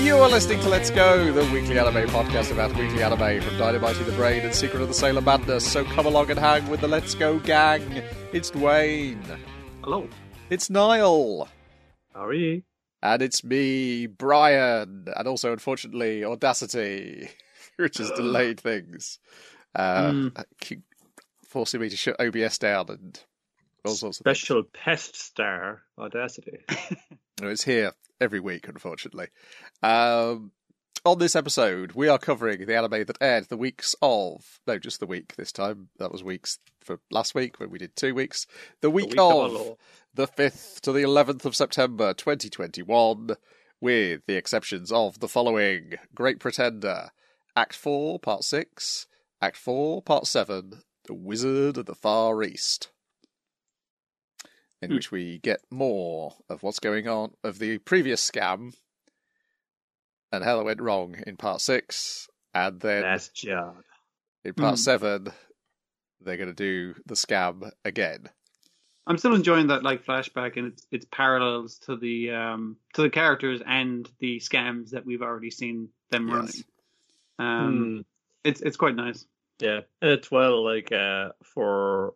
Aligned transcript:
You 0.00 0.16
are 0.16 0.28
listening 0.28 0.60
to 0.60 0.68
Let's 0.68 0.90
Go, 0.90 1.30
the 1.32 1.42
weekly 1.52 1.78
anime 1.78 2.08
podcast 2.08 2.50
about 2.50 2.70
weekly 2.76 3.02
anime 3.02 3.42
from 3.42 3.58
Dynamite 3.58 3.96
the 4.04 4.12
Brain 4.12 4.40
and 4.42 4.54
Secret 4.54 4.80
of 4.82 4.88
the 4.88 4.94
Sailor 4.94 5.20
Madness. 5.20 5.64
So 5.70 5.84
come 5.84 6.06
along 6.06 6.30
and 6.30 6.38
hang 6.38 6.68
with 6.68 6.80
the 6.80 6.88
Let's 6.88 7.14
Go 7.14 7.38
gang. 7.38 8.02
It's 8.32 8.50
Dwayne. 8.50 9.22
Hello. 9.84 10.08
It's 10.48 10.68
Niall. 10.70 11.48
How 12.14 12.24
are 12.24 12.32
you? 12.32 12.62
And 13.02 13.22
it's 13.22 13.44
me, 13.44 14.06
Brian. 14.06 15.06
And 15.14 15.28
also, 15.28 15.52
unfortunately, 15.52 16.24
Audacity, 16.24 17.28
which 17.76 17.98
has 17.98 18.10
delayed 18.12 18.58
things. 18.60 19.18
Uh, 19.74 20.10
Mm. 20.10 20.44
keep 20.60 20.80
forcing 21.46 21.80
me 21.80 21.88
to 21.90 21.96
shut 21.96 22.16
OBS 22.20 22.58
down 22.58 22.86
and 22.88 23.20
all 23.84 23.94
sorts 23.94 24.20
of 24.20 24.24
things. 24.24 24.38
Special 24.38 24.62
pest 24.62 25.16
star 25.16 25.82
Audacity. 25.98 26.58
It's 27.42 27.64
here 27.64 27.92
every 28.20 28.40
week, 28.40 28.68
unfortunately. 28.68 29.28
Um, 29.82 30.52
on 31.06 31.18
this 31.18 31.34
episode, 31.34 31.92
we 31.92 32.08
are 32.08 32.18
covering 32.18 32.66
the 32.66 32.76
anime 32.76 33.04
that 33.06 33.16
aired 33.20 33.48
the 33.48 33.56
weeks 33.56 33.96
of 34.02 34.60
no, 34.66 34.78
just 34.78 35.00
the 35.00 35.06
week 35.06 35.36
this 35.36 35.52
time. 35.52 35.88
That 35.98 36.12
was 36.12 36.22
weeks 36.22 36.58
for 36.84 37.00
last 37.10 37.34
week 37.34 37.58
when 37.58 37.70
we 37.70 37.78
did 37.78 37.96
two 37.96 38.14
weeks. 38.14 38.46
The 38.82 38.90
week, 38.90 39.10
week 39.10 39.18
of 39.18 39.54
of 39.54 39.76
the 40.12 40.26
fifth 40.26 40.82
to 40.82 40.92
the 40.92 41.02
eleventh 41.02 41.46
of 41.46 41.56
September, 41.56 42.12
twenty 42.12 42.50
twenty 42.50 42.82
one, 42.82 43.36
with 43.80 44.26
the 44.26 44.36
exceptions 44.36 44.92
of 44.92 45.20
the 45.20 45.28
following: 45.28 45.94
Great 46.14 46.38
Pretender, 46.40 47.10
Act 47.56 47.74
Four, 47.74 48.18
Part 48.18 48.44
Six, 48.44 49.06
Act 49.40 49.56
Four, 49.56 50.02
Part 50.02 50.26
Seven, 50.26 50.82
The 51.06 51.14
Wizard 51.14 51.78
of 51.78 51.86
the 51.86 51.94
Far 51.94 52.42
East 52.42 52.90
in 54.82 54.90
Hmm. 54.90 54.96
which 54.96 55.10
we 55.12 55.38
get 55.38 55.60
more 55.70 56.34
of 56.48 56.62
what's 56.62 56.78
going 56.78 57.06
on 57.08 57.32
of 57.44 57.58
the 57.58 57.78
previous 57.78 58.28
scam 58.28 58.74
and 60.32 60.44
how 60.44 60.60
it 60.60 60.64
went 60.64 60.80
wrong 60.80 61.16
in 61.26 61.36
part 61.36 61.60
six, 61.60 62.28
and 62.54 62.80
then 62.80 63.02
That's 63.02 63.28
job. 63.28 63.76
in 64.44 64.54
part 64.54 64.76
Hmm. 64.76 64.82
seven, 64.82 65.28
they're 66.20 66.36
going 66.36 66.48
to 66.48 66.54
do 66.54 66.94
the 67.06 67.14
scam 67.14 67.70
again. 67.84 68.28
I'm 69.06 69.18
still 69.18 69.34
enjoying 69.34 69.66
that 69.68 69.82
like 69.82 70.04
flashback 70.04 70.56
and 70.56 70.68
its 70.68 70.86
its 70.92 71.06
parallels 71.10 71.78
to 71.80 71.96
the 71.96 72.30
um 72.30 72.76
to 72.94 73.02
the 73.02 73.10
characters 73.10 73.60
and 73.66 74.08
the 74.20 74.38
scams 74.38 74.90
that 74.90 75.04
we've 75.04 75.22
already 75.22 75.50
seen 75.50 75.88
them 76.10 76.28
Yes. 76.28 76.36
running. 76.36 76.64
Um, 77.38 77.96
Hmm. 77.96 78.00
it's 78.44 78.60
it's 78.60 78.76
quite 78.76 78.94
nice. 78.94 79.26
Yeah, 79.58 79.80
it's 80.00 80.30
well 80.30 80.62
like 80.64 80.92
uh 80.92 81.30
for 81.42 82.14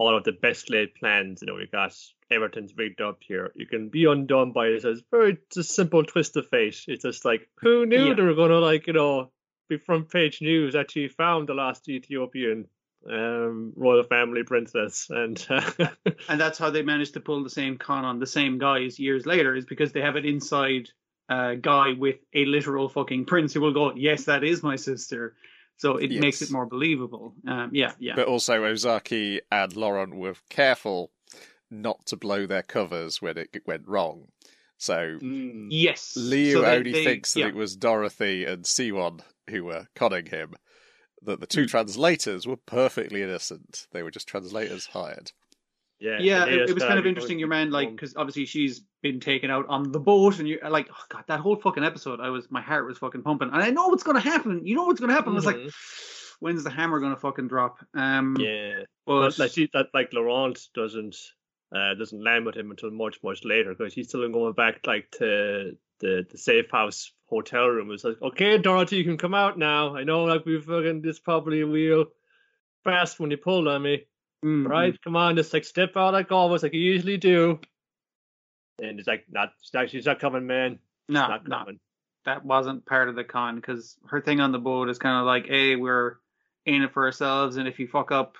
all 0.00 0.16
of 0.16 0.24
the 0.24 0.32
best 0.32 0.70
laid 0.70 0.94
plans. 0.94 1.42
You 1.42 1.46
know, 1.48 1.54
we 1.56 1.66
got 1.66 1.94
everything's 2.30 2.74
rigged 2.74 3.02
up 3.02 3.18
here. 3.20 3.52
You 3.54 3.66
can 3.66 3.90
be 3.90 4.06
undone 4.06 4.52
by 4.52 4.68
it. 4.68 4.84
It's 4.84 5.02
very 5.10 5.36
just 5.52 5.74
simple 5.74 6.04
twist 6.04 6.36
of 6.36 6.48
fate. 6.48 6.84
It's 6.88 7.02
just 7.02 7.24
like 7.26 7.48
who 7.60 7.84
knew 7.84 8.08
Yeah. 8.08 8.14
they 8.14 8.22
were 8.22 8.34
gonna 8.34 8.58
like 8.60 8.86
you 8.86 8.94
know 8.94 9.30
be 9.68 9.76
front 9.76 10.10
page 10.10 10.40
news 10.40 10.74
you 10.96 11.08
found 11.10 11.48
the 11.48 11.54
last 11.54 11.88
Ethiopian 11.88 12.66
um 13.08 13.72
royal 13.76 14.02
family 14.04 14.42
princess 14.42 15.08
and 15.10 15.46
And 16.28 16.40
that's 16.40 16.58
how 16.58 16.70
they 16.70 16.82
managed 16.82 17.14
to 17.14 17.20
pull 17.20 17.42
the 17.44 17.50
same 17.50 17.76
con 17.78 18.04
on 18.04 18.18
the 18.18 18.26
same 18.26 18.58
guys 18.58 18.98
years 18.98 19.26
later 19.26 19.54
is 19.54 19.66
because 19.66 19.92
they 19.92 20.00
have 20.00 20.16
an 20.16 20.24
inside 20.24 20.88
uh, 21.28 21.54
guy 21.54 21.92
with 21.92 22.16
a 22.34 22.44
literal 22.44 22.88
fucking 22.88 23.24
prince 23.24 23.54
who 23.54 23.60
will 23.60 23.72
go, 23.72 23.94
yes, 23.94 24.24
that 24.24 24.42
is 24.42 24.62
my 24.64 24.76
sister. 24.76 25.34
So 25.80 25.96
it 25.96 26.10
makes 26.10 26.42
it 26.42 26.50
more 26.50 26.66
believable. 26.66 27.32
Um, 27.48 27.70
yeah, 27.72 27.92
yeah. 27.98 28.12
But 28.14 28.28
also, 28.28 28.62
Ozaki 28.66 29.40
and 29.50 29.74
Laurent 29.74 30.14
were 30.14 30.34
careful 30.50 31.10
not 31.70 32.04
to 32.06 32.16
blow 32.16 32.44
their 32.46 32.62
covers 32.62 33.22
when 33.22 33.38
it 33.38 33.62
went 33.66 33.88
wrong. 33.88 34.26
So 34.76 35.18
Mm. 35.22 35.68
yes. 35.70 36.14
Liu 36.18 36.52
So 36.52 36.60
they- 36.60 36.76
only 36.76 36.92
they- 36.92 37.04
thinks 37.04 37.32
that 37.32 37.40
yeah. 37.40 37.48
it 37.48 37.54
was 37.54 37.76
Dorothy 37.76 38.44
and 38.44 38.64
Shion 38.64 39.22
who 39.48 39.64
were 39.64 39.88
conning 39.94 40.26
him. 40.26 40.54
That 41.22 41.40
the 41.40 41.46
two 41.46 41.66
translators 41.66 42.46
were 42.46 42.56
perfectly 42.56 43.22
innocent. 43.22 43.86
They 43.92 44.02
were 44.02 44.10
just 44.10 44.28
translators 44.28 44.86
hired. 44.86 45.32
Yeah 46.00 46.18
yeah, 46.20 46.44
it, 46.46 46.70
it 46.70 46.74
was 46.74 46.82
kind 46.82 46.98
of 46.98 47.06
interesting. 47.06 47.38
Your 47.38 47.48
man, 47.48 47.70
like, 47.70 47.90
because 47.90 48.16
obviously 48.16 48.46
she's 48.46 48.82
been 49.02 49.20
taken 49.20 49.50
out 49.50 49.66
on 49.68 49.92
the 49.92 50.00
boat, 50.00 50.38
and 50.38 50.48
you're 50.48 50.68
like, 50.68 50.88
oh 50.90 51.04
god, 51.08 51.24
that 51.28 51.40
whole 51.40 51.56
fucking 51.56 51.84
episode, 51.84 52.20
I 52.20 52.30
was, 52.30 52.50
my 52.50 52.60
heart 52.60 52.86
was 52.86 52.98
fucking 52.98 53.22
pumping, 53.22 53.50
and 53.52 53.62
I 53.62 53.70
know 53.70 53.88
what's 53.88 54.02
gonna 54.02 54.20
happen. 54.20 54.66
You 54.66 54.74
know 54.74 54.84
what's 54.84 55.00
gonna 55.00 55.12
happen. 55.12 55.32
I 55.32 55.36
was 55.36 55.46
like, 55.46 55.56
Mhm. 55.56 56.32
when's 56.40 56.64
the 56.64 56.70
hammer 56.70 57.00
gonna 57.00 57.16
fucking 57.16 57.48
drop? 57.48 57.78
Um, 57.94 58.36
yeah 58.38 58.84
but 59.06 59.20
But 59.20 59.38
like 59.38 59.50
she, 59.52 59.68
that, 59.72 59.88
like 59.92 60.12
Laurent 60.12 60.58
doesn't 60.74 61.16
uh, 61.74 61.94
doesn't 61.94 62.22
land 62.22 62.46
with 62.46 62.56
him 62.56 62.70
until 62.70 62.90
much 62.90 63.18
much 63.22 63.44
later 63.44 63.74
because 63.74 63.94
he's 63.94 64.08
still 64.08 64.28
going 64.28 64.52
back 64.54 64.86
like 64.86 65.10
to 65.18 65.76
the 66.00 66.26
the 66.30 66.38
safe 66.38 66.70
house 66.70 67.12
hotel 67.26 67.66
room. 67.68 67.90
It's 67.90 68.04
like, 68.04 68.20
okay, 68.22 68.58
Dorothy, 68.58 68.96
you 68.96 69.04
can 69.04 69.18
come 69.18 69.34
out 69.34 69.58
now. 69.58 69.96
I 69.96 70.04
know 70.04 70.24
like 70.24 70.44
we've 70.46 70.64
fucking 70.64 71.02
this 71.02 71.18
probably 71.18 71.60
a 71.60 71.66
wheel 71.66 72.06
fast 72.84 73.20
when 73.20 73.30
you 73.30 73.36
pulled 73.36 73.68
on 73.68 73.82
me, 73.82 74.04
mm, 74.44 74.68
right? 74.68 74.96
Come 75.02 75.16
on, 75.16 75.36
just 75.36 75.52
like 75.52 75.64
step 75.64 75.96
out 75.96 76.12
like 76.12 76.32
always, 76.32 76.62
like 76.62 76.74
you 76.74 76.80
usually 76.80 77.16
do. 77.16 77.60
And 78.82 78.98
it's 78.98 79.08
like, 79.08 79.24
not, 79.30 79.52
she's 79.60 79.74
not, 79.74 79.90
she's 79.90 80.06
not 80.06 80.20
coming, 80.20 80.46
man. 80.46 80.78
no, 81.08 81.26
not 81.28 81.48
no, 81.48 81.64
that 82.24 82.44
wasn't 82.44 82.86
part 82.86 83.08
of 83.08 83.14
the 83.14 83.24
con 83.24 83.56
because 83.56 83.96
her 84.08 84.20
thing 84.20 84.40
on 84.40 84.52
the 84.52 84.58
boat 84.58 84.88
is 84.88 84.98
kind 84.98 85.18
of 85.18 85.26
like, 85.26 85.46
hey, 85.46 85.76
we're 85.76 86.16
in 86.66 86.82
it 86.82 86.92
for 86.92 87.04
ourselves, 87.04 87.56
and 87.56 87.66
if 87.66 87.78
you 87.78 87.88
fuck 87.88 88.12
up, 88.12 88.36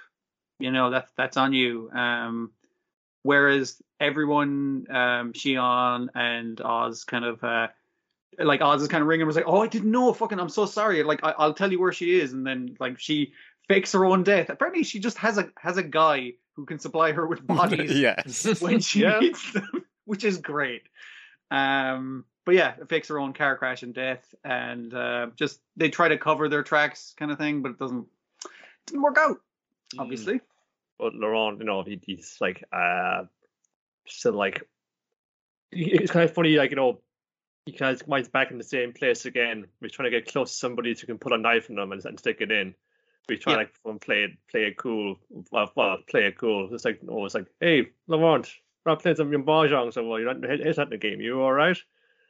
you 0.58 0.70
know 0.70 0.90
that's 0.90 1.10
that's 1.16 1.36
on 1.36 1.52
you. 1.52 1.90
Um, 1.92 2.52
whereas 3.22 3.80
everyone, 3.98 4.86
um, 4.90 5.32
Shion 5.32 6.08
and 6.14 6.60
Oz, 6.60 7.04
kind 7.04 7.24
of 7.24 7.42
uh, 7.42 7.68
like 8.38 8.60
Oz 8.60 8.82
is 8.82 8.88
kind 8.88 9.02
of 9.02 9.08
ringing, 9.08 9.26
was 9.26 9.36
like, 9.36 9.48
oh, 9.48 9.62
I 9.62 9.66
didn't 9.66 9.90
know, 9.90 10.12
fucking, 10.12 10.38
I'm 10.38 10.48
so 10.48 10.66
sorry. 10.66 11.02
Like 11.02 11.20
I, 11.22 11.32
I'll 11.38 11.54
tell 11.54 11.72
you 11.72 11.80
where 11.80 11.92
she 11.92 12.20
is, 12.20 12.32
and 12.32 12.46
then 12.46 12.76
like 12.78 12.98
she 12.98 13.32
fakes 13.70 13.92
her 13.92 14.04
own 14.04 14.24
death. 14.24 14.50
Apparently, 14.50 14.82
she 14.82 14.98
just 14.98 15.16
has 15.18 15.38
a 15.38 15.48
has 15.58 15.76
a 15.76 15.82
guy 15.82 16.32
who 16.54 16.66
can 16.66 16.78
supply 16.78 17.12
her 17.12 17.26
with 17.26 17.46
bodies 17.54 17.98
yes. 17.98 18.60
when 18.60 18.80
she 18.80 19.00
Yeah. 19.02 19.20
needs 19.20 19.52
them, 19.52 19.84
which 20.04 20.24
is 20.24 20.38
great. 20.38 20.82
Um, 21.50 22.24
but 22.44 22.54
yeah, 22.56 22.74
it 22.80 22.88
fakes 22.88 23.08
her 23.08 23.18
own 23.20 23.32
car 23.32 23.56
crash 23.56 23.82
and 23.82 23.94
death, 23.94 24.34
and 24.44 24.92
uh, 24.92 25.28
just 25.36 25.60
they 25.76 25.88
try 25.88 26.08
to 26.08 26.18
cover 26.18 26.48
their 26.48 26.62
tracks, 26.64 27.14
kind 27.16 27.30
of 27.30 27.38
thing, 27.38 27.62
but 27.62 27.70
it 27.72 27.78
doesn't 27.78 28.06
didn't 28.86 29.02
work 29.02 29.18
out. 29.18 29.38
Mm. 29.94 30.00
Obviously, 30.00 30.40
But 30.98 31.14
Laurent, 31.14 31.58
you 31.58 31.64
know, 31.64 31.82
he, 31.82 32.00
he's 32.04 32.36
like, 32.40 32.64
uh, 32.72 33.24
still 34.06 34.32
like, 34.32 34.62
it's 35.72 36.10
kind 36.12 36.24
of 36.24 36.34
funny, 36.34 36.56
like, 36.56 36.70
you 36.70 36.76
know, 36.76 37.00
he 37.66 37.72
kind 37.72 37.94
of 37.94 38.08
mine's 38.08 38.28
back 38.28 38.50
in 38.50 38.58
the 38.58 38.64
same 38.64 38.92
place 38.92 39.26
again. 39.26 39.66
He's 39.80 39.92
trying 39.92 40.10
to 40.10 40.16
get 40.18 40.32
close 40.32 40.50
to 40.52 40.56
somebody 40.58 40.90
who 40.98 41.06
can 41.06 41.18
put 41.18 41.32
a 41.32 41.38
knife 41.38 41.68
in 41.70 41.76
them 41.76 41.92
and, 41.92 42.04
and 42.04 42.18
stick 42.18 42.38
it 42.40 42.50
in. 42.50 42.74
He's 43.28 43.40
trying 43.40 43.58
Yeah. 43.58 43.64
to 43.64 43.88
like, 43.92 44.00
play 44.00 44.24
it, 44.24 44.30
play 44.50 44.64
it 44.64 44.76
cool. 44.76 45.16
Well, 45.52 45.70
well, 45.76 45.98
play 46.08 46.26
it 46.26 46.38
cool. 46.38 46.72
It's 46.74 46.84
like, 46.84 47.00
oh, 47.08 47.24
it's 47.24 47.34
like, 47.34 47.46
hey, 47.60 47.88
Laurent, 48.08 48.48
we're 48.84 48.92
not 48.92 49.02
playing 49.02 49.16
some 49.16 49.30
mahjong, 49.30 49.92
so 49.92 50.06
well, 50.06 50.18
you're 50.18 50.34
not, 50.34 50.44
it's 50.50 50.78
not 50.78 50.90
the 50.90 50.96
game. 50.98 51.20
You 51.20 51.40
all 51.40 51.52
right? 51.52 51.78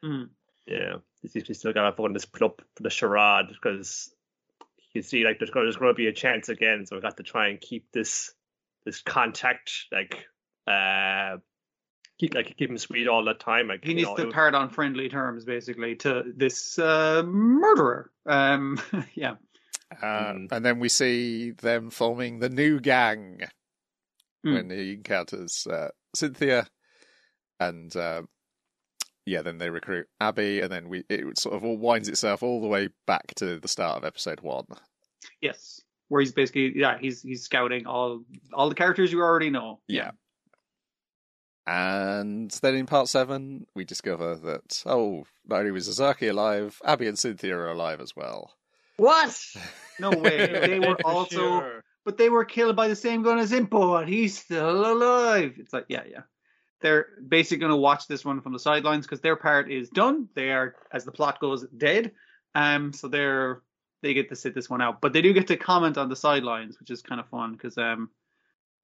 Mhm. 0.04 0.28
Yeah, 0.66 0.96
he's, 1.22 1.58
still 1.58 1.72
got 1.72 1.84
to 1.84 1.92
put 1.92 2.06
in 2.06 2.12
this 2.12 2.26
club 2.26 2.60
for 2.76 2.82
the 2.82 2.90
charade 2.90 3.48
because 3.48 4.14
you 4.92 5.02
see, 5.02 5.24
like, 5.24 5.38
there's 5.38 5.50
going, 5.50 5.64
there's 5.66 5.76
going 5.76 5.90
to 5.90 5.94
be 5.94 6.06
a 6.08 6.12
chance 6.12 6.48
again, 6.48 6.84
so 6.86 6.96
we 6.96 7.02
got 7.02 7.16
to 7.16 7.22
try 7.22 7.48
and 7.48 7.60
keep 7.60 7.90
this 7.92 8.32
this 8.84 9.00
contact, 9.02 9.72
like, 9.92 10.26
uh, 10.66 11.36
keep 12.18 12.34
like 12.34 12.56
keep 12.56 12.70
him 12.70 12.78
sweet 12.78 13.08
all 13.08 13.24
the 13.24 13.34
time. 13.34 13.68
Like, 13.68 13.84
he 13.84 13.94
needs 13.94 14.08
know, 14.08 14.16
to 14.16 14.28
it- 14.28 14.32
part 14.32 14.54
on 14.54 14.70
friendly 14.70 15.08
terms, 15.08 15.44
basically, 15.44 15.96
to 15.96 16.32
this 16.36 16.78
uh, 16.78 17.22
murderer. 17.24 18.10
Um, 18.26 18.78
yeah, 19.14 19.34
Uh, 19.90 20.32
Mm. 20.34 20.52
And 20.52 20.64
then 20.64 20.78
we 20.78 20.88
see 20.88 21.50
them 21.50 21.90
forming 21.90 22.38
the 22.38 22.48
new 22.48 22.80
gang 22.80 23.40
Mm. 24.46 24.54
when 24.54 24.70
he 24.70 24.94
encounters 24.94 25.66
uh, 25.66 25.88
Cynthia, 26.14 26.66
and 27.58 27.94
uh, 27.96 28.22
yeah, 29.26 29.42
then 29.42 29.58
they 29.58 29.68
recruit 29.68 30.06
Abby, 30.20 30.60
and 30.60 30.70
then 30.72 30.88
we 30.88 31.04
it 31.10 31.38
sort 31.38 31.54
of 31.56 31.64
all 31.64 31.76
winds 31.76 32.08
itself 32.08 32.42
all 32.42 32.60
the 32.62 32.66
way 32.68 32.88
back 33.06 33.34
to 33.36 33.58
the 33.60 33.68
start 33.68 33.98
of 33.98 34.04
episode 34.04 34.40
one. 34.40 34.64
yes, 35.42 35.80
where 36.08 36.20
he's 36.22 36.32
basically 36.32 36.72
yeah 36.74 36.96
he's 36.98 37.20
he's 37.22 37.42
scouting 37.44 37.86
all 37.86 38.24
all 38.54 38.68
the 38.70 38.74
characters 38.74 39.12
you 39.12 39.20
already 39.20 39.50
know. 39.50 39.80
Yeah. 39.88 40.12
And 41.66 42.50
then 42.62 42.74
in 42.74 42.86
part 42.86 43.08
seven, 43.08 43.66
we 43.74 43.84
discover 43.84 44.34
that 44.36 44.82
oh, 44.86 45.24
not 45.46 45.60
only 45.60 45.70
was 45.70 45.88
Ozaki 45.88 46.28
alive, 46.28 46.80
Abby 46.84 47.06
and 47.06 47.18
Cynthia 47.18 47.56
are 47.56 47.70
alive 47.70 48.00
as 48.00 48.16
well. 48.16 48.54
What? 49.00 49.34
No 49.98 50.10
way. 50.10 50.46
They 50.46 50.78
were 50.78 50.96
also 51.04 51.36
sure. 51.36 51.84
but 52.04 52.18
they 52.18 52.28
were 52.28 52.44
killed 52.44 52.76
by 52.76 52.88
the 52.88 52.96
same 52.96 53.22
gun 53.22 53.38
as 53.38 53.50
Impo, 53.50 53.98
and 53.98 54.08
he's 54.08 54.38
still 54.38 54.92
alive. 54.92 55.54
It's 55.56 55.72
like, 55.72 55.86
yeah, 55.88 56.02
yeah. 56.10 56.22
They're 56.82 57.06
basically 57.26 57.58
going 57.58 57.70
to 57.70 57.76
watch 57.76 58.06
this 58.08 58.26
one 58.26 58.42
from 58.42 58.52
the 58.52 58.58
sidelines 58.58 59.06
because 59.06 59.20
their 59.20 59.36
part 59.36 59.70
is 59.70 59.88
done. 59.88 60.28
They 60.34 60.50
are, 60.50 60.74
as 60.92 61.06
the 61.06 61.12
plot 61.12 61.40
goes, 61.40 61.66
dead. 61.68 62.12
Um, 62.54 62.92
so 62.92 63.08
they're 63.08 63.62
they 64.02 64.12
get 64.12 64.28
to 64.30 64.36
sit 64.36 64.54
this 64.54 64.68
one 64.68 64.82
out, 64.82 65.00
but 65.00 65.14
they 65.14 65.22
do 65.22 65.32
get 65.32 65.46
to 65.48 65.56
comment 65.56 65.96
on 65.96 66.08
the 66.08 66.16
sidelines, 66.16 66.78
which 66.78 66.90
is 66.90 67.00
kind 67.02 67.20
of 67.20 67.28
fun 67.28 67.52
because 67.52 67.78
um, 67.78 68.10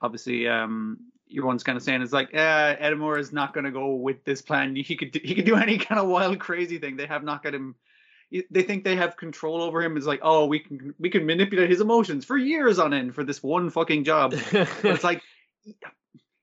obviously 0.00 0.48
um, 0.48 0.98
everyone's 1.30 1.62
kind 1.62 1.76
of 1.76 1.82
saying 1.82 2.02
it's 2.02 2.12
like, 2.12 2.34
uh, 2.34 2.76
Edamura 2.76 3.18
is 3.18 3.32
not 3.32 3.52
going 3.52 3.64
to 3.64 3.70
go 3.70 3.94
with 3.94 4.24
this 4.24 4.42
plan. 4.42 4.76
He 4.76 4.96
could 4.96 5.12
do, 5.12 5.20
he 5.22 5.34
could 5.34 5.46
do 5.46 5.56
any 5.56 5.78
kind 5.78 5.98
of 5.98 6.08
wild, 6.08 6.38
crazy 6.38 6.78
thing. 6.78 6.96
They 6.96 7.06
have 7.06 7.24
not 7.24 7.42
got 7.42 7.54
him. 7.54 7.74
They 8.50 8.62
think 8.62 8.82
they 8.84 8.96
have 8.96 9.16
control 9.16 9.62
over 9.62 9.82
him. 9.82 9.96
It's 9.96 10.06
like, 10.06 10.20
oh, 10.22 10.46
we 10.46 10.58
can 10.58 10.94
we 10.98 11.10
can 11.10 11.26
manipulate 11.26 11.70
his 11.70 11.80
emotions 11.80 12.24
for 12.24 12.36
years 12.36 12.78
on 12.78 12.92
end 12.92 13.14
for 13.14 13.22
this 13.24 13.42
one 13.42 13.70
fucking 13.70 14.04
job. 14.04 14.34
it's 14.52 15.04
like 15.04 15.22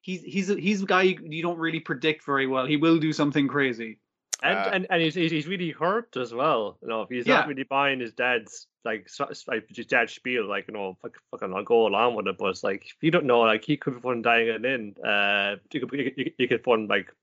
he's 0.02 0.22
he's 0.24 0.48
he's 0.48 0.84
a 0.84 0.86
guy 0.86 1.04
you, 1.04 1.20
you 1.24 1.42
don't 1.42 1.60
really 1.60 1.80
predict 1.80 2.26
very 2.26 2.48
well. 2.48 2.66
He 2.66 2.78
will 2.78 2.98
do 3.00 3.12
something 3.14 3.48
crazy. 3.48 4.00
And, 4.42 4.58
Uh, 4.58 4.70
and 4.74 4.88
and 4.90 5.02
he's 5.02 5.16
he's 5.16 5.48
really 5.48 5.72
hurt 5.72 6.16
as 6.18 6.34
well. 6.34 6.78
You 6.82 6.88
know, 6.90 7.06
he's 7.10 7.26
Yeah. 7.28 7.36
not 7.40 7.48
really 7.48 7.64
buying 7.64 8.00
his 8.00 8.14
dad's 8.14 8.68
like 8.84 9.08
like 9.48 9.66
his 9.70 9.86
dad's 9.86 10.14
spiel, 10.14 10.46
like 10.48 10.68
you 10.68 10.74
know, 10.74 10.98
fuck, 11.02 11.18
fucking 11.32 11.54
I'll 11.54 11.64
go 11.64 11.88
along 11.88 12.16
with 12.16 12.28
it. 12.28 12.38
But 12.38 12.50
it's 12.50 12.64
like 12.64 12.84
if 12.86 12.96
you 13.02 13.12
don't 13.12 13.26
know, 13.26 13.42
like 13.42 13.64
he 13.64 13.78
could 13.78 13.96
be 13.96 14.00
fun 14.02 14.22
dying 14.22 14.48
it 14.48 14.66
in. 14.66 14.96
Uh, 15.04 15.56
you 15.72 15.80
could 15.80 15.92
you, 16.00 16.12
could- 16.12 16.34
you 16.38 16.48
could 16.48 16.64
fun 16.64 16.88
like 16.88 17.14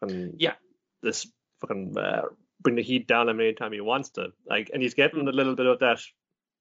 fucking 0.00 0.34
Yeah. 0.38 0.54
this 1.02 1.26
fucking 1.60 1.96
uh, 1.98 2.22
bring 2.60 2.76
the 2.76 2.82
heat 2.82 3.06
down 3.06 3.28
him 3.28 3.40
anytime 3.40 3.72
he 3.72 3.80
wants 3.80 4.10
to. 4.10 4.32
Like, 4.48 4.70
and 4.72 4.82
he's 4.82 4.94
getting 4.94 5.26
a 5.28 5.32
little 5.32 5.54
bit 5.54 5.66
of 5.66 5.78
that 5.80 6.00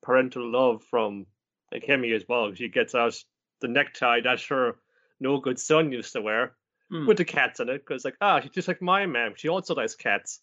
parental 0.02 0.50
love 0.50 0.84
from 0.90 1.26
like 1.72 1.84
Hemi 1.86 2.12
as 2.14 2.24
well. 2.28 2.54
She 2.54 2.70
gets 2.70 2.96
out 2.96 3.16
the 3.62 3.68
necktie 3.68 4.22
that 4.22 4.42
her 4.44 4.76
no 5.20 5.40
good 5.40 5.60
son 5.60 5.92
used 5.92 6.14
to 6.14 6.22
wear 6.22 6.54
Hmm. 6.90 7.06
with 7.06 7.18
the 7.18 7.26
cats 7.26 7.60
in 7.60 7.68
it 7.68 7.86
because 7.86 8.06
like 8.06 8.16
ah 8.22 8.40
she's 8.40 8.52
just 8.52 8.70
like 8.70 8.82
my 8.82 9.06
mom. 9.06 9.34
She 9.36 9.50
also 9.50 9.76
likes 9.76 9.96
cats. 9.96 10.40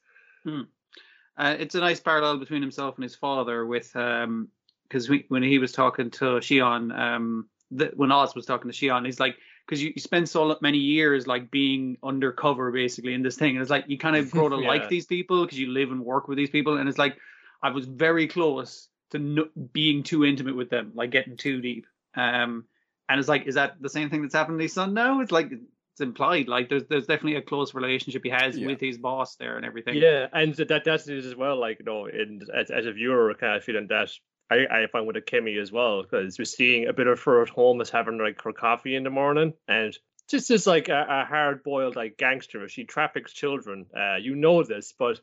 Uh, 0.47 1.57
it's 1.59 1.75
a 1.75 1.81
nice 1.81 2.01
parallel 2.01 2.39
between 2.39 2.61
himself 2.61 2.97
and 2.97 3.03
his 3.03 3.15
father 3.17 3.65
with 3.65 3.95
um 3.97 4.49
because 4.87 5.11
when 5.29 5.43
he 5.43 5.59
was 5.59 5.73
talking 5.73 6.11
to 6.11 6.25
Shion, 6.41 6.97
um, 6.97 7.49
the, 7.71 7.93
when 7.97 8.13
Oz 8.13 8.35
was 8.35 8.45
talking 8.45 8.71
to 8.71 8.77
Shion, 8.77 9.07
he's 9.07 9.19
like, 9.19 9.37
because 9.67 9.83
you, 9.83 9.93
you 9.95 10.01
spend 10.01 10.29
so 10.29 10.57
many 10.61 10.79
years 10.79 11.27
like 11.27 11.51
being 11.51 11.97
undercover 12.03 12.71
basically 12.71 13.15
in 13.15 13.23
this 13.23 13.37
thing, 13.37 13.55
and 13.57 13.63
it's 13.63 13.71
like 13.71 13.85
you 13.89 13.99
kind 13.99 14.17
of 14.17 14.31
grow 14.31 14.49
to 14.49 14.57
Yeah. 14.61 14.69
like 14.69 14.89
these 14.89 15.07
people 15.07 15.45
because 15.45 15.59
you 15.59 15.69
live 15.69 15.91
and 15.91 16.05
work 16.05 16.29
with 16.29 16.37
these 16.39 16.51
people, 16.51 16.77
and 16.77 16.89
it's 16.89 16.99
like 16.99 17.17
I 17.63 17.71
was 17.71 17.87
very 17.87 18.27
close 18.29 18.89
to 19.11 19.19
no, 19.19 19.49
being 19.73 20.03
too 20.03 20.25
intimate 20.25 20.57
with 20.57 20.71
them, 20.71 20.93
like 20.95 21.11
getting 21.11 21.37
too 21.37 21.61
deep. 21.61 21.87
Um, 22.15 22.65
and 23.09 23.19
it's 23.21 23.29
like, 23.29 23.47
is 23.47 23.55
that 23.55 23.81
the 23.81 23.89
same 23.89 24.11
thing 24.11 24.23
that's 24.23 24.35
happened 24.35 24.59
to 24.59 24.63
his 24.63 24.73
son 24.73 24.95
now? 24.95 25.21
It's 25.21 25.33
like 25.33 25.51
it's 25.51 26.01
implied, 26.01 26.49
like 26.49 26.69
there's 26.69 26.85
there's 26.87 27.07
definitely 27.07 27.37
a 27.37 27.43
close 27.43 27.75
relationship 27.75 28.23
he 28.25 28.31
has 28.31 28.59
Yeah. 28.59 28.67
with 28.67 28.81
his 28.81 28.99
boss 28.99 29.37
there 29.37 29.57
and 29.57 29.65
everything. 29.65 29.95
Yeah, 29.97 30.27
and 30.33 30.55
that 30.55 30.85
that's 30.85 31.09
it 31.09 31.25
as 31.25 31.37
well. 31.37 31.59
Like 31.59 31.79
you 31.79 31.85
know, 31.85 32.07
in 32.07 32.41
as, 32.55 32.71
as 32.71 32.87
a 32.87 32.93
viewer, 32.93 33.33
kind 33.35 33.57
of 33.57 33.65
feeling 33.65 33.87
that 33.89 34.11
I, 34.51 34.67
I 34.71 34.87
find 34.93 35.07
with 35.07 35.17
Akemi 35.17 35.61
as 35.61 35.73
well 35.73 36.03
because 36.03 36.39
we're 36.39 36.45
seeing 36.45 36.87
a 36.87 36.93
bit 36.93 37.07
of 37.07 37.23
her 37.23 37.43
at 37.43 37.49
home 37.49 37.81
as 37.81 37.91
having 37.91 38.19
like 38.19 38.41
her 38.43 38.53
coffee 38.53 38.97
in 38.97 39.05
the 39.05 39.11
morning, 39.11 39.55
and 39.69 39.97
just 40.29 40.51
as 40.51 40.67
like 40.67 40.89
a, 40.89 41.07
a 41.09 41.25
hard 41.25 41.63
boiled 41.63 41.97
like 41.97 42.17
gangster, 42.17 42.69
she 42.69 42.85
traffics 42.85 43.33
children. 43.33 43.87
Uh, 43.97 44.17
you 44.17 44.35
know 44.35 44.63
this, 44.63 44.95
but 44.99 45.21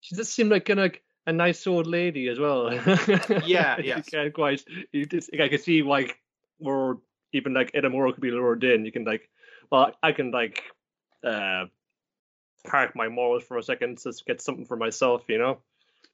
she 0.00 0.14
just 0.14 0.34
seemed 0.34 0.50
like 0.50 0.64
kind 0.66 0.80
of 0.80 0.92
a 1.26 1.32
nice 1.32 1.66
old 1.66 1.86
lady 1.86 2.28
as 2.28 2.38
well. 2.38 2.70
Yeah, 3.44 3.78
yeah. 3.80 4.00
can't 4.00 4.32
quite. 4.32 4.62
You 4.92 5.06
just, 5.06 5.30
I 5.34 5.48
can 5.48 5.58
see 5.58 5.82
like 5.82 6.18
where 6.58 6.94
even 7.32 7.54
like 7.54 7.72
Edamura 7.72 8.12
could 8.12 8.22
be 8.22 8.30
lured 8.30 8.64
in. 8.64 8.84
You 8.84 8.92
can 8.92 9.04
like, 9.04 9.28
well, 9.70 9.92
I 10.02 10.12
can 10.12 10.30
like. 10.30 10.62
uh 11.24 11.66
park 12.66 12.94
my 12.94 13.08
morals 13.08 13.44
for 13.44 13.56
a 13.56 13.62
second 13.62 13.98
to 13.98 14.12
get 14.26 14.40
something 14.40 14.66
for 14.66 14.76
myself, 14.76 15.22
you 15.28 15.38
know. 15.38 15.58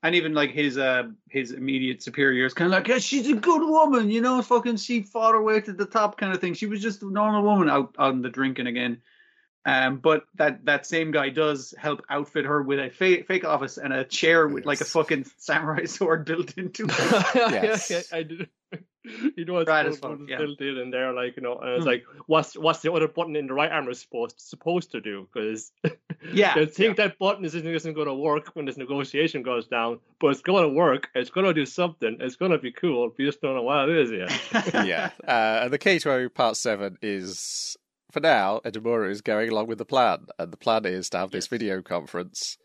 And 0.05 0.15
even 0.15 0.35
like 0.35 0.51
his 0.53 0.79
uh 0.79 1.05
his 1.31 1.51
immediate 1.51 2.03
superior 2.03 2.47
is 2.47 2.55
kind 2.55 2.67
of 2.67 2.73
like 2.73 2.87
yeah 2.87 2.99
she's 2.99 3.29
a 3.29 3.35
good 3.35 3.67
woman 3.69 4.11
you 4.11 4.21
know 4.21 4.41
fucking 4.43 4.77
she 4.77 5.03
fought 5.03 5.33
her 5.35 5.43
way 5.43 5.61
to 5.61 5.73
the 5.73 5.87
top 5.87 6.17
kind 6.19 6.33
of 6.33 6.41
thing 6.41 6.55
she 6.55 6.67
was 6.67 6.81
just 6.81 7.03
a 7.03 7.11
normal 7.11 7.43
woman 7.43 7.69
out 7.69 7.97
on 7.99 8.23
the 8.23 8.29
drinking 8.29 8.67
again 8.69 9.01
um 9.67 9.97
but 9.97 10.25
that 10.35 10.65
that 10.67 10.87
same 10.87 11.11
guy 11.11 11.31
does 11.31 11.75
help 11.79 12.03
outfit 12.11 12.45
her 12.45 12.63
with 12.63 12.79
a 12.79 12.91
fake, 12.91 13.27
fake 13.27 13.45
office 13.45 13.79
and 13.79 13.93
a 13.93 14.05
chair 14.05 14.47
with 14.47 14.67
like 14.67 14.81
a 14.81 14.85
fucking 14.85 15.25
samurai 15.39 15.85
sword 15.97 16.25
built 16.27 16.57
into 16.59 16.85
it 16.87 17.25
Yes. 17.35 17.91
yeah, 17.91 18.03
I 18.19 18.23
did. 18.23 18.49
You 19.37 19.45
know, 19.45 19.59
it's 19.59 19.69
Right 19.69 19.85
as 19.85 19.99
built, 20.01 20.19
fuck, 20.19 20.29
yeah. 20.31 20.39
built 20.39 20.61
in 20.63 20.91
there, 20.91 21.13
like 21.13 21.37
you 21.37 21.43
know, 21.43 21.59
and 21.59 21.69
it's 21.77 21.83
Hmm. 21.85 21.89
like, 21.91 22.05
what's 22.27 22.57
what's 22.57 22.81
the 22.81 22.91
other 22.91 23.07
button 23.07 23.37
in 23.37 23.47
the 23.47 23.53
right 23.53 23.71
arm 23.71 23.87
is 23.91 24.01
supposed 24.01 24.41
supposed 24.41 24.93
to 24.93 25.03
do? 25.03 25.29
Because 25.31 25.73
Yeah, 26.33 26.55
they 26.55 26.67
think 26.67 26.97
that 26.97 27.19
button 27.19 27.45
isn't, 27.45 27.67
isn't 27.67 27.93
going 27.95 28.07
to 28.07 28.15
work 28.15 28.49
when 28.55 28.65
this 28.67 28.77
negotiation 28.77 29.43
goes 29.43 29.67
down, 29.67 29.99
but 30.21 30.29
it's 30.29 30.41
going 30.41 30.63
to 30.63 30.69
work. 30.75 31.09
It's 31.15 31.31
going 31.31 31.47
to 31.47 31.53
do 31.55 31.67
something. 31.67 32.17
It's 32.21 32.37
going 32.37 32.53
to 32.53 32.59
be 32.59 32.73
cool. 32.73 33.13
We 33.19 33.27
just 33.27 33.41
don't 33.41 33.55
know 33.55 33.63
what 33.63 33.89
it 33.89 33.97
is 33.99 34.11
yet. 34.11 34.75
yeah. 34.87 35.11
Uh, 35.27 35.65
and 35.65 35.73
the 35.73 35.79
Kato 35.79 36.29
Part 36.29 36.57
7 36.57 36.99
is, 37.03 37.77
for 38.11 38.21
now, 38.21 38.61
Edamura 38.65 39.11
is 39.11 39.21
going 39.21 39.51
along 39.51 39.67
with 39.67 39.79
the 39.79 39.85
plan. 39.85 40.27
And 40.39 40.53
the 40.53 40.57
plan 40.57 40.87
is 40.87 41.11
to 41.11 41.19
have 41.19 41.31
this 41.31 41.45
Yes. 41.45 41.51
video 41.51 41.83
conference 41.83 42.57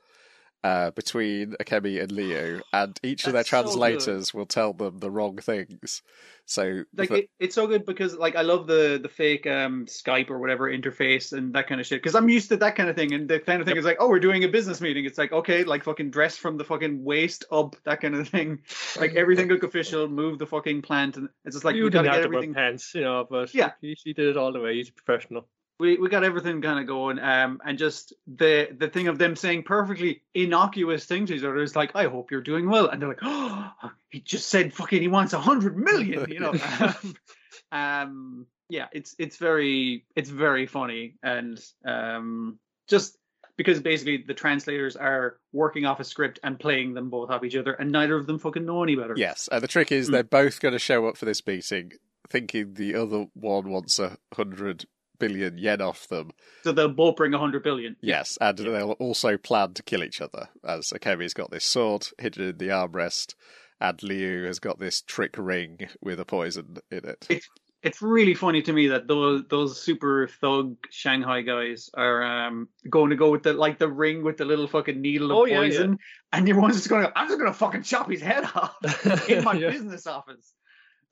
uh, 0.64 0.92
between 0.92 1.56
Akemi 1.62 2.02
and 2.02 2.12
Leo, 2.12 2.62
and 2.74 3.00
each 3.04 3.26
of 3.26 3.34
their 3.34 3.40
That's 3.44 3.50
so 3.50 3.62
translators 3.64 4.34
will 4.34 4.46
tell 4.46 4.74
them 4.74 5.00
the 5.00 5.10
wrong 5.10 5.38
things. 5.38 6.02
So, 6.46 6.84
like 6.98 7.10
the- 7.10 7.16
it, 7.20 7.30
it's 7.40 7.56
so 7.56 7.68
good 7.68 7.86
because 7.86 8.16
like 8.16 8.36
I 8.36 8.42
love 8.42 8.66
the 8.66 9.00
the 9.02 9.08
fake 9.08 9.46
um 9.46 9.86
Skype 9.86 10.32
or 10.32 10.40
whatever 10.40 10.68
interface 10.70 11.32
and 11.32 11.54
that 11.54 11.68
kind 11.68 11.80
of 11.80 11.86
shit 11.86 12.02
because 12.02 12.16
I'm 12.16 12.28
used 12.28 12.50
to 12.50 12.58
that 12.58 12.76
kind 12.76 12.90
of 12.90 12.96
thing 12.96 13.14
and 13.14 13.30
the 13.30 13.40
kind 13.40 13.62
of 13.62 13.68
thing 13.68 13.78
is 13.78 13.86
like 13.86 13.98
oh 14.00 14.10
we're 14.10 14.20
doing 14.20 14.44
a 14.44 14.48
business 14.48 14.82
meeting 14.82 15.06
it's 15.06 15.20
like 15.20 15.32
okay 15.32 15.64
like 15.64 15.84
fucking 15.84 16.10
dress 16.10 16.38
from 16.38 16.58
the 16.58 16.64
fucking 16.64 17.04
waist 17.04 17.46
up 17.52 17.76
that 17.84 18.02
kind 18.02 18.16
of 18.16 18.28
thing 18.28 18.64
like 19.00 19.14
everything 19.14 19.48
look 19.48 19.62
official 19.62 20.08
move 20.08 20.40
the 20.40 20.48
fucking 20.48 20.82
plant 20.82 21.18
and 21.18 21.30
it's 21.46 21.56
just 21.56 21.66
like 21.66 21.76
you 21.76 21.88
didn't 21.88 22.06
have 22.06 22.16
get 22.16 22.22
to 22.24 22.28
wear 22.30 22.38
everything 22.38 22.56
pants, 22.56 22.96
you 22.96 23.02
know, 23.02 23.28
but 23.30 23.54
Yeah. 23.54 23.74
he, 23.80 23.94
she 23.96 24.14
did 24.14 24.28
it 24.28 24.36
all 24.38 24.52
the 24.52 24.60
way. 24.60 24.74
He's 24.76 24.90
professional. 24.90 25.48
We 25.80 25.98
we 25.98 26.10
got 26.10 26.24
everything 26.24 26.62
kind 26.62 26.80
of 26.80 26.88
going 26.88 27.20
um 27.20 27.62
and 27.66 27.78
just 27.78 28.14
the 28.28 28.70
the 28.78 28.90
thing 28.90 29.08
of 29.08 29.18
them 29.18 29.36
saying 29.36 29.64
perfectly 29.64 30.22
innocuous 30.34 31.06
things 31.06 31.30
to 31.30 31.36
each 31.36 31.44
other 31.44 31.62
is 31.62 31.76
like 31.76 31.92
I 31.96 32.06
hope 32.06 32.32
you're 32.32 32.42
doing 32.42 32.70
well 32.70 32.88
and 32.88 33.02
they're 33.02 33.10
like 33.10 33.20
oh 33.24 33.72
he 34.10 34.20
just 34.20 34.50
said 34.50 34.74
fucking 34.74 35.02
he 35.02 35.08
wants 35.08 35.34
a 35.34 35.40
hundred 35.40 35.78
million 35.78 36.30
you 36.30 36.40
know 36.40 36.54
um, 36.80 37.16
um 37.72 38.46
yeah 38.70 38.88
it's 38.92 39.16
it's 39.18 39.38
very 39.38 40.06
it's 40.16 40.30
very 40.30 40.66
funny 40.68 41.16
and 41.24 41.60
um 41.86 42.60
just 42.88 43.18
because 43.56 43.82
basically 43.82 44.24
the 44.26 44.34
translators 44.34 44.96
are 44.96 45.38
working 45.52 45.86
off 45.86 46.00
a 46.00 46.04
script 46.06 46.40
and 46.44 46.58
playing 46.60 46.94
them 46.94 47.10
both 47.10 47.30
off 47.30 47.44
each 47.44 47.58
other 47.58 47.74
and 47.74 47.92
neither 47.92 48.16
of 48.16 48.26
them 48.26 48.40
fucking 48.40 48.66
know 48.66 48.84
any 48.84 48.96
better 48.96 49.14
yes. 49.18 49.50
And 49.52 49.62
the 49.62 49.68
trick 49.68 49.92
is 49.92 50.08
Hmm. 50.08 50.14
they're 50.14 50.24
both 50.24 50.60
going 50.62 50.72
to 50.72 50.80
show 50.80 51.08
up 51.08 51.18
for 51.18 51.26
this 51.26 51.46
meeting 51.46 51.92
thinking 52.30 52.76
the 52.76 52.96
other 52.96 53.26
one 53.34 53.70
wants 53.70 54.00
a 54.00 54.18
hundred 54.34 54.86
billion 55.20 55.58
yen 55.58 55.82
off 55.82 56.08
them. 56.08 56.32
so 56.64 56.72
they'll 56.72 56.90
both 56.90 57.16
bring 57.18 57.34
a 57.34 57.38
hundred 57.40 57.64
billion 57.64 57.96
Yes, 58.02 58.38
and 58.42 58.58
they'll 58.58 58.92
also 58.94 59.38
plan 59.38 59.74
to 59.76 59.84
kill 59.84 60.04
each 60.04 60.22
other, 60.22 60.50
as 60.64 60.88
Akemi's 60.90 61.34
got 61.34 61.52
this 61.52 61.66
sword 61.66 62.08
hidden 62.18 62.50
in 62.50 62.58
the 62.58 62.70
armrest, 62.70 63.36
and 63.80 64.02
Liu 64.02 64.46
has 64.46 64.60
got 64.60 64.80
this 64.80 65.02
trick 65.02 65.36
ring 65.38 65.80
with 66.02 66.20
a 66.20 66.26
poison 66.26 66.78
in 66.92 67.06
it. 67.06 67.28
it's 67.30 67.48
it's 67.82 68.02
really 68.02 68.34
funny 68.34 68.62
to 68.62 68.74
me 68.74 68.88
that 68.90 69.08
those 69.08 69.44
those 69.50 69.82
super 69.82 70.28
thug 70.42 70.76
Shanghai 70.90 71.42
guys 71.44 71.90
are 71.94 72.22
um 72.24 72.68
going 72.90 73.10
to 73.12 73.16
go 73.16 73.32
with 73.32 73.44
the 73.44 73.54
like 73.54 73.80
the 73.80 73.88
ring 73.88 74.22
with 74.22 74.36
the 74.36 74.44
little 74.44 74.68
fucking 74.68 75.00
needle 75.00 75.32
of 75.32 75.38
Oh, 75.38 75.46
yeah, 75.46 75.60
poison, 75.60 75.98
and 76.34 76.46
your 76.46 76.60
one's 76.60 76.76
just 76.76 76.90
going, 76.90 77.04
to 77.06 77.18
I'm 77.18 77.28
just 77.30 77.40
going 77.40 77.50
to 77.52 77.58
fucking 77.58 77.84
chop 77.84 78.10
his 78.12 78.20
head 78.22 78.44
off 78.54 78.76
in 79.30 79.46
my 79.46 79.54
Yeah. 79.54 79.70
business 79.72 80.06
office. 80.08 80.54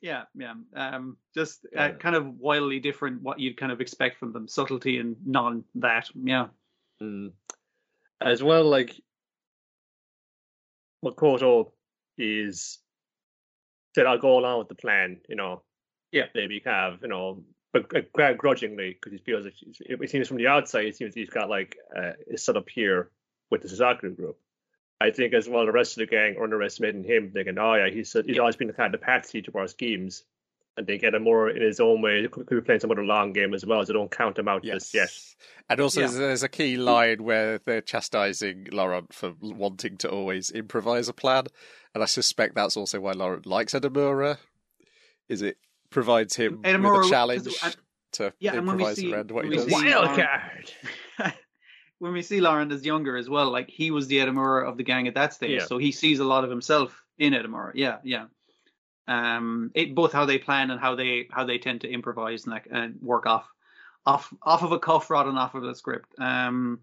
Yeah, 0.00 0.24
yeah. 0.34 0.54
Um, 0.74 1.16
just 1.34 1.66
uh, 1.76 1.90
kind 1.92 2.14
of 2.14 2.38
wildly 2.38 2.78
different 2.78 3.22
what 3.22 3.40
you'd 3.40 3.56
kind 3.56 3.72
of 3.72 3.80
expect 3.80 4.18
from 4.18 4.32
them, 4.32 4.46
subtlety 4.46 4.98
and 4.98 5.16
non 5.26 5.64
that. 5.76 6.08
Yeah, 6.14 6.48
Mm. 7.02 7.32
As 8.20 8.42
well, 8.42 8.64
like 8.64 9.00
Makoto 11.04 11.70
is 12.16 12.78
said, 13.94 14.06
"I'll 14.06 14.18
go 14.18 14.38
along 14.38 14.58
with 14.58 14.68
the 14.68 14.74
plan." 14.74 15.20
You 15.28 15.36
know, 15.36 15.62
Yeah. 16.10 16.26
maybe 16.34 16.58
kind 16.60 16.94
of, 16.94 17.02
you 17.02 17.08
know, 17.08 17.44
but 17.72 17.86
uh, 17.96 18.32
grudgingly 18.34 18.94
because 18.94 19.12
he 19.12 19.18
feels 19.18 19.44
like 19.44 19.54
he's- 19.54 19.80
it 19.80 20.10
seems 20.10 20.26
from 20.28 20.38
the 20.38 20.48
outside, 20.48 20.86
it 20.86 20.96
seems 20.96 21.14
he's 21.14 21.30
got 21.30 21.48
like 21.48 21.76
uh, 21.96 22.12
is 22.26 22.42
set 22.44 22.56
up 22.56 22.68
here 22.68 23.10
with 23.50 23.62
the 23.62 23.68
Suzaku 23.68 24.16
group. 24.16 24.38
I 25.00 25.10
think 25.10 25.32
as 25.34 25.48
well 25.48 25.64
the 25.64 25.72
rest 25.72 25.92
of 25.92 26.00
the 26.00 26.06
gang 26.06 26.36
are 26.36 26.44
underestimating 26.44 27.04
him, 27.04 27.30
thinking, 27.30 27.56
"Oh 27.58 27.74
yeah, 27.74 27.88
he's 27.88 28.12
he's 28.12 28.24
Yeah. 28.26 28.40
always 28.40 28.56
been 28.56 28.66
the 28.68 28.74
kind 28.74 28.94
of 28.94 29.00
patsy 29.00 29.42
to 29.42 29.52
our 29.54 29.68
schemes." 29.68 30.24
And 30.76 30.86
they 30.86 30.96
get 30.96 31.12
him 31.14 31.24
more 31.24 31.50
in 31.50 31.60
his 31.60 31.80
own 31.80 32.02
way. 32.02 32.22
He 32.22 32.28
could 32.28 32.46
could 32.46 32.54
be 32.54 32.60
playing 32.64 32.80
some 32.80 32.90
other 32.92 33.04
long 33.04 33.32
game 33.32 33.52
as 33.52 33.66
well, 33.66 33.84
so 33.84 33.92
don't 33.92 34.10
count 34.10 34.38
him 34.38 34.46
out 34.48 34.62
just 34.62 34.94
yet. 34.94 35.10
And 35.68 35.80
also, 35.80 36.00
Yeah. 36.00 36.06
there's- 36.06 36.18
there's 36.20 36.42
a 36.44 36.48
key 36.48 36.76
line 36.76 37.24
where 37.24 37.58
they're 37.58 37.80
chastising 37.80 38.68
Laurent 38.70 39.12
for 39.12 39.34
wanting 39.40 39.96
to 39.98 40.08
always 40.10 40.50
improvise 40.52 41.08
a 41.08 41.12
plan, 41.12 41.46
and 41.94 42.02
I 42.02 42.06
suspect 42.06 42.54
that's 42.54 42.76
also 42.76 43.00
why 43.00 43.10
Laurent 43.12 43.44
likes 43.44 43.72
Edamura. 43.74 44.38
Is 45.28 45.42
it 45.42 45.58
provides 45.90 46.36
him 46.36 46.62
Edamura- 46.62 46.98
with 46.98 47.06
a 47.06 47.10
challenge 47.10 47.44
'cause- 47.44 47.62
and- 47.64 47.76
to 48.12 48.32
Yeah, 48.38 48.54
and 48.56 48.66
when 48.66 48.76
we 48.76 48.82
improvise 48.84 48.96
see- 48.96 49.12
around 49.12 49.30
what 49.32 49.44
he 49.44 49.50
we 49.50 49.56
does? 49.56 49.66
see- 49.66 49.72
Wild 49.72 50.16
card. 50.16 50.72
when 51.98 52.12
we 52.12 52.22
see 52.22 52.40
Laurent 52.40 52.72
as 52.72 52.84
younger 52.86 53.16
as 53.16 53.28
well, 53.28 53.50
like 53.50 53.68
he 53.68 53.90
was 53.90 54.06
the 54.06 54.18
Edamura 54.18 54.68
of 54.68 54.76
the 54.76 54.84
gang 54.84 55.08
at 55.08 55.14
that 55.14 55.32
stage, 55.34 55.60
Yeah. 55.60 55.66
so 55.66 55.78
he 55.78 55.92
sees 55.92 56.18
a 56.20 56.24
lot 56.24 56.44
of 56.44 56.50
himself 56.50 57.04
in 57.18 57.32
Edamura. 57.32 57.72
Yeah, 57.74 57.98
yeah. 58.04 58.26
Um, 59.06 59.70
it 59.74 59.94
both 59.94 60.12
how 60.12 60.26
they 60.26 60.38
plan 60.38 60.70
and 60.70 60.80
how 60.80 60.94
they 60.94 61.28
how 61.30 61.44
they 61.44 61.58
tend 61.58 61.80
to 61.80 61.90
improvise 61.90 62.44
and 62.44 62.54
that, 62.54 62.66
and 62.70 63.00
work 63.00 63.26
off 63.26 63.50
off 64.04 64.32
off 64.42 64.62
of 64.62 64.72
a 64.72 64.78
cuff 64.78 65.10
rather 65.10 65.30
than 65.30 65.38
off 65.38 65.54
of 65.54 65.64
a 65.64 65.74
script. 65.74 66.14
Um, 66.18 66.80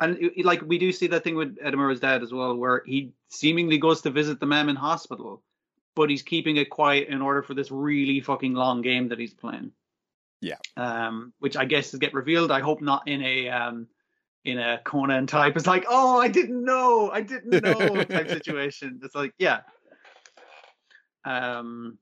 and 0.00 0.16
it, 0.18 0.44
like 0.44 0.62
we 0.62 0.78
do 0.78 0.92
see 0.92 1.08
that 1.08 1.22
thing 1.24 1.36
with 1.36 1.56
Edamura's 1.58 2.00
dad 2.00 2.22
as 2.22 2.32
well, 2.32 2.56
where 2.56 2.82
he 2.86 3.12
seemingly 3.28 3.78
goes 3.78 4.00
to 4.02 4.10
visit 4.10 4.40
the 4.40 4.46
mem 4.46 4.68
in 4.70 4.76
hospital, 4.76 5.42
but 5.94 6.08
he's 6.10 6.22
keeping 6.22 6.56
it 6.56 6.70
quiet 6.70 7.08
in 7.08 7.20
order 7.20 7.42
for 7.42 7.54
this 7.54 7.70
really 7.70 8.20
fucking 8.20 8.54
long 8.54 8.80
game 8.80 9.08
that 9.08 9.18
he's 9.18 9.34
playing. 9.34 9.72
Yeah. 10.40 10.56
Um, 10.76 11.32
which 11.38 11.56
I 11.56 11.66
guess 11.66 11.92
is 11.92 12.00
get 12.00 12.14
revealed. 12.14 12.50
I 12.50 12.60
hope 12.60 12.80
not 12.80 13.06
in 13.06 13.22
a 13.22 13.48
um 13.50 13.86
in 14.44 14.58
a 14.58 14.78
corner 14.84 15.16
and 15.16 15.28
type. 15.28 15.56
It's 15.56 15.66
like, 15.66 15.84
oh, 15.88 16.20
I 16.20 16.28
didn't 16.28 16.64
know, 16.64 17.10
I 17.10 17.20
didn't 17.20 17.62
know 17.62 18.04
type 18.04 18.28
situation. 18.28 19.00
It's 19.02 19.14
like, 19.14 19.34
yeah. 19.38 19.60
Um, 21.24 21.98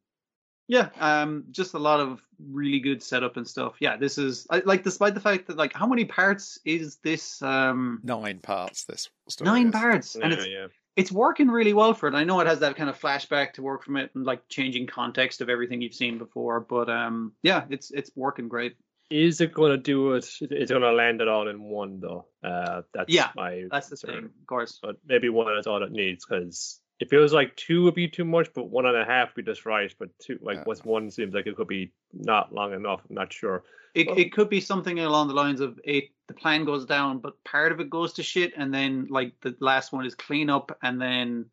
yeah, 0.71 0.91
um, 1.01 1.45
just 1.51 1.75
a 1.75 1.79
lot 1.79 1.99
of 1.99 2.23
really 2.49 2.79
good 2.79 3.03
setup 3.03 3.37
and 3.37 3.47
stuff. 3.47 3.75
Yeah, 3.81 3.97
this 3.97 4.19
is 4.19 4.47
I, 4.51 4.63
like, 4.65 4.85
despite 4.85 5.15
the 5.15 5.21
fact 5.21 5.49
that 5.49 5.57
like, 5.57 5.75
how 5.75 5.85
many 5.85 6.05
parts 6.05 6.61
is 6.65 6.99
this? 7.03 7.43
Um, 7.43 8.01
Nine 8.05 8.39
parts. 8.39 8.85
This 8.85 9.11
story 9.29 9.51
nine 9.51 9.67
is. 9.67 9.73
parts, 9.73 10.15
and 10.15 10.33
it's 10.33 10.47
yeah. 10.47 10.69
it's 10.95 11.11
working 11.11 11.49
really 11.49 11.73
well 11.73 11.93
for 11.93 12.09
it. 12.09 12.15
I 12.15 12.23
know 12.23 12.39
it 12.39 12.47
has 12.47 12.61
that 12.61 12.77
kind 12.77 12.89
of 12.89 12.97
flashback 12.99 13.53
to 13.55 13.63
work 13.63 13.83
from 13.83 13.97
it 13.97 14.13
and 14.15 14.25
like 14.25 14.49
changing 14.49 14.87
context 14.87 15.41
of 15.41 15.49
everything 15.49 15.83
you've 15.83 15.93
seen 15.93 16.19
before, 16.19 16.61
but 16.61 16.89
um, 16.89 17.33
yeah, 17.43 17.65
it's 17.69 17.91
it's 17.91 18.13
working 18.15 18.47
great. 18.47 18.77
Is 19.11 19.40
it 19.40 19.52
going 19.52 19.73
to 19.73 19.76
do 19.76 20.12
it? 20.14 20.25
It's 20.40 20.71
going 20.71 20.83
to 20.83 20.93
land 20.93 21.21
it 21.21 21.29
all 21.29 21.49
in 21.49 21.62
one, 21.62 22.00
though. 22.00 22.26
Uh, 22.45 22.83
that's 22.95 23.12
Yeah, 23.12 23.31
my 23.35 23.64
That's 23.71 23.88
the 23.88 23.97
concern. 23.97 24.14
thing, 24.14 24.25
of 24.40 24.47
course. 24.47 24.79
But 24.83 24.97
maybe 25.07 25.29
one 25.29 25.57
is 25.59 25.67
all 25.67 25.83
it 25.83 25.90
needs 25.93 26.25
because 26.25 26.81
it 27.00 27.11
feels 27.11 27.33
like 27.33 27.57
two 27.57 27.83
would 27.85 27.95
be 27.95 28.09
too 28.09 28.25
much, 28.25 28.49
but 28.55 28.71
one 28.71 28.87
and 28.87 28.97
a 28.97 29.05
half 29.05 29.35
would 29.35 29.45
be 29.45 29.50
just 29.50 29.67
right. 29.67 29.93
But 29.99 30.11
two, 30.21 30.38
like, 30.43 30.59
Yeah. 30.59 30.62
what's 30.64 30.85
one 30.85 31.11
seems 31.11 31.35
like 31.35 31.47
it 31.47 31.57
could 31.57 31.67
be 31.69 31.93
not 32.12 32.52
long 32.55 32.73
enough. 32.73 33.00
I'm 33.09 33.14
not 33.17 33.33
sure. 33.33 33.64
It 33.95 34.07
Well- 34.07 34.19
it 34.19 34.33
could 34.33 34.49
be 34.49 34.61
something 34.61 35.00
along 35.00 35.26
the 35.29 35.35
lines 35.35 35.61
of 35.61 35.81
it. 35.83 36.11
The 36.29 36.35
plan 36.35 36.64
goes 36.64 36.87
down, 36.87 37.19
but 37.19 37.43
part 37.43 37.73
of 37.73 37.81
it 37.81 37.90
goes 37.90 38.12
to 38.14 38.23
shit, 38.23 38.52
and 38.57 38.73
then 38.73 39.09
like 39.11 39.33
the 39.40 39.57
last 39.59 39.93
one 39.93 40.07
is 40.07 40.14
clean 40.14 40.49
up, 40.49 40.79
and 40.85 41.00
then 41.00 41.50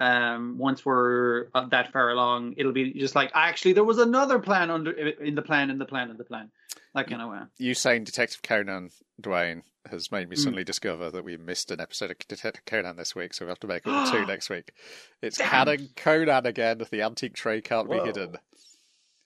um 0.00 0.56
once 0.58 0.84
we're 0.84 1.48
uh, 1.54 1.66
that 1.68 1.92
far 1.92 2.10
along, 2.10 2.54
it'll 2.56 2.72
be 2.72 2.92
just 2.92 3.14
like 3.14 3.30
actually 3.34 3.72
there 3.72 3.84
was 3.84 3.98
another 3.98 4.38
plan 4.38 4.70
under 4.70 4.90
in 4.92 5.34
the 5.34 5.42
plan 5.42 5.70
in 5.70 5.78
the 5.78 5.84
plan 5.84 6.10
in 6.10 6.16
the 6.16 6.24
plan, 6.24 6.50
that 6.94 7.08
kind 7.08 7.22
of 7.22 7.30
way. 7.30 7.40
You 7.58 7.74
saying 7.74 8.04
Detective 8.04 8.42
Conan, 8.42 8.90
Dwayne, 9.20 9.62
has 9.90 10.12
made 10.12 10.28
me 10.28 10.36
Mm. 10.36 10.40
suddenly 10.40 10.64
discover 10.64 11.10
that 11.10 11.24
we 11.24 11.36
missed 11.36 11.70
an 11.70 11.80
episode 11.80 12.10
of 12.10 12.18
Detective 12.28 12.64
Conan 12.66 12.96
this 12.96 13.14
week, 13.16 13.32
so 13.34 13.44
we 13.44 13.48
have 13.48 13.60
to 13.60 13.66
make 13.66 13.86
up 13.86 14.08
two 14.12 14.24
next 14.26 14.50
week. 14.50 14.72
It's 15.22 15.38
Damn. 15.38 15.48
canon 15.48 15.88
Conan 15.96 16.46
again. 16.46 16.80
The 16.90 17.02
antique 17.02 17.34
tray 17.34 17.60
can't 17.60 17.88
Whoa. 17.88 17.98
be 18.00 18.06
hidden. 18.06 18.36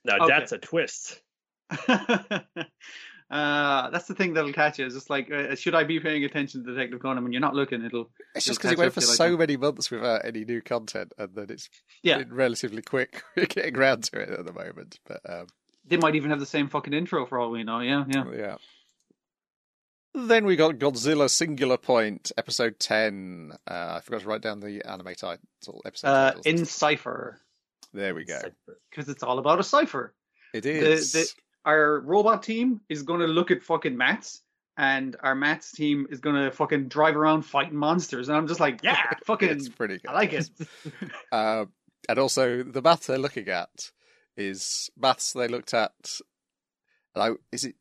Now 0.05 0.17
Okay. 0.17 0.27
that's 0.29 0.53
a 0.53 0.59
twist. 0.59 1.21
uh, 3.33 3.89
that's 3.89 4.07
the 4.07 4.15
thing 4.15 4.35
that'll 4.35 4.53
catch 4.53 4.79
you. 4.79 4.85
It's 4.85 4.95
just 4.95 5.09
like, 5.09 5.31
uh, 5.33 5.55
should 5.55 5.75
I 5.75 5.85
be 5.85 5.99
paying 5.99 6.23
attention 6.23 6.65
to 6.65 6.75
Detective 6.75 7.01
Conan 7.01 7.23
when 7.23 7.33
you're 7.33 7.41
not 7.41 7.55
looking? 7.55 7.83
It'll 7.83 8.11
It's 8.35 8.45
just 8.45 8.59
because 8.59 8.73
catch 8.73 8.79
went 8.79 8.93
for 8.93 9.01
you 9.01 9.07
like 9.07 9.17
so 9.17 9.37
many 9.39 9.57
months 9.57 9.91
without 9.91 10.27
any 10.27 10.45
new 10.45 10.61
content, 10.61 11.15
and 11.17 11.35
then 11.35 11.47
it's 11.49 11.71
yeah. 12.03 12.19
been 12.19 12.35
relatively 12.35 12.83
quick 12.83 13.23
getting 13.37 13.75
around 13.75 14.05
to 14.05 14.21
it 14.21 14.29
at 14.29 14.45
the 14.45 14.53
moment. 14.53 14.99
But 15.07 15.21
um, 15.27 15.47
They 15.87 15.97
might 15.97 16.15
even 16.15 16.29
have 16.29 16.41
the 16.41 16.47
same 16.47 16.69
fucking 16.69 16.93
intro 16.93 17.25
for 17.25 17.39
all 17.39 17.51
we 17.51 17.65
know. 17.65 17.81
Yeah, 17.81 18.05
yeah. 18.07 18.25
yeah. 18.37 18.57
Then 20.15 20.45
we 20.45 20.57
got 20.57 20.75
Godzilla 20.75 21.31
Singular 21.31 21.79
Point, 21.79 22.33
episode 22.37 22.79
10. 22.79 23.53
Uh, 23.67 23.95
I 23.97 24.01
forgot 24.01 24.21
to 24.21 24.29
write 24.29 24.43
down 24.43 24.61
the 24.61 24.87
anime 24.87 25.15
title. 25.15 25.81
Episode 25.87 26.09
Uh, 26.09 26.33
in 26.45 26.67
Cipher, 26.67 27.41
There 27.95 28.15
we 28.15 28.27
go. 28.27 28.43
because 28.91 29.09
it's 29.09 29.23
all 29.23 29.39
about 29.39 29.59
a 29.59 29.63
cipher. 29.63 30.13
It 30.53 30.67
is. 30.67 31.35
Our 31.65 32.01
robot 32.01 32.43
team 32.43 32.81
is 32.89 33.03
going 33.03 33.21
to 33.21 33.27
look 33.27 33.51
at 33.51 33.63
fucking 33.63 33.97
mats, 33.97 34.43
and 34.77 35.17
our 35.23 35.35
mats 35.35 35.73
team 35.73 36.07
is 36.11 36.21
going 36.21 36.37
to 36.37 36.51
fucking 36.51 36.89
drive 36.89 37.17
around 37.17 37.43
fighting 37.43 37.77
monsters. 37.77 38.29
And 38.29 38.37
I'm 38.37 38.49
just 38.49 38.61
like, 38.61 38.83
yeah, 38.83 39.13
fucking, 39.25 39.49
It's 39.49 39.69
pretty 39.69 39.99
good. 39.99 40.09
I 40.11 40.13
like 40.15 40.33
it. 40.33 40.51
Uh, 41.31 41.67
and 42.09 42.19
also, 42.19 42.63
the 42.63 42.83
math 42.83 43.07
they're 43.07 43.19
looking 43.19 43.49
at 43.49 43.91
is 44.37 44.91
maths 44.99 45.33
they 45.33 45.47
looked 45.49 45.73
at. 45.75 45.93
And 47.15 47.23
I, 47.23 47.31
is 47.53 47.65
it 47.65 47.77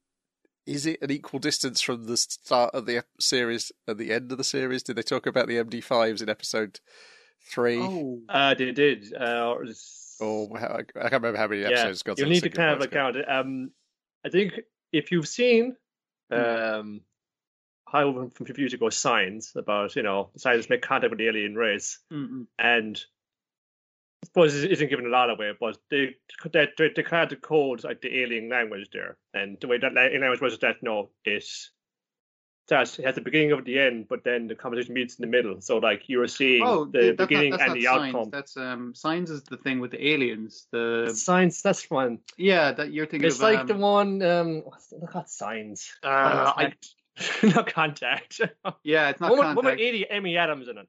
is 0.67 0.85
it 0.85 1.01
an 1.01 1.09
equal 1.09 1.39
distance 1.39 1.81
from 1.81 2.03
the 2.05 2.17
start 2.17 2.75
of 2.75 2.85
the 2.85 3.03
series 3.19 3.71
and 3.87 3.97
the 3.97 4.11
end 4.13 4.31
of 4.31 4.37
the 4.37 4.43
series? 4.43 4.83
Did 4.83 4.95
they 4.95 5.01
talk 5.01 5.25
about 5.25 5.47
the 5.47 5.55
MD5s 5.57 6.21
in 6.21 6.29
episode 6.29 6.79
three? 7.51 7.79
oh, 7.79 8.19
Uh, 8.29 8.53
they 8.53 8.71
did. 8.71 9.11
Uh, 9.19 9.49
or 9.53 9.63
is- 9.65 9.97
Or 10.21 10.57
how, 10.57 10.77
I 10.77 10.83
can't 11.09 11.13
remember 11.13 11.37
how 11.37 11.47
many 11.47 11.61
yeah, 11.61 11.69
episodes. 11.69 12.03
Godzilla 12.03 12.19
you'll 12.19 12.29
need 12.29 12.35
to 12.35 12.41
Singular 12.41 12.67
kind 12.67 12.71
of 12.71 12.79
Point's 12.79 12.93
like 12.93 13.01
count 13.01 13.15
it. 13.17 13.29
Um, 13.29 13.71
I 14.25 14.29
think 14.29 14.53
if 14.93 15.11
you've 15.11 15.27
seen 15.27 15.75
um, 16.31 17.01
how 17.87 18.13
from 18.13 18.29
from 18.29 18.45
future 18.45 18.77
goes 18.77 18.97
signs 18.97 19.53
about 19.55 19.95
you 19.95 20.03
know 20.03 20.29
scientists 20.37 20.69
make 20.69 20.81
contact 20.81 21.11
with 21.11 21.19
the 21.19 21.27
alien 21.27 21.55
race, 21.55 21.99
mm-mm. 22.11 22.45
and 22.57 23.03
I 24.23 24.27
suppose 24.27 24.55
it 24.55 24.71
isn't 24.71 24.89
giving 24.89 25.05
a 25.05 25.09
lot 25.09 25.29
away, 25.29 25.53
but 25.59 25.77
they 25.89 26.15
they 26.51 26.67
they, 26.77 26.91
they 26.95 27.03
kind 27.03 27.23
of 27.23 27.29
decode 27.29 27.83
like 27.83 28.01
the 28.01 28.21
alien 28.21 28.49
language 28.49 28.89
there, 28.93 29.17
and 29.33 29.57
the 29.59 29.67
way 29.67 29.77
that 29.77 29.97
alien 29.97 30.21
language 30.21 30.41
was 30.41 30.57
that 30.59 30.77
no, 30.81 31.09
it 31.25 31.43
starts 31.43 31.71
it 32.71 33.05
has 33.05 33.15
the 33.15 33.21
beginning 33.21 33.51
of 33.51 33.65
the 33.65 33.79
end, 33.79 34.07
but 34.07 34.23
then 34.23 34.47
the 34.47 34.55
conversation 34.55 34.93
meets 34.93 35.15
in 35.15 35.23
the 35.23 35.27
middle. 35.27 35.59
So 35.61 35.77
like 35.77 36.07
you 36.07 36.19
were 36.19 36.27
seeing 36.27 36.63
oh, 36.65 36.85
the 36.85 36.99
th- 37.01 37.17
beginning 37.17 37.51
not, 37.51 37.59
that's 37.59 37.71
and 37.71 37.81
the 37.81 37.85
not 37.85 37.95
signs. 37.97 38.15
outcome. 38.15 38.29
That's 38.31 38.57
um, 38.57 38.95
signs 38.95 39.29
is 39.29 39.43
the 39.43 39.57
thing 39.57 39.79
with 39.79 39.91
the 39.91 40.07
aliens. 40.07 40.67
The 40.71 41.11
Science, 41.13 41.61
that's 41.61 41.89
one. 41.89 42.19
yeah, 42.37 42.71
that 42.71 42.91
you're 42.93 43.05
thinking 43.05 43.27
It's 43.27 43.37
of. 43.37 43.41
like 43.43 43.59
um, 43.59 43.67
the 43.67 43.75
one. 43.75 44.21
Um, 44.21 44.61
what's 44.65 44.87
the, 44.87 44.99
not 45.13 45.29
signs. 45.29 45.91
Uh, 46.03 46.07
I- 46.55 46.73
Contact. 47.43 47.73
contact. 47.73 48.41
Yeah, 48.83 49.09
it's 49.09 49.19
not 49.19 49.31
Woman, 49.31 49.45
contact. 49.47 49.65
woman, 49.65 49.79
Amy, 49.79 50.05
Amy 50.09 50.37
Adams 50.37 50.67
in 50.69 50.77
it. 50.77 50.87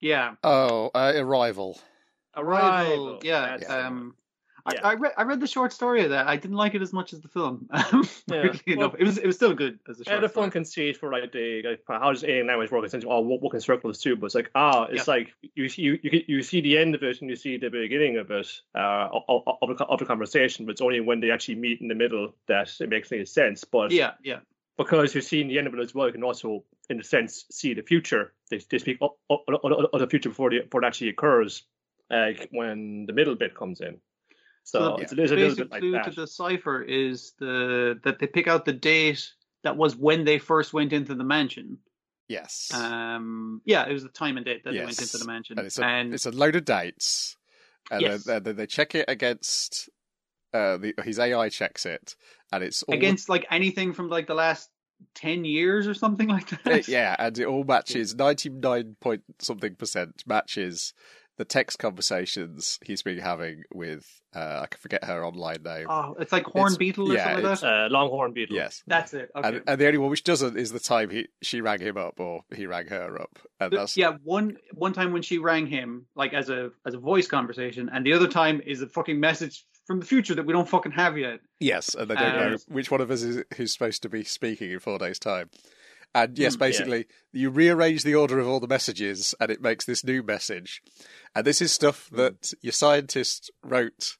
Yeah, 0.00 0.34
Oh, 0.42 0.90
uh, 0.94 1.12
Arrival. 1.16 1.78
Arrival. 2.36 2.92
Arrival, 2.92 3.20
Yeah, 3.22 3.56
that's 3.56 3.70
um, 3.70 4.14
Yeah. 4.72 4.80
I, 4.84 4.90
I 4.90 4.94
read 4.94 5.12
I 5.16 5.22
read 5.24 5.40
the 5.40 5.46
short 5.46 5.72
story 5.72 6.02
of 6.04 6.10
that. 6.10 6.26
I 6.28 6.36
didn't 6.36 6.56
like 6.56 6.74
it 6.74 6.82
as 6.82 6.92
much 6.92 7.12
as 7.12 7.20
the 7.20 7.28
film. 7.28 7.68
Yeah, 8.28 8.52
well- 8.76 8.94
it 8.98 9.04
was 9.04 9.18
it 9.18 9.26
was 9.26 9.36
still 9.36 9.54
good 9.54 9.78
as 9.88 10.00
a 10.00 10.04
short 10.04 10.24
a 10.24 10.28
story. 10.28 10.44
fun 10.44 10.50
conceit 10.50 10.96
for 10.98 11.10
like 11.10 11.32
the 11.32 11.62
like, 11.62 11.82
how 11.88 12.12
does 12.12 12.24
alien 12.24 12.46
language 12.46 12.70
work? 12.70 12.84
Essentially, 12.84 13.10
all 13.10 13.24
work 13.24 13.54
in 13.54 13.60
circles 13.60 14.00
too. 14.00 14.16
But 14.16 14.26
it's 14.26 14.34
like 14.34 14.50
ah, 14.54 14.86
it's 14.90 15.08
like 15.08 15.32
you 15.54 15.68
see 15.68 15.82
you, 15.82 15.98
you 16.02 16.24
you 16.26 16.42
see 16.42 16.60
the 16.60 16.78
end 16.78 16.94
of 16.94 17.02
it 17.02 17.20
and 17.20 17.30
you 17.30 17.36
see 17.36 17.56
the 17.56 17.70
beginning 17.70 18.18
of 18.18 18.30
it 18.30 18.48
uh, 18.74 19.08
of, 19.28 19.42
of, 19.62 19.76
the, 19.78 19.84
of 19.84 19.98
the 19.98 20.04
conversation. 20.06 20.66
But 20.66 20.72
it's 20.72 20.80
only 20.80 21.00
when 21.00 21.20
they 21.20 21.30
actually 21.30 21.56
meet 21.56 21.80
in 21.80 21.88
the 21.88 21.94
middle 21.94 22.34
that 22.46 22.70
it 22.80 22.88
makes 22.88 23.10
any 23.12 23.24
sense. 23.24 23.64
But 23.64 23.90
Yeah, 23.90 24.12
yeah, 24.22 24.40
because 24.76 25.14
you're 25.14 25.22
seeing 25.22 25.48
the 25.48 25.58
end 25.58 25.66
of 25.66 25.74
it 25.74 25.80
as 25.80 25.94
well, 25.94 26.06
you 26.06 26.12
can 26.12 26.22
also, 26.24 26.64
in 26.88 27.00
a 27.00 27.04
sense, 27.04 27.44
see 27.50 27.74
the 27.74 27.82
future. 27.82 28.32
They, 28.50 28.58
they 28.70 28.78
speak 28.78 28.98
of, 29.00 29.10
of, 29.28 29.40
of, 29.48 29.72
of 29.92 30.00
the 30.00 30.06
future 30.06 30.28
before, 30.28 30.50
the, 30.50 30.60
before 30.60 30.82
it 30.82 30.86
actually 30.86 31.10
occurs, 31.10 31.62
like 32.10 32.48
when 32.50 33.06
the 33.06 33.12
middle 33.12 33.34
bit 33.36 33.54
comes 33.54 33.80
in. 33.80 33.98
So, 34.64 34.96
the 34.96 35.02
it's, 35.02 35.12
it's 35.12 35.32
a 35.32 35.36
little 35.36 35.48
basic 35.48 35.70
like 35.70 35.80
clue 35.80 35.98
to 36.00 36.10
the 36.10 36.26
cipher 36.26 36.82
is 36.82 37.32
the 37.38 37.98
that 38.04 38.18
they 38.18 38.26
pick 38.26 38.46
out 38.46 38.64
the 38.64 38.72
date 38.72 39.32
that 39.62 39.76
was 39.76 39.96
when 39.96 40.24
they 40.24 40.38
first 40.38 40.72
went 40.72 40.92
into 40.92 41.14
the 41.14 41.24
mansion. 41.24 41.78
Yes. 42.28 42.70
Um, 42.72 43.60
yeah, 43.64 43.86
it 43.88 43.92
was 43.92 44.04
the 44.04 44.08
time 44.08 44.36
and 44.36 44.46
date 44.46 44.64
that 44.64 44.72
they 44.72 44.84
went 44.84 45.00
into 45.00 45.18
the 45.18 45.24
mansion, 45.24 45.58
and 45.58 45.66
it's 45.66 45.78
a, 45.78 45.84
and 45.84 46.14
it's 46.14 46.26
a 46.26 46.30
load 46.30 46.56
of 46.56 46.64
dates. 46.64 47.36
And 47.90 48.02
Yes. 48.02 48.24
then, 48.24 48.44
then 48.44 48.56
they 48.56 48.66
check 48.66 48.94
it 48.94 49.06
against. 49.08 49.88
Uh, 50.52 50.76
the, 50.78 50.94
his 51.04 51.20
AI 51.20 51.48
checks 51.48 51.86
it, 51.86 52.16
and 52.50 52.64
it's 52.64 52.82
all 52.82 52.94
against 52.94 53.28
like 53.28 53.46
anything 53.52 53.92
from 53.92 54.08
like 54.08 54.26
the 54.26 54.34
last 54.34 54.68
ten 55.14 55.44
years 55.44 55.86
or 55.86 55.94
something 55.94 56.28
like 56.28 56.48
that. 56.50 56.66
Uh, 56.66 56.82
yeah, 56.88 57.14
and 57.18 57.38
it 57.38 57.46
all 57.46 57.62
matches 57.62 58.14
ninety 58.18 58.48
nine 58.48 58.96
point 59.00 59.22
something 59.38 59.76
percent 59.76 60.24
matches 60.26 60.92
the 61.40 61.44
text 61.46 61.78
conversations 61.78 62.78
he's 62.84 63.02
been 63.02 63.16
having 63.18 63.62
with 63.72 64.04
uh, 64.36 64.60
I 64.62 64.66
can 64.66 64.78
forget 64.78 65.04
her 65.04 65.24
online 65.24 65.62
name. 65.64 65.86
Oh, 65.88 66.14
it's 66.20 66.32
like 66.32 66.44
Horn 66.44 66.66
It's- 66.66 66.76
Beetle 66.76 67.10
or 67.10 67.14
yeah, 67.14 67.24
something 67.24 67.44
like 67.46 67.60
that. 67.60 67.66
uh, 67.66 67.88
Longhorn 67.90 68.32
Beetle. 68.34 68.54
yes, 68.54 68.82
That's 68.86 69.14
it. 69.14 69.30
Okay. 69.34 69.48
and, 69.48 69.62
and 69.66 69.80
the 69.80 69.86
only 69.86 69.98
one 69.98 70.10
which 70.10 70.22
doesn't 70.22 70.58
is 70.58 70.70
the 70.70 70.78
time 70.80 71.08
he 71.08 71.28
she 71.42 71.62
rang 71.62 71.80
him 71.80 71.96
up 71.96 72.20
or 72.20 72.42
he 72.54 72.66
rang 72.66 72.88
her 72.88 73.20
up, 73.20 73.38
and 73.58 73.72
that's 73.72 73.96
yeah, 73.96 74.12
one 74.22 74.58
one 74.74 74.92
time 74.92 75.12
when 75.12 75.22
she 75.22 75.38
rang 75.38 75.66
him, 75.66 76.06
like 76.14 76.34
as 76.34 76.50
a 76.50 76.70
as 76.86 76.92
a 76.94 76.98
voice 76.98 77.26
conversation, 77.26 77.88
and 77.92 78.04
the 78.04 78.12
other 78.12 78.28
time 78.28 78.60
is 78.66 78.82
a 78.82 78.86
fucking 78.88 79.18
message 79.18 79.64
from 79.86 79.98
the 79.98 80.06
future 80.06 80.34
that 80.34 80.44
we 80.46 80.52
don't 80.52 80.68
fucking 80.68 80.92
have 80.92 81.16
yet. 81.18 81.40
yes, 81.58 81.94
and 81.94 82.08
they 82.10 82.14
don't 82.16 82.36
know 82.36 82.52
Um, 82.52 82.58
which 82.68 82.90
one 82.90 83.00
of 83.00 83.10
us 83.10 83.22
is 83.22 83.42
who's 83.56 83.72
supposed 83.72 84.02
to 84.02 84.08
be 84.08 84.22
speaking 84.24 84.70
in 84.70 84.78
four 84.78 84.98
days' 84.98 85.18
time. 85.18 85.48
And 86.14 86.36
yes, 86.38 86.54
yeah. 86.54 86.58
basically, 86.58 87.06
you 87.32 87.50
rearrange 87.50 88.02
the 88.02 88.16
order 88.16 88.38
of 88.40 88.48
all 88.48 88.58
the 88.60 88.66
messages, 88.66 89.34
and 89.40 89.50
it 89.50 89.62
makes 89.62 89.84
this 89.84 90.04
new 90.04 90.22
message. 90.22 90.82
And 91.34 91.46
this 91.46 91.62
is 91.62 91.72
stuff 91.72 92.08
Hmm. 92.10 92.16
that 92.16 92.52
your 92.62 92.72
scientist 92.72 93.50
wrote 93.62 94.16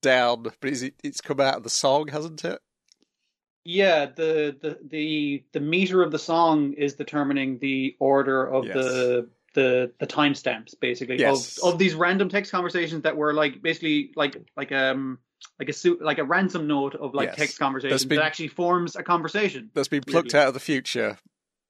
down, 0.00 0.42
but 0.44 0.54
is 0.62 0.82
it, 0.82 0.94
it's 1.02 1.20
come 1.20 1.40
out 1.40 1.56
of 1.56 1.62
the 1.64 1.70
song, 1.70 2.08
hasn't 2.08 2.44
it? 2.44 2.60
Yeah, 3.64 4.06
the 4.06 4.56
the 4.60 4.78
the 4.82 5.44
the 5.52 5.60
meter 5.60 6.02
of 6.02 6.12
the 6.12 6.18
song 6.18 6.72
is 6.74 6.94
determining 6.94 7.58
the 7.58 7.94
order 7.98 8.46
of 8.46 8.64
Yes. 8.64 8.74
the 8.74 9.28
the 9.54 9.92
the 9.98 10.06
timestamps, 10.06 10.74
basically 10.80 11.18
Yes. 11.18 11.58
of 11.58 11.74
of 11.74 11.78
these 11.78 11.94
random 11.94 12.28
text 12.30 12.52
conversations 12.52 13.02
that 13.02 13.16
were 13.16 13.34
like 13.34 13.60
basically 13.60 14.12
like 14.16 14.36
like 14.56 14.72
um 14.72 15.18
like 15.58 15.68
a 15.68 15.72
su- 15.72 15.98
like 16.00 16.18
a 16.18 16.24
ransom 16.24 16.66
note 16.66 16.94
of 16.94 17.14
like 17.14 17.28
Yes. 17.30 17.36
text 17.36 17.58
conversations 17.58 18.04
been- 18.04 18.18
that 18.18 18.24
actually 18.24 18.48
forms 18.48 18.96
a 18.96 19.02
conversation. 19.02 19.70
That's 19.74 19.88
been 19.88 20.02
plucked 20.02 20.32
Really? 20.32 20.42
out 20.42 20.48
of 20.48 20.54
the 20.54 20.60
future 20.60 21.18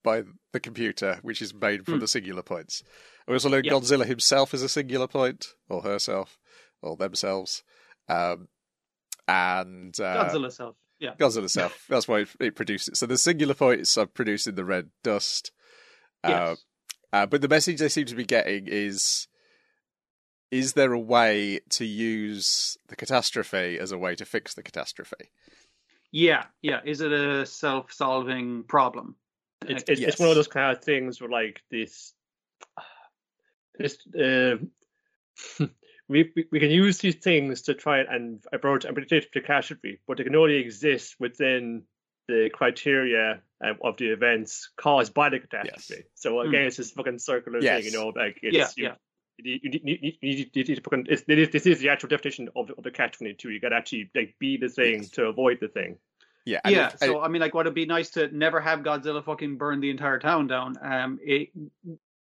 by 0.02 0.22
the 0.52 0.60
computer, 0.60 1.18
which 1.22 1.42
is 1.42 1.52
made 1.54 1.84
from 1.84 1.94
Hmm. 1.94 2.00
the 2.00 2.08
singular 2.08 2.42
points. 2.42 2.82
We 3.28 3.34
also 3.34 3.48
learned 3.50 3.66
Yeah. 3.66 3.72
Godzilla 3.72 4.06
himself 4.06 4.54
is 4.54 4.62
a 4.62 4.68
singular 4.68 5.06
point, 5.06 5.54
or 5.68 5.82
herself, 5.82 6.38
or 6.82 6.96
themselves. 6.96 7.62
Um, 8.08 8.48
and 9.28 9.98
uh, 10.00 10.28
Godzilla 10.30 10.50
self. 10.52 10.76
Yeah. 10.98 11.14
Godzilla 11.18 11.48
self. 11.50 11.84
That's 11.88 12.08
why 12.08 12.20
it, 12.20 12.28
it 12.40 12.56
produced 12.56 12.88
it. 12.88 12.96
So 12.96 13.06
the 13.06 13.18
singular 13.18 13.54
points 13.54 13.96
are 13.96 14.06
producing 14.06 14.54
the 14.54 14.64
red 14.64 14.90
dust. 15.04 15.52
Uh, 16.24 16.28
Yes. 16.28 16.64
uh, 17.12 17.26
but 17.26 17.40
the 17.40 17.48
message 17.48 17.78
they 17.78 17.88
seem 17.88 18.06
to 18.06 18.14
be 18.14 18.24
getting 18.24 18.66
is 18.66 19.28
is 20.50 20.72
there 20.72 20.92
a 20.92 20.98
way 20.98 21.60
to 21.70 21.84
use 21.84 22.76
the 22.88 22.96
catastrophe 22.96 23.78
as 23.78 23.92
a 23.92 23.98
way 23.98 24.14
to 24.16 24.24
fix 24.24 24.54
the 24.54 24.62
catastrophe? 24.62 25.30
Yeah, 26.12 26.44
yeah. 26.60 26.80
Is 26.84 27.00
it 27.00 27.12
a 27.12 27.46
self-solving 27.46 28.64
problem? 28.64 29.14
It's 29.62 29.84
it's, 29.88 30.00
Yes. 30.00 30.10
it's 30.10 30.20
one 30.20 30.28
of 30.28 30.34
those 30.34 30.48
kind 30.48 30.76
of 30.76 30.82
things 30.82 31.20
where 31.20 31.30
like 31.30 31.62
this, 31.70 32.14
this 33.78 33.98
uh, 34.16 34.56
we, 36.08 36.32
we 36.34 36.46
we 36.50 36.60
can 36.60 36.70
use 36.70 36.98
these 36.98 37.16
things 37.16 37.62
to 37.62 37.74
try 37.74 38.00
and 38.00 38.42
approach 38.52 38.84
and 38.84 38.94
predict 38.94 39.32
the 39.32 39.40
catastrophe, 39.40 40.00
but 40.06 40.16
they 40.16 40.24
can 40.24 40.34
only 40.34 40.56
exist 40.56 41.16
within 41.20 41.84
the 42.26 42.50
criteria 42.52 43.40
um, 43.64 43.78
of 43.82 43.96
the 43.98 44.06
events 44.08 44.70
caused 44.76 45.14
by 45.14 45.28
the 45.28 45.38
catastrophe. 45.38 46.04
So 46.14 46.40
again, 46.40 46.62
it's 46.62 46.76
this 46.76 46.92
fucking 46.92 47.18
circular 47.18 47.60
Yes. 47.60 47.84
thing, 47.84 47.92
you 47.92 47.98
know, 47.98 48.08
like 48.08 48.38
Yeah, 48.42 48.62
it's, 48.64 48.78
yeah. 48.78 48.84
You, 48.84 48.88
you, 48.88 48.96
you, 49.44 49.58
you, 49.62 49.80
you, 49.82 50.12
you 50.20 50.64
need 50.64 50.66
to 50.76 50.80
fucking, 50.80 51.06
it's, 51.08 51.22
this 51.22 51.38
is- 51.38 51.50
this 51.50 51.66
is 51.66 51.78
the 51.80 51.88
actual 51.88 52.08
definition 52.08 52.48
of 52.56 52.68
the, 52.68 52.74
of 52.74 52.84
the 52.84 52.90
catch 52.90 53.16
twenty 53.18 53.34
two. 53.34 53.50
You 53.50 53.60
got 53.60 53.70
to 53.70 53.76
actually 53.76 54.10
like 54.14 54.34
be 54.38 54.56
the 54.56 54.68
thing 54.68 54.98
Yes. 55.02 55.10
to 55.10 55.24
avoid 55.26 55.58
the 55.60 55.68
thing. 55.68 55.96
Yeah, 56.46 56.60
and 56.64 56.74
yeah. 56.74 56.88
if- 56.92 56.98
so 56.98 57.20
I 57.20 57.28
mean, 57.28 57.40
like, 57.40 57.54
what 57.54 57.66
would 57.66 57.74
be 57.74 57.86
nice 57.86 58.10
to 58.10 58.28
never 58.36 58.60
have 58.60 58.80
Godzilla 58.80 59.24
fucking 59.24 59.56
burn 59.58 59.80
the 59.80 59.90
entire 59.90 60.18
town 60.18 60.46
down? 60.46 60.74
Um, 60.82 61.18
it, 61.22 61.50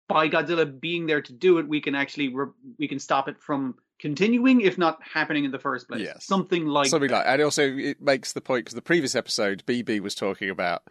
by 0.07 0.29
Godzilla 0.29 0.79
being 0.79 1.05
there 1.07 1.22
to 1.22 1.34
do 1.34 1.57
it, 1.57 1.67
we 1.67 1.81
can 1.81 1.95
actually 1.95 2.29
re- 2.29 2.51
we 2.77 2.88
can 2.88 3.00
stop 3.00 3.27
it 3.27 3.41
from 3.41 3.75
continuing, 4.00 4.62
if 4.62 4.77
not 4.77 5.00
happening 5.01 5.45
in 5.45 5.51
the 5.51 5.60
first 5.60 5.88
place. 5.88 6.01
Yes. 6.01 6.25
Something 6.25 6.65
like 6.65 6.88
something 6.88 7.10
that. 7.10 7.17
like, 7.19 7.27
and 7.27 7.41
also 7.41 7.63
it 7.75 8.01
makes 8.01 8.34
the 8.34 8.41
point 8.41 8.65
because 8.65 8.75
the 8.75 8.81
previous 8.81 9.15
episode, 9.15 9.63
BB 9.65 10.00
was 10.01 10.13
talking 10.15 10.50
about 10.50 10.84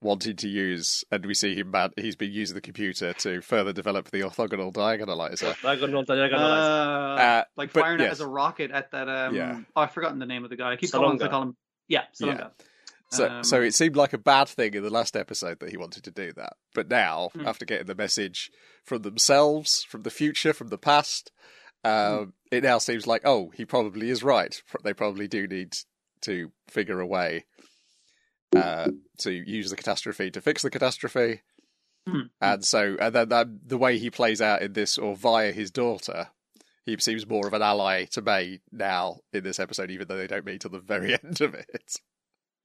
wanting 0.00 0.36
to 0.36 0.48
use, 0.48 1.04
and 1.10 1.26
we 1.26 1.34
see 1.34 1.54
him 1.56 1.70
bad. 1.72 1.92
He's 1.96 2.14
been 2.16 2.30
using 2.32 2.54
the 2.54 2.60
computer 2.60 3.12
to 3.14 3.40
further 3.40 3.72
develop 3.72 4.10
the 4.10 4.20
orthogonal 4.20 4.72
diagonalizer. 4.72 5.56
I 5.64 5.76
got 5.76 5.90
no, 5.90 6.00
I 6.00 6.04
got 6.28 6.30
no, 6.30 6.36
Uh, 6.38 7.16
Uh, 7.20 7.44
like 7.56 7.72
but 7.72 7.80
firing 7.80 8.00
it 8.00 8.10
as 8.10 8.20
a 8.20 8.28
rocket 8.28 8.70
at 8.70 8.90
that. 8.92 9.08
Um, 9.08 9.34
Yeah. 9.34 9.60
Oh, 9.74 9.82
I've 9.82 9.92
forgotten 9.92 10.18
the 10.18 10.26
name 10.26 10.44
of 10.44 10.50
the 10.50 10.56
guy. 10.56 10.72
I 10.72 10.76
keep 10.76 10.92
calling, 10.92 11.18
Salunga. 11.18 11.24
I 11.24 11.28
call 11.28 11.42
him. 11.42 11.56
Yeah, 11.88 12.04
Yeah. 12.20 12.48
So, 13.10 13.26
Um, 13.28 13.42
so 13.42 13.62
it 13.62 13.72
seemed 13.74 13.96
like 13.96 14.12
a 14.12 14.18
bad 14.18 14.48
thing 14.48 14.74
in 14.74 14.82
the 14.82 14.90
last 14.90 15.16
episode 15.16 15.60
that 15.60 15.70
he 15.70 15.78
wanted 15.78 16.04
to 16.04 16.10
do 16.10 16.30
that, 16.34 16.52
but 16.74 16.88
now, 16.88 17.30
Hmm. 17.32 17.46
after 17.48 17.64
getting 17.64 17.86
the 17.86 17.94
message 17.94 18.50
from 18.84 19.00
themselves, 19.02 19.82
from 19.84 20.02
the 20.02 20.10
future, 20.10 20.52
from 20.52 20.68
the 20.68 20.76
past, 20.78 21.32
um, 21.84 22.18
Hmm. 22.18 22.30
it 22.52 22.62
now 22.64 22.76
seems 22.78 23.06
like 23.06 23.22
oh, 23.24 23.50
he 23.56 23.64
probably 23.64 24.10
is 24.10 24.22
right. 24.22 24.62
They 24.84 24.92
probably 24.92 25.26
do 25.26 25.46
need 25.48 25.76
to 26.22 26.52
figure 26.68 27.00
a 27.00 27.06
way 27.06 27.46
uh, 28.56 28.90
to 29.18 29.30
use 29.30 29.70
the 29.70 29.76
catastrophe 29.76 30.30
to 30.30 30.40
fix 30.40 30.62
the 30.62 30.70
catastrophe. 30.70 31.42
Hmm. 32.06 32.22
And 32.40 32.64
so, 32.64 32.96
and 32.98 33.14
then 33.14 33.28
that, 33.28 33.68
the 33.68 33.78
way 33.78 33.98
he 33.98 34.10
plays 34.10 34.40
out 34.40 34.62
in 34.62 34.72
this, 34.72 34.96
or 34.96 35.14
via 35.14 35.52
his 35.52 35.70
daughter, 35.70 36.28
he 36.86 36.96
seems 36.98 37.26
more 37.26 37.46
of 37.46 37.52
an 37.52 37.62
ally 37.62 38.06
to 38.06 38.22
May 38.22 38.60
now 38.72 39.18
in 39.32 39.44
this 39.44 39.60
episode, 39.60 39.90
even 39.90 40.08
though 40.08 40.16
they 40.16 40.26
don't 40.26 40.46
meet 40.46 40.62
till 40.62 40.70
the 40.70 40.78
very 40.78 41.12
end 41.24 41.40
of 41.40 41.54
it. 41.54 41.96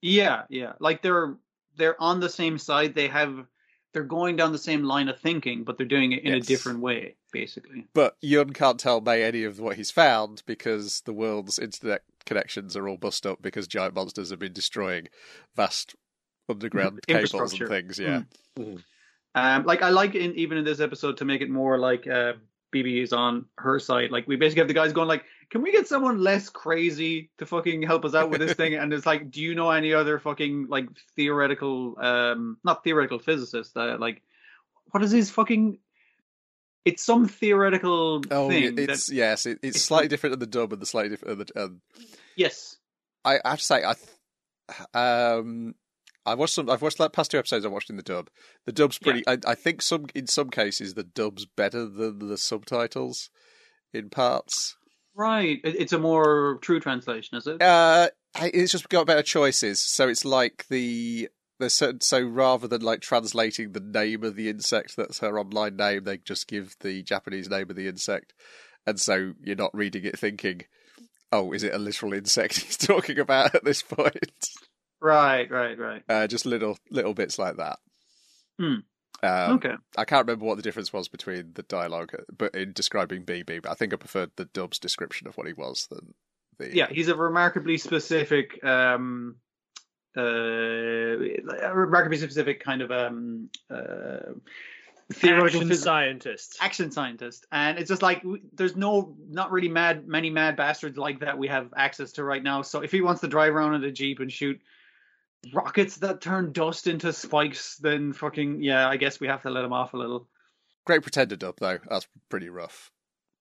Yeah, 0.00 0.42
yeah. 0.48 0.72
Like 0.80 1.02
they're 1.02 1.36
they're 1.76 2.00
on 2.00 2.20
the 2.20 2.28
same 2.28 2.58
side. 2.58 2.94
They 2.94 3.08
have 3.08 3.46
they're 3.94 4.02
going 4.04 4.36
down 4.36 4.52
the 4.52 4.58
same 4.58 4.82
line 4.82 5.08
of 5.08 5.18
thinking, 5.20 5.64
but 5.64 5.78
they're 5.78 5.86
doing 5.86 6.12
it 6.12 6.24
in 6.24 6.34
Yes. 6.34 6.44
a 6.44 6.46
different 6.46 6.80
way, 6.80 7.14
basically. 7.32 7.86
But 7.94 8.16
Yun 8.20 8.52
can't 8.52 8.78
tell 8.78 9.00
May 9.00 9.22
any 9.22 9.44
of 9.44 9.58
what 9.58 9.76
he's 9.76 9.90
found 9.90 10.42
because 10.44 11.00
the 11.06 11.12
world's 11.14 11.58
internet 11.58 12.02
connections 12.26 12.76
are 12.76 12.86
all 12.88 12.96
bust 12.98 13.24
up 13.26 13.40
because 13.40 13.66
giant 13.66 13.94
monsters 13.94 14.30
have 14.30 14.38
been 14.38 14.52
destroying 14.52 15.08
vast 15.56 15.94
underground 16.48 17.00
cables 17.06 17.58
and 17.58 17.68
things. 17.68 17.98
Yeah, 17.98 18.22
Um, 19.34 19.64
like 19.64 19.82
I 19.82 19.88
like 19.90 20.14
in 20.14 20.34
even 20.34 20.58
in 20.58 20.64
this 20.64 20.80
episode 20.80 21.16
to 21.18 21.24
make 21.24 21.40
it 21.40 21.50
more 21.50 21.78
like 21.78 22.06
uh, 22.06 22.34
BB 22.74 23.02
is 23.02 23.12
on 23.12 23.46
her 23.58 23.78
side. 23.78 24.10
Like 24.10 24.28
we 24.28 24.36
basically 24.36 24.60
have 24.60 24.68
the 24.68 24.74
guys 24.74 24.92
going 24.92 25.08
like, 25.08 25.24
"Can 25.50 25.62
we 25.62 25.72
get 25.72 25.86
someone 25.88 26.20
less 26.20 26.48
crazy 26.48 27.30
to 27.38 27.46
fucking 27.46 27.82
help 27.82 28.04
us 28.04 28.14
out 28.14 28.30
with 28.30 28.40
this 28.40 28.54
thing?" 28.54 28.74
And 28.74 28.92
it's 28.92 29.06
like, 29.06 29.30
"Do 29.30 29.40
you 29.40 29.54
know 29.54 29.70
any 29.70 29.92
other 29.92 30.18
fucking 30.18 30.66
like 30.68 30.86
theoretical, 31.16 31.96
um, 31.98 32.58
not 32.64 32.84
theoretical 32.84 33.18
physicist? 33.18 33.76
Uh, 33.76 33.96
like, 33.98 34.22
what 34.90 35.02
is 35.02 35.10
his 35.10 35.30
fucking? 35.30 35.78
It's 36.84 37.02
some 37.02 37.26
theoretical 37.28 38.22
Oh, 38.30 38.48
thing. 38.48 38.78
it's 38.78 39.06
that, 39.06 39.14
yes, 39.14 39.46
it, 39.46 39.58
it's 39.62 39.76
it's 39.76 39.84
slightly 39.84 40.08
different 40.08 40.34
in 40.34 40.38
the 40.38 40.46
dub 40.46 40.72
and 40.72 40.82
the 40.82 40.86
slightly 40.86 41.08
different. 41.10 41.40
In 41.40 41.46
the, 41.46 41.64
um, 41.64 41.80
yes, 42.36 42.76
I, 43.24 43.38
I 43.44 43.50
have 43.50 43.58
to 43.60 43.64
say, 43.64 43.82
I 43.84 43.94
th- 43.94 44.88
um, 44.92 45.74
I 46.26 46.34
watched 46.34 46.54
some. 46.54 46.68
I've 46.68 46.82
watched 46.82 47.00
like 47.00 47.12
past 47.12 47.30
two 47.30 47.38
episodes. 47.38 47.64
I 47.64 47.68
watched 47.68 47.90
in 47.90 47.96
the 47.96 48.02
dub. 48.02 48.28
The 48.66 48.72
dub's 48.72 48.98
pretty. 48.98 49.22
I, 49.26 49.38
I 49.46 49.54
think 49.54 49.80
some 49.82 50.06
in 50.14 50.26
some 50.26 50.50
cases 50.50 50.94
the 50.94 51.04
dub's 51.04 51.46
better 51.46 51.86
than 51.86 52.18
the 52.28 52.36
subtitles 52.38 53.30
in 53.92 54.10
parts. 54.10 54.76
Right. 55.14 55.60
It's 55.64 55.92
a 55.92 55.98
more 55.98 56.58
true 56.60 56.80
translation, 56.80 57.38
is 57.38 57.46
it? 57.46 57.60
Uh, 57.60 58.08
it's 58.40 58.72
just 58.72 58.88
got 58.88 59.06
better 59.06 59.22
choices. 59.22 59.80
So 59.80 60.08
it's 60.08 60.24
like 60.24 60.66
the 60.68 61.28
there's 61.58 61.74
certain, 61.74 62.00
so 62.00 62.20
rather 62.20 62.66
than 62.66 62.82
like 62.82 63.00
translating 63.00 63.72
the 63.72 63.80
name 63.80 64.24
of 64.24 64.36
the 64.36 64.48
insect 64.48 64.96
that's 64.96 65.20
her 65.20 65.38
online 65.38 65.76
name, 65.76 66.04
they 66.04 66.18
just 66.18 66.48
give 66.48 66.74
the 66.80 67.02
Japanese 67.02 67.48
name 67.48 67.70
of 67.70 67.76
the 67.76 67.88
insect, 67.88 68.34
and 68.86 69.00
so 69.00 69.34
you're 69.42 69.56
not 69.56 69.74
reading 69.74 70.04
it 70.04 70.18
thinking, 70.18 70.62
oh, 71.32 71.52
is 71.52 71.62
it 71.62 71.74
a 71.74 71.78
literal 71.78 72.12
insect 72.12 72.58
he's 72.58 72.76
talking 72.76 73.18
about 73.18 73.54
at 73.54 73.64
this 73.64 73.82
point? 73.82 74.48
Right, 75.00 75.50
right, 75.50 75.78
right. 75.78 76.02
Uh, 76.08 76.26
just 76.26 76.46
little 76.46 76.78
little 76.90 77.14
bits 77.14 77.38
like 77.38 77.56
that. 77.56 77.78
Hmm. 78.58 78.80
Um, 79.24 79.52
okay. 79.52 79.74
I 79.96 80.04
can't 80.04 80.26
remember 80.26 80.44
what 80.44 80.56
the 80.56 80.62
difference 80.62 80.92
was 80.92 81.08
between 81.08 81.52
the 81.54 81.62
dialogue, 81.62 82.12
but 82.36 82.54
in 82.54 82.72
describing 82.72 83.24
BB, 83.24 83.62
but 83.62 83.70
I 83.70 83.74
think 83.74 83.94
I 83.94 83.96
preferred 83.96 84.32
the 84.36 84.44
dub's 84.44 84.78
description 84.78 85.26
of 85.26 85.36
what 85.38 85.46
he 85.46 85.54
was 85.54 85.86
than 85.90 86.12
the 86.58 86.74
yeah, 86.74 86.88
he's 86.90 87.08
a 87.08 87.16
remarkably 87.16 87.78
specific, 87.78 88.62
um, 88.62 89.36
uh, 90.16 90.20
a 90.20 91.72
remarkably 91.74 92.18
specific 92.18 92.62
kind 92.62 92.82
of 92.82 92.90
um, 92.90 93.48
uh, 93.70 94.34
theoretical 95.12 95.62
Action 95.62 95.68
phys- 95.70 95.82
scientist. 95.82 96.58
action 96.60 96.90
scientist, 96.90 97.46
and 97.50 97.78
it's 97.78 97.88
just 97.88 98.02
like 98.02 98.22
there's 98.52 98.76
no, 98.76 99.16
not 99.30 99.50
really 99.52 99.68
mad, 99.68 100.06
many 100.06 100.28
mad 100.28 100.54
bastards 100.54 100.98
like 100.98 101.20
that 101.20 101.38
we 101.38 101.48
have 101.48 101.72
access 101.76 102.12
to 102.12 102.24
right 102.24 102.42
now. 102.42 102.60
So 102.60 102.80
if 102.80 102.92
he 102.92 103.00
wants 103.00 103.22
to 103.22 103.28
drive 103.28 103.54
around 103.54 103.74
in 103.74 103.84
a 103.84 103.90
jeep 103.90 104.20
and 104.20 104.30
shoot 104.30 104.60
rockets 105.52 105.96
that 105.98 106.20
turn 106.20 106.52
dust 106.52 106.86
into 106.86 107.12
spikes, 107.12 107.76
then 107.76 108.12
fucking 108.12 108.62
yeah, 108.62 108.88
I 108.88 108.96
guess 108.96 109.20
we 109.20 109.26
have 109.26 109.42
to 109.42 109.50
let 109.50 109.64
him 109.64 109.72
off 109.72 109.94
a 109.94 109.96
little. 109.96 110.28
Great 110.86 111.02
Pretender 111.02 111.36
dub 111.36 111.56
though. 111.60 111.78
That's 111.88 112.06
pretty 112.28 112.48
rough. 112.48 112.90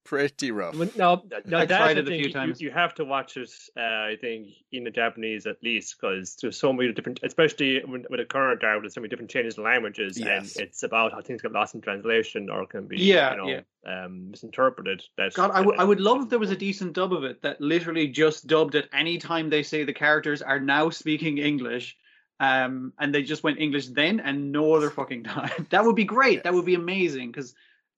Pretty 0.06 0.52
rough. 0.52 0.76
Well, 0.76 0.90
No, 0.98 1.24
no 1.46 1.60
I 1.60 1.66
that's 1.66 1.80
tried 1.80 1.98
it 1.98 2.06
a 2.06 2.10
thing. 2.10 2.22
few 2.24 2.32
times. 2.34 2.60
You, 2.62 2.72
have 2.72 2.94
to 2.96 3.06
watch 3.06 3.38
it, 3.38 3.50
uh, 3.78 3.82
I 3.82 4.18
think, 4.20 4.50
in 4.74 4.84
the 4.84 4.92
Japanese 4.92 5.48
at 5.48 5.64
least, 5.64 5.96
because 6.00 6.36
there's 6.42 6.58
so 6.58 6.74
many 6.74 6.92
different, 6.92 7.22
especially 7.24 7.82
when, 7.86 8.06
with 8.10 8.20
the 8.20 8.26
current 8.26 8.62
art, 8.64 8.82
there's 8.82 8.94
so 8.96 9.00
many 9.02 9.10
different 9.10 9.32
changes 9.32 9.58
in 9.58 9.64
languages, 9.64 10.20
Yes. 10.20 10.58
and 10.58 10.66
it's 10.68 10.84
about 10.84 11.14
how 11.14 11.22
things 11.22 11.42
get 11.42 11.54
lost 11.54 11.74
in 11.74 11.80
translation 11.82 12.50
or 12.50 12.66
can 12.66 12.86
be, 12.86 12.98
Yeah, 12.98 13.32
you 13.32 13.38
know, 13.38 13.48
yeah. 13.86 14.04
um, 14.06 14.32
misinterpreted. 14.32 15.04
That 15.18 15.34
God, 15.36 15.52
I 15.52 15.62
would 15.62 15.80
I 15.80 15.86
would 15.86 16.02
love 16.02 16.22
if 16.24 16.30
there 16.30 16.40
was 16.40 16.52
a 16.52 16.56
decent 16.58 16.94
dub 16.94 17.14
of 17.14 17.24
it 17.24 17.42
that 17.44 17.62
literally 17.62 18.08
just 18.08 18.46
dubbed 18.48 18.76
it 18.76 18.90
any 18.94 19.18
time 19.20 19.50
they 19.50 19.64
say 19.64 19.86
the 19.86 19.94
characters 19.94 20.42
are 20.42 20.60
now 20.60 20.90
speaking 20.90 21.38
English, 21.38 21.96
um, 22.42 22.92
and 23.00 23.16
they 23.16 23.24
just 23.24 23.44
went 23.44 23.58
English 23.60 23.88
then 23.88 24.20
and 24.20 24.52
no 24.52 24.74
other 24.74 24.90
fucking 24.90 25.24
time. 25.24 25.66
That 25.70 25.86
would 25.86 25.96
be 25.96 26.04
great. 26.04 26.44
That 26.44 26.54
would 26.54 26.66
be 26.66 26.76
amazing 26.76 27.32
because 27.32 27.56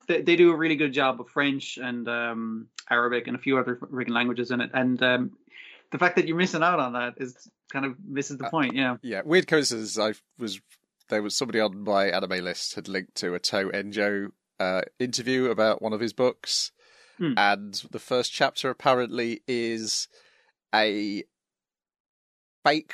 they, 0.08 0.22
they 0.22 0.36
do 0.36 0.52
a 0.52 0.56
really 0.56 0.76
good 0.76 0.94
job 0.94 1.20
of 1.20 1.30
French 1.30 1.78
and 1.78 2.08
um, 2.08 2.68
Arabic 2.90 3.28
and 3.28 3.36
a 3.36 3.40
few 3.40 3.58
other 3.58 3.76
freaking 3.76 4.10
languages 4.12 4.52
in 4.52 4.62
it. 4.62 4.72
And 4.74 5.02
um, 5.04 5.32
the 5.92 5.98
fact 5.98 6.16
that 6.18 6.28
you're 6.28 6.38
missing 6.38 6.64
out 6.64 6.80
on 6.80 6.94
that 6.94 7.16
is 7.18 7.50
kind 7.72 7.86
of 7.86 7.96
misses 8.06 8.38
the 8.38 8.46
Uh, 8.46 8.50
point. 8.50 8.76
Yeah. 8.76 8.98
Yeah, 9.02 9.22
weird 9.26 9.48
coincidence. 9.48 9.98
I 10.00 10.14
was 10.38 10.60
there 11.10 11.22
was 11.22 11.38
somebody 11.38 11.60
on 11.60 11.84
my 11.84 12.08
anime 12.08 12.44
list 12.44 12.74
had 12.76 12.88
linked 12.88 13.16
to 13.16 13.36
a 13.36 13.40
Toh 13.40 13.70
EnJoe 13.70 14.32
uh, 14.60 14.82
interview 15.00 15.52
about 15.52 15.82
one 15.82 15.94
of 15.94 16.00
his 16.00 16.14
books, 16.14 16.72
Hmm. 17.18 17.34
and 17.38 17.74
the 17.92 18.00
first 18.00 18.34
chapter 18.34 18.70
apparently 18.70 19.42
is 19.48 20.08
a 20.74 21.24
fake 22.64 22.94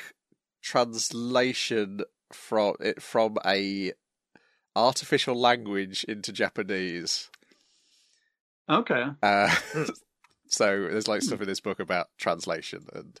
translation 0.60 2.02
from 2.32 2.74
it 2.80 3.02
from 3.02 3.38
a 3.44 3.92
artificial 4.76 5.34
language 5.38 6.04
into 6.04 6.32
Japanese. 6.32 7.28
Okay. 8.68 9.04
Uh, 9.22 9.54
so 10.48 10.82
there's 10.90 11.08
like 11.08 11.22
stuff 11.22 11.40
in 11.40 11.46
this 11.48 11.60
book 11.60 11.80
about 11.80 12.08
translation 12.18 12.86
and 12.94 13.20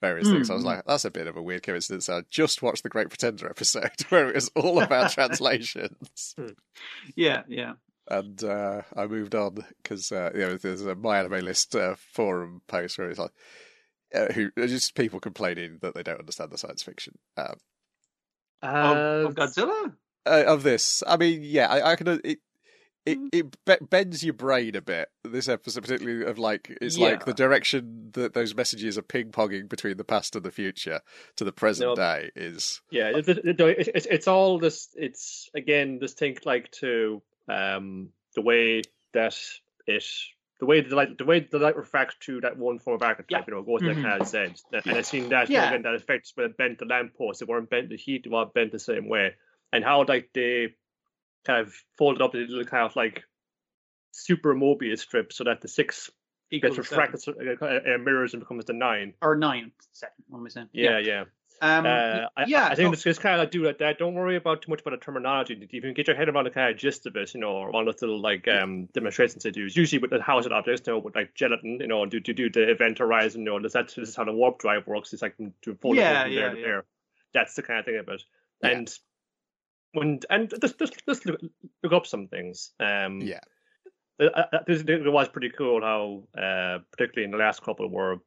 various 0.00 0.28
things. 0.28 0.50
I 0.50 0.54
was 0.54 0.62
Mm. 0.62 0.66
like, 0.66 0.84
that's 0.86 1.04
a 1.04 1.10
bit 1.10 1.26
of 1.26 1.36
a 1.36 1.42
weird 1.42 1.62
coincidence. 1.62 2.08
I 2.08 2.22
just 2.30 2.62
watched 2.62 2.82
the 2.82 2.88
Great 2.88 3.08
Pretender 3.08 3.48
episode 3.48 3.90
where 4.10 4.28
it 4.28 4.34
was 4.34 4.50
all 4.54 4.80
about 4.80 5.10
translations. 5.12 6.34
Yeah, 7.14 7.42
yeah. 7.48 7.74
and 8.08 8.42
uh, 8.44 8.82
I 8.96 9.06
moved 9.06 9.34
on 9.34 9.64
because 9.82 10.12
uh, 10.12 10.30
you 10.34 10.40
know 10.40 10.56
there's 10.56 10.82
a 10.84 10.94
my 10.94 11.18
anime 11.18 11.44
list 11.44 11.74
uh, 11.74 11.96
forum 12.12 12.62
post 12.68 12.98
where 12.98 13.10
it's 13.10 13.18
like 13.18 13.32
uh, 14.14 14.32
who 14.32 14.50
just 14.66 14.94
people 14.94 15.18
complaining 15.18 15.78
that 15.82 15.94
they 15.94 16.02
don't 16.02 16.20
understand 16.20 16.50
the 16.50 16.58
science 16.58 16.82
fiction 16.82 17.18
um, 17.36 17.56
Of, 18.62 18.74
Uh, 18.96 19.28
of 19.28 19.34
Godzilla. 19.34 19.92
Uh, 20.26 20.44
of 20.46 20.62
this. 20.62 21.02
I 21.06 21.16
mean, 21.16 21.40
yeah, 21.42 21.66
I, 21.68 21.92
I 21.92 21.96
can. 21.96 22.08
uh, 22.08 22.18
It, 22.24 22.38
it 23.04 23.18
it 23.68 23.88
bends 23.88 24.24
your 24.24 24.34
brain 24.34 24.74
a 24.74 24.80
bit. 24.82 25.08
This 25.22 25.46
episode, 25.48 25.82
particularly 25.82 26.24
of 26.24 26.38
like, 26.38 26.76
it's 26.80 26.98
like 26.98 27.24
the 27.24 27.32
direction 27.34 28.10
that 28.14 28.34
those 28.34 28.52
messages 28.56 28.98
are 28.98 29.02
ping 29.02 29.30
ponging 29.30 29.68
between 29.68 29.96
the 29.96 30.02
past 30.02 30.34
and 30.34 30.44
the 30.44 30.50
future 30.50 31.00
to 31.36 31.44
the 31.44 31.52
present 31.52 31.90
No. 31.90 31.94
day 31.94 32.30
is 32.34 32.80
Yeah, 32.90 33.10
it, 33.16 33.28
it, 33.28 33.38
it- 33.44 33.60
it's 33.60 33.88
it's 33.94 34.06
it's 34.06 34.26
all 34.26 34.58
this. 34.58 34.88
It's 34.96 35.48
again 35.54 35.98
this 36.00 36.14
thing 36.14 36.36
like 36.44 36.72
to 36.82 37.22
um 37.48 38.08
the 38.34 38.42
way 38.42 38.82
that 39.14 39.38
it 39.86 40.04
the 40.58 40.66
way 40.66 40.80
the 40.80 40.96
light 40.96 41.16
the 41.16 41.24
way 41.24 41.38
the 41.48 41.60
light 41.60 41.76
refracts 41.76 42.16
to 42.26 42.40
that 42.40 42.56
one 42.56 42.80
form 42.80 42.96
of 42.96 43.02
archetype, 43.02 43.26
Yeah. 43.30 43.44
you 43.46 43.54
know, 43.54 43.62
goes 43.62 43.82
to 43.82 43.86
Mhm. 43.86 43.94
the 43.94 44.00
cloud 44.02 44.34
edge. 44.34 44.62
And 44.84 44.96
I've 44.98 45.06
seen 45.06 45.28
that 45.28 45.48
you 45.48 45.54
know, 45.58 45.62
Yeah. 45.62 45.68
again 45.68 45.82
that 45.82 45.94
affects 45.94 46.32
when 46.34 46.46
it 46.46 46.56
bent 46.56 46.80
the 46.80 46.86
lampposts, 46.86 47.38
they 47.38 47.46
weren't 47.46 47.70
bent 47.70 47.88
the 47.90 47.96
heat, 47.96 48.24
they 48.24 48.30
weren't 48.30 48.52
bent 48.52 48.72
the 48.72 48.80
same 48.80 49.06
way. 49.08 49.36
And 49.72 49.84
how 49.84 50.04
like 50.06 50.30
they 50.32 50.74
kind 51.44 51.66
of 51.66 51.74
folded 51.98 52.22
up 52.22 52.32
the 52.32 52.38
little 52.38 52.64
kind 52.64 52.84
of 52.84 52.96
like 52.96 53.24
super 54.12 54.54
Mobius 54.54 55.00
strip 55.00 55.32
so 55.32 55.44
that 55.44 55.60
the 55.60 55.68
six 55.68 56.10
Equals 56.50 56.76
gets 56.76 56.90
refracted 56.90 57.34
uh, 57.60 57.64
uh, 57.66 57.98
mirrors 57.98 58.32
and 58.32 58.40
becomes 58.40 58.64
the 58.66 58.72
nine. 58.72 59.14
or 59.20 59.34
nine, 59.36 59.72
seven. 59.92 60.14
What 60.28 60.38
am 60.38 60.46
I 60.46 60.48
saying? 60.48 60.68
Yeah, 60.72 60.98
yeah. 60.98 61.24
Um, 61.60 61.86
Uh, 61.86 62.26
I, 62.36 62.44
yeah. 62.46 62.66
I 62.66 62.74
think 62.76 62.88
so- 62.88 62.92
it's, 62.92 63.06
it's 63.06 63.18
kind 63.18 63.34
of 63.34 63.40
like 63.40 63.50
do 63.50 63.64
like 63.64 63.78
that. 63.78 63.98
Don't 63.98 64.14
worry 64.14 64.36
about 64.36 64.62
too 64.62 64.70
much 64.70 64.80
about 64.82 64.92
the 64.92 65.04
terminology. 65.04 65.58
If 65.60 65.72
you 65.72 65.80
can 65.80 65.92
get 65.94 66.06
your 66.06 66.14
head 66.16 66.28
around 66.28 66.44
the 66.44 66.50
kind 66.50 66.70
of 66.70 66.76
gist 66.78 67.04
of 67.06 67.16
it, 67.16 67.34
you 67.34 67.40
know, 67.40 67.50
or 67.50 67.72
one 67.72 67.88
of 67.88 67.96
the 67.96 68.06
little 68.06 68.20
like 68.20 68.46
um 68.46 68.86
demonstrations 68.94 69.42
they 69.42 69.50
do. 69.50 69.62
Usually 69.62 69.98
with 70.00 70.10
the 70.10 70.22
housing 70.22 70.52
objects, 70.52 70.86
you 70.86 70.92
know, 70.92 70.98
with 71.00 71.16
like 71.16 71.34
gelatin, 71.34 71.78
you 71.80 71.88
know, 71.88 72.06
do 72.06 72.20
to 72.20 72.32
do 72.32 72.48
the 72.48 72.70
event 72.70 72.98
horizon, 72.98 73.40
you 73.40 73.46
know, 73.46 73.60
this, 73.60 73.72
that's 73.72 73.94
this 73.94 74.08
is 74.10 74.14
how 74.14 74.24
the 74.24 74.32
warp 74.32 74.58
drive 74.60 74.86
works. 74.86 75.12
It's 75.12 75.22
like 75.22 75.36
to 75.62 75.74
fold 75.76 75.96
Yeah, 75.96 76.20
it 76.20 76.24
from 76.24 76.32
yeah, 76.32 76.40
there 76.40 76.50
to 76.50 76.60
yeah. 76.60 76.64
there. 76.66 76.84
That's 77.34 77.54
the 77.54 77.62
kind 77.62 77.80
of 77.80 77.84
thing 77.86 77.96
of 77.96 78.08
it. 78.08 78.22
Yeah. 78.62 78.68
And 78.70 78.98
when 79.96 80.20
and 80.30 80.52
just 80.60 80.78
just 80.78 81.02
just 81.06 81.26
look, 81.26 81.40
look 81.82 81.92
up 81.92 82.06
some 82.06 82.28
things. 82.28 82.72
Um, 82.80 83.20
yeah 83.20 83.40
uh, 84.20 84.24
uh, 84.24 84.58
it 84.66 85.12
was 85.12 85.28
pretty 85.28 85.50
cool 85.50 85.82
how, 85.82 86.22
uh, 86.40 86.78
particularly 86.90 87.24
in 87.24 87.30
the 87.30 87.36
last 87.36 87.62
couple, 87.62 87.88
were 87.88 88.18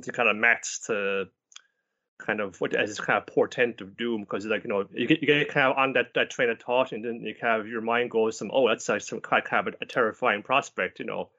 to 0.00 0.12
kind 0.12 0.28
of 0.28 0.36
match 0.36 0.80
to 0.86 1.26
kind 2.18 2.40
of 2.40 2.60
what 2.60 2.74
as 2.74 2.88
this 2.88 3.00
kind 3.00 3.18
of 3.18 3.26
portent 3.26 3.80
of 3.80 3.96
doom 3.96 4.20
because 4.20 4.46
like 4.46 4.62
you 4.62 4.70
know 4.70 4.84
you 4.92 5.06
get 5.08 5.20
you 5.20 5.26
get 5.26 5.48
kind 5.48 5.66
of 5.66 5.76
on 5.76 5.92
that, 5.92 6.14
that 6.14 6.30
train 6.30 6.48
of 6.50 6.60
thought 6.60 6.92
and 6.92 7.04
then 7.04 7.20
you 7.20 7.34
kind 7.34 7.60
of 7.60 7.66
your 7.66 7.80
mind 7.80 8.10
goes 8.10 8.38
some 8.38 8.50
oh 8.52 8.68
that's 8.68 8.88
like 8.88 9.00
some 9.00 9.20
kind 9.20 9.42
of 9.50 9.66
a, 9.66 9.72
a 9.82 9.86
terrifying 9.86 10.42
prospect 10.42 11.00
you 11.00 11.04
know 11.04 11.30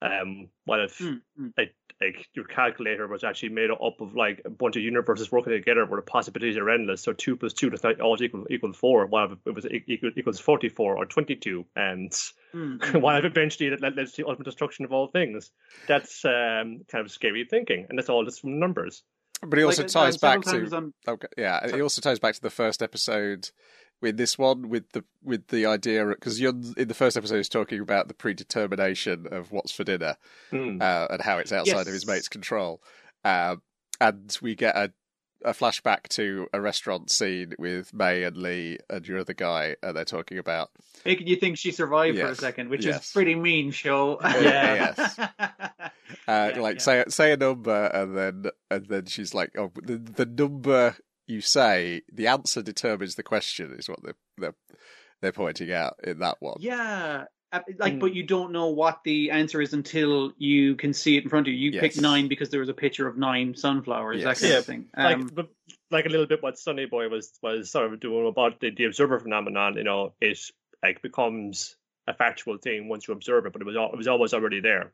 um 0.00 0.48
what 0.64 0.80
if 0.80 0.98
Mm, 1.00 1.20
mm. 1.40 1.52
like 1.58 1.74
like 2.00 2.28
your 2.34 2.44
calculator 2.44 3.06
was 3.08 3.24
actually 3.24 3.48
made 3.48 3.70
up 3.70 4.00
of 4.00 4.14
like 4.14 4.40
a 4.44 4.50
bunch 4.50 4.76
of 4.76 4.82
universes 4.82 5.32
working 5.32 5.52
together 5.52 5.84
where 5.86 6.00
the 6.00 6.06
possibilities 6.06 6.56
are 6.56 6.70
endless. 6.70 7.02
So 7.02 7.12
two 7.12 7.36
plus 7.36 7.52
two 7.52 7.70
does 7.70 7.82
not 7.82 8.00
always 8.00 8.22
equal 8.22 8.46
equal 8.50 8.72
four. 8.72 9.06
What 9.06 9.32
if 9.32 9.38
it 9.46 9.54
was 9.54 9.66
equal, 9.66 10.10
equals 10.16 10.38
forty 10.40 10.68
four 10.68 10.96
or 10.96 11.06
twenty 11.06 11.34
two? 11.36 11.64
And 11.76 12.12
Mm, 12.54 12.78
mm. 12.78 13.00
what 13.02 13.18
if 13.18 13.24
eventually 13.30 13.68
that 13.68 13.94
leads 13.96 14.12
to 14.12 14.22
the 14.22 14.28
ultimate 14.28 14.46
destruction 14.46 14.84
of 14.86 14.92
all 14.92 15.08
things? 15.08 15.50
That's 15.86 16.24
um, 16.24 16.80
kind 16.88 17.04
of 17.04 17.10
scary 17.10 17.44
thinking, 17.44 17.86
and 17.88 17.98
that's 17.98 18.08
all 18.08 18.24
just 18.24 18.40
from 18.40 18.58
numbers. 18.58 19.02
but 19.42 19.58
it 19.58 19.64
also 19.64 19.82
Like, 19.82 19.90
ties 19.90 20.16
back 20.16 20.40
to 20.42 20.50
times 20.50 20.72
on- 20.72 20.94
Okay, 21.06 21.28
yeah, 21.36 21.64
it 21.66 21.80
also 21.82 22.00
ties 22.00 22.18
back 22.18 22.34
to 22.36 22.40
the 22.40 22.48
first 22.50 22.82
episode 22.82 23.50
with 24.00 24.16
this 24.16 24.38
one 24.38 24.68
with 24.68 24.90
the 24.92 25.04
with 25.22 25.48
the 25.48 25.66
idea 25.66 26.06
because 26.06 26.40
Yun 26.40 26.74
in 26.76 26.88
the 26.88 26.94
first 26.94 27.16
episode 27.16 27.38
is 27.38 27.48
talking 27.48 27.80
about 27.80 28.08
the 28.08 28.14
predetermination 28.14 29.26
of 29.30 29.52
what's 29.52 29.72
for 29.72 29.84
dinner 29.84 30.16
Hmm. 30.50 30.78
uh, 30.80 31.06
and 31.10 31.22
how 31.22 31.38
it's 31.38 31.52
outside 31.52 31.86
of 31.86 31.92
his 31.92 32.06
mate's 32.06 32.28
control, 32.28 32.82
um, 33.24 33.62
and 34.00 34.36
we 34.40 34.54
get 34.54 34.76
a 34.76 34.92
a 35.44 35.52
flashback 35.52 36.08
to 36.08 36.48
a 36.52 36.60
restaurant 36.60 37.10
scene 37.10 37.54
with 37.58 37.94
May 37.94 38.24
and 38.24 38.36
Lee 38.36 38.78
and 38.90 39.06
your 39.06 39.20
other 39.20 39.34
guy, 39.34 39.76
and 39.82 39.96
they're 39.96 40.04
talking 40.04 40.38
about 40.38 40.70
Making 41.04 41.28
you 41.28 41.36
think 41.36 41.58
she 41.58 41.70
survived 41.70 42.18
for 42.18 42.26
a 42.26 42.34
second, 42.34 42.70
which 42.70 42.84
yes. 42.84 43.06
is 43.06 43.12
pretty 43.12 43.34
mean, 43.36 43.70
show. 43.70 44.18
Yeah, 44.24 44.94
yes. 44.98 45.18
yeah, 45.38 45.90
uh, 46.26 46.60
like 46.60 46.76
yeah. 46.76 46.80
say 46.80 47.04
say 47.08 47.32
a 47.32 47.36
number, 47.36 47.86
and 47.86 48.16
then 48.16 48.50
and 48.70 48.86
then 48.86 49.06
she's 49.06 49.32
like, 49.32 49.56
"Oh, 49.56 49.70
the 49.80 49.96
the 49.98 50.26
number 50.26 50.96
you 51.28 51.40
say, 51.40 52.02
the 52.12 52.26
answer 52.26 52.62
determines 52.62 53.14
the 53.14 53.22
question," 53.22 53.74
is 53.78 53.88
what 53.88 54.02
they're 54.02 54.16
they're, 54.38 54.54
they're 55.20 55.32
pointing 55.32 55.72
out 55.72 55.94
in 56.04 56.18
that 56.20 56.36
one. 56.40 56.56
Yeah. 56.60 57.24
Uh, 57.50 57.60
Like, 57.78 57.94
Mm. 57.94 58.00
but 58.00 58.14
you 58.14 58.24
don't 58.24 58.52
know 58.52 58.66
what 58.68 59.00
the 59.04 59.30
answer 59.30 59.62
is 59.62 59.72
until 59.72 60.32
you 60.36 60.76
can 60.76 60.92
see 60.92 61.16
it 61.16 61.24
in 61.24 61.30
front 61.30 61.48
of 61.48 61.54
you. 61.54 61.58
You 61.58 61.70
Yes. 61.70 61.80
picked 61.80 62.00
nine 62.00 62.28
because 62.28 62.50
there 62.50 62.60
was 62.60 62.68
a 62.68 62.74
picture 62.74 63.08
of 63.08 63.16
nine 63.16 63.54
sunflowers, 63.54 64.20
Yes. 64.22 64.24
that 64.24 64.40
kind 64.44 64.52
Yeah, 64.52 64.58
of 64.58 64.66
thing. 64.66 64.88
like 64.96 65.16
Um, 65.16 65.30
but 65.32 65.48
like 65.90 66.04
a 66.04 66.10
little 66.10 66.26
bit 66.26 66.42
what 66.42 66.58
Sunny 66.58 66.84
Boy 66.84 67.08
was 67.08 67.32
was 67.42 67.70
sort 67.70 67.90
of 67.90 67.98
doing 68.00 68.26
about 68.28 68.60
the, 68.60 68.70
the 68.70 68.84
observer 68.84 69.18
phenomenon. 69.18 69.76
You 69.78 69.84
know, 69.84 70.14
it 70.20 70.38
like 70.82 71.00
becomes 71.00 71.76
a 72.06 72.12
factual 72.14 72.58
thing 72.58 72.86
once 72.88 73.08
you 73.08 73.14
observe 73.14 73.46
it, 73.46 73.52
but 73.54 73.62
it 73.62 73.66
was 73.66 73.76
al- 73.76 73.92
it 73.92 73.96
was 73.96 74.08
always 74.08 74.34
already 74.34 74.60
there. 74.60 74.92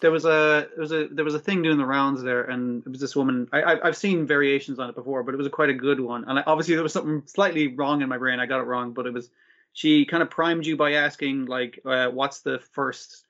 There 0.00 0.10
was 0.10 0.24
a 0.24 0.68
there 0.74 0.80
was 0.80 0.92
a 0.92 1.08
there 1.08 1.24
was 1.24 1.34
a 1.34 1.40
thing 1.40 1.62
doing 1.62 1.78
the 1.78 1.86
rounds 1.86 2.22
there, 2.22 2.42
and 2.44 2.84
it 2.86 2.88
was 2.88 3.00
this 3.00 3.16
woman. 3.16 3.48
I, 3.52 3.80
I've 3.82 3.96
seen 3.96 4.26
variations 4.26 4.78
on 4.78 4.88
it 4.88 4.94
before, 4.94 5.22
but 5.22 5.34
it 5.34 5.38
was 5.38 5.46
a 5.46 5.50
quite 5.50 5.70
a 5.70 5.74
good 5.74 6.00
one. 6.00 6.24
And 6.26 6.38
I, 6.38 6.42
obviously 6.46 6.74
there 6.74 6.82
was 6.82 6.92
something 6.92 7.22
slightly 7.26 7.68
wrong 7.68 8.02
in 8.02 8.08
my 8.08 8.18
brain. 8.18 8.38
I 8.38 8.46
got 8.46 8.60
it 8.60 8.64
wrong, 8.64 8.92
but 8.92 9.06
it 9.06 9.12
was 9.12 9.30
she 9.72 10.04
kind 10.04 10.22
of 10.22 10.30
primed 10.30 10.66
you 10.66 10.76
by 10.76 10.92
asking 10.92 11.46
like, 11.46 11.80
uh, 11.84 12.08
"What's 12.08 12.40
the 12.40 12.60
first 12.72 13.24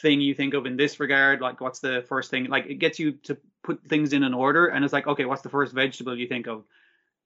thing 0.00 0.20
you 0.20 0.34
think 0.34 0.54
of 0.54 0.66
in 0.66 0.76
this 0.76 1.00
regard? 1.00 1.40
Like, 1.40 1.60
what's 1.60 1.80
the 1.80 2.04
first 2.08 2.30
thing? 2.30 2.46
Like, 2.46 2.66
it 2.66 2.76
gets 2.76 2.98
you 2.98 3.12
to 3.24 3.36
put 3.62 3.82
things 3.88 4.12
in 4.12 4.22
an 4.22 4.34
order, 4.34 4.66
and 4.66 4.84
it's 4.84 4.92
like, 4.92 5.06
okay, 5.06 5.24
what's 5.24 5.42
the 5.42 5.48
first 5.48 5.72
vegetable 5.72 6.18
you 6.18 6.26
think 6.28 6.46
of? 6.46 6.64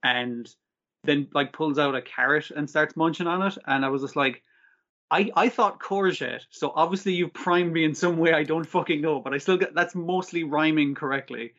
And 0.03 0.49
then 1.05 1.29
like 1.33 1.53
pulls 1.53 1.79
out 1.79 1.95
a 1.95 2.03
carrot 2.03 2.51
and 2.51 2.69
starts 2.69 2.97
munching 2.97 3.27
on 3.27 3.43
it, 3.43 3.59
and 3.67 3.85
I 3.85 3.89
was 3.89 4.03
just 4.03 4.17
like. 4.17 4.43
I, 5.11 5.31
I 5.37 5.49
thought 5.49 5.79
courgette, 5.81 6.43
so 6.51 6.73
obviously 6.75 7.15
you've 7.15 7.33
primed 7.33 7.73
me 7.73 7.85
in 7.85 7.95
some 7.95 8.17
way 8.17 8.33
I 8.33 8.43
don't 8.43 8.65
fucking 8.65 9.01
know, 9.01 9.21
but 9.21 9.33
I 9.35 9.39
still 9.39 9.57
get 9.57 9.75
that's 9.75 9.95
mostly 9.95 10.43
rhyming 10.45 10.95
correctly. 10.95 11.53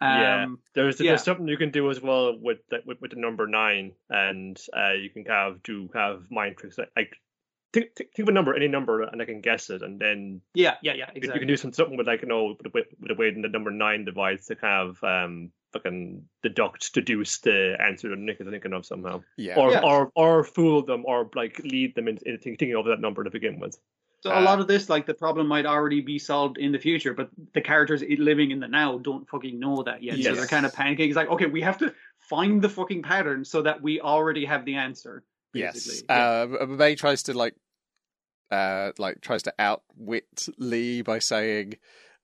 Yeah. 0.00 0.42
Um, 0.44 0.58
There's 0.74 1.00
Yeah. 1.00 1.12
there's 1.12 1.22
something 1.22 1.46
you 1.48 1.56
can 1.56 1.70
do 1.70 1.88
as 1.90 2.02
well 2.02 2.36
with 2.36 2.58
the, 2.70 2.80
with, 2.84 3.00
with 3.00 3.12
the 3.12 3.20
number 3.20 3.46
nine, 3.46 3.92
and 4.10 4.60
uh, 4.76 4.92
you 4.92 5.08
can 5.10 5.24
kind 5.24 5.52
of 5.52 5.62
do 5.62 5.88
kind 5.88 6.12
of 6.14 6.30
mind 6.30 6.56
tricks 6.58 6.76
like. 6.78 6.90
like 6.96 7.16
Think, 7.72 7.94
think 7.96 8.10
think 8.14 8.28
of 8.28 8.32
a 8.32 8.32
number, 8.32 8.54
any 8.54 8.68
number, 8.68 9.00
and 9.00 9.22
I 9.22 9.24
can 9.24 9.40
guess 9.40 9.70
it, 9.70 9.80
and 9.80 9.98
then 9.98 10.42
yeah, 10.52 10.74
yeah, 10.82 10.92
yeah, 10.92 11.06
you- 11.06 11.12
exactly. 11.22 11.28
you 11.36 11.38
can 11.40 11.48
do 11.48 11.56
some 11.56 11.72
something 11.72 11.96
with 11.96 12.06
like 12.06 12.20
you 12.20 12.28
know 12.28 12.48
with 12.48 12.58
the, 12.58 12.68
way- 12.68 12.84
with 13.00 13.08
the 13.08 13.14
way 13.14 13.28
in 13.28 13.40
the 13.40 13.48
number 13.48 13.70
nine 13.70 14.04
divides 14.04 14.46
to 14.48 14.56
kind 14.56 14.90
of 14.90 15.02
um 15.02 15.50
fucking 15.72 16.24
deduct, 16.42 16.92
deduce 16.92 17.38
the 17.38 17.76
answer 17.80 18.08
that 18.10 18.18
Nick 18.18 18.40
is 18.40 18.48
thinking 18.48 18.72
of 18.72 18.84
somehow, 18.86 19.22
Yeah, 19.36 19.58
or 19.58 19.72
Yeah. 19.72 19.80
or 19.82 20.10
or 20.14 20.44
fool 20.44 20.82
them, 20.82 21.04
or 21.06 21.30
like 21.34 21.58
lead 21.60 21.94
them 21.94 22.08
into, 22.08 22.26
into 22.28 22.38
thinking 22.42 22.74
of 22.76 22.84
that 22.86 23.00
number 23.00 23.24
to 23.24 23.30
begin 23.30 23.58
with. 23.58 23.78
So 24.22 24.30
a 24.30 24.40
lot 24.40 24.60
of 24.60 24.68
this, 24.68 24.88
like 24.88 25.04
the 25.06 25.14
problem, 25.14 25.48
might 25.48 25.66
already 25.66 26.00
be 26.00 26.16
solved 26.16 26.56
in 26.56 26.70
the 26.70 26.78
future, 26.78 27.12
but 27.12 27.28
the 27.54 27.60
characters 27.60 28.04
living 28.18 28.52
in 28.52 28.60
the 28.60 28.68
now 28.68 28.98
don't 28.98 29.28
fucking 29.28 29.58
know 29.58 29.82
that 29.82 30.00
yet. 30.00 30.22
So 30.22 30.34
they're 30.36 30.46
kind 30.46 30.64
of 30.64 30.72
panicking. 30.72 31.08
It's 31.08 31.16
like, 31.16 31.28
okay, 31.28 31.46
we 31.46 31.60
have 31.62 31.76
to 31.78 31.92
find 32.20 32.62
the 32.62 32.68
fucking 32.68 33.02
pattern 33.02 33.44
so 33.44 33.62
that 33.62 33.82
we 33.82 34.00
already 34.00 34.44
have 34.44 34.64
the 34.64 34.76
answer. 34.76 35.24
yes. 35.54 36.04
Yeah. 36.08 36.46
Uh, 36.60 36.66
May 36.66 36.94
tries 36.94 37.24
to 37.24 37.34
like, 37.34 37.56
uh, 38.52 38.92
like 38.96 39.20
tries 39.22 39.42
to 39.42 39.54
outwit 39.58 40.48
Lee 40.56 41.02
by 41.02 41.18
saying, 41.18 41.74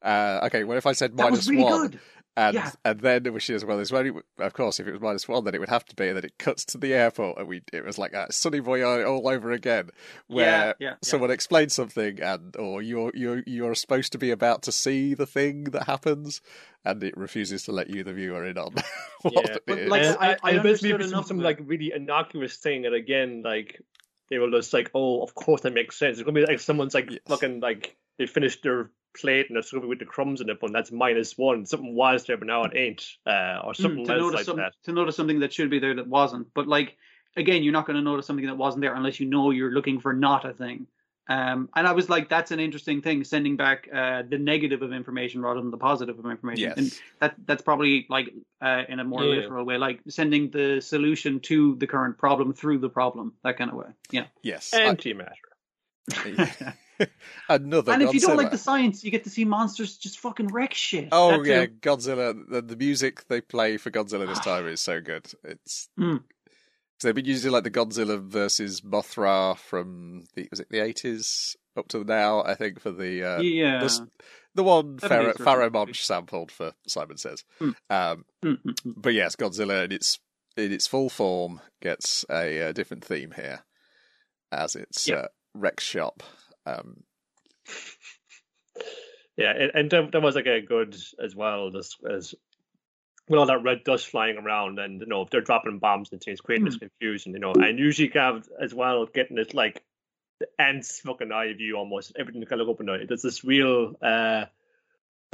uh, 0.01 0.43
"Okay, 0.45 0.63
what 0.63 0.77
if 0.77 0.87
I 0.87 0.93
said 0.93 1.17
that 1.17 1.25
minus 1.25 1.39
was 1.41 1.49
really 1.51 1.65
one?" 1.65 1.89
good. 1.89 2.01
And 2.39 2.55
Yeah. 2.55 2.71
and 2.85 3.01
then 3.01 3.25
when 3.25 3.41
she 3.41 3.53
says, 3.53 3.65
"Well, 3.65 3.79
there's 3.79 3.93
only 3.93 4.13
of 4.39 4.53
course 4.53 4.79
if 4.79 4.87
it 4.87 4.93
was 4.93 5.01
minus 5.01 5.27
one, 5.27 5.43
then 5.43 5.57
it 5.57 5.59
would 5.59 5.69
have 5.71 5.85
to 5.87 5.97
be." 5.97 6.07
And 6.07 6.17
then 6.17 6.25
it 6.25 6.39
cuts 6.39 6.65
to 6.67 6.79
the 6.79 6.95
airport, 6.95 7.37
and 7.37 7.49
we 7.49 7.63
it 7.73 7.85
was 7.85 7.99
like 7.99 8.13
a 8.13 8.33
Sunny 8.33 8.61
Boy 8.61 8.85
all 8.85 9.27
over 9.29 9.51
again, 9.51 9.91
where 10.29 10.47
yeah, 10.47 10.73
yeah, 10.79 10.89
yeah. 10.91 10.95
someone 11.03 11.33
explains 11.33 11.75
something, 11.75 12.21
and 12.23 12.55
or 12.57 12.81
you're 12.81 13.11
you're 13.13 13.43
you're 13.45 13.75
supposed 13.75 14.13
to 14.13 14.19
be 14.19 14.31
about 14.31 14.63
to 14.63 14.73
see 14.73 15.15
the 15.15 15.27
thing 15.27 15.65
that 15.65 15.89
happens, 15.89 16.41
and 16.85 17.03
it 17.03 17.17
refuses 17.17 17.65
to 17.65 17.73
let 17.73 17.91
you, 17.91 18.05
the 18.05 18.13
viewer, 18.13 18.45
in 18.47 18.57
on 18.57 18.73
what 19.23 19.35
Yeah, 19.35 19.55
it 19.57 19.63
but, 19.67 19.79
is. 19.79 19.91
like, 19.91 20.03
and, 20.03 20.17
I- 20.21 20.37
I 20.45 20.51
it 20.53 20.63
basically 20.63 20.93
understood 20.93 21.01
some, 21.03 21.09
enough 21.11 21.27
some 21.27 21.39
of 21.41 21.45
like 21.45 21.59
really 21.65 21.93
innocuous 21.93 22.57
thing, 22.57 22.87
and 22.87 22.95
again, 22.95 23.43
like 23.45 23.81
they 24.31 24.39
were 24.39 24.51
just 24.51 24.73
like, 24.73 24.91
"Oh, 24.95 25.23
of 25.23 25.35
course 25.35 25.63
that 25.63 25.73
makes 25.73 25.99
sense." 25.99 26.19
It's 26.19 26.25
gonna 26.25 26.41
be 26.41 26.47
like 26.47 26.61
someone's 26.61 26.95
like 26.95 27.11
Yes. 27.11 27.21
fucking 27.27 27.61
like 27.61 27.97
they 28.19 28.27
finished 28.27 28.63
their 28.63 28.91
plate 29.17 29.51
and 29.51 29.63
gonna 29.71 29.83
be 29.83 29.89
with 29.89 29.99
the 29.99 30.05
crumbs 30.05 30.41
in 30.41 30.51
it, 30.51 30.59
but 30.61 30.73
that's 30.73 30.93
minus 30.93 31.37
one. 31.37 31.67
Something 31.67 31.95
was 31.95 32.25
there, 32.25 32.37
but 32.37 32.47
now 32.47 32.65
it 32.65 32.77
ain't, 32.77 33.05
uh, 33.27 33.61
or 33.65 33.73
Mm, 33.73 33.75
something 33.75 34.05
to 34.07 34.13
else 34.13 34.21
notice 34.21 34.41
like 34.41 34.47
some, 34.47 34.57
that. 34.59 34.73
to 34.85 34.93
notice 34.93 35.17
something 35.17 35.41
that 35.41 35.53
should 35.53 35.71
be 35.71 35.79
there 35.79 35.95
that 35.95 36.07
wasn't. 36.07 36.53
But 36.55 36.67
like 36.69 36.97
again, 37.37 37.63
you're 37.63 37.73
not 37.73 37.87
going 37.87 37.97
to 37.97 38.03
notice 38.03 38.27
something 38.27 38.47
that 38.47 38.57
wasn't 38.57 38.83
there 38.83 38.95
unless 38.95 39.21
you 39.21 39.27
know 39.27 39.51
you're 39.51 39.71
looking 39.73 40.01
for 40.01 40.13
not 40.13 40.45
a 40.45 40.53
thing. 40.53 40.87
Um, 41.29 41.69
and 41.77 41.87
I 41.87 41.93
was 41.93 42.09
like, 42.09 42.29
that's 42.31 42.51
an 42.53 42.59
interesting 42.61 43.03
thing, 43.03 43.23
sending 43.25 43.57
back 43.57 43.87
uh, 43.95 44.23
the 44.29 44.39
negative 44.39 44.81
of 44.83 44.93
information 44.93 45.43
rather 45.43 45.61
than 45.61 45.71
the 45.71 45.77
positive 45.77 46.19
of 46.19 46.25
information. 46.25 46.63
Yes. 46.71 46.79
And 46.79 46.93
that 47.21 47.35
that's 47.47 47.63
probably 47.63 48.07
like 48.09 48.33
uh, 48.63 48.85
in 48.89 48.99
a 48.99 49.05
more 49.05 49.23
Yeah. 49.25 49.37
literal 49.43 49.65
way, 49.67 49.77
like 49.77 50.01
sending 50.09 50.51
the 50.51 50.81
solution 50.81 51.41
to 51.41 51.77
the 51.77 51.87
current 51.87 52.17
problem 52.17 52.55
through 52.55 52.79
the 52.79 52.89
problem, 52.89 53.35
that 53.45 53.59
kind 53.59 53.71
of 53.71 53.77
way. 53.77 53.89
Yeah. 54.11 54.27
Yes. 54.43 54.73
I- 54.73 54.81
Antimatter. 54.95 55.35
another 57.49 57.93
and 57.93 58.03
if 58.03 58.13
you 58.15 58.21
don't 58.21 58.37
like 58.37 58.51
the 58.51 58.59
science, 58.59 59.05
you 59.05 59.11
get 59.11 59.25
to 59.25 59.31
see 59.31 59.45
monsters 59.45 59.97
just 59.99 60.19
fucking 60.19 60.49
wreck 60.49 60.75
shit. 60.75 61.09
Oh 61.13 61.43
That 61.43 61.47
yeah, 61.47 61.67
too. 61.67 61.73
Godzilla. 61.81 62.49
The, 62.51 62.63
the 62.63 62.77
music 62.77 63.27
they 63.29 63.41
play 63.41 63.77
for 63.77 63.91
Godzilla 63.91 64.27
this 64.27 64.41
time 64.45 64.67
is 64.67 64.81
so 64.81 65.01
good. 65.01 65.31
It's 65.45 65.89
Mm. 65.99 66.23
'Cause 66.99 67.05
they've 67.05 67.15
been 67.15 67.25
using 67.27 67.53
like 67.53 67.63
the 67.65 67.71
Godzilla 67.71 68.21
versus 68.21 68.81
Mothra 68.81 69.57
from 69.57 70.25
the 70.35 70.49
was 70.51 70.59
it 70.61 70.69
the 70.71 70.81
eighties 70.83 71.57
up 71.77 71.87
to 71.89 72.03
now. 72.03 72.43
I 72.43 72.55
think 72.55 72.81
for 72.81 72.91
the 72.91 73.23
uh, 73.23 73.41
yeah. 73.41 73.79
the, 73.79 73.85
s- 73.85 74.01
the 74.57 74.65
one 74.65 74.99
Seventies 74.99 75.35
Pharoahe, 75.37 75.41
or 75.41 75.45
Pharoahe. 75.71 75.73
Monch 75.73 76.05
sampled 76.05 76.51
for 76.51 76.73
Simon 76.89 77.17
Says. 77.17 77.45
Mm. 77.61 77.75
Um, 77.89 78.25
Mm, 78.45 78.59
mm, 78.63 78.75
mm. 78.75 78.95
but 78.97 79.15
yes, 79.15 79.37
Godzilla 79.37 79.85
in 79.85 79.93
its 79.93 80.19
in 80.57 80.73
its 80.73 80.89
full 80.89 81.09
form 81.09 81.61
gets 81.81 82.25
a, 82.31 82.63
uh 82.69 82.73
different 82.73 83.05
theme 83.05 83.31
here, 83.37 83.61
as 84.51 84.75
its 84.75 85.07
Yep. 85.07 85.19
uh, 85.25 85.29
Rex 85.55 85.85
shop. 85.85 86.23
Um, 86.67 87.05
Yeah, 89.37 89.53
and, 89.57 89.71
and 89.73 89.91
there, 89.91 90.09
there 90.11 90.21
was 90.21 90.35
like 90.35 90.47
a 90.47 90.61
good 90.61 90.97
as 91.25 91.37
well, 91.37 91.71
just 91.71 91.97
as 92.13 92.35
with 93.29 93.39
all 93.39 93.47
that 93.47 93.63
red 93.63 93.85
dust 93.85 94.07
flying 94.07 94.39
around, 94.39 94.79
and 94.79 95.01
you 95.01 95.07
know 95.07 95.23
if 95.23 95.31
they're 95.31 95.41
dropping 95.41 95.79
bombs 95.79 96.11
and 96.13 96.21
things, 96.21 96.41
creating 96.41 96.67
this 96.67 96.77
confusion, 96.77 97.33
you 97.33 97.39
know. 97.39 97.53
And 97.53 97.79
usually 97.79 98.11
have 98.15 98.49
as 98.61 98.75
well 98.75 99.07
getting 99.07 99.37
this 99.37 99.55
like 99.55 99.83
the 100.41 100.47
ants 100.59 101.01
fucking 101.01 101.33
eye 101.33 101.53
view 101.55 101.77
almost. 101.77 102.13
Everything 102.19 102.45
kind 102.45 102.61
of 102.61 102.69
look 102.69 102.77
up 102.77 102.81
and 102.81 102.89
down. 102.89 103.07
There's 103.09 103.23
this 103.23 103.45
real 103.45 103.95
uh 104.03 104.47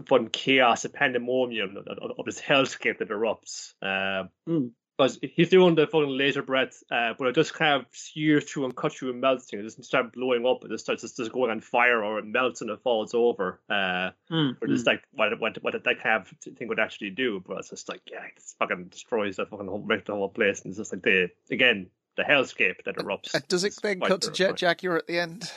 fun 0.06 0.28
chaos, 0.28 0.84
a 0.84 0.88
pandemonium 0.88 1.76
of, 1.76 1.86
of, 1.86 2.12
of 2.18 2.24
this 2.24 2.40
hellscape 2.40 2.98
that 2.98 3.08
erupts. 3.08 3.74
Uh, 3.80 4.28
Mm. 4.48 4.72
Because 4.96 5.18
he's 5.22 5.48
doing 5.48 5.74
the 5.74 5.86
fucking 5.86 6.16
laser 6.16 6.42
breath, 6.42 6.82
uh, 6.90 7.14
but 7.18 7.28
it 7.28 7.34
just 7.34 7.52
kind 7.54 7.80
of 7.80 7.86
sears 7.92 8.44
through 8.44 8.64
and 8.66 8.76
cuts 8.76 8.94
through 8.96 9.10
and 9.10 9.20
melts 9.20 9.46
things. 9.46 9.60
It 9.60 9.64
doesn't 9.64 9.82
start 9.84 10.12
blowing 10.12 10.46
up. 10.46 10.64
It 10.64 10.70
just 10.70 10.84
starts 10.84 11.02
just, 11.02 11.16
just 11.16 11.32
going 11.32 11.50
on 11.50 11.60
fire, 11.60 12.04
or 12.04 12.18
it 12.18 12.26
melts 12.26 12.60
and 12.60 12.70
it 12.70 12.80
falls 12.82 13.14
over. 13.14 13.60
Uh, 13.68 14.10
Mm, 14.30 14.56
or 14.62 14.68
just 14.68 14.86
like 14.86 15.02
what 15.12 15.38
what 15.40 15.62
what 15.62 15.72
that 15.84 16.02
kind 16.02 16.22
of 16.22 16.56
thing 16.56 16.68
would 16.68 16.80
actually 16.80 17.10
do. 17.10 17.42
But 17.46 17.58
it's 17.58 17.70
just 17.70 17.88
like 17.88 18.00
yeah, 18.10 18.24
it 18.24 18.42
fucking 18.58 18.86
destroys 18.86 19.36
the 19.36 19.46
fucking 19.46 19.66
whole, 19.66 19.80
wreck 19.80 20.06
the 20.06 20.14
whole 20.14 20.28
place, 20.28 20.62
and 20.62 20.70
it's 20.70 20.78
just 20.78 20.92
like 20.92 21.02
the 21.02 21.30
again 21.50 21.88
the 22.16 22.22
hellscape 22.22 22.82
that 22.84 22.96
erupts. 22.96 23.34
And 23.34 23.46
does 23.48 23.64
it 23.64 23.68
It's 23.68 23.80
then 23.80 23.98
quite 23.98 24.08
cut 24.08 24.22
to 24.22 24.30
Jet. 24.30 24.56
Jaguar 24.56 24.96
at 24.96 25.06
the 25.06 25.18
end? 25.18 25.50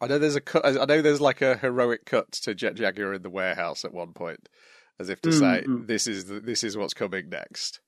I 0.00 0.08
know 0.08 0.18
there's 0.18 0.34
a 0.36 0.40
cut. 0.40 0.64
I 0.66 0.84
know 0.84 1.00
there's 1.00 1.20
like 1.20 1.42
a 1.42 1.56
heroic 1.56 2.04
cut 2.04 2.32
to 2.32 2.54
Jet 2.54 2.74
Jaguar 2.74 3.14
in 3.14 3.22
the 3.22 3.30
warehouse 3.30 3.84
at 3.84 3.94
one 3.94 4.12
point, 4.12 4.48
as 5.00 5.08
if 5.08 5.20
to 5.22 5.30
Mm, 5.30 5.38
say 5.38 5.64
this 5.86 6.06
is 6.06 6.26
the, 6.26 6.40
this 6.40 6.62
is 6.64 6.76
what's 6.76 6.94
coming 6.94 7.28
next. 7.28 7.80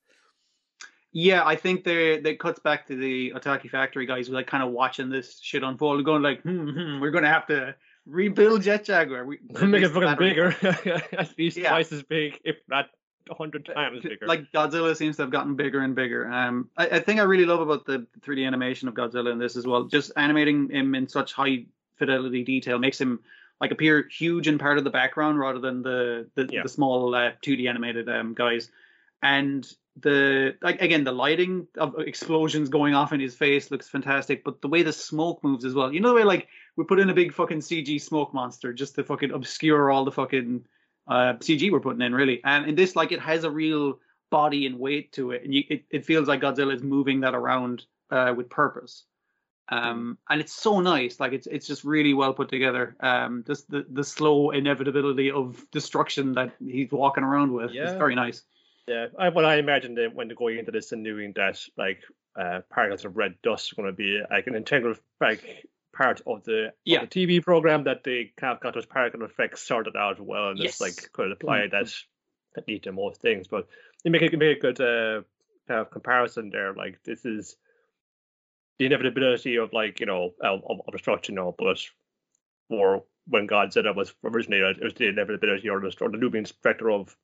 Yeah, 1.12 1.44
I 1.46 1.54
think 1.54 1.84
they 1.84 2.18
they 2.18 2.34
cuts 2.34 2.58
back 2.58 2.86
to 2.88 2.96
the 2.96 3.32
Otaki 3.36 3.70
factory 3.70 4.04
guys, 4.06 4.28
like 4.28 4.48
kind 4.48 4.64
of 4.64 4.70
watching 4.72 5.10
this 5.10 5.38
shit 5.40 5.62
unfold, 5.62 5.96
and 5.98 6.04
going 6.04 6.22
like, 6.22 6.42
hmm, 6.42 6.70
hmm, 6.70 7.00
we're 7.00 7.12
gonna 7.12 7.28
have 7.28 7.46
to 7.46 7.76
rebuild 8.04 8.62
Jet 8.62 8.84
Jaguar. 8.84 9.24
We 9.24 9.38
Make 9.62 9.84
it 9.84 9.90
fucking 9.90 10.16
bigger, 10.18 10.56
at 11.18 11.38
least 11.38 11.56
Yeah. 11.56 11.70
twice 11.70 11.92
as 11.92 12.02
big, 12.02 12.40
if 12.44 12.56
not 12.68 12.86
a 13.30 13.34
hundred 13.34 13.64
times 13.64 14.02
bigger. 14.02 14.26
Like 14.26 14.50
Godzilla 14.52 14.96
seems 14.96 15.16
to 15.16 15.22
have 15.22 15.30
gotten 15.30 15.54
bigger 15.54 15.80
and 15.80 15.94
bigger. 15.94 16.26
Um, 16.30 16.68
I, 16.76 16.88
I 16.88 17.00
think 17.00 17.20
I 17.20 17.22
really 17.22 17.46
love 17.46 17.60
about 17.60 17.86
the 17.86 18.06
3D 18.20 18.44
animation 18.44 18.88
of 18.88 18.94
Godzilla 18.94 19.30
in 19.32 19.38
this 19.38 19.56
as 19.56 19.66
well. 19.66 19.84
Just 19.84 20.10
animating 20.16 20.68
him 20.68 20.94
in 20.96 21.08
such 21.08 21.32
high 21.32 21.64
fidelity 21.96 22.42
detail 22.42 22.78
makes 22.78 23.00
him 23.00 23.20
like 23.60 23.70
appear 23.70 24.08
huge 24.10 24.46
and 24.48 24.58
part 24.60 24.78
of 24.78 24.84
the 24.84 24.90
background 24.90 25.38
rather 25.38 25.58
than 25.60 25.82
the 25.82 26.28
the, 26.34 26.48
Yeah. 26.50 26.62
the 26.62 26.68
small 26.68 27.14
uh, 27.14 27.32
2D 27.42 27.68
animated 27.68 28.08
um, 28.08 28.34
guys. 28.34 28.70
And 29.22 29.66
the 30.00 30.56
like 30.60 30.82
again 30.82 31.04
the 31.04 31.12
lighting 31.12 31.68
of 31.78 31.94
explosions 32.00 32.68
going 32.68 32.94
off 32.94 33.12
in 33.12 33.20
his 33.20 33.34
face 33.36 33.70
looks 33.70 33.88
fantastic, 33.88 34.42
but 34.44 34.60
the 34.60 34.68
way 34.68 34.82
the 34.82 34.92
smoke 34.92 35.42
moves 35.44 35.64
as 35.64 35.72
well. 35.72 35.92
You 35.94 36.00
know 36.00 36.08
the 36.08 36.16
way 36.16 36.24
like 36.24 36.48
we 36.76 36.84
put 36.84 36.98
in 36.98 37.10
a 37.10 37.14
big 37.14 37.32
fucking 37.32 37.60
CG 37.60 38.00
smoke 38.00 38.34
monster 38.34 38.72
just 38.72 38.96
to 38.96 39.04
fucking 39.04 39.30
obscure 39.30 39.90
all 39.90 40.04
the 40.04 40.10
fucking 40.12 40.66
uh, 41.06 41.34
CG 41.34 41.70
we're 41.70 41.80
putting 41.80 42.00
in, 42.02 42.14
really. 42.14 42.40
And 42.44 42.66
in 42.66 42.74
this, 42.74 42.96
like, 42.96 43.12
it 43.12 43.20
has 43.20 43.44
a 43.44 43.50
real 43.50 44.00
body 44.30 44.66
and 44.66 44.78
weight 44.78 45.12
to 45.12 45.30
it, 45.32 45.44
and 45.44 45.54
you, 45.54 45.62
it, 45.68 45.84
it 45.90 46.04
feels 46.06 46.26
like 46.26 46.40
Godzilla 46.40 46.74
is 46.74 46.82
moving 46.82 47.20
that 47.20 47.34
around 47.34 47.84
uh, 48.10 48.32
with 48.36 48.48
purpose. 48.48 49.04
Um, 49.68 50.18
and 50.28 50.40
it's 50.40 50.52
so 50.52 50.80
nice, 50.80 51.18
like 51.20 51.32
it's 51.32 51.46
it's 51.46 51.66
just 51.66 51.84
really 51.84 52.12
well 52.14 52.34
put 52.34 52.48
together. 52.50 52.96
Um, 53.00 53.44
just 53.46 53.70
the 53.70 53.86
the 53.90 54.04
slow 54.04 54.50
inevitability 54.50 55.30
of 55.30 55.64
destruction 55.70 56.34
that 56.34 56.52
he's 56.64 56.90
walking 56.92 57.24
around 57.24 57.52
with 57.52 57.70
is 57.70 57.76
Yeah. 57.76 57.98
very 57.98 58.14
nice. 58.14 58.42
Yeah, 58.86 59.06
I, 59.18 59.30
what 59.30 59.46
I 59.46 59.56
imagined 59.56 59.96
that 59.96 60.14
when 60.14 60.28
they're 60.28 60.36
going 60.36 60.58
into 60.58 60.70
this 60.70 60.92
and 60.92 61.02
knowing 61.02 61.32
that 61.36 61.58
like 61.78 62.02
uh, 62.36 62.60
particles 62.70 63.06
of 63.06 63.16
red 63.16 63.36
dust 63.42 63.72
are 63.72 63.76
going 63.76 63.88
to 63.88 63.92
be 63.96 64.20
like 64.30 64.46
an 64.46 64.54
integral 64.54 64.94
like 65.20 65.66
part 65.96 66.20
of 66.26 66.44
the, 66.44 66.66
of 66.66 66.72
Yeah. 66.84 67.00
the 67.00 67.06
TV 67.06 67.42
program 67.42 67.84
that 67.84 68.04
they 68.04 68.32
kind 68.36 68.52
of 68.52 68.60
got 68.60 68.74
those 68.74 68.84
particle 68.84 69.22
effects 69.24 69.62
sorted 69.62 69.96
out 69.96 70.20
well 70.20 70.50
and 70.50 70.58
Yes. 70.58 70.78
just 70.78 70.80
like 70.82 71.12
could 71.12 71.32
apply 71.32 71.60
Mm. 71.60 71.70
that 71.70 71.94
that 72.56 72.68
need 72.68 72.82
to 72.82 72.92
most 72.92 73.22
things. 73.22 73.48
But 73.48 73.66
you 74.04 74.10
make 74.10 74.20
it 74.20 74.36
make 74.36 74.58
a 74.58 74.60
good 74.60 74.80
uh, 74.80 75.22
kind 75.66 75.80
of 75.80 75.90
comparison 75.90 76.50
there. 76.50 76.74
Like 76.74 77.02
this 77.04 77.24
is 77.24 77.56
the 78.78 78.86
inevitability 78.86 79.56
of 79.56 79.72
like 79.72 80.00
you 80.00 80.06
know 80.06 80.30
of, 80.40 80.60
of, 80.68 80.80
of 80.86 80.92
destruction, 80.92 81.38
or 81.38 81.44
know, 81.46 81.54
but 81.58 81.78
or 82.70 83.04
when 83.26 83.46
Godzilla 83.46 83.94
was 83.94 84.14
originated, 84.22 84.78
it 84.78 84.84
was 84.84 84.94
the 84.94 85.08
inevitability 85.08 85.68
or 85.68 85.80
the, 85.80 85.94
or 86.00 86.10
the 86.10 86.18
looming 86.18 86.46
specter 86.46 86.90
of 86.90 87.16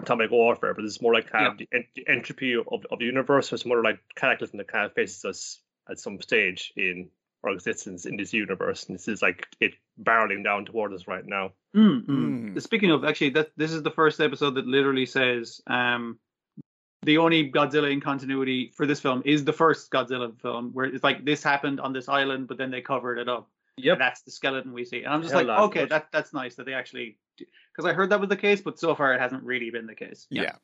atomic 0.00 0.30
warfare, 0.30 0.74
but 0.74 0.84
it's 0.84 1.02
more 1.02 1.14
like 1.14 1.30
kind 1.30 1.46
of 1.46 1.58
the, 1.58 1.68
en- 1.72 1.86
the 1.96 2.06
entropy 2.08 2.54
of, 2.54 2.66
of 2.90 2.98
the 2.98 3.04
universe. 3.04 3.48
So 3.48 3.54
it's 3.54 3.66
more 3.66 3.82
like 3.82 3.98
cataclysm 4.14 4.58
that 4.58 4.68
kind 4.68 4.86
of 4.86 4.92
faces 4.92 5.24
us 5.24 5.60
at 5.90 5.98
some 5.98 6.20
stage 6.20 6.72
in 6.76 7.10
our 7.44 7.52
existence 7.52 8.04
in 8.04 8.16
this 8.16 8.32
universe. 8.32 8.84
And 8.84 8.94
this 8.94 9.08
is 9.08 9.22
like 9.22 9.46
it 9.60 9.74
barreling 10.00 10.44
down 10.44 10.64
towards 10.64 10.94
us 10.94 11.08
right 11.08 11.24
now. 11.24 11.52
Mm, 11.74 12.06
mm. 12.06 12.54
Mm. 12.54 12.62
Speaking 12.62 12.90
of, 12.90 13.04
actually, 13.04 13.30
that 13.30 13.50
this 13.56 13.72
is 13.72 13.82
the 13.82 13.90
first 13.90 14.20
episode 14.20 14.54
that 14.56 14.66
literally 14.66 15.06
says 15.06 15.60
um, 15.66 16.18
the 17.08 17.16
only 17.16 17.50
Godzilla 17.50 17.90
in 17.90 18.02
continuity 18.02 18.70
for 18.76 18.84
this 18.84 19.00
film 19.00 19.22
is 19.24 19.42
the 19.42 19.52
first 19.52 19.90
Godzilla 19.90 20.38
film, 20.42 20.72
where 20.74 20.84
it's 20.84 21.02
like 21.02 21.24
this 21.24 21.42
happened 21.42 21.80
on 21.80 21.94
this 21.94 22.06
island, 22.06 22.48
but 22.48 22.58
then 22.58 22.70
they 22.70 22.82
covered 22.82 23.18
it 23.18 23.30
up. 23.30 23.48
Yep. 23.78 23.94
And 23.94 24.00
that's 24.02 24.20
the 24.20 24.30
skeleton 24.30 24.74
we 24.74 24.84
see. 24.84 25.04
And 25.04 25.14
I'm 25.14 25.22
just 25.22 25.32
Hell, 25.32 25.44
like, 25.44 25.58
okay, 25.60 25.86
that 25.86 26.08
that's 26.12 26.34
nice 26.34 26.56
that 26.56 26.66
they 26.66 26.74
actually, 26.74 27.16
because 27.38 27.86
I 27.86 27.94
heard 27.94 28.10
that 28.10 28.20
was 28.20 28.28
the 28.28 28.36
case, 28.36 28.60
but 28.60 28.78
so 28.78 28.94
far 28.94 29.14
it 29.14 29.20
hasn't 29.20 29.42
really 29.42 29.70
been 29.70 29.86
the 29.86 29.94
case. 29.94 30.26
Yeah. 30.30 30.56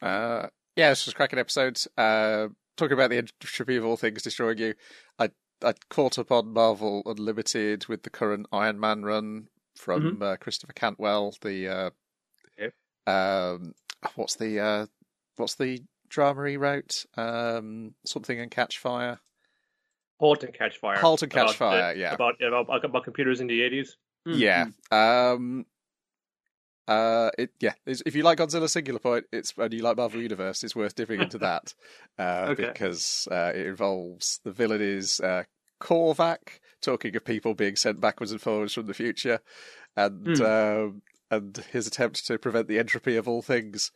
Uh, 0.00 0.46
yeah, 0.76 0.92
it's 0.92 1.04
just 1.04 1.14
a 1.14 1.16
cracking 1.16 1.38
episodes. 1.38 1.86
Uh, 1.98 2.48
talking 2.78 2.94
about 2.94 3.10
the 3.10 3.18
entropy 3.18 3.76
of 3.76 3.84
all 3.84 3.98
things 3.98 4.22
destroying 4.22 4.56
you. 4.56 4.74
I 5.18 5.28
I 5.62 5.74
caught 5.90 6.18
up 6.18 6.32
on 6.32 6.54
Marvel 6.54 7.02
Unlimited 7.04 7.86
with 7.86 8.04
the 8.04 8.10
current 8.10 8.46
Iron 8.50 8.80
Man 8.80 9.02
run 9.02 9.48
from 9.76 10.22
uh, 10.22 10.36
Christopher 10.36 10.72
Cantwell. 10.72 11.34
The 11.42 11.68
uh, 11.68 11.90
Yep. 12.58 12.72
um, 13.06 13.74
what's 14.14 14.36
the 14.36 14.58
uh, 14.58 14.86
what's 15.36 15.54
the 15.56 15.80
drama 16.08 16.48
he 16.48 16.56
wrote? 16.56 17.04
Um, 17.16 17.94
something 18.04 18.38
and 18.38 18.50
Catch 18.50 18.78
Fire. 18.78 19.20
Halt 20.18 20.44
and 20.44 20.52
catch 20.52 20.76
fire. 20.78 20.98
Halt 20.98 21.22
and 21.22 21.32
Catch 21.32 21.42
About 21.44 21.50
the- 21.52 21.56
Fire, 21.56 21.94
yeah. 21.94 22.12
About, 22.12 22.34
about 22.42 22.84
about 22.84 23.04
computers 23.04 23.40
in 23.40 23.46
the 23.46 23.62
eighties. 23.62 23.96
Mm, 24.28 24.38
Yeah. 24.38 24.66
mm. 24.92 25.34
Um. 25.34 25.66
Uh. 26.86 27.30
It. 27.38 27.50
Yeah. 27.60 27.72
It's, 27.86 28.02
if 28.04 28.14
you 28.14 28.22
like 28.22 28.38
Godzilla 28.38 28.68
Singular 28.68 28.98
Point, 28.98 29.24
it's 29.32 29.54
and 29.56 29.72
you 29.72 29.82
like 29.82 29.96
Marvel 29.96 30.20
Universe, 30.20 30.62
it's 30.64 30.76
worth 30.76 30.94
dipping 30.94 31.20
into 31.22 31.38
that. 31.48 31.72
Uh, 32.18 32.48
Okay. 32.50 32.66
Because 32.66 33.28
uh, 33.30 33.52
it 33.54 33.66
involves 33.66 34.40
the 34.44 34.52
villain 34.52 34.82
is 34.82 35.20
uh, 35.20 35.44
Korvac, 35.80 36.58
talking 36.82 37.16
of 37.16 37.24
people 37.24 37.54
being 37.54 37.76
sent 37.76 37.98
backwards 38.00 38.32
and 38.32 38.40
forwards 38.42 38.74
from 38.74 38.86
the 38.86 38.94
future, 38.94 39.40
and 39.96 40.36
Hmm. 40.36 40.42
um, 40.44 41.02
and 41.30 41.56
his 41.72 41.86
attempt 41.86 42.26
to 42.26 42.38
prevent 42.38 42.66
the 42.68 42.78
entropy 42.78 43.16
of 43.16 43.26
all 43.28 43.40
things. 43.40 43.90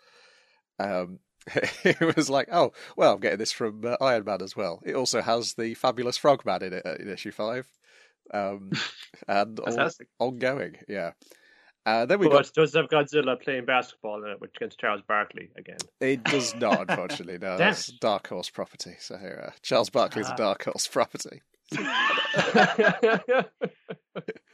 Um. 0.79 1.19
it 1.85 2.17
was 2.17 2.31
like, 2.31 2.49
oh 2.51 2.73
well, 2.97 3.13
I'm 3.13 3.21
getting 3.21 3.39
this 3.39 3.53
from 3.53 3.83
uh, 3.85 3.97
Iron 4.01 4.25
Man 4.25 4.41
as 4.41 4.57
well. 4.57 4.81
It 4.83 4.95
also 4.95 5.21
has 5.21 5.53
the 5.53 5.75
fabulous 5.75 6.17
Frogman 6.17 6.63
in 6.63 6.73
it 6.73 6.87
uh, 6.87 6.95
in 6.95 7.07
issue 7.11 7.33
five, 7.33 7.69
um, 8.33 8.71
and 9.29 9.61
all, 9.61 9.91
ongoing. 10.19 10.77
Yeah. 10.89 11.11
Uh, 11.85 12.07
then 12.07 12.19
we 12.19 12.29
But 12.29 12.33
got. 12.33 12.47
it 12.47 12.55
does 12.55 12.73
have 12.73 12.89
Godzilla 12.89 13.39
playing 13.39 13.67
basketball 13.67 14.25
in 14.25 14.31
it, 14.31 14.41
which 14.41 14.53
against 14.57 14.79
Charles 14.81 15.03
Barkley 15.07 15.51
again. 15.59 15.77
It 16.01 16.25
does 16.25 16.55
not, 16.59 16.89
unfortunately. 16.89 17.35
No, 17.35 17.59
Damn 17.59 17.59
that's 17.59 17.89
Dark 17.89 18.27
Horse 18.29 18.49
property. 18.49 18.95
So 18.99 19.19
here, 19.19 19.45
uh, 19.49 19.51
Charles 19.61 19.91
Barkley's 19.91 20.29
a 20.29 20.33
Ah. 20.33 20.37
Dark 20.37 20.65
Horse 20.65 20.87
property. 20.89 21.43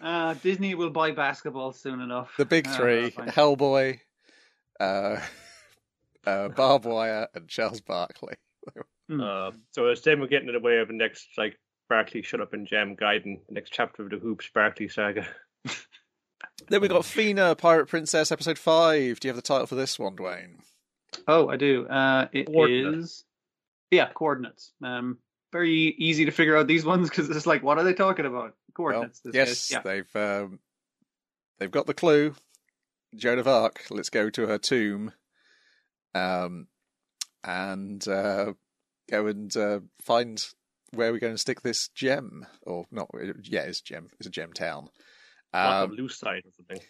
Uh, 0.00 0.35
Disney 0.42 0.74
will 0.74 0.90
buy 0.90 1.12
basketball 1.12 1.72
soon 1.72 2.00
enough. 2.00 2.33
The 2.37 2.46
big 2.46 2.66
Uh, 2.66 2.76
three: 2.76 3.11
fine. 3.11 3.28
Hellboy, 3.28 4.00
uh, 6.26 6.48
Barbed 6.48 6.85
Wire, 6.85 7.28
and 7.35 7.48
Charles 7.48 7.80
Barkley. 7.80 8.35
Mm. 9.11 9.22
Uh, 9.22 9.56
so 9.72 9.87
it's 9.88 10.02
them 10.02 10.26
getting 10.28 10.48
in 10.48 10.54
the 10.54 10.61
way 10.61 10.78
of 10.78 10.88
the 10.88 10.94
next 10.94 11.26
like 11.37 11.59
Barkley 11.88 12.22
shut 12.22 12.40
up 12.40 12.52
and 12.52 12.66
jam 12.66 12.96
Gaiden, 12.96 13.40
the 13.48 13.54
next 13.54 13.70
chapter 13.72 14.02
of 14.02 14.11
the 14.11 14.18
Hoops 14.18 14.48
Barkley 14.54 14.88
saga. 14.88 15.26
Then 16.68 16.80
we've 16.80 16.90
got 16.90 17.02
Fena, 17.02 17.56
Pirate 17.56 17.87
Princess, 17.87 18.30
episode 18.30 18.59
five. 18.59 19.18
Do 19.18 19.28
you 19.28 19.30
have 19.30 19.37
the 19.37 19.42
title 19.42 19.66
for 19.66 19.74
this 19.74 19.98
one, 19.98 20.16
Dwayne? 20.16 20.56
Oh, 21.26 21.48
I 21.48 21.56
do. 21.56 21.87
Uh, 21.87 22.28
it 22.33 22.46
Coordinate. 22.46 22.94
is- 23.00 23.24
yeah, 23.90 24.09
coordinates. 24.12 24.72
Um, 24.83 25.18
very 25.52 25.72
easy 25.98 26.26
to 26.26 26.30
figure 26.30 26.56
out 26.56 26.68
these 26.68 26.85
ones 26.85 27.09
because 27.11 27.28
it's 27.28 27.46
like, 27.46 27.62
what 27.62 27.78
are 27.78 27.85
they 27.85 27.94
talking 27.94 28.24
about? 28.26 28.54
Coordinates. 28.74 29.20
this 29.20 29.35
yes, 29.35 29.70
yeah. 29.70 29.80
they've 29.83 30.16
um, 30.16 30.61
they've 31.59 31.70
got 31.70 31.87
the 31.87 31.94
clue. 31.94 32.35
Joan 33.16 33.40
of 33.40 33.48
Arc. 33.48 33.83
Let's 33.90 34.11
go 34.11 34.30
to 34.30 34.46
her 34.46 34.59
tomb, 34.59 35.12
um, 36.14 36.66
and 37.44 38.07
uh, 38.07 38.53
go 39.11 39.27
and 39.27 39.55
uh, 39.57 39.81
find 40.03 40.44
where 40.92 41.12
we're 41.12 41.18
going 41.20 41.35
to 41.35 41.38
stick 41.38 41.62
this 41.62 41.88
gem, 41.88 42.46
or 42.62 42.87
not? 42.90 43.11
Yeah, 43.42 43.62
it's 43.62 43.81
gem. 43.81 44.09
It's 44.18 44.27
a 44.27 44.31
gem 44.31 44.53
town. 44.53 44.88
Um, 45.53 45.90
of 45.90 45.92
loose 45.92 46.18
side 46.18 46.42
or 46.44 46.53
something. 46.57 46.87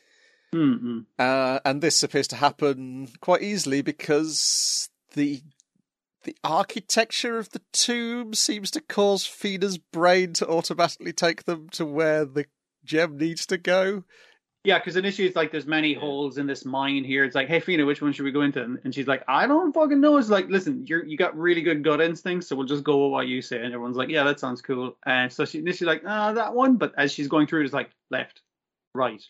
Mm-mm. 0.55 1.07
Uh, 1.19 1.61
and 1.65 1.81
this 1.81 2.03
appears 2.03 2.29
to 2.29 2.37
happen 2.37 3.09
quite 3.21 3.43
easily 3.43 3.83
because 3.83 4.89
the 5.15 5.43
the 6.25 6.37
architecture 6.45 7.39
of 7.39 7.51
the 7.51 7.63
tomb 7.73 8.35
seems 8.35 8.71
to 8.73 8.81
cause 8.83 9.25
Fena's 9.25 9.79
brain 9.79 10.35
to 10.35 10.47
automatically 10.47 11.15
take 11.15 11.45
them 11.45 11.69
to 11.71 11.87
where 11.87 12.27
the 12.27 12.45
gem 12.85 13.17
needs 13.17 13.47
to 13.47 13.57
go. 13.57 14.05
Yeah, 14.65 14.79
because 14.79 14.97
initially 14.97 15.27
it's 15.27 15.37
like 15.37 15.51
there's 15.51 15.67
many 15.67 15.95
holes 15.95 16.37
in 16.37 16.47
this 16.47 16.67
mine 16.67 17.03
here. 17.03 17.25
It's 17.25 17.35
like, 17.35 17.49
hey 17.49 17.61
Fena, 17.61 17.87
which 17.87 18.03
one 18.03 18.13
should 18.13 18.25
we 18.25 18.31
go 18.31 18.43
into? 18.43 18.63
And- 18.63 18.79
And 18.85 18.95
she's 18.95 19.07
like, 19.07 19.25
I 19.27 19.47
don't 19.47 19.73
fucking 19.73 20.01
know. 20.01 20.19
It's 20.19 20.29
like, 20.29 20.49
listen, 20.51 20.85
you're 20.87 21.03
you 21.05 21.17
got 21.17 21.35
really 21.37 21.63
good 21.63 21.83
gut 21.83 22.01
instincts, 22.03 22.47
so 22.49 22.57
we'll 22.57 22.67
just 22.67 22.85
go 22.85 23.05
with 23.05 23.13
what 23.13 23.27
you 23.27 23.41
say. 23.41 23.57
And 23.57 23.73
everyone's 23.73 23.97
like, 23.97 24.11
yeah, 24.11 24.25
that 24.25 24.39
sounds 24.39 24.61
cool. 24.61 24.99
And 25.07 25.33
so 25.33 25.47
she 25.47 25.59
initially 25.61 25.87
like, 25.89 26.03
ah, 26.07 26.33
that 26.35 26.55
one. 26.55 26.77
But 26.77 26.93
as 26.99 27.11
she's 27.11 27.27
going 27.29 27.47
through, 27.47 27.65
it's 27.65 27.73
like 27.73 27.91
left, 28.11 28.43
right, 28.95 29.23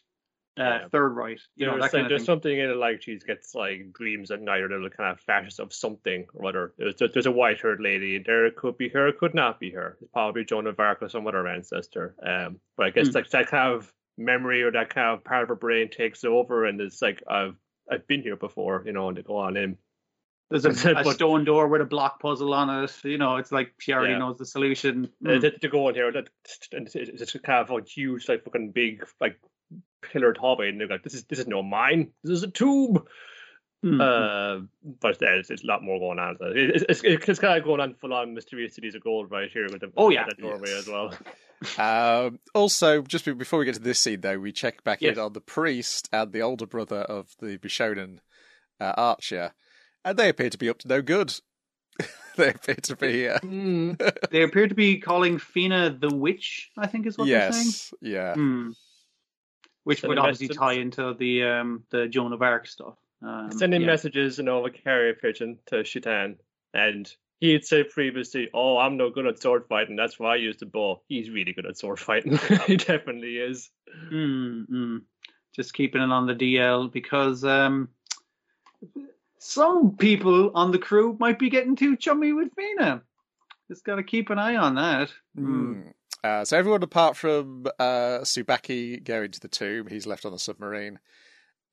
uh, 0.59 0.62
Yeah. 0.64 0.88
third 0.88 1.11
right. 1.11 1.38
You 1.55 1.66
know 1.66 1.73
there's, 1.75 1.83
that 1.83 1.83
like, 1.83 1.93
kind 1.93 2.11
there's 2.11 2.23
thing. 2.23 2.27
something 2.27 2.59
in 2.59 2.69
it 2.71 2.77
like 2.77 3.01
she 3.01 3.16
gets 3.19 3.55
like 3.55 3.93
dreams 3.93 4.33
at 4.33 4.43
night 4.43 4.62
or 4.62 4.69
little 4.69 4.90
kind 4.90 5.12
of 5.12 5.21
flashes 5.21 5.61
of 5.61 5.73
something 5.73 6.27
or 6.35 6.49
other. 6.49 6.73
There's, 6.77 6.97
there's 7.14 7.27
a 7.27 7.31
white 7.31 7.61
haired 7.61 7.81
lady 7.81 8.19
there. 8.19 8.47
It 8.47 8.57
could 8.57 8.77
be 8.77 8.88
her, 8.88 9.07
it 9.07 9.19
could 9.19 9.35
not 9.35 9.61
be 9.61 9.71
her. 9.71 9.97
It's 10.03 10.11
probably 10.11 10.45
Joan 10.45 10.66
of 10.66 10.81
Arc 10.81 11.03
or 11.03 11.09
some 11.09 11.25
other 11.29 11.47
ancestor. 11.47 12.16
Um, 12.21 12.59
but 12.77 12.87
I 12.87 12.90
guess 12.90 13.09
Hmm. 13.11 13.14
like 13.14 13.31
that 13.31 13.47
kind 13.47 13.75
of 13.75 13.93
memory 14.20 14.62
or 14.62 14.70
that 14.70 14.90
kind 14.94 15.09
of 15.16 15.24
part 15.24 15.42
of 15.42 15.48
her 15.48 15.54
brain 15.56 15.90
takes 15.90 16.22
over 16.24 16.66
and 16.66 16.80
it's 16.80 17.02
like 17.02 17.22
I've 17.28 17.56
I've 17.90 18.06
been 18.06 18.22
here 18.22 18.37
before, 18.37 18.85
you 18.87 18.92
know, 18.92 19.09
and 19.09 19.16
to 19.16 19.22
go 19.22 19.37
on 19.37 19.56
in. 19.56 19.76
There's 20.50 20.64
a, 20.64 20.70
a 20.98 21.14
stone 21.14 21.44
door 21.44 21.68
with 21.68 21.80
a 21.80 21.85
block 21.85 22.20
puzzle 22.20 22.52
on 22.54 22.85
it. 22.85 22.92
You 23.04 23.18
know, 23.18 23.37
it's 23.37 23.52
like 23.52 23.72
she 23.78 23.92
already 23.92 24.12
Yeah. 24.12 24.18
knows 24.18 24.37
the 24.37 24.46
solution. 24.46 25.09
Uh, 25.24 25.28
Mm. 25.30 25.40
to, 25.42 25.59
to 25.59 25.68
go 25.68 25.88
in 25.88 25.94
here, 25.94 26.11
that 26.11 26.28
and 26.72 26.88
it's, 26.92 27.33
kind 27.33 27.68
of 27.68 27.70
a 27.70 27.83
huge, 27.85 28.28
like 28.28 28.44
fucking 28.44 28.72
big, 28.72 29.06
like 29.20 29.40
pillared 30.02 30.37
hallway, 30.37 30.68
and 30.68 30.80
they're 30.80 30.88
like, 30.88 31.04
"This 31.04 31.14
is 31.14 31.24
this 31.24 31.38
is 31.38 31.46
no 31.46 31.62
mine. 31.62 32.11
This 32.24 32.33
is 32.38 32.42
a 32.42 32.48
tomb." 32.50 33.04
Mm. 33.85 34.01
Uh, 34.01 34.66
but 35.01 35.19
there's, 35.21 35.49
there's 35.49 35.62
a 35.64 35.66
lot 35.66 35.83
more 35.83 35.99
going 35.99 36.19
on. 36.19 36.37
So 36.38 36.53
it's, 36.55 36.85
it's, 36.88 37.03
it's 37.03 37.40
kind 37.40 37.59
of 37.59 37.64
going 37.64 37.81
on 37.81 37.95
full 37.95 38.12
on 38.12 38.35
mysterious 38.35 38.75
cities 38.75 38.95
of 38.95 39.03
gold 39.03 39.31
right 39.31 39.51
here 39.51 39.66
with 39.71 39.81
the 39.81 39.90
Oh, 39.97 40.11
yeah. 40.11 40.27
that 40.27 40.38
doorway 40.38 40.69
Yes. 40.69 40.79
as 40.81 40.88
well. 40.88 41.14
Um, 41.79 42.38
also, 42.55 43.03
just 43.03 43.27
before 43.27 43.59
we 43.59 43.66
get 43.66 43.75
to 43.75 43.81
this 43.83 43.99
scene, 43.99 44.23
though, 44.23 44.38
we 44.38 44.51
check 44.51 44.83
back 44.83 45.03
Yes. 45.03 45.19
in 45.19 45.23
on 45.23 45.35
the 45.35 45.43
priest 45.43 46.09
and 46.11 46.33
the 46.33 46.40
older 46.40 46.66
brother 46.66 47.01
of 47.03 47.35
the 47.38 47.59
Bishonen 47.59 48.21
uh, 48.81 48.95
archer, 48.97 49.53
and 50.03 50.16
they 50.19 50.31
appear 50.31 50.49
to 50.49 50.57
be 50.57 50.71
up 50.71 50.79
to 50.79 50.88
no 50.88 51.03
good. 51.03 51.35
they 52.37 52.49
appear 52.49 52.77
to 52.77 52.97
be 52.97 53.29
uh, 53.29 53.38
they 54.31 54.43
appear 54.43 54.69
to 54.69 54.75
be 54.75 55.01
calling 55.01 55.37
Fena 55.38 56.01
the 56.01 56.09
witch. 56.16 56.71
I 56.79 56.87
think 56.87 57.07
is 57.07 57.19
what 57.19 57.29
they're 57.29 57.53
saying. 57.53 57.66
yes, 57.66 57.95
yeah. 58.01 58.33
Hmm. 58.35 58.71
Which 59.85 60.01
Sending 60.01 60.16
would 60.16 60.19
obviously 60.19 60.49
tie 60.49 60.73
into 60.75 61.12
the 61.12 61.43
um 61.45 61.85
the 61.90 62.09
Joan 62.09 62.33
of 62.33 62.40
Arc 62.40 62.69
stuff. 62.69 62.95
Um, 63.22 63.52
Sending 63.52 63.83
yeah. 63.83 63.87
messages 63.87 64.38
in 64.38 64.48
over 64.48 64.70
carrier 64.70 65.14
pigeon 65.14 65.59
to 65.66 65.85
Shitan, 65.85 66.37
and 66.72 67.12
he 67.40 67.52
had 67.52 67.64
said 67.64 67.90
previously, 67.90 68.48
"Oh, 68.54 68.78
I'm 68.78 68.96
no 68.96 69.11
good 69.11 69.26
at 69.26 69.40
sword 69.40 69.64
fighting. 69.68 69.96
That's 69.96 70.18
why 70.18 70.35
I 70.35 70.37
use 70.37 70.56
the 70.59 70.66
bow." 70.66 71.02
He's 71.09 71.30
really 71.30 71.52
good 71.52 71.66
at 71.66 71.78
sword 71.78 71.98
fighting. 71.98 72.38
he 72.66 72.76
definitely 72.76 73.37
is. 73.37 73.70
Mm, 74.12 74.68
mm. 74.68 75.02
Just 75.54 75.74
keeping 75.74 76.02
it 76.02 76.11
on 76.11 76.26
the 76.26 76.35
DL 76.35 76.90
because 76.90 77.44
um 77.44 77.88
some 79.38 79.96
people 79.96 80.52
on 80.54 80.70
the 80.70 80.78
crew 80.78 81.16
might 81.18 81.38
be 81.38 81.50
getting 81.50 81.74
too 81.74 81.96
chummy 81.96 82.33
with 82.33 82.50
Fena. 82.54 83.00
Just 83.68 83.85
got 83.85 83.96
to 83.96 84.02
keep 84.02 84.30
an 84.30 84.38
eye 84.38 84.56
on 84.56 84.74
that. 84.74 85.11
Hmm. 85.35 85.72
Mm. 85.72 85.92
Uh, 86.22 86.44
so 86.44 86.59
everyone 86.59 86.83
apart 86.83 87.16
from 87.16 87.66
uh, 87.78 88.20
Subaki 88.22 89.02
going 89.02 89.30
to 89.30 89.40
the 89.40 89.48
tomb, 89.48 89.87
he's 89.87 90.06
left 90.06 90.26
on 90.26 90.33
the 90.33 90.38
submarine, 90.38 90.98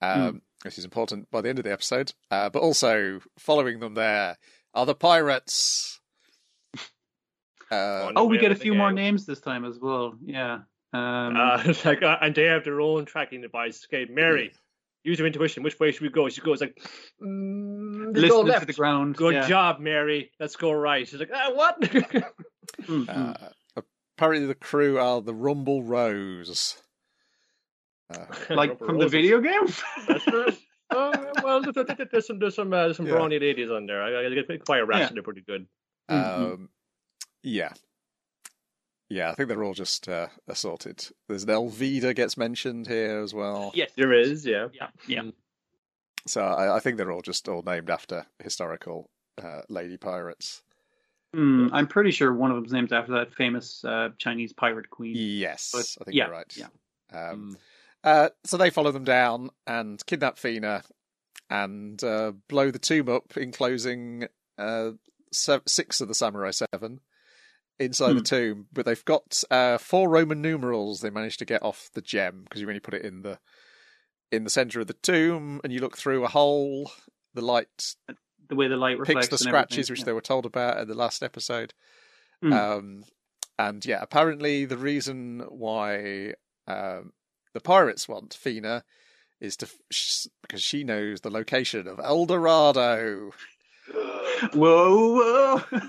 um, 0.01 0.41
which 0.63 0.77
is 0.77 0.85
important 0.85 1.29
by 1.31 1.41
the 1.41 1.49
end 1.49 1.59
of 1.59 1.65
the 1.65 1.71
episode. 1.71 2.13
Uh, 2.31 2.49
but 2.49 2.61
also 2.61 3.19
following 3.37 3.79
them 3.79 3.93
there 3.93 4.37
are 4.73 4.85
the 4.85 4.95
pirates. 4.95 5.99
Uh, 7.69 8.13
Oh, 8.15 8.23
we 8.23 8.37
get 8.37 8.51
a 8.51 8.53
of 8.53 8.59
the 8.59 8.63
few 8.63 8.73
more 8.73 8.93
names 8.93 9.25
this 9.25 9.41
time 9.41 9.65
as 9.65 9.77
well. 9.77 10.13
Yeah. 10.23 10.59
Um, 10.93 11.35
Uh, 11.35 11.73
like, 11.85 12.01
uh, 12.01 12.17
and 12.21 12.33
they 12.33 12.45
have 12.45 12.63
their 12.63 12.79
own 12.79 13.03
tracking 13.03 13.41
device. 13.41 13.85
Okay, 13.85 14.09
Mary, 14.09 14.53
use 15.03 15.19
your 15.19 15.27
intuition. 15.27 15.63
Which 15.63 15.77
way 15.77 15.91
should 15.91 16.03
we 16.03 16.09
go? 16.09 16.29
She 16.29 16.39
goes 16.39 16.61
like, 16.61 16.79
mm, 17.21 18.15
let's 18.15 18.29
go 18.29 18.39
left. 18.39 18.61
to 18.61 18.65
the 18.67 18.71
ground. 18.73 19.17
Good 19.17 19.33
yeah. 19.33 19.47
job, 19.49 19.81
Mary. 19.81 20.31
Let's 20.39 20.55
go 20.55 20.71
right. 20.71 21.05
She's 21.05 21.19
like, 21.19 21.31
ah, 21.33 21.51
what? 21.53 21.81
Mm, 22.83 23.05
mm. 23.05 23.49
uh, 23.77 23.81
apparently, 24.17 24.45
the 24.45 24.53
crew 24.53 24.99
are 24.99 25.21
the 25.21 25.33
Rumble 25.33 25.83
Rose. 25.83 26.77
Uh, 28.13 28.25
like 28.49 28.79
from 28.79 28.97
the 28.99 29.07
video 29.07 29.41
game. 29.41 29.67
Oh, 30.89 31.11
well, 31.43 31.61
there's, 31.61 31.75
there's- 31.75 32.07
there's 32.11 32.27
some 32.27 32.39
there's 32.39 32.55
some 32.55 32.71
uh, 32.71 32.93
some 32.93 33.05
Yeah. 33.07 33.13
brawny 33.13 33.39
ladies 33.39 33.69
on 33.69 33.85
there. 33.87 34.01
I, 34.01 34.25
I 34.25 34.29
get 34.33 34.63
quite 34.65 34.81
a 34.81 34.87
Yeah. 34.97 35.09
They're 35.13 35.21
pretty 35.23 35.41
good. 35.41 35.67
Mhm. 36.09 36.53
um, 36.53 36.69
yeah. 37.43 37.73
Yeah, 39.09 39.29
I 39.31 39.35
think 39.35 39.49
they're 39.49 39.63
all 39.63 39.73
just 39.73 40.07
uh, 40.09 40.27
assorted. 40.47 41.05
There's 41.27 41.43
an 41.43 41.49
Elvida 41.49 42.15
gets 42.15 42.37
mentioned 42.37 42.87
here 42.87 43.19
as 43.21 43.33
well. 43.33 43.71
yes, 43.73 43.91
There 43.95 44.11
is, 44.13 44.45
yeah. 44.45 44.67
Yeah, 44.73 44.87
yeah. 45.07 45.21
Mm. 45.21 45.33
So 46.25 46.41
I, 46.43 46.75
I 46.75 46.79
think 46.79 46.97
they're 46.97 47.11
all 47.11 47.21
just 47.21 47.47
all 47.47 47.63
named 47.65 47.89
after 47.89 48.25
historical 48.43 49.09
uh, 49.41 49.61
lady 49.69 49.95
pirates. 49.97 50.61
Mm, 51.35 51.69
I'm 51.73 51.87
pretty 51.87 52.11
sure 52.11 52.33
one 52.33 52.51
of 52.51 52.57
them's 52.57 52.71
named 52.73 52.91
after 52.93 53.13
that 53.13 53.33
famous 53.33 53.83
uh, 53.85 54.09
Chinese 54.17 54.51
pirate 54.53 54.89
queen. 54.89 55.15
Yes, 55.17 55.71
But- 55.73 56.01
I 56.01 56.03
think 56.05 56.15
yeah, 56.17 56.25
you're 56.25 56.33
right. 56.33 56.57
yeah. 56.57 56.67
Um, 57.13 57.51
Mm. 57.51 57.57
Uh, 58.03 58.29
so 58.45 58.57
they 58.57 58.69
follow 58.69 58.91
them 58.91 59.03
down 59.03 59.49
and 59.65 60.05
kidnap 60.05 60.37
Fena 60.37 60.83
and 61.49 62.01
uh, 62.03 62.31
blow 62.47 62.71
the 62.71 62.79
tomb 62.79 63.09
up, 63.09 63.35
enclosing 63.37 64.27
uh, 64.57 64.91
se- 65.31 65.59
six 65.65 66.01
of 66.01 66.07
the 66.07 66.13
Samurai 66.15 66.51
Seven 66.51 66.99
inside 67.79 68.13
the 68.13 68.19
Hmm. 68.19 68.23
tomb. 68.23 68.67
But 68.71 68.85
they've 68.85 69.05
got 69.05 69.43
uh, 69.51 69.77
four 69.77 70.09
Roman 70.09 70.41
numerals 70.41 71.01
they 71.01 71.09
managed 71.09 71.39
to 71.39 71.45
get 71.45 71.63
off 71.63 71.89
the 71.93 72.01
gem 72.01 72.43
because 72.43 72.61
you 72.61 72.67
only 72.67 72.79
put 72.79 72.93
it 72.93 73.03
in 73.05 73.21
the 73.23 73.39
in 74.31 74.43
the 74.43 74.49
center 74.49 74.81
of 74.81 74.87
the 74.87 74.93
tomb, 74.93 75.61
and 75.63 75.71
you 75.71 75.79
look 75.79 75.97
through 75.97 76.23
a 76.25 76.29
hole. 76.29 76.91
The 77.33 77.41
light 77.41 77.95
The 78.49 78.55
way 78.55 78.67
the 78.67 78.77
light 78.77 78.97
reflects 78.99 79.27
picks 79.27 79.41
the 79.43 79.47
scratches, 79.47 79.77
everything, 79.77 79.91
which 79.93 79.99
yeah. 79.99 80.05
they 80.05 80.13
were 80.13 80.21
told 80.21 80.45
about 80.45 80.79
in 80.79 80.87
the 80.87 80.95
last 80.95 81.21
episode. 81.23 81.73
Mm. 82.43 82.53
Um, 82.53 83.03
and 83.59 83.85
yeah, 83.85 83.99
apparently 84.01 84.65
the 84.65 84.77
reason 84.77 85.45
why 85.49 86.33
um, 86.67 87.13
the 87.57 87.61
pirates 87.61 88.07
want 88.07 88.37
Fena 88.39 88.83
is 89.41 89.57
to 89.57 89.67
because 90.43 90.61
she 90.61 90.83
knows 90.83 91.21
the 91.21 91.31
location 91.31 91.87
of 91.87 91.99
El 91.99 92.27
Dorado. 92.27 93.31
whoa, 94.53 95.63
whoa. 95.71 95.79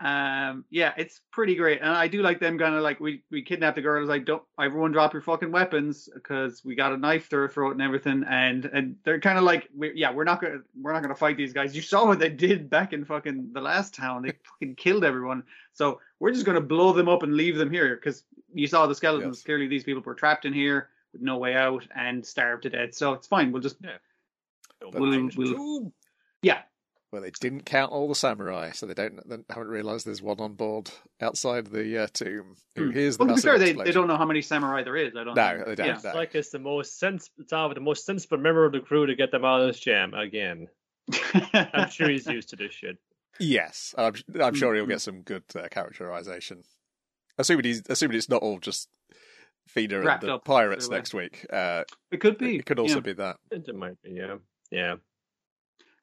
um, 0.06 0.64
yeah, 0.70 0.92
it's 0.96 1.20
pretty 1.32 1.56
great, 1.56 1.80
and 1.80 1.90
I 1.90 2.06
do 2.06 2.22
like 2.22 2.38
them 2.38 2.60
kind 2.60 2.76
of 2.76 2.82
like 2.82 3.00
we 3.00 3.24
we 3.28 3.42
kidnapped 3.42 3.74
the 3.74 3.82
girl. 3.82 4.04
I 4.04 4.06
like, 4.06 4.24
don't 4.24 4.44
everyone 4.60 4.92
drop 4.92 5.14
your 5.14 5.22
fucking 5.22 5.50
weapons 5.50 6.08
because 6.14 6.64
we 6.64 6.76
got 6.76 6.92
a 6.92 6.96
knife 6.96 7.28
to 7.30 7.36
her 7.38 7.48
throat 7.48 7.72
and 7.72 7.82
everything, 7.82 8.22
and 8.30 8.66
and 8.66 8.94
they're 9.04 9.18
kind 9.18 9.38
of 9.38 9.42
like, 9.42 9.68
we, 9.76 9.90
yeah, 9.96 10.12
we're 10.12 10.22
not 10.22 10.40
gonna 10.40 10.60
we're 10.80 10.92
not 10.92 11.02
gonna 11.02 11.16
fight 11.16 11.36
these 11.36 11.52
guys. 11.52 11.74
You 11.74 11.82
saw 11.82 12.06
what 12.06 12.20
they 12.20 12.28
did 12.28 12.70
back 12.70 12.92
in 12.92 13.04
fucking 13.04 13.50
the 13.52 13.60
last 13.60 13.94
town. 13.94 14.22
They 14.22 14.34
fucking 14.60 14.76
killed 14.76 15.04
everyone. 15.04 15.42
So 15.72 15.98
we're 16.20 16.32
just 16.32 16.46
gonna 16.46 16.60
blow 16.60 16.92
them 16.92 17.08
up 17.08 17.24
and 17.24 17.34
leave 17.34 17.56
them 17.56 17.72
here 17.72 17.96
because 17.96 18.22
you 18.54 18.66
saw 18.66 18.86
the 18.86 18.94
skeletons. 18.94 19.38
Yes. 19.38 19.44
Clearly, 19.44 19.68
these 19.68 19.84
people 19.84 20.02
were 20.02 20.14
trapped 20.14 20.44
in 20.44 20.52
here 20.52 20.88
with 21.12 21.22
no 21.22 21.38
way 21.38 21.54
out 21.54 21.86
and 21.94 22.24
starved 22.24 22.62
to 22.64 22.70
death. 22.70 22.94
So 22.94 23.12
it's 23.14 23.26
fine. 23.26 23.52
We'll 23.52 23.62
just 23.62 23.76
We'll- 24.92 25.22
we'll- 25.46 25.92
yeah. 26.42 26.62
Well, 27.12 27.20
they 27.22 27.30
didn't 27.40 27.66
count 27.66 27.92
all 27.92 28.08
the 28.08 28.14
samurai, 28.14 28.70
so 28.70 28.86
they 28.86 28.94
don't 28.94 29.20
they 29.28 29.36
haven't 29.50 29.68
realised 29.68 30.06
there's 30.06 30.22
one 30.22 30.40
on 30.40 30.54
board 30.54 30.90
outside 31.20 31.66
the 31.66 32.04
uh, 32.04 32.06
tomb. 32.12 32.56
Who 32.76 32.86
Hmm. 32.86 32.90
hears 32.92 33.18
the 33.18 33.24
Well, 33.26 33.36
to 33.36 33.42
be 33.42 33.46
fair, 33.46 33.58
they, 33.58 33.72
they 33.74 33.92
don't 33.92 34.08
know 34.08 34.16
how 34.16 34.24
many 34.24 34.40
samurai 34.40 34.82
there 34.82 34.96
is. 34.96 35.14
I 35.14 35.24
don't. 35.24 35.34
No, 35.34 35.48
think. 35.54 35.66
they 35.66 35.74
don't. 35.74 35.86
Yeah. 35.88 35.94
It's 35.96 36.04
like 36.04 36.34
it's 36.34 36.48
the 36.48 36.58
most 36.58 36.98
sense. 36.98 37.28
It's 37.38 37.52
out 37.52 37.74
the 37.74 37.80
most 37.82 38.06
sensible 38.06 38.38
member 38.38 38.64
of 38.64 38.72
the 38.72 38.80
crew 38.80 39.04
to 39.06 39.14
get 39.14 39.30
them 39.30 39.44
out 39.44 39.60
of 39.60 39.66
this 39.66 39.78
jam 39.78 40.14
again. 40.14 40.68
I'm 41.52 41.90
sure 41.90 42.08
he's 42.08 42.26
used 42.26 42.48
to 42.50 42.56
this 42.56 42.72
shit. 42.72 42.96
Yes, 43.38 43.94
I'm, 43.98 44.14
I'm 44.40 44.54
sure 44.54 44.74
he'll 44.74 44.84
Mm. 44.86 44.90
get 44.90 45.00
some 45.02 45.20
good 45.22 45.42
uh, 45.54 45.68
characterization. 45.70 46.62
Assuming 47.42 47.64
he's 47.64 47.82
assuming 47.88 48.16
it's 48.16 48.28
not 48.28 48.42
all 48.42 48.58
just 48.58 48.88
Fena 49.74 50.00
and 50.10 50.20
the 50.22 50.38
pirates 50.38 50.86
straight 50.86 50.96
next 50.96 51.14
week. 51.14 51.46
Uh, 51.52 51.84
It 52.10 52.20
could 52.20 52.38
be. 52.38 52.56
it 52.56 52.66
could 52.66 52.78
also 52.78 52.96
yeah. 52.96 53.00
be 53.00 53.12
that. 53.14 53.36
It 53.50 53.74
might 53.76 54.00
be, 54.02 54.12
yeah. 54.12 54.36
Yeah. 54.70 54.96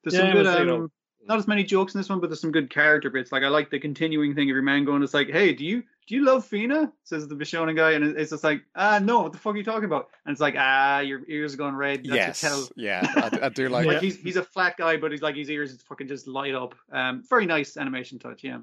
There's 0.04 0.14
Yeah, 0.14 0.20
some 0.20 0.32
good. 0.32 0.46
was, 0.46 0.58
you 0.58 0.64
know- 0.64 0.76
Um, 0.84 0.92
not 1.28 1.38
as 1.38 1.46
many 1.46 1.62
jokes 1.64 1.94
in 1.94 2.00
this 2.00 2.08
one, 2.08 2.18
but 2.18 2.30
there's 2.30 2.40
some 2.40 2.50
good 2.50 2.70
character 2.70 3.10
bits. 3.10 3.30
Like 3.30 3.42
I 3.42 3.48
like 3.48 3.68
the 3.70 3.78
continuing 3.78 4.34
thing 4.34 4.48
of 4.48 4.54
your 4.54 4.62
man 4.62 4.86
going, 4.86 5.02
"It's 5.02 5.12
like, 5.12 5.28
hey, 5.28 5.52
do 5.52 5.66
you 5.66 5.82
do 6.06 6.14
you 6.14 6.24
love 6.24 6.48
Fena?" 6.48 6.90
Says 7.04 7.28
the 7.28 7.34
Bishona 7.36 7.76
guy, 7.76 7.90
and 7.92 8.02
it's 8.16 8.30
just 8.30 8.42
like, 8.42 8.62
ah, 8.74 8.98
no, 9.02 9.20
what 9.20 9.32
the 9.32 9.38
fuck 9.38 9.54
are 9.54 9.58
you 9.58 9.62
talking 9.62 9.84
about? 9.84 10.08
And 10.24 10.32
it's 10.32 10.40
like, 10.40 10.54
ah, 10.56 11.00
your 11.00 11.20
ears 11.28 11.52
are 11.52 11.58
going 11.58 11.74
red. 11.74 12.04
That's 12.06 12.14
yes, 12.14 12.40
tell. 12.40 12.66
yeah, 12.74 13.02
I, 13.16 13.46
I 13.46 13.48
do 13.50 13.68
like. 13.76 13.84
Like 13.84 13.96
Yeah. 13.96 14.00
he's 14.00 14.16
he's 14.18 14.36
a 14.36 14.42
flat 14.42 14.78
guy, 14.78 14.96
but 14.96 15.12
he's 15.12 15.20
like 15.20 15.36
his 15.36 15.50
ears 15.50 15.72
is 15.72 15.82
fucking 15.82 16.08
just 16.08 16.26
light 16.26 16.54
up. 16.54 16.74
Um, 16.90 17.22
very 17.28 17.44
nice 17.44 17.76
animation 17.76 18.18
touch. 18.18 18.42
Yeah. 18.42 18.60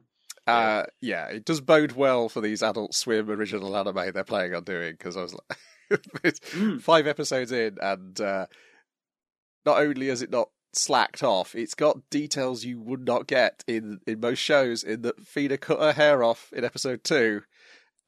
Uh, 0.48 0.84
yeah, 1.02 1.28
it 1.28 1.45
does 1.45 1.62
bode 1.62 1.91
well 1.93 2.30
for 2.30 2.41
these 2.41 2.64
Adult 2.64 2.93
Swim 2.95 3.30
original 3.30 3.76
anime 3.76 4.12
they're 4.14 4.24
planning 4.24 4.56
on 4.56 4.64
doing 4.64 4.93
because 4.93 5.18
I 5.18 5.22
was 5.22 5.34
like, 5.34 5.58
it's 6.24 6.39
Mm. 6.52 6.82
five 6.82 7.08
episodes 7.08 7.52
in, 7.52 7.78
and 7.82 8.20
uh, 8.22 8.45
not 9.66 9.80
only 9.80 10.08
has 10.08 10.22
it 10.22 10.30
not 10.32 10.50
slacked 10.74 11.24
off, 11.24 11.56
it's 11.56 11.74
got 11.76 12.10
details 12.10 12.64
you 12.64 12.80
would 12.82 13.06
not 13.06 13.28
get 13.28 13.64
in 13.68 14.00
in 14.08 14.20
most 14.20 14.39
shows. 14.39 14.84
In 14.84 15.02
that 15.04 15.22
Fena 15.24 15.60
cut 15.60 15.80
her 15.80 15.93
hair 15.93 16.24
off 16.24 16.52
in 16.54 16.64
episode 16.64 17.04
two, 17.04 17.41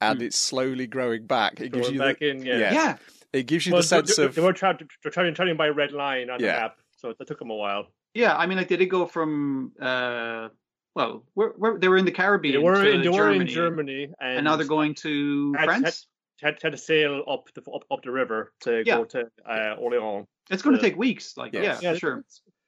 and 0.00 0.20
Mm. 0.20 0.22
it's 0.22 0.38
slowly 0.38 0.86
growing 0.86 1.26
back. 1.26 1.60
It 1.60 1.72
gives 1.72 1.90
you 1.90 1.98
back 1.98 2.18
the, 2.20 2.30
in, 2.30 2.42
yeah. 2.44 2.58
Yeah. 2.58 2.72
Yeah. 2.72 2.96
it 3.32 3.46
gives 3.46 3.66
you 3.66 3.72
Well, 3.72 3.82
the 3.82 3.88
sense 3.88 4.16
they, 4.16 4.24
of 4.24 4.34
they 4.34 4.42
were 4.42 4.52
trying 4.52 4.78
to 4.78 4.86
they're 5.02 5.12
trying, 5.12 5.34
trying 5.34 5.56
by 5.56 5.68
red 5.68 5.92
line 5.92 6.30
on 6.30 6.40
Yeah. 6.40 6.54
the 6.54 6.60
map, 6.60 6.76
so 6.96 7.14
that 7.18 7.28
took 7.28 7.38
them 7.38 7.50
a 7.50 7.54
while. 7.56 7.86
Yeah, 8.14 8.36
I 8.36 8.46
mean, 8.46 8.58
like, 8.58 8.68
did 8.68 8.80
it 8.80 8.86
go 8.86 9.06
from 9.06 9.72
uh, 9.80 10.48
well, 10.94 11.24
where, 11.34 11.50
where 11.50 11.78
they 11.78 11.88
were 11.88 11.96
in 11.96 12.04
the 12.04 12.10
Caribbean 12.12 12.54
They 12.54 12.58
were 12.58 12.82
to 12.82 12.90
in, 12.90 13.02
they 13.02 13.08
were 13.08 13.30
in 13.30 13.46
Germany, 13.46 13.52
Germany, 13.52 14.04
and, 14.20 14.36
and 14.38 14.44
now 14.44 14.56
they're 14.56 14.66
going 14.66 14.94
to 14.96 15.52
Had- 15.54 15.64
France. 15.66 16.06
had, 16.40 16.58
had 16.62 16.72
to 16.72 16.78
sail 16.78 17.22
up 17.28 17.44
the 17.54 17.62
up, 17.70 17.84
up 17.90 18.02
the 18.02 18.10
river 18.10 18.52
to 18.62 18.82
Yeah. 18.84 18.96
go 18.98 19.04
to 19.04 19.30
uh, 19.48 19.74
Orleans. 19.78 20.26
It's 20.50 20.62
going 20.62 20.74
to 20.76 20.82
take 20.82 20.96
weeks. 20.96 21.36
Like, 21.36 21.52
Yes. 21.52 21.80
yeah, 21.82 21.92
for 21.92 21.98
sure. 21.98 22.24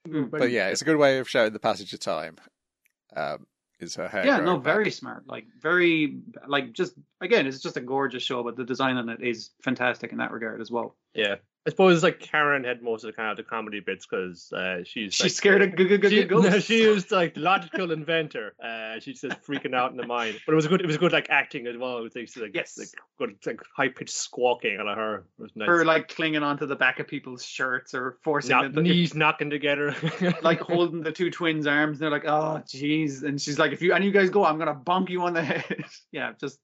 Mm. 0.09 0.31
but 0.31 0.51
yeah, 0.51 0.68
it's 0.68 0.83
a 0.83 0.85
good 0.85 0.97
way 0.97 1.18
of 1.18 1.29
showing 1.29 1.53
the 1.53 1.59
passage 1.61 1.93
of 1.93 2.01
time. 2.01 2.37
Um, 3.16 3.47
is 3.81 3.97
her 3.97 4.09
hair? 4.09 4.25
Yeah, 4.25 4.39
no, 4.39 4.57
back. 4.59 4.64
very 4.75 4.91
smart. 4.91 5.27
Like, 5.27 5.47
very, 5.61 6.18
like, 6.47 6.73
just 6.73 6.95
again, 7.20 7.47
it's 7.47 7.61
just 7.61 7.77
a 7.77 7.81
gorgeous 7.81 8.23
show, 8.23 8.43
but 8.45 8.57
the 8.57 8.64
design 8.64 8.97
on 8.97 9.09
it 9.09 9.20
is 9.23 9.51
fantastic 9.64 10.12
in 10.12 10.18
that 10.18 10.31
regard 10.31 10.61
as 10.61 10.70
well. 10.70 10.97
Yeah, 11.14 11.37
I 11.65 11.71
suppose 11.71 12.03
like 12.03 12.19
Karen 12.19 12.65
had 12.65 12.83
most 12.83 13.05
of 13.05 13.09
the 13.13 13.17
kind 13.17 13.31
of 13.31 13.37
the 13.37 13.45
comedy 13.45 13.79
bits 13.79 14.05
because 14.05 14.53
uh, 14.53 14.79
she's 14.85 15.15
She's 15.15 15.23
like, 15.27 15.31
scared 15.31 15.63
of 15.63 15.77
g- 15.77 15.87
g- 15.87 15.99
g- 15.99 16.09
She, 16.09 16.25
ghosts. 16.25 16.51
no, 16.51 16.59
she 16.59 16.87
was 16.89 17.11
like 17.13 17.35
the 17.35 17.41
logical 17.41 17.93
inventor. 17.93 18.55
Uh, 18.61 18.99
she's 18.99 19.21
just 19.21 19.41
freaking 19.43 19.73
out 19.73 19.93
in 19.93 19.97
the 19.97 20.05
mind. 20.05 20.41
But 20.45 20.53
it 20.53 20.57
was 20.57 20.67
good. 20.67 20.81
It 20.81 20.89
was 20.89 20.97
good, 20.99 21.13
like 21.13 21.31
acting 21.31 21.69
as 21.69 21.77
well. 21.77 21.99
It 21.99 22.03
was 22.03 22.17
like, 22.17 22.29
like, 22.37 22.55
Yes. 22.55 22.77
like 22.79 22.89
good, 23.17 23.37
like 23.47 23.61
high 23.77 23.91
pitched 23.91 24.13
squawking 24.13 24.79
out 24.81 24.89
of 24.89 24.97
her. 24.97 25.25
Nice. 25.55 25.69
her 25.69 25.85
like 25.85 26.09
clinging 26.09 26.43
onto 26.43 26.67
the 26.67 26.75
back 26.75 26.99
of 26.99 27.07
people's 27.07 27.45
shirts 27.45 27.95
or 27.95 28.19
forcing 28.25 28.51
Knock- 28.51 28.73
them, 28.73 28.83
knees 28.83 29.15
knocking 29.15 29.49
together. 29.51 29.95
like 30.43 30.59
holding 30.59 31.03
the 31.03 31.13
two 31.13 31.31
twins' 31.31 31.69
arms. 31.69 31.99
And 32.01 32.03
they're 32.03 32.11
like, 32.11 32.27
oh, 32.27 32.61
jeez. 32.67 33.23
And 33.23 33.41
she's 33.41 33.61
like, 33.61 33.71
if 33.71 33.81
you 33.83 33.95
and 33.95 34.05
you 34.05 34.11
guys 34.11 34.31
go, 34.31 34.45
I'm 34.45 34.59
gonna 34.59 34.75
bonk 34.75 35.11
you 35.11 35.23
on 35.23 35.33
the 35.35 35.43
head. 35.45 35.85
yeah, 36.11 36.33
just 36.41 36.59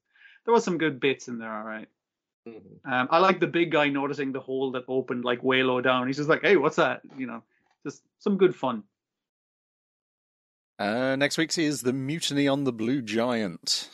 there 0.45 0.53
was 0.53 0.65
some 0.65 0.77
good 0.77 0.99
bits 0.99 1.29
in 1.29 1.37
there. 1.39 1.57
All 1.57 1.63
right. 1.63 1.87
Mhm. 2.49 2.91
Um, 2.91 3.07
I 3.11 3.19
like 3.19 3.39
the 3.39 3.47
big 3.47 3.71
guy 3.71 3.89
noticing 3.89 4.31
the 4.31 4.39
hole 4.39 4.71
that 4.71 4.83
opened 4.87 5.25
like 5.25 5.43
way 5.43 5.63
low 5.63 5.81
down. 5.81 6.07
He's 6.07 6.17
just 6.17 6.29
like, 6.29 6.41
hey, 6.41 6.55
what's 6.55 6.77
that? 6.77 7.01
You 7.17 7.27
know, 7.27 7.43
just 7.83 8.01
some 8.19 8.37
good 8.37 8.55
fun. 8.55 8.83
Uh, 10.77 11.15
next 11.17 11.37
week's 11.37 11.57
is 11.57 11.81
the 11.81 11.91
Mutiny 11.91 12.47
on 12.47 12.63
the 12.63 12.71
Blue 12.71 13.01
Giant. 13.01 13.89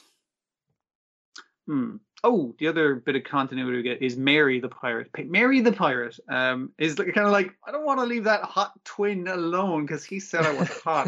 Hmm. 1.66 1.96
Oh, 2.24 2.56
the 2.58 2.68
other 2.68 2.96
bit 2.96 3.16
of 3.16 3.24
continuity 3.24 3.78
we 3.78 3.84
get 3.84 4.02
is 4.02 4.18
Mary 4.18 4.60
the 4.60 4.68
pirate. 4.68 5.12
Mary 5.28 5.62
the 5.62 5.72
pirate 5.72 6.20
um, 6.28 6.72
is 6.80 6.98
like, 6.98 7.14
kind 7.14 7.28
of 7.28 7.32
like, 7.32 7.54
I 7.68 7.72
don't 7.72 7.86
want 7.86 8.00
to 8.00 8.06
leave 8.06 8.24
that 8.24 8.42
hot 8.42 8.72
twin 8.84 9.28
alone 9.28 9.86
because 9.86 10.04
he 10.04 10.20
said 10.20 10.44
I 10.44 10.54
was 10.54 10.70
hot. 10.70 11.08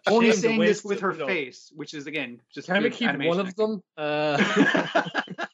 Only 0.06 0.32
saying 0.32 0.60
this 0.60 0.84
with 0.84 1.00
her 1.00 1.14
you 1.14 1.26
face, 1.26 1.72
which 1.74 1.94
is 1.94 2.06
again 2.06 2.40
just 2.52 2.68
Can 2.68 2.82
we 2.82 2.90
good 2.90 2.98
keep 2.98 3.08
animation 3.08 3.36
one 3.36 3.40
of 3.40 3.54
them? 3.54 3.82
Uh, 3.96 4.36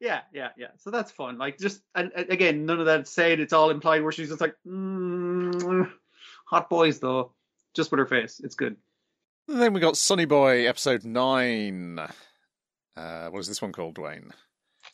yeah, 0.00 0.22
yeah, 0.32 0.48
yeah. 0.56 0.68
So 0.78 0.90
that's 0.90 1.10
fun. 1.12 1.38
Like 1.38 1.58
just 1.58 1.82
and, 1.94 2.10
and 2.16 2.28
again, 2.30 2.66
none 2.66 2.80
of 2.80 2.86
that 2.86 3.06
said. 3.08 3.40
It's 3.40 3.52
all 3.52 3.70
implied. 3.70 4.02
Where 4.02 4.12
she's 4.12 4.28
just 4.28 4.40
like, 4.40 4.54
mm, 4.66 5.90
hot 6.46 6.68
boys 6.70 6.98
though, 7.00 7.32
just 7.74 7.90
with 7.90 7.98
her 7.98 8.06
face. 8.06 8.40
It's 8.42 8.54
good. 8.54 8.76
then 9.48 9.72
we 9.72 9.80
got 9.80 9.96
Sonny 9.96 10.24
Boy 10.24 10.66
episode 10.66 11.04
nine. 11.04 11.98
Uh, 12.96 13.28
what 13.28 13.38
is 13.40 13.48
this 13.48 13.62
one 13.62 13.72
called, 13.72 13.94
Dwayne? 13.94 14.30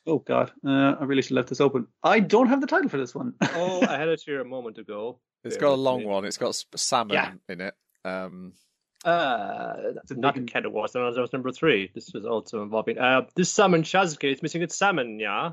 Oh 0.07 0.19
God, 0.19 0.53
uh, 0.65 0.95
I 1.01 1.05
really 1.05 1.23
should 1.23 1.31
have 1.31 1.37
left 1.43 1.49
this 1.49 1.61
open. 1.61 1.87
I 2.03 2.21
don't 2.21 2.49
have 2.49 2.61
the 2.61 2.67
title 2.67 2.89
for 2.89 2.99
this 2.99 3.15
one. 3.15 3.35
oh, 3.43 3.83
I 3.89 3.99
had 3.99 4.09
it 4.09 4.23
here 4.25 4.41
a 4.41 4.45
moment 4.45 4.79
ago. 4.79 5.19
It's 5.43 5.57
Bear 5.57 5.69
got 5.69 5.75
a 5.75 5.77
long 5.77 6.01
me. 6.01 6.07
one. 6.07 6.25
It's 6.25 6.37
got 6.39 6.55
salmon 6.77 7.15
Yeah. 7.15 7.33
in 7.49 7.61
it. 7.61 7.75
Um, 8.05 8.53
Uh, 9.05 9.93
a 10.11 10.15
not 10.15 10.35
big- 10.35 10.47
Ken 10.51 10.65
it 10.65 10.73
was. 10.73 10.93
That 10.93 11.01
was 11.01 11.33
number 11.33 11.53
three. 11.53 11.91
This 11.95 12.11
was 12.13 12.25
also 12.25 12.63
involving. 12.63 12.99
Uh, 12.99 13.23
this 13.37 13.53
salmon 13.53 13.83
chazuke 13.83 14.33
is 14.33 14.43
missing 14.43 14.63
its 14.63 14.77
salmon. 14.77 15.21
Yeah. 15.21 15.53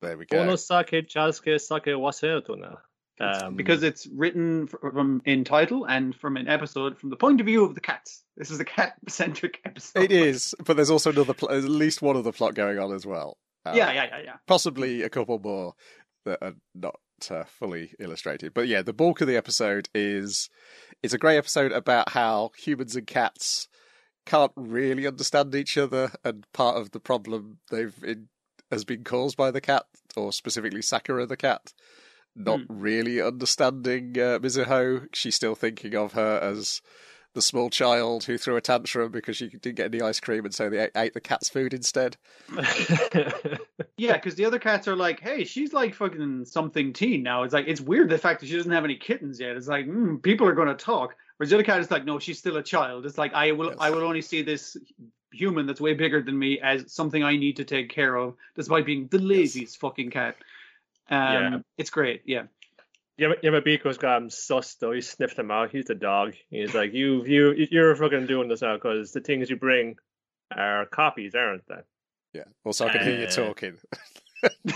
there 0.00 0.16
we 0.16 0.26
go. 0.26 0.38
Ono 0.38 0.56
sake 0.56 1.08
chazke 1.08 1.60
sake 1.60 1.84
waseotuna. 1.84 2.76
It's 3.18 3.42
Um, 3.42 3.56
because 3.56 3.82
it's 3.82 4.06
written 4.06 4.66
from 4.68 5.22
in 5.24 5.44
title 5.44 5.84
and 5.84 6.14
from 6.14 6.36
an 6.36 6.48
episode 6.48 6.98
from 6.98 7.10
the 7.10 7.16
point 7.16 7.40
of 7.40 7.46
view 7.46 7.64
of 7.64 7.74
the 7.74 7.80
cats. 7.80 8.24
This 8.36 8.50
is 8.50 8.58
a 8.58 8.64
cat 8.64 8.94
centric 9.08 9.60
episode. 9.66 10.04
It 10.04 10.12
is, 10.12 10.54
but 10.64 10.76
there's 10.76 10.90
also 10.90 11.10
another, 11.12 11.34
pl- 11.34 11.50
at 11.50 11.62
least 11.64 12.00
one 12.02 12.16
other 12.16 12.32
plot 12.32 12.54
going 12.54 12.78
on 12.78 12.92
as 12.92 13.04
well. 13.06 13.36
Uh, 13.66 13.74
Yeah, 13.76 13.92
yeah, 13.92 14.04
yeah, 14.04 14.18
yeah. 14.24 14.36
possibly 14.46 15.02
a 15.02 15.10
couple 15.10 15.38
more 15.38 15.74
that 16.24 16.38
are 16.42 16.54
not 16.74 16.96
uh, 17.30 17.44
fully 17.44 17.94
illustrated. 17.98 18.54
But 18.54 18.68
yeah, 18.68 18.82
the 18.82 18.92
bulk 18.92 19.20
of 19.20 19.28
the 19.28 19.36
episode 19.36 19.88
is 19.94 20.48
it's 21.02 21.14
a 21.14 21.18
great 21.18 21.36
episode 21.36 21.72
about 21.72 22.10
how 22.10 22.50
humans 22.56 22.96
and 22.96 23.06
cats 23.06 23.68
can't 24.24 24.52
really 24.56 25.06
understand 25.06 25.54
each 25.54 25.76
other, 25.76 26.12
and 26.24 26.46
part 26.52 26.76
of 26.76 26.92
the 26.92 27.00
problem 27.00 27.58
they've 27.70 27.94
in, 28.04 28.28
has 28.70 28.84
been 28.84 29.04
caused 29.04 29.36
by 29.36 29.50
the 29.50 29.60
cat, 29.60 29.84
or 30.16 30.32
specifically 30.32 30.82
Sakura 30.82 31.26
the 31.26 31.36
cat, 31.36 31.72
not 32.34 32.60
really 32.68 33.20
understanding 33.20 34.16
uh, 34.16 34.38
Mizuho. 34.38 35.08
She's 35.12 35.34
still 35.34 35.54
thinking 35.54 35.94
of 35.94 36.12
her 36.12 36.38
as 36.38 36.80
the 37.34 37.42
small 37.42 37.70
child 37.70 38.24
who 38.24 38.36
threw 38.36 38.56
a 38.56 38.60
tantrum 38.60 39.10
because 39.10 39.36
she 39.36 39.48
didn't 39.48 39.76
get 39.76 39.86
any 39.94 40.02
ice 40.02 40.20
cream, 40.20 40.44
and 40.44 40.54
so 40.54 40.68
they 40.68 40.78
ate, 40.80 40.90
ate 40.96 41.14
the 41.14 41.20
cat's 41.20 41.48
food 41.48 41.72
instead. 41.74 42.16
Yeah, 43.98 44.14
because 44.14 44.34
the 44.34 44.44
other 44.44 44.58
cats 44.58 44.88
are 44.88 44.96
like, 44.96 45.20
hey, 45.20 45.44
she's 45.44 45.72
like 45.72 45.94
fucking 45.94 46.44
something 46.44 46.92
teen 46.92 47.22
now. 47.22 47.42
It's 47.44 47.54
like 47.54 47.66
it's 47.68 47.80
weird 47.80 48.08
the 48.08 48.18
fact 48.18 48.40
that 48.40 48.46
she 48.48 48.56
doesn't 48.56 48.72
have 48.72 48.84
any 48.84 48.96
kittens 48.96 49.38
yet. 49.38 49.56
It's 49.56 49.68
like 49.68 49.86
mm, 49.86 50.20
people 50.22 50.48
are 50.48 50.54
going 50.54 50.68
to 50.68 50.74
talk. 50.74 51.14
Whereas 51.36 51.50
the 51.50 51.56
other 51.56 51.62
cat 51.64 51.80
is 51.80 51.90
like, 51.90 52.04
no, 52.04 52.18
she's 52.18 52.38
still 52.38 52.56
a 52.56 52.62
child. 52.62 53.06
It's 53.06 53.18
like 53.18 53.32
I 53.34 53.52
will, 53.52 53.68
Yes. 53.68 53.76
I 53.78 53.90
will 53.90 54.02
only 54.02 54.22
see 54.22 54.42
this 54.42 54.76
human 55.32 55.66
that's 55.66 55.80
way 55.80 55.94
bigger 55.94 56.20
than 56.20 56.36
me 56.38 56.58
as 56.60 56.92
something 56.92 57.22
I 57.22 57.36
need 57.36 57.56
to 57.56 57.64
take 57.64 57.90
care 57.90 58.16
of, 58.16 58.34
despite 58.56 58.86
being 58.86 59.06
the 59.08 59.18
laziest 59.18 59.78
fucking 59.78 60.10
cat. 60.10 60.36
Um, 61.10 61.18
Yeah. 61.18 61.58
it's 61.78 61.90
great. 61.90 62.22
Yeah, 62.24 62.44
Yama- 63.18 63.36
Yamabiko's 63.42 63.98
got 63.98 64.22
him 64.22 64.30
sus 64.30 64.74
though. 64.76 64.92
He 64.92 65.00
sniffed 65.00 65.38
him 65.38 65.50
out. 65.50 65.70
He's 65.70 65.84
the 65.84 65.94
dog. 65.94 66.34
He's 66.50 66.74
like, 66.74 66.92
you, 66.94 67.24
you, 67.24 67.66
you're 67.70 67.94
fucking 67.96 68.26
doing 68.26 68.48
this 68.48 68.62
now 68.62 68.74
because 68.74 69.12
the 69.12 69.20
things 69.20 69.50
you 69.50 69.56
bring 69.56 69.96
are 70.56 70.86
copies, 70.86 71.34
aren't 71.34 71.66
they? 71.68 71.80
Yeah. 72.34 72.44
Also, 72.64 72.86
I 72.86 72.92
can 72.92 73.02
hear 73.02 73.18
you 73.20 73.26
Uh, 73.26 73.30
talking. 73.30 73.76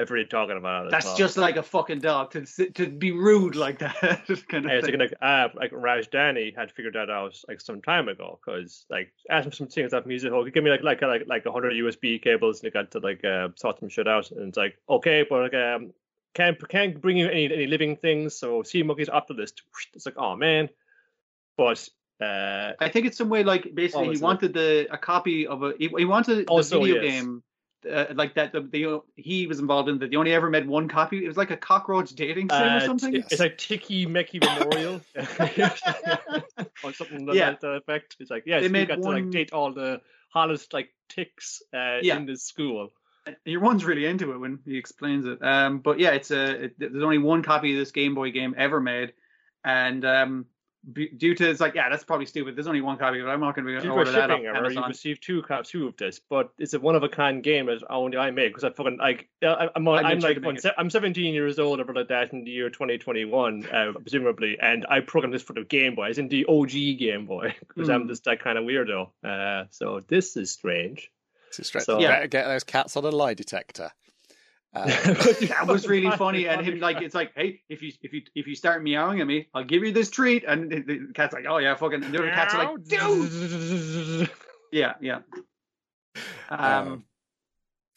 I've 0.00 0.08
already 0.08 0.26
talking 0.28 0.56
about 0.56 0.86
it. 0.86 0.90
that's 0.92 1.06
well. 1.06 1.16
just 1.16 1.36
like 1.36 1.56
a 1.56 1.62
fucking 1.62 1.98
dog 1.98 2.30
to 2.30 2.44
to 2.74 2.86
be 2.86 3.10
rude 3.10 3.56
like 3.56 3.80
that. 3.80 3.98
kind 4.48 4.64
of 4.64 4.70
And 4.70 4.70
it's 4.70 4.86
thing. 4.86 4.96
like, 5.00 5.10
like, 5.10 5.18
uh, 5.20 5.48
like 5.56 5.72
Rajdhani 5.72 6.54
had 6.56 6.70
figured 6.70 6.94
that 6.94 7.10
out 7.10 7.36
like 7.48 7.60
some 7.60 7.82
time 7.82 8.08
ago 8.08 8.38
because 8.44 8.86
like 8.88 9.12
asked 9.28 9.46
him 9.46 9.52
some 9.52 9.66
things 9.66 9.92
off 9.92 10.06
music. 10.06 10.30
Oh, 10.32 10.44
give 10.48 10.62
me 10.62 10.70
like 10.70 10.84
like 10.84 11.02
like 11.02 11.22
like 11.26 11.46
a 11.46 11.50
hundred 11.50 11.72
USB 11.72 12.22
cables 12.22 12.60
and 12.60 12.66
he 12.66 12.70
got 12.70 12.92
to 12.92 13.00
like 13.00 13.24
uh, 13.24 13.48
sort 13.56 13.80
some 13.80 13.88
shit 13.88 14.06
out. 14.06 14.30
And 14.30 14.50
it's 14.50 14.56
like 14.56 14.78
okay, 14.88 15.26
but 15.28 15.42
like 15.52 15.54
um 15.54 15.92
can't 16.34 16.68
can't 16.68 17.00
bring 17.00 17.16
you 17.16 17.28
any 17.28 17.46
any 17.52 17.66
living 17.66 17.96
things. 17.96 18.36
So 18.36 18.62
sea 18.62 18.82
monkeys 18.82 19.08
off 19.08 19.26
the 19.26 19.34
list. 19.34 19.62
It's 19.94 20.06
like 20.06 20.16
oh 20.18 20.36
man, 20.36 20.68
but 21.56 21.88
uh 22.20 22.72
I 22.80 22.88
think 22.88 23.06
it's 23.06 23.16
some 23.16 23.28
way 23.28 23.44
like 23.44 23.74
basically 23.74 24.14
he 24.16 24.22
wanted 24.22 24.52
the 24.52 24.86
a 24.90 24.98
copy 24.98 25.46
of 25.46 25.62
a 25.62 25.72
he, 25.78 25.88
he 25.96 26.04
wanted 26.04 26.36
the 26.38 26.44
Also, 26.46 26.80
video 26.80 27.02
yes. 27.02 27.12
game 27.12 27.42
uh, 27.88 28.06
like 28.14 28.34
that 28.34 28.52
the, 28.52 28.60
the 28.60 29.00
he 29.14 29.46
was 29.46 29.60
involved 29.60 29.88
in 29.88 29.98
that 30.00 30.10
they 30.10 30.16
only 30.16 30.32
ever 30.34 30.50
made 30.50 30.66
one 30.66 30.88
copy. 30.88 31.24
It 31.24 31.28
was 31.28 31.36
like 31.36 31.52
a 31.52 31.56
cockroach 31.56 32.10
dating 32.10 32.50
sim 32.50 32.60
or 32.60 32.66
uh, 32.66 32.80
something. 32.80 33.12
t- 33.12 33.18
it's 33.30 33.38
like 33.38 33.56
Tokimeki 33.56 34.40
Memorial 34.42 35.00
or 36.84 36.92
something 36.92 37.24
to 37.26 37.34
Yeah. 37.34 37.52
that 37.60 37.64
effect. 37.76 38.16
It's 38.18 38.30
like 38.30 38.44
yes, 38.46 38.62
They 38.62 38.68
we 38.68 38.72
made 38.72 38.88
got 38.88 38.96
to 38.96 39.00
one- 39.02 39.14
like 39.22 39.30
date 39.30 39.52
all 39.52 39.72
the 39.72 40.00
hottest 40.30 40.72
like 40.72 40.90
ticks 41.08 41.62
uh, 41.72 41.98
Yeah. 42.02 42.16
in 42.16 42.26
the 42.26 42.36
school. 42.36 42.92
Your 43.44 43.60
one's 43.60 43.84
really 43.84 44.04
into 44.06 44.32
it 44.32 44.38
when 44.38 44.58
he 44.64 44.76
explains 44.76 45.24
it. 45.26 45.42
Um, 45.42 45.78
but 45.80 45.98
yeah, 45.98 46.10
it's 46.10 46.30
a 46.30 46.64
it, 46.64 46.78
there's 46.78 47.02
only 47.02 47.18
one 47.18 47.42
copy 47.42 47.72
of 47.72 47.78
this 47.78 47.90
Game 47.92 48.14
Boy 48.14 48.30
game 48.30 48.54
ever 48.56 48.80
made, 48.80 49.12
and 49.64 50.04
um, 50.04 50.46
b- 50.92 51.10
due 51.16 51.34
to 51.34 51.50
it's 51.50 51.60
like 51.60 51.74
yeah, 51.74 51.88
that's 51.88 52.04
probably 52.04 52.26
stupid. 52.26 52.56
There's 52.56 52.66
only 52.66 52.80
one 52.80 52.96
copy, 52.98 53.20
but 53.20 53.28
I'm 53.28 53.40
not 53.40 53.54
going 53.54 53.64
to 53.66 53.70
be 53.70 53.74
able 53.74 53.82
to 53.82 53.88
to 53.88 53.94
order 53.94 54.10
that 54.12 54.30
off 54.30 54.40
error, 54.40 54.70
you 54.70 54.82
received 54.86 55.22
two 55.22 55.42
copies 55.42 55.68
two 55.70 55.86
of 55.88 55.96
this, 55.96 56.20
but 56.30 56.50
it's 56.58 56.74
a 56.74 56.80
one 56.80 56.94
of 56.96 57.02
a 57.02 57.08
kind 57.08 57.42
game 57.42 57.66
that 57.66 57.82
only 57.90 58.16
I 58.18 58.30
made 58.30 58.48
because 58.48 58.64
I 58.64 58.70
fucking 58.70 58.98
like 58.98 59.28
I, 59.42 59.68
I'm 59.74 59.86
I 59.88 60.02
I'm 60.02 60.20
like 60.20 60.36
to 60.36 60.40
make 60.40 60.42
fucking 60.42 60.56
it. 60.56 60.62
se- 60.62 60.72
I'm 60.78 60.90
17 60.90 61.34
years 61.34 61.58
old 61.58 61.80
or 61.80 61.92
like 61.92 62.08
that 62.08 62.32
in 62.32 62.44
the 62.44 62.50
year 62.50 62.70
2021, 62.70 63.66
uh, 63.70 63.92
presumably, 63.92 64.58
and 64.60 64.86
I 64.88 65.00
programmed 65.00 65.34
this 65.34 65.42
for 65.42 65.52
the 65.52 65.64
Game 65.64 65.94
Boy, 65.94 66.08
as 66.10 66.18
in 66.18 66.28
the 66.28 66.44
OG 66.46 66.70
Game 66.98 67.26
Boy, 67.26 67.54
because 67.68 67.88
I'm 67.88 68.02
Hmm. 68.02 68.08
just 68.08 68.24
that 68.24 68.40
kind 68.40 68.56
of 68.58 68.64
weirdo. 68.64 69.10
Uh, 69.24 69.66
so 69.70 70.02
this 70.08 70.36
is 70.36 70.50
strange. 70.52 71.10
It's 71.48 71.58
a 71.58 71.64
stretch. 71.64 71.84
So- 71.84 71.98
You 71.98 72.04
Yeah. 72.04 72.16
better 72.16 72.26
get 72.28 72.46
those 72.46 72.64
cats 72.64 72.96
on 72.96 73.04
a 73.04 73.10
lie 73.10 73.34
detector. 73.34 73.90
Uh, 74.74 74.84
that 74.86 75.64
was 75.66 75.88
really 75.88 76.10
funny, 76.18 76.46
and 76.46 76.64
him 76.64 76.78
like 76.78 77.00
it's 77.00 77.14
like, 77.14 77.32
hey, 77.34 77.62
if 77.70 77.80
you 77.82 77.90
if 78.02 78.12
you 78.12 78.22
if 78.34 78.46
you 78.46 78.54
start 78.54 78.82
meowing 78.82 79.20
at 79.20 79.26
me, 79.26 79.48
I'll 79.54 79.64
give 79.64 79.82
you 79.82 79.92
this 79.92 80.10
treat, 80.10 80.44
and 80.46 80.70
the, 80.70 80.80
the 80.82 81.08
cat's 81.14 81.32
like, 81.32 81.46
oh 81.48 81.56
yeah, 81.56 81.74
fucking, 81.74 82.04
and 82.04 82.12
the 82.14 82.18
other 82.18 82.30
cats 82.30 82.54
are 82.54 82.64
like, 82.76 82.84
dude, 82.84 84.30
yeah, 84.72 84.92
yeah. 85.00 85.20
Um, 86.50 86.60
Um, 86.60 87.04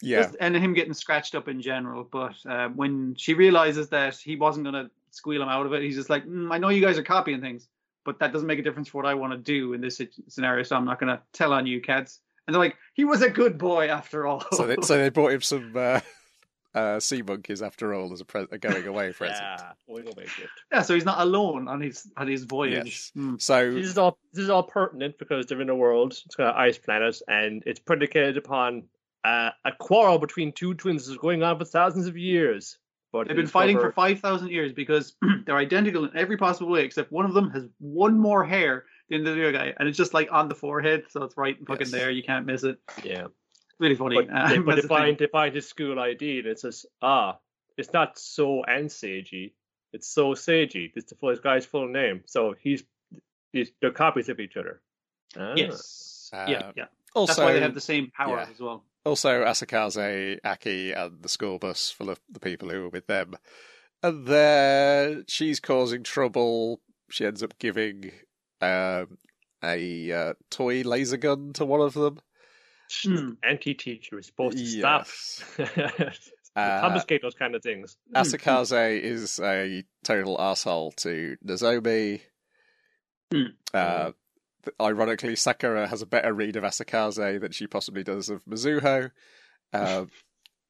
yeah, 0.00 0.22
just- 0.22 0.36
and 0.40 0.56
him 0.56 0.72
getting 0.72 0.94
scratched 0.94 1.34
up 1.34 1.46
in 1.46 1.60
general. 1.60 2.04
But 2.04 2.34
uh, 2.48 2.68
when 2.70 3.14
she 3.16 3.34
realizes 3.34 3.90
that 3.90 4.16
he 4.16 4.36
wasn't 4.36 4.64
gonna 4.64 4.90
squeal 5.10 5.42
him 5.42 5.48
out 5.48 5.66
of 5.66 5.72
it, 5.74 5.82
he's 5.82 5.96
just 5.96 6.10
like, 6.10 6.24
mm, 6.26 6.50
I 6.52 6.56
know 6.58 6.70
you 6.70 6.80
guys 6.80 6.96
are 6.98 7.02
copying 7.02 7.40
things, 7.42 7.68
but 8.04 8.18
that 8.20 8.32
doesn't 8.32 8.48
make 8.48 8.58
a 8.58 8.62
difference 8.62 8.88
for 8.88 8.96
what 9.02 9.06
I 9.06 9.14
want 9.14 9.32
to 9.34 9.38
do 9.38 9.74
in 9.74 9.80
this 9.82 10.00
scenario, 10.28 10.62
so 10.62 10.74
I'm 10.76 10.86
not 10.86 10.98
gonna 10.98 11.20
tell 11.34 11.52
on 11.52 11.66
you, 11.66 11.80
cats. 11.82 12.20
And 12.46 12.54
they're 12.54 12.60
like, 12.60 12.76
he 12.94 13.04
was 13.04 13.22
a 13.22 13.30
good 13.30 13.56
boy 13.58 13.88
after 13.88 14.26
all. 14.26 14.44
so 14.52 14.66
they, 14.66 14.76
so 14.82 14.96
they 14.98 15.08
brought 15.10 15.32
him 15.32 15.40
some 15.42 15.72
uh, 15.76 16.00
uh, 16.74 16.98
sea 17.00 17.22
monkeys 17.22 17.62
after 17.62 17.94
all 17.94 18.12
as 18.12 18.20
a, 18.20 18.24
pre- 18.24 18.46
a 18.50 18.58
going 18.58 18.86
away 18.86 19.12
present. 19.16 19.38
Yeah, 19.40 19.72
going 19.86 20.06
away 20.08 20.24
gift. 20.24 20.48
yeah, 20.72 20.82
so 20.82 20.94
he's 20.94 21.04
not 21.04 21.20
alone 21.20 21.68
on 21.68 21.80
his 21.80 22.10
on 22.16 22.26
his 22.28 22.44
voyage. 22.44 22.84
Yes. 22.86 23.12
Hmm. 23.14 23.34
So 23.38 23.70
This 23.72 23.86
is 23.86 23.98
all 23.98 24.18
this 24.32 24.42
is 24.44 24.50
all 24.50 24.62
pertinent 24.64 25.18
because 25.18 25.46
they're 25.46 25.60
in 25.60 25.70
a 25.70 25.74
world, 25.76 26.12
it's 26.26 26.34
got 26.34 26.54
an 26.56 26.60
ice 26.60 26.78
planet, 26.78 27.16
and 27.28 27.62
it's 27.66 27.80
predicated 27.80 28.36
upon 28.36 28.84
uh, 29.24 29.50
a 29.64 29.70
quarrel 29.78 30.18
between 30.18 30.50
two 30.52 30.74
twins 30.74 31.06
that's 31.06 31.18
going 31.18 31.42
on 31.44 31.58
for 31.58 31.64
thousands 31.64 32.06
of 32.06 32.16
years. 32.16 32.78
But 33.12 33.28
They've 33.28 33.36
been 33.36 33.46
fighting 33.46 33.76
over- 33.76 33.90
for 33.90 33.92
five 33.92 34.20
thousand 34.20 34.48
years 34.50 34.72
because 34.72 35.14
they're 35.46 35.56
identical 35.56 36.06
in 36.06 36.16
every 36.16 36.36
possible 36.38 36.72
way, 36.72 36.84
except 36.84 37.12
one 37.12 37.24
of 37.26 37.34
them 37.34 37.50
has 37.50 37.64
one 37.78 38.18
more 38.18 38.42
hair 38.42 38.86
than 39.18 39.24
the 39.36 39.42
other 39.48 39.52
guy, 39.52 39.74
and 39.78 39.88
it's 39.88 39.98
just 39.98 40.14
like 40.14 40.28
on 40.32 40.48
the 40.48 40.54
forehead, 40.54 41.04
so 41.10 41.22
it's 41.24 41.36
right 41.36 41.56
fucking 41.66 41.86
Yes. 41.86 41.90
there. 41.90 42.10
You 42.10 42.22
can't 42.22 42.46
miss 42.46 42.62
it. 42.64 42.78
yeah. 43.04 43.26
Really 43.78 43.94
funny. 43.96 44.16
But 44.16 44.26
they, 44.28 44.56
Um, 44.56 44.64
but 44.64 44.74
that's 44.76 44.88
they 44.88 45.10
the 45.12 45.16
thing. 45.16 45.28
find 45.32 45.54
his 45.54 45.68
school 45.68 45.98
ID 45.98 46.38
and 46.40 46.46
it 46.48 46.60
says, 46.60 46.86
ah, 47.00 47.38
it's 47.76 47.92
not 47.92 48.18
so 48.18 48.62
and 48.64 48.88
Seiji, 48.88 49.52
it's 49.92 50.08
so 50.08 50.34
Seiji. 50.34 50.92
It's 50.94 51.10
the 51.10 51.16
full 51.16 51.34
guy's 51.36 51.66
full 51.66 51.88
name. 51.88 52.22
So 52.26 52.54
he's, 52.60 52.84
he's 53.52 53.70
they're 53.80 53.90
copies 53.90 54.28
of 54.28 54.38
each 54.40 54.56
other. 54.56 54.80
Ah. 55.36 55.54
Yes. 55.56 56.30
Uh, 56.32 56.46
yeah, 56.48 56.70
yeah. 56.76 56.84
also, 57.14 57.32
That's 57.32 57.38
why 57.40 57.52
they 57.54 57.60
have 57.60 57.74
the 57.74 57.80
same 57.80 58.10
powers 58.16 58.46
yeah. 58.48 58.54
as 58.54 58.60
well. 58.60 58.84
also 59.04 59.42
Asakaze, 59.44 60.38
Aki, 60.44 60.92
and 60.92 61.22
the 61.22 61.28
school 61.28 61.58
bus 61.58 61.90
full 61.90 62.08
of 62.10 62.20
the 62.30 62.40
people 62.40 62.68
who 62.70 62.82
were 62.82 62.88
with 62.88 63.06
them. 63.06 63.34
And 64.02 64.26
there, 64.26 65.22
she's 65.28 65.60
causing 65.60 66.02
trouble. 66.04 66.80
She 67.10 67.26
ends 67.26 67.42
up 67.42 67.58
giving 67.58 68.12
um, 68.62 69.18
a 69.62 70.12
uh, 70.12 70.34
toy 70.50 70.82
laser 70.82 71.16
gun 71.18 71.52
to 71.54 71.64
one 71.64 71.80
of 71.80 71.94
them. 71.94 72.18
Hmm. 73.04 73.30
Anti-teacher 73.42 74.18
is 74.18 74.26
supposed 74.26 74.58
to 74.58 74.62
Yes. 74.64 75.42
stop. 75.54 76.12
Uh, 76.54 76.80
Confiscate 76.82 77.22
those 77.22 77.34
kind 77.34 77.54
of 77.54 77.62
things. 77.62 77.96
Asakaze 78.14 79.00
is 79.00 79.40
a 79.42 79.84
total 80.04 80.38
asshole 80.40 80.92
to 80.98 81.36
Nozomi. 81.46 82.20
Hmm. 83.32 83.42
Uh, 83.72 84.10
ironically, 84.80 85.34
Sakura 85.36 85.88
has 85.88 86.02
a 86.02 86.06
better 86.06 86.34
read 86.34 86.56
of 86.56 86.64
Asakaze 86.64 87.40
than 87.40 87.52
she 87.52 87.66
possibly 87.66 88.04
does 88.04 88.28
of 88.28 88.44
Mizuho 88.44 89.10
um, 89.72 90.10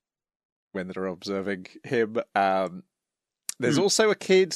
when 0.73 0.87
they're 0.87 1.07
observing 1.07 1.67
him. 1.83 2.19
Um, 2.37 2.85
there's 3.59 3.77
Hmm. 3.77 3.83
also 3.83 4.11
a 4.11 4.15
kid 4.15 4.55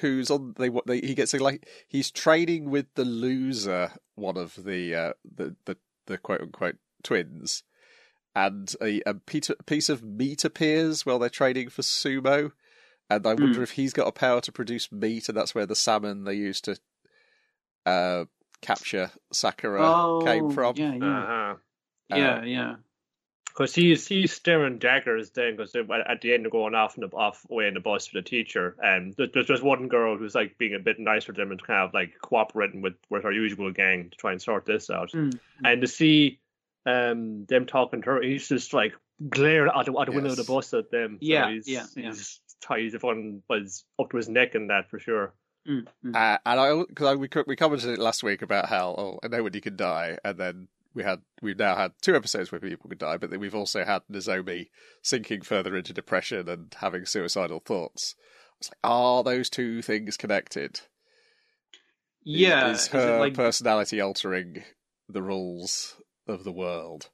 who's 0.00 0.30
on. 0.30 0.54
They, 0.58 0.68
what 0.68 0.86
they 0.86 1.00
he 1.00 1.14
gets 1.14 1.34
a, 1.34 1.38
like 1.38 1.68
he's 1.88 2.10
training 2.10 2.70
with 2.70 2.86
the 2.94 3.04
loser, 3.04 3.92
one 4.14 4.36
of 4.36 4.64
the 4.64 4.94
uh, 4.94 5.12
the 5.24 5.56
the 5.64 5.76
the 6.06 6.18
quote 6.18 6.40
unquote 6.40 6.76
twins, 7.02 7.62
and 8.34 8.74
a, 8.80 9.00
a 9.06 9.14
piece 9.14 9.88
of 9.88 10.02
meat 10.02 10.44
appears 10.44 11.04
while 11.06 11.18
they're 11.18 11.28
training 11.28 11.68
for 11.70 11.82
sumo. 11.82 12.52
And 13.08 13.24
I 13.24 13.34
wonder 13.34 13.58
Hmm. 13.58 13.62
if 13.62 13.70
he's 13.72 13.92
got 13.92 14.08
a 14.08 14.12
power 14.12 14.40
to 14.40 14.50
produce 14.52 14.90
meat, 14.90 15.28
and 15.28 15.36
that's 15.38 15.54
where 15.54 15.66
the 15.66 15.76
salmon 15.76 16.24
they 16.24 16.34
used 16.34 16.64
to 16.64 16.76
uh, 17.84 18.24
capture 18.60 19.12
Sakura 19.32 19.80
Oh, 19.82 20.20
came 20.24 20.50
from. 20.50 20.74
Yeah, 20.76 20.94
yeah, 20.94 21.20
Uh-huh. 21.22 21.54
yeah, 22.08 22.44
yeah. 22.44 22.74
Because 23.56 23.74
he's 23.74 24.06
he's 24.06 24.32
staring 24.32 24.78
daggers 24.78 25.30
then, 25.30 25.56
because 25.56 25.74
at 25.74 26.20
the 26.20 26.34
end 26.34 26.44
they're 26.44 26.50
going 26.50 26.74
off 26.74 26.96
and 26.96 27.10
off 27.14 27.46
away 27.50 27.68
in 27.68 27.74
the 27.74 27.80
bus 27.80 28.12
with 28.12 28.22
the 28.22 28.28
teacher, 28.28 28.76
and 28.82 29.14
there's, 29.16 29.30
there's 29.32 29.46
just 29.46 29.62
one 29.62 29.88
girl 29.88 30.18
who's 30.18 30.34
like 30.34 30.58
being 30.58 30.74
a 30.74 30.78
bit 30.78 30.98
nicer 30.98 31.32
to 31.32 31.40
them 31.40 31.52
and 31.52 31.62
kind 31.62 31.80
of 31.80 31.94
like 31.94 32.12
cooperating 32.20 32.82
with 32.82 32.94
with 33.08 33.22
her 33.22 33.32
usual 33.32 33.72
gang 33.72 34.10
to 34.10 34.16
try 34.16 34.32
and 34.32 34.42
sort 34.42 34.66
this 34.66 34.90
out. 34.90 35.10
Hmm. 35.12 35.30
And 35.64 35.80
to 35.80 35.86
see 35.86 36.40
um 36.84 37.46
them 37.46 37.64
talking 37.64 38.02
to 38.02 38.10
her, 38.10 38.22
he's 38.22 38.46
just 38.46 38.74
like 38.74 38.92
glaring 39.26 39.72
out 39.74 39.86
the, 39.86 39.98
out 39.98 40.06
the 40.06 40.12
window 40.12 40.30
of 40.30 40.36
the 40.36 40.44
bus 40.44 40.74
at 40.74 40.90
them. 40.90 41.14
So 41.14 41.26
Yeah, 41.26 41.50
he's, 41.50 41.66
yeah, 41.66 41.86
yeah. 41.96 42.10
He's, 42.10 42.40
he's 42.76 42.92
the 42.92 42.98
one 42.98 43.42
was 43.48 43.84
up 43.98 44.10
to 44.10 44.18
his 44.18 44.28
neck 44.28 44.54
in 44.54 44.66
that 44.66 44.90
for 44.90 44.98
sure. 44.98 45.32
Mm, 45.66 45.86
mm. 46.04 46.14
Uh, 46.14 46.38
and 46.44 46.60
I 46.60 46.82
because 46.88 47.06
I, 47.06 47.14
we 47.14 47.28
co- 47.28 47.44
we 47.46 47.56
commented 47.56 47.90
it 47.90 47.98
last 47.98 48.22
week 48.22 48.42
about 48.42 48.68
how 48.68 48.88
oh 48.98 49.18
I 49.22 49.28
know 49.28 49.42
when 49.42 49.54
you 49.54 49.60
can 49.60 49.76
die, 49.76 50.18
and 50.24 50.38
then 50.38 50.68
we 50.96 51.04
had 51.04 51.20
we've 51.42 51.58
now 51.58 51.76
had 51.76 51.92
two 52.00 52.16
episodes 52.16 52.50
where 52.50 52.60
people 52.60 52.88
could 52.88 52.98
die, 52.98 53.18
but 53.18 53.30
then 53.30 53.38
we've 53.38 53.54
also 53.54 53.84
had 53.84 54.02
Nozomi 54.10 54.70
sinking 55.02 55.42
further 55.42 55.76
into 55.76 55.92
depression 55.92 56.48
and 56.48 56.74
having 56.80 57.04
suicidal 57.04 57.60
thoughts. 57.60 58.16
It's 58.58 58.70
like 58.70 58.78
are 58.82 59.22
those 59.22 59.50
two 59.50 59.82
things 59.82 60.16
connected? 60.16 60.80
yeah. 62.24 62.70
is 62.70 62.80
is 62.80 62.86
her 62.88 63.20
like 63.20 63.34
personality 63.34 64.00
altering 64.00 64.64
the 65.08 65.22
rules 65.22 65.96
of 66.26 66.42
the 66.42 66.52
world? 66.52 67.10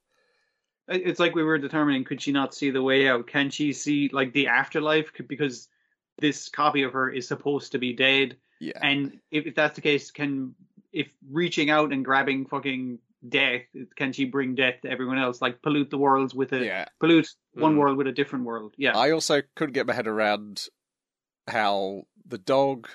It's 0.89 1.21
like 1.21 1.35
we 1.35 1.43
were 1.43 1.59
determining 1.59 2.05
could 2.05 2.23
she 2.23 2.33
not 2.33 2.55
see 2.55 2.71
the 2.71 2.83
way 2.83 3.09
out? 3.09 3.27
Can 3.27 3.51
she 3.51 3.73
see 3.73 4.09
like 4.13 4.33
the 4.33 4.47
afterlife? 4.47 5.11
Because 5.29 5.69
this 6.19 6.49
copy 6.49 6.83
of 6.83 6.93
her 6.93 7.11
is 7.11 7.27
supposed 7.27 7.73
to 7.73 7.79
be 7.79 7.93
dead, 7.93 8.37
Yeah, 8.61 8.79
and 8.81 9.19
if, 9.31 9.47
if 9.47 9.55
that's 9.57 9.75
the 9.75 9.81
case, 9.81 10.13
can 10.13 10.55
if 10.93 11.09
reaching 11.31 11.71
out 11.71 11.93
and 11.93 12.05
grabbing 12.05 12.47
fucking 12.47 12.99
death, 13.27 13.63
can 13.97 14.13
she 14.13 14.25
bring 14.25 14.55
death 14.55 14.81
to 14.83 14.91
everyone 14.91 15.19
else? 15.19 15.41
Like 15.41 15.63
pollute 15.63 15.91
the 15.91 15.99
worlds 15.99 16.35
with 16.35 16.53
a 16.53 16.65
yeah. 16.65 16.87
pollute 17.01 17.29
one 17.55 17.75
Mm. 17.75 17.79
world 17.79 17.97
with 17.99 18.07
a 18.07 18.13
different 18.13 18.45
world? 18.45 18.75
Yeah, 18.77 18.97
I 18.97 19.11
also 19.11 19.43
couldn't 19.55 19.75
get 19.75 19.87
my 19.87 19.95
head 19.95 20.07
around 20.07 20.67
how 21.49 22.03
the 22.27 22.39
dog 22.39 22.89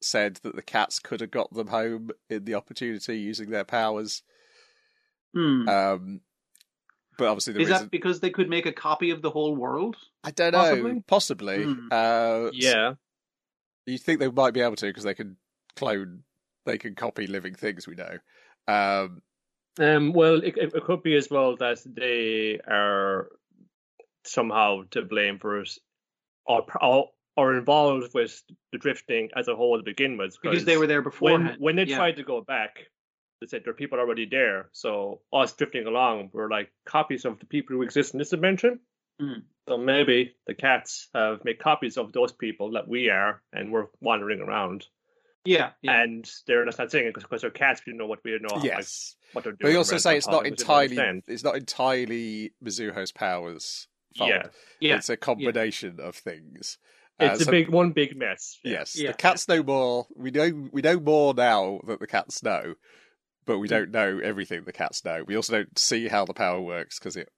said 0.00 0.36
that 0.42 0.54
the 0.54 0.62
cats 0.62 0.98
could 0.98 1.20
have 1.20 1.30
got 1.30 1.52
them 1.52 1.68
home 1.68 2.10
in 2.30 2.44
the 2.44 2.54
opportunity 2.54 3.18
using 3.18 3.50
their 3.50 3.64
powers. 3.64 4.22
Hmm. 5.34 5.68
Um, 5.68 6.20
but 7.16 7.28
obviously, 7.28 7.54
the 7.54 7.60
is 7.60 7.68
reason 7.68 7.82
that 7.84 7.90
because 7.90 8.20
they 8.20 8.30
could 8.30 8.48
make 8.48 8.66
a 8.66 8.72
copy 8.72 9.10
of 9.10 9.22
the 9.22 9.30
whole 9.30 9.56
world? 9.56 9.96
I 10.22 10.30
don't 10.30 10.52
know, 10.52 10.58
possibly? 10.60 11.02
possibly. 11.06 11.64
Hmm. 11.64 11.88
Uh, 11.90 12.50
Yeah. 12.52 12.94
you 13.86 13.98
think 13.98 14.20
they 14.20 14.30
might 14.30 14.54
be 14.54 14.60
able 14.60 14.76
to 14.76 14.86
because 14.86 15.04
they 15.04 15.14
can 15.14 15.36
clone, 15.74 16.22
they 16.64 16.78
can 16.78 16.94
copy 16.94 17.26
living 17.26 17.54
things. 17.54 17.88
We 17.88 17.96
know. 17.96 18.18
Um, 18.68 19.22
Um, 19.78 20.12
well, 20.12 20.42
it, 20.42 20.56
it 20.56 20.74
it 20.74 20.84
could 20.84 21.02
be 21.02 21.16
as 21.16 21.30
well 21.30 21.56
that 21.56 21.78
they 21.86 22.58
are 22.66 23.28
somehow 24.24 24.82
to 24.90 25.02
blame 25.02 25.38
for 25.38 25.60
it, 25.60 25.70
or 26.46 26.64
or, 26.80 27.10
or 27.36 27.56
involved 27.56 28.12
with 28.14 28.42
the 28.72 28.78
drifting 28.78 29.30
as 29.36 29.48
a 29.48 29.54
whole 29.54 29.76
to 29.76 29.82
begin 29.82 30.16
with. 30.16 30.36
Because 30.42 30.64
they 30.64 30.76
were 30.76 30.86
there 30.86 31.02
before. 31.02 31.32
when 31.32 31.56
when 31.58 31.76
they 31.76 31.84
yeah. 31.84 31.96
tried 31.96 32.16
to 32.16 32.24
go 32.24 32.40
back, 32.40 32.86
they 33.40 33.46
said 33.46 33.62
there 33.64 33.70
are 33.70 33.76
people 33.76 33.98
already 33.98 34.26
there. 34.26 34.68
So 34.72 35.20
us 35.32 35.52
drifting 35.52 35.86
along 35.86 36.30
were 36.32 36.50
like 36.50 36.72
copies 36.84 37.24
of 37.24 37.38
the 37.38 37.46
people 37.46 37.76
who 37.76 37.82
exist 37.82 38.14
in 38.14 38.18
this 38.18 38.30
dimension. 38.30 38.80
Mm. 39.20 39.42
So 39.68 39.76
maybe 39.76 40.34
the 40.46 40.54
cats 40.54 41.08
have 41.14 41.44
made 41.44 41.58
copies 41.58 41.96
of 41.96 42.12
those 42.12 42.32
people 42.32 42.72
that 42.72 42.88
we 42.88 43.10
are, 43.10 43.42
and 43.52 43.72
we're 43.72 43.86
wandering 44.00 44.40
around. 44.40 44.86
Yeah, 45.48 45.70
yeah. 45.82 46.02
And 46.02 46.30
they're 46.46 46.64
just 46.66 46.78
not 46.78 46.90
saying 46.90 47.06
it 47.08 47.14
because 47.14 47.40
they're 47.40 47.50
cats. 47.50 47.80
We 47.86 47.92
know 47.94 48.06
what 48.06 48.20
we 48.24 48.38
know. 48.40 48.56
like, 48.56 48.64
yes, 48.64 49.16
what 49.32 49.44
they're 49.44 49.52
doing. 49.52 49.58
but 49.62 49.70
you 49.72 49.78
also 49.78 49.96
say 49.98 50.16
it's 50.16 50.26
not 50.26 50.42
problem, 50.42 50.50
which 50.52 50.62
I 50.62 50.66
don't 50.66 50.82
entirely. 50.82 50.98
understand. 51.08 51.22
It's 51.28 51.44
not 51.44 51.56
entirely 51.56 52.52
Mizuho's 52.64 53.12
powers. 53.12 53.88
Fault. 54.16 54.30
Yeah, 54.30 54.42
yeah. 54.80 54.96
It's 54.96 55.08
a 55.08 55.16
combination 55.16 56.00
of 56.00 56.16
things. 56.16 56.78
Uh, 57.20 57.30
it's 57.32 57.44
so- 57.44 57.48
a 57.48 57.52
big 57.52 57.68
one, 57.68 57.92
big 57.92 58.16
mess. 58.16 58.58
Yeah. 58.64 58.72
Yes, 58.72 58.96
Yeah. 58.98 59.10
the 59.12 59.16
cats 59.16 59.48
know 59.48 59.62
more. 59.62 60.06
We 60.16 60.30
know 60.30 60.68
we 60.72 60.82
know 60.82 61.00
more 61.00 61.34
now 61.34 61.80
that 61.86 62.00
the 62.00 62.06
cats 62.06 62.42
know, 62.42 62.74
but 63.46 63.54
Mm. 63.54 63.60
we 63.60 63.68
don't 63.68 63.90
know 63.90 64.18
everything 64.22 64.64
the 64.64 64.72
cats 64.72 65.04
know. 65.04 65.24
We 65.26 65.36
also 65.36 65.52
don't 65.54 65.78
see 65.78 66.08
how 66.08 66.24
the 66.24 66.34
power 66.34 66.60
works 66.60 66.98
because 66.98 67.16
it 67.16 67.28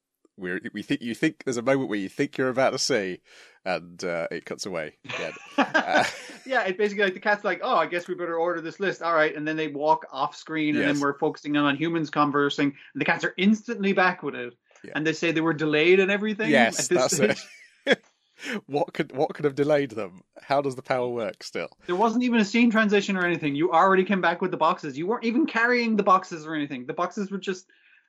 we 0.40 0.60
we 0.72 0.82
think 0.82 1.02
you 1.02 1.14
think 1.14 1.44
there's 1.44 1.56
a 1.56 1.62
moment 1.62 1.88
where 1.88 1.98
you 1.98 2.08
think 2.08 2.36
you're 2.38 2.48
about 2.48 2.70
to 2.70 2.78
see, 2.78 3.20
and 3.64 4.02
uh, 4.04 4.26
it 4.30 4.44
cuts 4.44 4.66
away 4.66 4.96
again. 5.04 5.32
Uh, 5.58 6.04
yeah, 6.46 6.62
it's 6.64 6.78
basically 6.78 7.04
like 7.04 7.14
the 7.14 7.20
cat's 7.20 7.44
like, 7.44 7.60
oh, 7.62 7.76
I 7.76 7.86
guess 7.86 8.08
we 8.08 8.14
better 8.14 8.36
order 8.36 8.60
this 8.60 8.80
list. 8.80 9.02
All 9.02 9.14
right, 9.14 9.34
and 9.36 9.46
then 9.46 9.56
they 9.56 9.68
walk 9.68 10.06
off 10.10 10.34
screen, 10.34 10.74
and 10.76 10.84
Yes. 10.84 10.94
then 10.94 11.00
we're 11.02 11.18
focusing 11.18 11.56
on 11.56 11.76
humans 11.76 12.10
conversing, 12.10 12.68
and 12.94 13.00
the 13.00 13.04
cats 13.04 13.24
are 13.24 13.34
instantly 13.36 13.92
back 13.92 14.22
with 14.22 14.34
it, 14.34 14.54
Yeah. 14.82 14.92
and 14.94 15.06
they 15.06 15.12
say 15.12 15.32
they 15.32 15.40
were 15.42 15.52
delayed 15.52 16.00
and 16.00 16.10
everything. 16.10 16.50
yes, 16.50 16.88
that's 16.88 17.14
stage. 17.16 17.38
it. 17.86 18.02
what 18.66 18.92
could 18.94 19.14
what 19.14 19.34
could 19.34 19.44
have 19.44 19.54
delayed 19.54 19.90
them? 19.90 20.22
How 20.40 20.62
does 20.62 20.74
the 20.76 20.82
power 20.82 21.08
work 21.08 21.42
still? 21.42 21.68
There 21.86 21.96
wasn't 21.96 22.24
even 22.24 22.40
a 22.40 22.44
scene 22.44 22.70
transition 22.70 23.16
or 23.16 23.24
anything. 23.26 23.54
You 23.54 23.72
already 23.72 24.04
came 24.04 24.20
back 24.22 24.40
with 24.40 24.50
the 24.50 24.56
boxes. 24.56 24.96
You 24.96 25.06
weren't 25.06 25.24
even 25.24 25.46
carrying 25.46 25.96
the 25.96 26.02
boxes 26.02 26.46
or 26.46 26.54
anything. 26.54 26.86
The 26.86 26.94
boxes 26.94 27.30
were 27.30 27.38
just, 27.38 27.66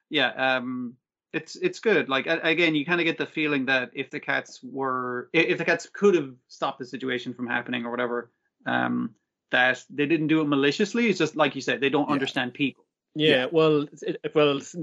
yeah. 0.09 0.29
Um, 0.57 0.95
it's 1.33 1.55
it's 1.55 1.79
good. 1.79 2.09
Like 2.09 2.27
again, 2.27 2.75
you 2.75 2.85
kind 2.85 2.99
of 3.01 3.05
get 3.05 3.17
the 3.17 3.25
feeling 3.25 3.65
that 3.67 3.91
if 3.93 4.09
the 4.11 4.19
cats 4.19 4.59
were, 4.63 5.29
if 5.33 5.57
the 5.57 5.65
cats 5.65 5.87
could 5.91 6.15
have 6.15 6.33
stopped 6.47 6.79
the 6.79 6.85
situation 6.85 7.33
from 7.33 7.47
happening 7.47 7.85
or 7.85 7.91
whatever, 7.91 8.31
um, 8.65 9.15
that 9.51 9.83
they 9.89 10.05
didn't 10.05 10.27
do 10.27 10.41
it 10.41 10.47
maliciously. 10.47 11.07
It's 11.09 11.19
just 11.19 11.35
like 11.35 11.55
you 11.55 11.61
said, 11.61 11.79
they 11.81 11.89
don't 11.89 12.07
Yeah. 12.09 12.13
understand 12.13 12.53
people. 12.53 12.85
Yeah, 13.15 13.29
Yeah. 13.29 13.45
well, 13.51 13.81
it, 13.83 14.19
it- 14.23 14.31
well, 14.35 14.57
it's, 14.57 14.75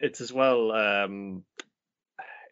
it's 0.00 0.20
as 0.20 0.32
well. 0.32 0.72
Um, 0.72 1.44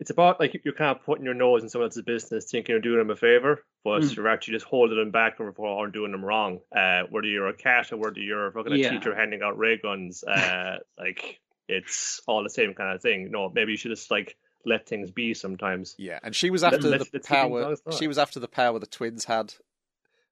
it's 0.01 0.11
about 0.11 0.41
like 0.41 0.61
you're 0.65 0.75
kind 0.75 0.97
of 0.97 1.05
putting 1.05 1.25
your 1.25 1.35
nose 1.35 1.63
in 1.63 1.69
someone 1.69 1.87
else's 1.87 2.03
business, 2.03 2.51
thinking 2.51 2.73
you're 2.73 2.81
doing 2.81 2.99
them 2.99 3.11
a 3.11 3.17
favor, 3.17 3.65
but 3.85 4.03
Mm. 4.03 4.17
you're 4.17 4.29
actually 4.29 4.55
just 4.55 4.67
holding 4.67 4.97
them 4.99 5.11
back 5.13 5.39
or 5.41 5.51
or 5.57 5.87
doing 5.89 6.11
them 6.13 6.25
wrong. 6.25 6.61
Uh, 6.75 7.05
whether 7.11 7.29
you're 7.29 7.49
a 7.49 7.55
cat 7.57 7.93
or 7.93 7.99
whether 7.99 8.19
you're 8.19 8.49
a 8.49 8.53
fucking 8.53 8.75
Yeah. 8.75 8.91
teacher 8.91 9.15
handing 9.15 9.43
out 9.43 9.57
ray 9.59 9.77
guns, 9.79 10.25
uh, 10.25 10.79
like 10.99 11.41
it's 11.75 12.21
all 12.27 12.43
the 12.43 12.51
same 12.51 12.75
kind 12.75 12.95
of 12.95 13.03
thing. 13.03 13.31
No, 13.31 13.51
maybe 13.51 13.73
you 13.73 13.77
should 13.79 13.91
just 13.91 14.11
like 14.11 14.37
let 14.67 14.87
things 14.89 15.11
be 15.11 15.35
sometimes. 15.35 15.95
Yeah, 15.99 16.19
and 16.23 16.35
she 16.35 16.51
was 16.51 16.63
after 16.63 16.89
let's- 16.89 17.11
the 17.11 17.19
let's 17.19 17.29
power. 17.29 17.77
She 17.99 18.09
was 18.09 18.19
after 18.19 18.41
the 18.41 18.49
power 18.49 18.79
the 18.79 18.87
twins 18.87 19.25
had, 19.25 19.55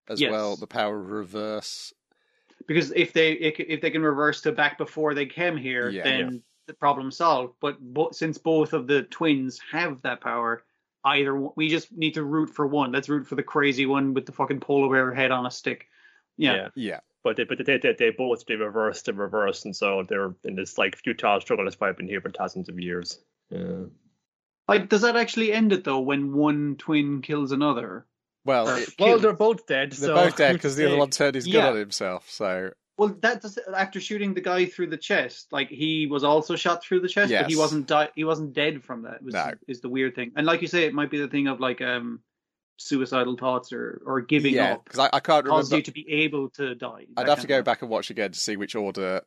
as 0.09 0.20
Yes. 0.20 0.30
well. 0.30 0.57
The 0.57 0.66
power 0.66 0.99
of 1.01 1.11
reverse. 1.11 1.93
Because 2.66 2.93
if 2.93 3.12
they 3.12 3.32
if 3.32 3.59
if 3.61 3.80
they 3.80 3.90
can 3.90 4.03
reverse 4.03 4.40
to 4.43 4.53
back 4.53 4.78
before 4.78 5.14
they 5.14 5.26
came 5.26 5.57
here, 5.57 5.90
Yeah. 5.90 6.05
then 6.05 6.43
the 6.66 6.74
problem 6.74 7.11
solved. 7.11 7.55
But 7.61 7.80
bo- 7.80 8.12
since 8.12 8.38
both 8.38 8.72
of 8.72 8.86
the 8.86 9.03
twins 9.03 9.61
have 9.72 10.01
that 10.03 10.20
power, 10.20 10.62
either 11.05 11.34
one, 11.34 11.53
we 11.57 11.68
just 11.68 11.90
need 11.93 12.14
to 12.14 12.22
root 12.22 12.51
for 12.51 12.66
one. 12.66 12.93
Let's 12.93 13.09
root 13.09 13.26
for 13.26 13.34
the 13.34 13.43
crazy 13.43 13.84
one 13.84 14.14
with 14.14 14.26
the 14.26 14.32
fucking 14.32 14.61
polar 14.61 14.88
bear 14.88 15.12
head 15.12 15.32
on 15.32 15.45
a 15.45 15.51
stick. 15.51 15.88
Yeah, 16.38 16.68
Yeah, 16.76 17.01
But 17.25 17.37
they, 17.37 17.45
but 17.45 17.64
they, 17.64 17.79
they, 17.79 17.95
they 17.97 18.11
both 18.11 18.45
they 18.47 18.57
reversed 18.57 19.09
and 19.09 19.16
reversed, 19.18 19.64
and 19.64 19.75
so 19.77 20.05
they're 20.09 20.35
in 20.45 20.57
this 20.57 20.77
like 20.79 20.97
futile 20.97 21.41
struggle 21.41 21.64
that's 21.64 21.77
probably 21.77 21.97
been 21.97 22.09
here 22.09 22.20
for 22.20 22.31
thousands 22.31 22.68
of 22.68 22.81
years. 22.81 23.20
Yeah. 23.51 23.85
like 24.68 24.89
does 24.89 25.03
that 25.03 25.16
actually 25.16 25.53
end 25.53 25.73
it 25.73 25.85
though 25.85 26.01
when 26.01 26.33
one 26.33 26.77
twin 26.77 27.23
kills 27.23 27.53
another? 27.53 28.07
well, 28.45 28.68
Or 28.68 28.79
it, 28.79 28.89
Well, 28.99 29.18
they're 29.18 29.33
both 29.35 29.66
dead. 29.66 29.93
they're 29.93 30.09
so 30.09 30.14
both 30.14 30.37
dead 30.37 30.55
because 30.55 30.75
the 30.75 30.87
other 30.87 30.97
one 30.97 31.11
turned 31.11 31.35
his 31.37 31.47
gun 31.47 31.73
on 31.73 31.77
himself. 31.77 32.29
So 32.31 32.70
Well, 32.99 33.16
that 33.20 33.41
does 33.43 33.59
after 33.73 34.01
shooting 34.01 34.35
the 34.35 34.41
guy 34.41 34.66
through 34.66 34.89
the 34.89 34.97
chest. 34.97 35.53
Like 35.53 35.68
he 35.68 36.07
was 36.11 36.25
also 36.25 36.57
shot 36.57 36.83
through 36.83 37.01
the 37.01 37.09
chest, 37.09 37.33
but 37.33 37.49
he 37.49 37.57
wasn't 37.57 37.87
di- 37.87 38.11
he 38.16 38.25
wasn't 38.25 38.53
dead 38.53 38.83
from 38.83 39.03
that. 39.03 39.23
Was, 39.23 39.35
No. 39.35 39.53
is 39.68 39.81
the 39.81 39.89
weird 39.89 40.14
thing. 40.16 40.33
And 40.35 40.45
like 40.47 40.61
you 40.62 40.66
say, 40.68 40.85
it 40.87 40.95
might 40.95 41.11
be 41.11 41.18
the 41.18 41.29
thing 41.29 41.47
of 41.47 41.61
like 41.61 41.81
um 41.83 42.20
suicidal 42.77 43.37
thoughts 43.37 43.73
or 43.73 44.03
or 44.05 44.20
giving 44.20 44.55
yeah, 44.55 44.75
up 44.75 44.85
because 44.85 44.99
I, 44.99 45.11
I 45.12 45.20
can't 45.20 45.45
remember. 45.45 45.77
you 45.77 45.83
to 45.83 45.93
be 45.93 46.09
able 46.11 46.51
to 46.51 46.75
die. 46.75 47.07
I'd 47.16 47.29
have 47.29 47.41
to 47.41 47.47
go 47.47 47.62
back 47.62 47.83
and 47.83 47.91
watch 47.91 48.11
again 48.11 48.33
to 48.33 48.39
see 48.39 48.57
which 48.57 48.75
order 48.75 49.23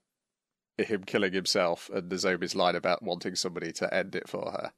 him 0.78 1.04
killing 1.04 1.34
himself 1.34 1.90
and 1.94 2.10
the 2.10 2.16
Nozomi's 2.16 2.56
line 2.56 2.76
about 2.76 3.02
wanting 3.02 3.36
somebody 3.36 3.72
to 3.74 3.94
end 3.94 4.16
it 4.16 4.28
for 4.28 4.52
her. 4.52 4.72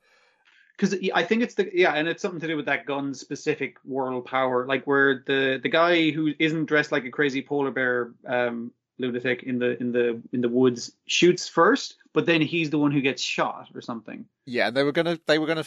because 0.77 0.95
I 1.13 1.23
think 1.23 1.41
it's 1.41 1.55
the 1.55 1.69
yeah, 1.73 1.93
and 1.93 2.07
it's 2.07 2.21
something 2.21 2.39
to 2.41 2.47
do 2.47 2.55
with 2.55 2.67
that 2.67 2.85
gun 2.85 3.13
specific 3.13 3.77
world 3.83 4.25
power, 4.25 4.65
like 4.67 4.85
where 4.85 5.23
the 5.25 5.59
the 5.61 5.69
guy 5.69 6.11
who 6.11 6.33
isn't 6.39 6.65
dressed 6.65 6.91
like 6.91 7.05
a 7.05 7.11
crazy 7.11 7.41
polar 7.41 7.71
bear 7.71 8.11
um, 8.27 8.71
lunatic 8.99 9.43
in 9.43 9.59
the 9.59 9.79
in 9.79 9.91
the 9.91 10.21
in 10.33 10.41
the 10.41 10.49
woods 10.49 10.91
shoots 11.07 11.47
first, 11.47 11.95
but 12.13 12.25
then 12.25 12.41
he's 12.41 12.69
the 12.69 12.79
one 12.79 12.91
who 12.91 13.01
gets 13.01 13.21
shot 13.21 13.69
or 13.73 13.81
something. 13.81 14.25
Yeah, 14.45 14.69
they 14.69 14.83
were 14.83 14.91
gonna 14.91 15.19
they 15.25 15.39
were 15.39 15.47
gonna 15.47 15.65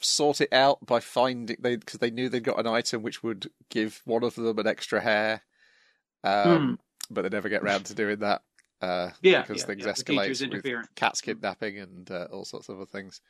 sort 0.00 0.40
it 0.40 0.52
out 0.52 0.84
by 0.84 1.00
finding 1.00 1.56
they 1.60 1.76
because 1.76 1.98
they 1.98 2.10
knew 2.10 2.28
they'd 2.28 2.44
got 2.44 2.58
an 2.60 2.66
item 2.66 3.02
which 3.02 3.22
would 3.22 3.50
give 3.70 4.02
one 4.04 4.24
of 4.24 4.34
them 4.34 4.58
an 4.58 4.66
extra 4.66 5.00
hair, 5.00 5.42
um, 6.24 6.78
but 7.10 7.22
they 7.22 7.28
never 7.28 7.48
get 7.48 7.62
round 7.62 7.86
to 7.86 7.94
doing 7.94 8.18
that. 8.20 8.42
Uh, 8.80 9.08
Hmm. 9.08 9.14
Yeah, 9.22 9.42
because 9.42 9.62
yeah, 9.62 9.66
things 9.66 9.84
yeah, 9.84 9.92
escalate 9.92 10.52
with 10.52 10.62
cats 10.94 11.20
kidnapping 11.20 11.78
and 11.78 12.10
uh, 12.10 12.28
all 12.30 12.44
sorts 12.44 12.68
of 12.68 12.76
other 12.76 12.86
things. 12.86 13.20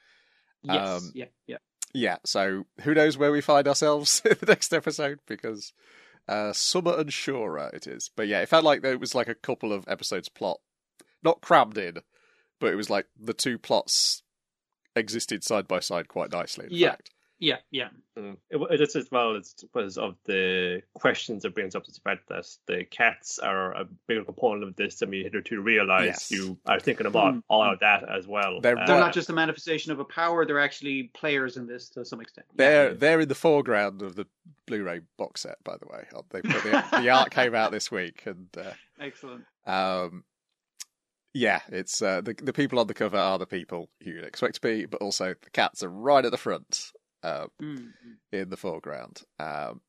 Yes, 0.62 1.02
Um, 1.04 1.12
yeah, 1.14 1.26
yeah. 1.46 1.58
Yeah, 1.94 2.16
so 2.24 2.66
who 2.82 2.92
knows 2.94 3.16
where 3.16 3.32
we 3.32 3.40
find 3.40 3.66
ourselves 3.66 4.20
in 4.30 4.36
the 4.40 4.46
next 4.46 4.74
episode 4.74 5.20
because 5.26 5.72
uh, 6.28 6.52
summer 6.52 6.98
and 6.98 7.10
surer 7.10 7.70
it 7.72 7.86
is. 7.86 8.10
But 8.14 8.28
yeah, 8.28 8.42
it 8.42 8.48
felt 8.50 8.64
like 8.64 8.82
there 8.82 8.98
was 8.98 9.14
like 9.14 9.28
a 9.28 9.34
couple 9.34 9.72
of 9.72 9.86
episodes 9.88 10.28
plot, 10.28 10.60
not 11.22 11.40
crammed 11.40 11.78
in, 11.78 11.98
but 12.60 12.72
it 12.72 12.76
was 12.76 12.90
like 12.90 13.06
the 13.18 13.32
two 13.32 13.56
plots 13.56 14.22
existed 14.98 15.42
side 15.44 15.66
by 15.68 15.80
side 15.80 16.08
quite 16.08 16.30
nicely. 16.32 16.66
In 16.66 16.72
Yeah. 16.72 16.90
fact. 16.90 17.10
Yeah, 17.40 17.58
yeah. 17.70 17.90
Mm. 18.18 18.36
It, 18.50 18.60
it's 18.80 18.96
as 18.96 19.08
well 19.12 19.36
as 19.36 19.54
because 19.54 19.96
of 19.96 20.16
the 20.24 20.82
questions 20.94 21.44
it 21.44 21.54
brings 21.54 21.76
up 21.76 21.86
is 21.86 21.94
the 21.94 22.00
fact 22.00 22.28
that 22.30 22.44
the 22.66 22.82
cats 22.84 23.38
are 23.38 23.74
a 23.74 23.84
bigger 24.08 24.24
component 24.24 24.64
of 24.64 24.74
this 24.74 24.96
than 24.98 25.10
we 25.10 25.22
hitherto 25.22 25.60
realize. 25.60 26.06
Yes. 26.06 26.30
You 26.32 26.58
are 26.66 26.80
thinking 26.80 27.06
about 27.06 27.34
Mm. 27.34 27.42
all 27.48 27.72
of 27.72 27.78
that 27.78 28.08
as 28.08 28.26
well. 28.26 28.60
They're 28.60 28.76
Uh, 28.76 28.86
They're 28.86 28.98
not 28.98 29.14
just 29.14 29.30
a 29.30 29.32
manifestation 29.32 29.92
of 29.92 30.00
a 30.00 30.04
power; 30.04 30.44
they're 30.46 30.58
actually 30.58 31.04
players 31.14 31.56
in 31.56 31.68
this 31.68 31.88
to 31.90 32.04
some 32.04 32.20
extent. 32.20 32.48
They're 32.56 32.88
Yeah. 32.88 32.94
they're 32.94 33.20
in 33.20 33.28
the 33.28 33.36
foreground 33.36 34.02
of 34.02 34.16
the 34.16 34.26
Blu-ray 34.66 35.02
box 35.16 35.42
set, 35.42 35.62
by 35.62 35.76
the 35.76 35.86
way. 35.86 36.08
They 36.30 36.40
the, 36.40 36.84
the 37.02 37.08
art 37.10 37.30
came 37.30 37.54
out 37.54 37.70
this 37.70 37.88
week, 37.92 38.26
and 38.26 38.48
uh, 38.58 38.72
Excellent. 38.98 39.44
Um, 39.64 40.24
yeah, 41.38 41.60
it's 41.68 42.02
uh, 42.02 42.20
the 42.20 42.34
the 42.34 42.52
people 42.52 42.78
on 42.78 42.86
the 42.88 42.94
cover 42.94 43.16
are 43.16 43.38
the 43.38 43.46
people 43.46 43.88
you'd 44.00 44.24
expect 44.24 44.56
to 44.56 44.60
be, 44.60 44.86
but 44.86 45.00
also 45.00 45.34
the 45.40 45.50
cats 45.50 45.82
are 45.82 45.88
right 45.88 46.24
at 46.24 46.30
the 46.32 46.36
front, 46.36 46.90
uh, 47.22 47.46
Mm. 47.62 47.92
in 48.32 48.50
the 48.50 48.56
foreground. 48.56 49.22
Um, 49.38 49.80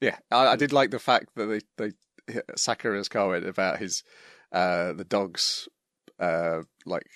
yeah, 0.00 0.18
I, 0.30 0.48
I 0.48 0.56
did 0.56 0.72
like 0.72 0.90
the 0.90 0.98
fact 0.98 1.30
that 1.36 1.46
they 1.46 1.60
they 2.28 2.42
Sakura's 2.56 3.08
comment 3.08 3.46
about 3.46 3.78
his 3.78 4.02
uh, 4.52 4.92
the 4.92 5.04
dog's 5.04 5.68
uh, 6.18 6.62
like 6.86 7.06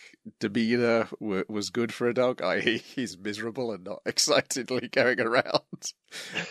demeanor 0.41 1.09
w- 1.21 1.45
was 1.49 1.71
good 1.71 1.93
for 1.93 2.09
a 2.09 2.15
dog. 2.15 2.43
I.e., 2.43 2.79
he's 2.95 3.17
miserable 3.19 3.73
and 3.73 3.85
not 3.85 4.03
excitedly 4.07 4.89
going 4.89 5.21
around. 5.21 5.93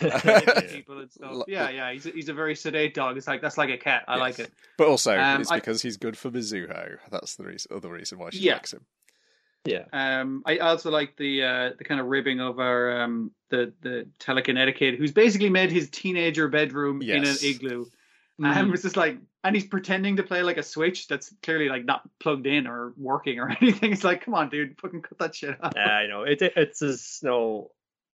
People 0.00 1.00
and 1.00 1.10
stuff. 1.10 1.30
Lo- 1.32 1.44
Yeah, 1.46 1.70
yeah. 1.70 1.92
He's 1.92 2.06
a, 2.06 2.10
he's 2.10 2.28
a 2.28 2.34
very 2.34 2.54
sedate 2.56 2.94
dog. 2.94 3.16
It's 3.16 3.26
like 3.26 3.40
that's 3.42 3.58
like 3.58 3.70
a 3.70 3.78
cat. 3.78 4.04
I 4.08 4.16
like 4.16 4.38
it. 4.38 4.50
But 4.78 4.88
also, 4.88 5.16
Um, 5.18 5.40
it's 5.42 5.50
I- 5.50 5.56
because 5.56 5.82
he's 5.82 5.96
good 5.96 6.16
for 6.16 6.30
Mizuho. 6.30 6.98
That's 7.10 7.36
the 7.36 7.44
reason, 7.44 7.70
other 7.76 7.90
reason 7.90 8.18
why 8.18 8.30
she 8.30 8.40
Yeah. 8.40 8.54
likes 8.54 8.72
him. 8.72 8.84
yeah. 9.64 9.84
Um, 9.92 10.42
I 10.46 10.58
also 10.58 10.90
like 10.90 11.16
the 11.16 11.42
uh, 11.44 11.70
the 11.78 11.84
kind 11.84 12.00
of 12.00 12.06
ribbing 12.06 12.40
of 12.40 12.58
our 12.58 13.02
um, 13.02 13.30
the 13.50 13.72
the 13.82 14.08
telekinetic 14.18 14.76
kid 14.76 14.96
who's 14.96 15.12
basically 15.12 15.50
made 15.50 15.70
his 15.70 15.90
teenager 15.90 16.48
bedroom 16.48 17.02
in 17.02 17.24
an 17.24 17.36
igloo. 17.44 17.84
Mm-hmm. 18.40 18.44
And 18.58 18.72
it's 18.72 18.82
just 18.84 18.96
like, 18.96 19.18
and 19.44 19.54
he's 19.54 19.64
pretending 19.66 20.16
to 20.16 20.22
play 20.22 20.42
like 20.42 20.56
a 20.58 20.62
switch 20.62 21.08
that's 21.08 21.32
clearly 21.42 21.68
like 21.68 21.84
not 21.84 22.08
plugged 22.18 22.46
in 22.46 22.66
or 22.66 22.92
working 22.96 23.38
or 23.38 23.50
anything. 23.60 23.92
It's 23.92 24.04
like, 24.04 24.24
come 24.24 24.34
on, 24.34 24.48
dude, 24.50 24.78
fucking 24.80 25.02
cut 25.02 25.18
that 25.18 25.34
shit 25.34 25.56
out. 25.62 25.74
Yeah, 25.76 25.86
I 25.88 26.06
know 26.06 26.22
it. 26.24 26.42
it- 26.42 26.52
It's 26.56 26.80
just 26.80 27.24
no. 27.24 27.70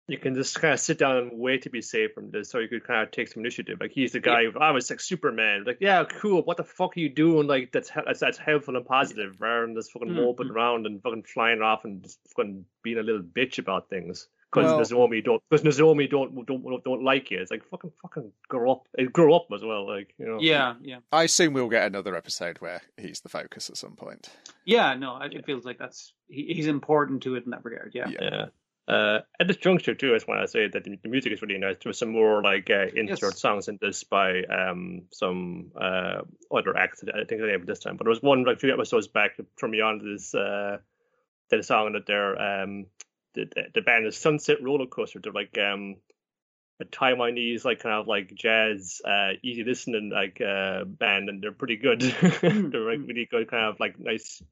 You 0.09 0.19
can 0.19 0.37
just 0.37 0.61
kind 0.61 0.73
of 0.73 0.79
sit 0.79 0.99
down 0.99 1.17
and 1.17 1.31
wait 1.33 1.63
to 1.63 1.69
be 1.71 1.83
saved 1.83 2.15
from 2.15 2.31
this, 2.31 2.49
so 2.49 2.61
you 2.61 2.69
could 2.69 2.85
kind 2.87 3.03
of 3.03 3.11
take 3.11 3.27
some 3.27 3.41
initiative. 3.41 3.79
Like 3.81 3.91
he's 3.91 4.13
the 4.13 4.21
guy. 4.21 4.45
who 4.45 4.57
I 4.57 4.71
was 4.71 4.89
like 4.89 5.01
Superman. 5.01 5.65
Like, 5.67 5.79
yeah, 5.81 6.05
cool. 6.05 6.43
What 6.43 6.59
the 6.59 6.63
fuck 6.63 6.97
are 6.97 7.01
you 7.01 7.09
doing? 7.09 7.49
Like 7.49 7.73
that's 7.73 7.91
that's, 7.91 8.21
that's 8.21 8.39
helpful 8.39 8.77
and 8.77 8.87
positive, 8.87 9.35
rather 9.41 9.67
than 9.67 9.75
just 9.75 9.91
fucking 9.91 10.11
Mm, 10.11 10.15
moping 10.15 10.51
around 10.51 10.87
and 10.87 11.03
fucking 11.03 11.25
flying 11.25 11.61
off 11.61 11.85
and 11.85 12.05
just 12.05 12.21
fucking 12.37 12.65
being 12.85 12.99
a 12.99 13.03
little 13.03 13.21
bitch 13.21 13.59
about 13.59 13.91
things. 13.91 14.29
Because 14.57 14.91
Well- 14.93 15.09
Nozomi 15.09 15.23
don't, 15.23 15.43
because 15.51 15.65
Nozomi 15.65 16.11
don't, 16.11 16.35
don't 16.47 16.65
don't 16.65 16.83
don't 16.85 17.05
like 17.05 17.31
you. 17.31 17.39
It's 17.41 17.51
like 17.51 17.63
fucking 17.71 17.93
fucking 18.03 18.33
grow 18.49 18.73
up, 18.73 18.89
grow 19.13 19.37
up 19.37 19.47
as 19.55 19.63
well. 19.63 19.87
Like 19.87 20.15
you 20.19 20.27
know. 20.27 20.39
Yeah, 20.41 20.75
yeah, 20.81 20.99
I 21.13 21.25
assume 21.25 21.53
we'll 21.53 21.69
get 21.69 21.87
another 21.87 22.17
episode 22.17 22.59
where 22.59 22.81
he's 22.97 23.21
the 23.21 23.29
focus 23.29 23.69
at 23.71 23.77
some 23.77 23.97
point. 23.97 24.31
yeah. 24.65 24.95
No, 24.95 25.19
it 25.21 25.45
feels 25.47 25.65
like 25.65 25.79
that's 25.79 26.13
he, 26.29 26.47
he's 26.55 26.67
important 26.67 27.23
to 27.25 27.35
it 27.37 27.45
in 27.45 27.51
that 27.51 27.65
regard. 27.65 27.93
Yeah, 27.95 28.09
Yeah. 28.09 28.19
Yeah. 28.23 28.47
Uh, 28.89 29.21
at 29.41 29.49
this 29.49 29.57
juncture 29.57 29.97
too, 29.97 30.11
I 30.13 30.15
just 30.17 30.29
want 30.29 30.43
to 30.43 30.47
say 30.49 30.69
that 30.69 30.85
the, 30.85 30.97
the 31.03 31.09
music 31.09 31.33
is 31.33 31.43
really 31.43 31.59
nice. 31.59 31.75
There 31.83 31.91
was 31.91 31.99
some 31.99 32.11
more 32.13 32.41
like 32.41 32.71
uh, 32.71 32.87
insert 32.95 33.33
Yes. 33.33 33.41
songs 33.41 33.67
in 33.67 33.79
this 33.81 34.05
by 34.05 34.45
um, 34.45 35.03
some 35.11 35.73
uh, 35.75 36.21
other 36.53 36.77
acts. 36.77 37.03
I 37.03 37.25
think 37.25 37.41
the 37.41 37.49
name 37.49 37.63
of 37.63 37.67
this 37.67 37.81
time, 37.81 37.97
but 37.97 38.05
there 38.05 38.11
was 38.11 38.23
one 38.23 38.45
like 38.45 38.59
a 38.59 38.61
few 38.61 38.73
episodes 38.73 39.09
back 39.09 39.37
that 39.39 39.47
turned 39.57 39.73
me 39.73 39.81
on 39.81 39.99
to 39.99 40.13
this 40.13 40.33
uh, 40.37 40.79
the 41.51 41.63
song 41.65 41.95
that 41.95 42.07
they're 42.07 42.41
um, 42.41 42.87
the, 43.37 43.45
the 43.45 43.63
the 43.75 43.83
band 43.83 44.07
is 44.07 44.17
Sunset 44.17 44.63
Roller 44.63 44.87
Coaster. 44.87 45.21
They're 45.21 45.33
like 45.33 45.57
um, 45.59 45.97
a 46.81 46.85
Taiwanese 46.85 47.65
like 47.65 47.81
kind 47.81 47.95
of 47.95 48.07
like 48.07 48.35
jazz, 48.35 49.01
uh, 49.05 49.33
easy 49.43 49.65
listening 49.65 50.11
like 50.11 50.41
uh, 50.41 50.85
band, 50.85 51.29
and 51.29 51.43
they're 51.43 51.53
pretty 51.53 51.77
good. 51.77 52.01
they're 52.41 52.91
like 52.91 53.07
really 53.07 53.29
good, 53.31 53.49
kind 53.49 53.67
of 53.67 53.79
like 53.79 53.99
nice 53.99 54.43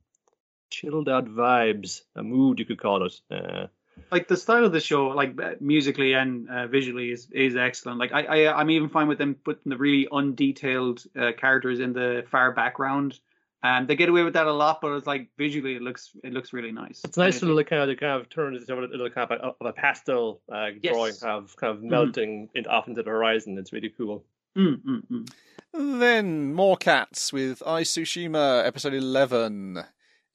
chilled 0.70 1.08
out 1.08 1.26
vibes, 1.26 2.02
a 2.14 2.22
mood 2.22 2.58
you 2.58 2.64
could 2.64 2.80
call 2.80 3.04
it. 3.04 3.20
Uh, 3.30 3.66
like 4.10 4.28
the 4.28 4.36
style 4.36 4.64
of 4.64 4.72
the 4.72 4.80
show, 4.80 5.08
like 5.08 5.40
uh, 5.40 5.54
musically 5.60 6.14
and 6.14 6.48
uh, 6.48 6.66
visually, 6.66 7.10
is 7.10 7.28
is 7.30 7.56
excellent. 7.56 7.98
Like 7.98 8.12
I, 8.12 8.46
I 8.46 8.60
I'm 8.60 8.70
even 8.70 8.88
fine 8.88 9.08
with 9.08 9.18
them 9.18 9.34
putting 9.34 9.70
the 9.70 9.76
really 9.76 10.08
undetailed 10.10 11.06
uh, 11.16 11.32
characters 11.36 11.80
in 11.80 11.92
the 11.92 12.24
far 12.30 12.52
background. 12.52 13.18
And 13.64 13.88
they 13.88 13.96
get 13.96 14.10
away 14.10 14.22
with 14.22 14.34
that 14.34 14.46
a 14.46 14.52
lot, 14.52 14.80
but 14.82 14.94
it's 14.94 15.06
like 15.06 15.30
visually, 15.38 15.74
it 15.76 15.80
looks 15.82 16.10
it 16.22 16.34
looks 16.34 16.52
really 16.52 16.70
nice. 16.70 17.00
It's 17.02 17.16
nice 17.16 17.40
to 17.40 17.46
look 17.46 17.68
kind 17.70 17.90
of 17.90 17.98
kind 17.98 18.20
of 18.20 18.28
turn 18.28 18.54
into 18.54 18.72
a 18.72 18.78
little 18.78 19.08
kind 19.08 19.30
of 19.32 19.40
a, 19.40 19.44
of 19.58 19.66
a 19.66 19.72
pastel 19.72 20.42
uh, 20.52 20.66
Yes. 20.82 20.92
drawing, 20.92 21.14
kind 21.14 21.32
of 21.42 21.56
kind 21.56 21.72
of 21.74 21.82
melting 21.82 22.50
it 22.54 22.66
off 22.68 22.88
into 22.88 23.02
the 23.02 23.08
horizon. 23.08 23.56
It's 23.56 23.72
really 23.72 23.88
cool. 23.96 24.22
Mm, 24.56 24.82
mm, 24.84 25.02
mm. 25.10 25.98
Then 25.98 26.52
more 26.54 26.76
cats 26.76 27.32
with 27.32 27.62
I, 27.66 27.82
Tsushima 27.84 28.66
episode 28.66 28.92
eleven, 28.92 29.82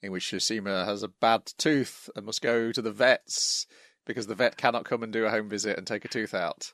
in 0.02 0.10
which 0.10 0.24
Tsushima 0.32 0.84
has 0.84 1.04
a 1.04 1.08
bad 1.08 1.46
tooth 1.56 2.10
and 2.16 2.26
must 2.26 2.42
go 2.42 2.72
to 2.72 2.82
the 2.82 2.90
vets 2.92 3.66
because 4.06 4.26
the 4.26 4.34
vet 4.34 4.56
cannot 4.56 4.84
come 4.84 5.04
and 5.04 5.12
do 5.12 5.24
a 5.24 5.30
home 5.30 5.48
visit 5.48 5.78
and 5.78 5.86
take 5.86 6.04
a 6.04 6.08
tooth 6.08 6.34
out. 6.34 6.72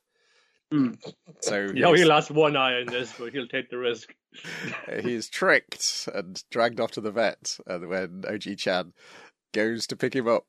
Mm. 0.72 0.96
So 1.40 1.60
You 1.74 1.82
know, 1.82 1.88
he's- 1.92 2.00
he 2.00 2.04
lost 2.06 2.30
one 2.30 2.56
eye 2.56 2.80
in 2.80 2.86
this, 2.86 3.12
but 3.18 3.32
he'll 3.32 3.46
take 3.46 3.68
the 3.70 3.78
risk. 3.78 4.14
he 5.02 5.14
is 5.14 5.28
tricked 5.28 6.08
and 6.14 6.42
dragged 6.50 6.80
off 6.80 6.92
to 6.92 7.00
the 7.00 7.10
vet. 7.10 7.58
And 7.66 7.88
when 7.88 8.22
Ojii-chan 8.22 8.92
goes 9.52 9.86
to 9.88 9.96
pick 9.96 10.14
him 10.14 10.28
up, 10.28 10.46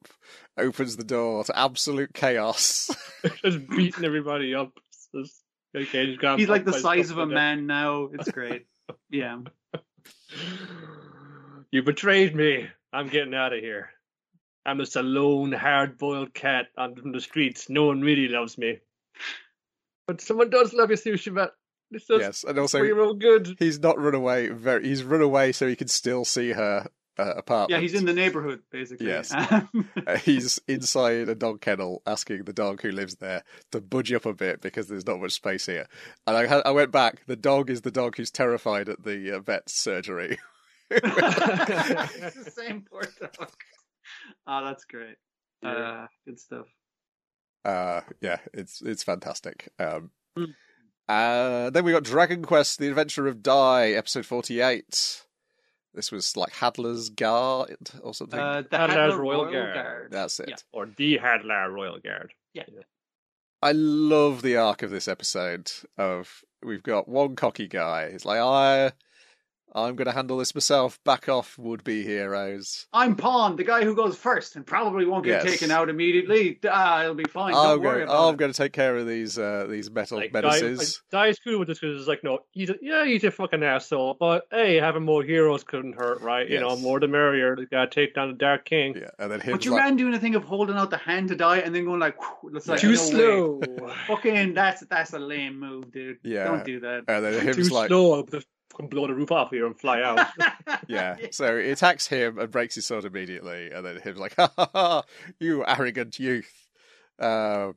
opens 0.58 0.98
the 0.98 1.04
door 1.04 1.44
to 1.44 1.58
absolute 1.58 2.14
chaos. 2.14 2.90
Just 3.44 3.68
beating 3.70 4.06
everybody 4.06 4.54
up. 4.56 4.72
Just- 5.16 5.44
okay, 5.76 6.08
he's 6.08 6.20
He's 6.38 6.50
like 6.50 6.66
the 6.66 6.74
size 6.74 7.12
of 7.12 7.18
a 7.18 7.22
like 7.22 7.30
that. 7.30 7.36
man 7.36 7.68
now. 7.68 8.10
It's 8.14 8.32
great. 8.32 8.66
yeah. 9.10 9.40
You 11.72 11.84
betrayed 11.84 12.36
me. 12.36 12.68
I'm 12.94 13.10
getting 13.10 13.34
out 13.34 13.54
of 13.54 13.60
here. 13.60 13.90
I'm 14.66 14.80
just 14.80 14.96
a 14.96 15.02
lone, 15.02 15.54
hard-boiled 15.54 16.34
cat 16.34 16.68
on 16.78 16.96
the 17.14 17.22
streets. 17.22 17.70
No 17.70 17.86
one 17.86 18.02
really 18.02 18.28
loves 18.28 18.58
me. 18.58 18.80
But 20.08 20.20
someone 20.22 20.50
does 20.50 20.74
love 20.74 20.90
you, 20.90 20.98
Tsushima. 20.98 21.50
It's 21.92 22.06
just 22.08 22.22
yes, 22.22 22.44
and 22.44 22.60
also 22.60 22.80
for 22.80 22.86
your 22.86 23.00
own 23.02 23.18
good. 23.20 23.56
he's 23.60 23.80
not 23.80 23.98
run 24.00 24.14
away. 24.16 24.50
Very, 24.50 24.88
he's 24.88 25.04
run 25.04 25.22
away 25.22 25.52
so 25.54 25.68
he 25.68 25.76
can 25.76 25.88
still 25.88 26.26
see 26.26 26.52
her 26.52 26.88
uh, 27.18 27.34
apartment. 27.38 27.72
Yeah, 27.72 27.80
he's 27.80 27.94
in 27.94 28.06
the 28.06 28.14
neighborhood 28.14 28.62
basically. 28.72 29.08
Yes. 29.08 29.34
Um, 29.34 29.70
Uh, 30.08 30.18
he's 30.18 30.60
inside 30.68 31.28
a 31.30 31.36
dog 31.36 31.60
kennel 31.62 32.02
asking 32.06 32.44
the 32.44 32.54
dog 32.54 32.82
who 32.82 32.92
lives 32.92 33.16
there 33.16 33.44
to 33.72 33.82
budge 33.82 34.12
up 34.14 34.26
a 34.26 34.34
bit 34.34 34.62
because 34.62 34.88
there's 34.88 35.06
not 35.08 35.20
much 35.20 35.32
space 35.34 35.66
here. 35.66 35.86
And 36.26 36.38
I, 36.38 36.46
had, 36.46 36.62
I 36.66 36.72
went 36.72 36.92
back. 36.92 37.26
The 37.28 37.36
dog 37.36 37.70
is 37.70 37.82
the 37.82 37.92
dog 37.92 38.16
who's 38.16 38.32
terrified 38.32 38.88
at 38.90 39.04
the 39.04 39.36
uh, 39.36 39.40
vet's 39.40 39.74
surgery. 39.82 40.38
it's 40.92 41.02
the 42.46 42.52
same 42.56 42.86
poor 42.90 43.04
dog. 43.20 43.50
Oh, 44.46 44.64
that's 44.66 44.86
great. 44.86 45.16
Yeah. 45.62 45.70
Uh, 45.72 46.08
good 46.26 46.40
stuff. 46.40 46.68
Uh, 47.66 48.02
yeah, 48.22 48.38
it's 48.54 48.82
it's 48.82 49.04
fantastic. 49.04 49.70
Um, 49.80 50.12
Mm. 50.38 50.54
Uh, 51.08 51.70
then 51.70 51.84
we 51.86 51.92
got 51.92 52.04
Dragon 52.04 52.44
Quest: 52.44 52.80
The 52.80 52.88
Adventure 52.90 53.28
of 53.28 53.42
Dai, 53.42 53.92
episode 53.92 54.26
forty-eight. 54.26 55.24
This 55.94 56.12
was 56.12 56.38
like 56.38 56.54
Hadlar's 56.54 57.10
Guard 57.10 57.76
or 58.04 58.14
something. 58.14 58.40
Uh, 58.40 58.62
the 58.70 58.78
Hadlar's 58.78 59.14
Hadlar 59.14 59.18
Royal 59.18 59.46
Royal, 59.46 59.52
Guard. 59.52 59.74
Guard. 59.74 60.12
That's 60.12 60.40
it. 60.40 60.50
yeah. 60.50 60.56
Or 60.72 60.86
the 60.86 61.18
Hadlar 61.18 61.72
Royal 61.72 62.00
Guard. 62.00 62.34
Yeah. 62.54 62.64
I 63.64 63.72
love 63.72 64.44
the 64.44 64.58
arc 64.58 64.84
of 64.84 64.92
this 64.92 65.08
episode. 65.08 65.72
Of 65.98 66.44
we've 66.64 66.84
got 66.84 67.08
one 67.08 67.36
cocky 67.36 67.68
guy. 67.68 68.12
He's 68.12 68.26
like, 68.26 68.40
I, 68.40 68.92
I'm 69.76 69.96
going 69.96 70.06
to 70.08 70.12
handle 70.12 70.38
this 70.38 70.56
myself. 70.56 71.00
Back 71.04 71.30
off, 71.30 71.58
would-be 71.58 72.04
heroes. 72.04 72.88
I'm 72.94 73.16
Pawn, 73.16 73.56
the 73.58 73.64
guy 73.64 73.84
who 73.84 73.96
goes 73.96 74.18
first 74.18 74.56
and 74.56 74.66
probably 74.66 75.06
won't 75.06 75.24
get 75.26 75.44
Yes. 75.44 75.52
taken 75.54 75.72
out 75.72 75.90
immediately. 75.90 76.60
Ah, 76.68 77.04
it'll 77.04 77.14
be 77.16 77.26
fine. 77.26 77.54
I'm 77.54 77.64
Don't 77.78 77.82
worry 77.82 77.98
going, 78.00 78.04
about 78.04 78.28
I'm 78.30 78.34
it. 78.34 78.38
going 78.38 78.52
to 78.54 78.58
take 78.58 78.74
care 78.74 78.96
of 78.98 79.06
these 79.08 79.38
uh, 79.38 79.68
these 79.70 79.92
metal 79.92 80.18
Like, 80.18 80.32
Dai, 80.32 80.42
menaces. 80.42 81.02
like, 81.12 81.28
Dai's 81.28 81.40
cool 81.40 81.60
with 81.60 81.68
this 81.68 81.80
because 81.80 82.00
it's 82.00 82.08
like, 82.08 82.24
no, 82.24 82.40
he's 82.52 82.70
a, 82.70 82.76
yeah, 82.82 83.06
he's 83.06 83.24
a 83.24 83.30
fucking 83.32 83.62
asshole, 83.62 84.16
but 84.20 84.48
hey, 84.52 84.78
having 84.78 85.04
more 85.04 85.22
heroes 85.22 85.64
couldn't 85.64 85.94
hurt, 85.94 86.22
right? 86.22 86.50
You 86.50 86.60
know, 86.60 86.70
Yes. 86.72 86.82
more 86.82 87.00
the 87.00 87.08
merrier. 87.08 87.56
They 87.56 87.66
gotta 87.66 87.90
take 87.90 88.16
down 88.16 88.30
the 88.30 88.36
Dark 88.38 88.66
King. 88.66 88.96
yeah, 88.96 89.10
and 89.20 89.32
then 89.32 89.42
him 89.42 89.52
But 89.52 89.66
your 89.66 89.76
like, 89.76 89.84
man 89.84 89.96
doing 89.98 90.14
a 90.14 90.20
thing 90.20 90.36
of 90.36 90.44
holding 90.44 90.76
out 90.78 90.90
the 90.90 90.98
hand 90.98 91.28
to 91.28 91.36
Dai 91.36 91.58
and 91.60 91.76
then 91.76 91.86
going 91.86 92.00
like, 92.00 92.16
whew, 92.42 92.56
it's 92.56 92.68
like 92.68 92.80
Too 92.80 92.90
no 92.92 92.96
slow. 92.96 93.60
way. 93.62 93.94
Fucking, 94.08 94.54
that's 94.54 94.82
that's 94.88 95.14
a 95.14 95.20
lame 95.20 95.60
move, 95.60 95.92
dude. 95.92 96.18
Yeah. 96.24 96.46
Don't 96.46 96.64
do 96.66 96.80
that. 96.80 97.04
and 97.08 97.24
then 97.26 97.34
Too 97.34 97.40
Hym's 97.48 97.72
like, 97.72 97.90
slow. 97.90 98.16
I'll 98.16 98.24
just 98.78 98.90
fucking 98.90 98.90
blow 98.90 99.08
the 99.08 99.14
roof 99.14 99.32
off 99.32 99.50
here 99.52 99.66
and 99.66 99.78
fly 99.80 100.02
out. 100.02 100.28
Yeah, 100.88 101.18
so 101.32 101.60
he 101.60 101.70
attacks 101.72 102.08
him 102.08 102.38
and 102.40 102.52
breaks 102.52 102.76
his 102.76 102.86
sword 102.86 103.04
immediately, 103.06 103.72
and 103.72 103.86
then 103.86 104.00
Hym's 104.02 104.20
like, 104.20 104.36
"Ha 104.38 104.52
ha 104.56 104.70
ha! 104.74 105.04
You 105.40 105.66
arrogant 105.66 106.20
youth!" 106.20 106.52
Uh, 107.20 107.72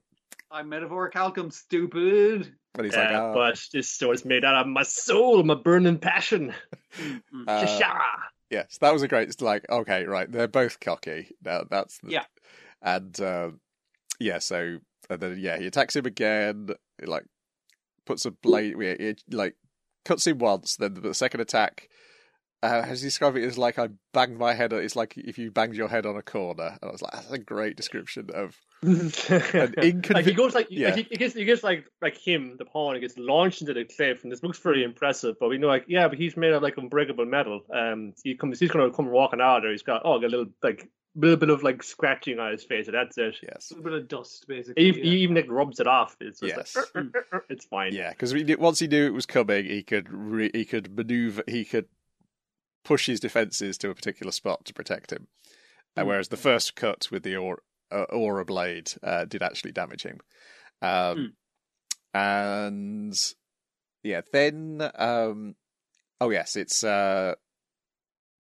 I'm 0.50 0.68
metaphoric 0.68 1.14
alchem, 1.14 1.52
stupid. 1.52 2.52
and 2.76 2.84
he's 2.84 2.94
yeah, 2.94 3.04
like, 3.04 3.20
"Ah." 3.20 3.34
but 3.34 3.66
this 3.72 3.88
sword's 3.90 4.24
made 4.24 4.44
out 4.44 4.54
of 4.54 4.66
my 4.66 4.82
soul, 4.82 5.42
my 5.42 5.54
burning 5.54 5.98
passion. 5.98 6.54
Mm. 6.98 7.48
Uh, 7.48 7.66
Sha-sha. 7.66 7.98
Yes, 8.50 8.78
that 8.80 8.92
was 8.92 9.02
a 9.02 9.08
great. 9.08 9.28
It's 9.28 9.40
like, 9.40 9.64
okay, 9.70 10.04
right, 10.04 10.30
they're 10.30 10.48
both 10.48 10.78
cocky. 10.80 11.34
Now 11.44 11.64
that's 11.68 11.98
the, 11.98 12.10
Yeah. 12.12 12.24
and 12.82 13.18
um, 13.20 13.60
yeah, 14.18 14.38
so 14.38 14.78
and 15.08 15.20
then 15.20 15.36
yeah, 15.38 15.58
he 15.58 15.66
attacks 15.66 15.96
him 15.96 16.06
again. 16.06 16.68
He, 17.00 17.06
like 17.06 17.24
puts 18.04 18.26
a 18.26 18.30
blade. 18.30 18.74
yeah, 18.78 18.88
It, 18.90 19.22
like 19.30 19.56
cuts 20.04 20.26
him 20.26 20.38
once. 20.38 20.76
Then 20.76 20.94
the 20.94 21.14
second 21.14 21.40
attack. 21.40 21.88
Uh, 22.62 22.82
has 22.82 23.00
he 23.00 23.06
described 23.06 23.38
it 23.38 23.44
as 23.44 23.56
like 23.56 23.78
I 23.78 23.88
banged 24.12 24.36
my 24.38 24.52
head? 24.52 24.74
It's 24.74 24.94
like 24.94 25.14
if 25.16 25.38
you 25.38 25.50
banged 25.50 25.76
your 25.76 25.88
head 25.88 26.04
on 26.04 26.16
a 26.18 26.22
corner. 26.22 26.76
And 26.82 26.90
I 26.90 26.92
was 26.92 27.00
like, 27.00 27.12
that's 27.12 27.30
a 27.30 27.38
great 27.38 27.74
description 27.74 28.28
of 28.34 28.54
inconven- 28.84 30.12
like 30.14 30.24
he 30.26 30.32
goes 30.34 30.54
like, 30.54 30.66
Yeah. 30.70 30.88
like 30.88 30.96
he, 30.96 31.02
he 31.10 31.16
gets 31.16 31.34
he 31.34 31.44
gets 31.44 31.62
like 31.62 31.86
like 32.02 32.16
him 32.16 32.56
the 32.58 32.64
pawn 32.64 32.94
he 32.94 33.00
gets 33.00 33.16
launched 33.18 33.60
into 33.62 33.74
the 33.74 33.84
cliff 33.84 34.22
and 34.22 34.32
this 34.32 34.42
looks 34.42 34.58
very 34.58 34.82
impressive 34.84 35.36
but 35.40 35.48
we 35.48 35.58
know 35.58 35.66
like 35.68 35.84
yeah 35.88 36.08
but 36.08 36.18
he's 36.18 36.36
made 36.36 36.52
of 36.52 36.62
like 36.62 36.76
unbreakable 36.76 37.26
metal 37.26 37.60
um 37.74 38.12
he 38.24 38.34
comes 38.36 38.58
he's 38.60 38.70
gonna 38.70 38.90
come 38.90 39.08
walking 39.10 39.40
out 39.40 39.60
there 39.62 39.70
he's 39.70 39.82
got 39.82 40.02
oh 40.04 40.18
got 40.18 40.26
a 40.26 40.28
little 40.28 40.46
like 40.62 40.88
little 41.16 41.36
bit 41.36 41.50
of 41.50 41.62
like 41.62 41.82
scratching 41.82 42.38
on 42.38 42.52
his 42.52 42.62
face 42.64 42.86
and 42.86 42.94
that's 42.94 43.18
it 43.18 43.34
yes, 43.42 43.70
A 43.70 43.74
little 43.74 43.90
bit 43.90 44.00
of 44.02 44.08
dust, 44.08 44.46
basically. 44.46 44.92
he, 44.92 44.98
yeah. 44.98 45.04
he 45.04 45.16
even 45.22 45.34
like 45.34 45.50
rubs 45.50 45.80
it 45.80 45.86
off 45.86 46.16
it's 46.20 46.40
just 46.40 46.56
Yes. 46.56 46.76
like, 46.94 47.06
it's 47.48 47.64
fine 47.64 47.92
yeah, 47.92 48.10
because 48.10 48.32
once 48.58 48.78
he 48.78 48.86
knew 48.86 49.06
it 49.06 49.12
was 49.14 49.26
coming, 49.26 49.64
he 49.64 49.82
could 49.82 50.08
re- 50.10 50.50
he 50.54 50.64
could 50.64 50.94
maneuver, 50.96 51.42
he 51.48 51.64
could 51.64 51.86
push 52.84 53.06
his 53.06 53.18
defenses 53.20 53.76
to 53.78 53.90
a 53.90 53.94
particular 53.94 54.32
spot 54.32 54.64
to 54.66 54.72
protect 54.74 55.12
him. 55.12 55.26
Uh, 55.96 56.02
Mm. 56.02 56.06
whereas 56.06 56.28
the 56.28 56.36
first 56.36 56.76
cut 56.76 57.08
with 57.10 57.24
the 57.24 57.36
aura, 57.36 57.58
uh, 57.90 58.04
aura 58.10 58.44
blade 58.44 58.92
uh, 59.02 59.24
did 59.24 59.42
actually 59.42 59.72
damage 59.72 60.04
him. 60.04 60.18
Um, 60.80 61.32
And 62.14 63.14
yeah, 64.02 64.20
then 64.32 64.88
um, 64.96 65.56
oh 66.20 66.30
yes, 66.30 66.56
it's 66.56 66.82
uh, 66.84 67.34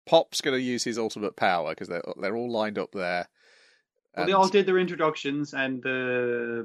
Pop's 0.09 0.41
going 0.41 0.57
to 0.57 0.61
use 0.61 0.83
his 0.83 0.97
ultimate 0.97 1.35
power 1.35 1.69
because 1.69 1.87
they're 1.87 2.03
they're 2.19 2.35
all 2.35 2.51
lined 2.51 2.79
up 2.79 2.91
there. 2.91 3.27
Well, 4.17 4.25
they 4.25 4.31
all 4.33 4.47
did 4.47 4.65
their 4.65 4.79
introductions, 4.79 5.53
and 5.53 5.85
uh, 5.85 6.63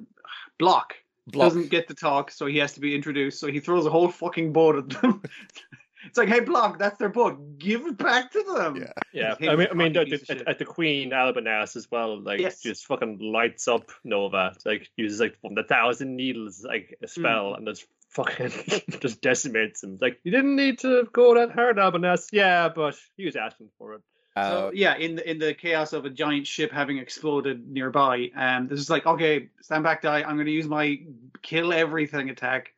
Block, 0.59 0.95
Block- 1.27 1.49
doesn't 1.49 1.71
get 1.71 1.89
to 1.89 1.95
talk, 1.95 2.31
so 2.31 2.47
he 2.47 2.57
has 2.59 2.73
to 2.73 2.81
be 2.81 2.95
introduced. 2.95 3.39
So 3.39 3.49
he 3.49 3.61
throws 3.61 3.85
a 3.87 3.91
whole 3.91 4.09
fucking 4.09 4.53
boat 4.55 4.77
at 4.77 4.89
them. 5.03 5.23
it's 6.07 6.17
like, 6.17 6.29
hey, 6.29 6.41
Block, 6.41 6.79
that's 6.79 6.99
their 6.99 7.11
boat. 7.11 7.59
Give 7.59 7.85
it 7.87 7.99
back 7.99 8.33
to 8.33 8.43
them. 8.57 8.77
Yeah. 8.77 8.93
Yeah, 9.13 9.37
Him, 9.37 9.51
I 9.51 9.57
mean, 9.57 9.69
I 9.71 9.75
mean, 9.75 9.97
at, 9.97 10.31
at, 10.31 10.49
at 10.49 10.59
the 10.59 10.65
Queen 10.65 11.11
Albinass 11.11 11.77
as 11.77 11.89
well, 11.91 12.19
like 12.21 12.41
Yes. 12.41 12.61
just 12.63 12.87
fucking 12.87 13.19
lights 13.21 13.69
up 13.69 13.93
Nova. 14.05 14.53
It's 14.57 14.65
like 14.67 14.91
uses 14.97 15.21
like 15.21 15.39
from 15.43 15.55
the 15.55 15.65
thousand 15.65 16.17
needles 16.17 16.65
like 16.67 16.97
a 17.03 17.07
spell 17.07 17.53
Mm. 17.53 17.57
and 17.59 17.67
just 17.69 17.85
fucking 18.15 18.51
just 19.01 19.21
decimates 19.21 19.83
him. 19.83 19.99
Like 20.01 20.21
you 20.25 20.31
didn't 20.33 20.57
need 20.57 20.79
to 20.81 21.09
go 21.13 21.35
that 21.35 21.53
hard, 21.53 21.77
Albinass. 21.77 22.27
Yeah, 22.33 22.69
but 22.69 22.97
he 23.17 23.25
was 23.27 23.37
asking 23.37 23.69
for 23.79 23.95
it. 23.95 24.03
uh, 24.37 24.51
So 24.51 24.71
yeah, 24.75 24.97
in 24.97 25.17
the 25.17 25.31
in 25.31 25.39
the 25.39 25.55
chaos 25.55 25.93
of 25.93 26.05
a 26.05 26.11
giant 26.11 26.47
ship 26.47 26.73
having 26.73 26.99
exploded 26.99 27.69
nearby, 27.69 28.31
um, 28.37 28.69
this 28.69 28.81
is 28.81 28.91
like, 28.91 29.07
okay, 29.07 29.49
stand 29.63 29.85
back, 29.85 30.03
Dai. 30.03 30.23
I'm 30.23 30.37
going 30.37 30.47
to 30.47 30.53
use 30.53 30.67
my 30.69 31.01
kill 31.43 31.73
everything 31.73 32.31
attack, 32.31 32.73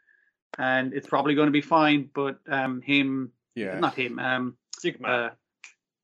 and 0.58 0.92
it's 0.94 1.06
probably 1.06 1.34
going 1.34 1.46
to 1.46 1.52
be 1.52 1.60
fine. 1.60 2.08
But 2.14 2.38
um, 2.48 2.82
Hym, 2.82 3.32
yeah, 3.54 3.78
not 3.78 3.94
Hym, 3.94 4.18
um, 4.18 4.56
Sigma. 4.78 5.08
uh, 5.08 5.30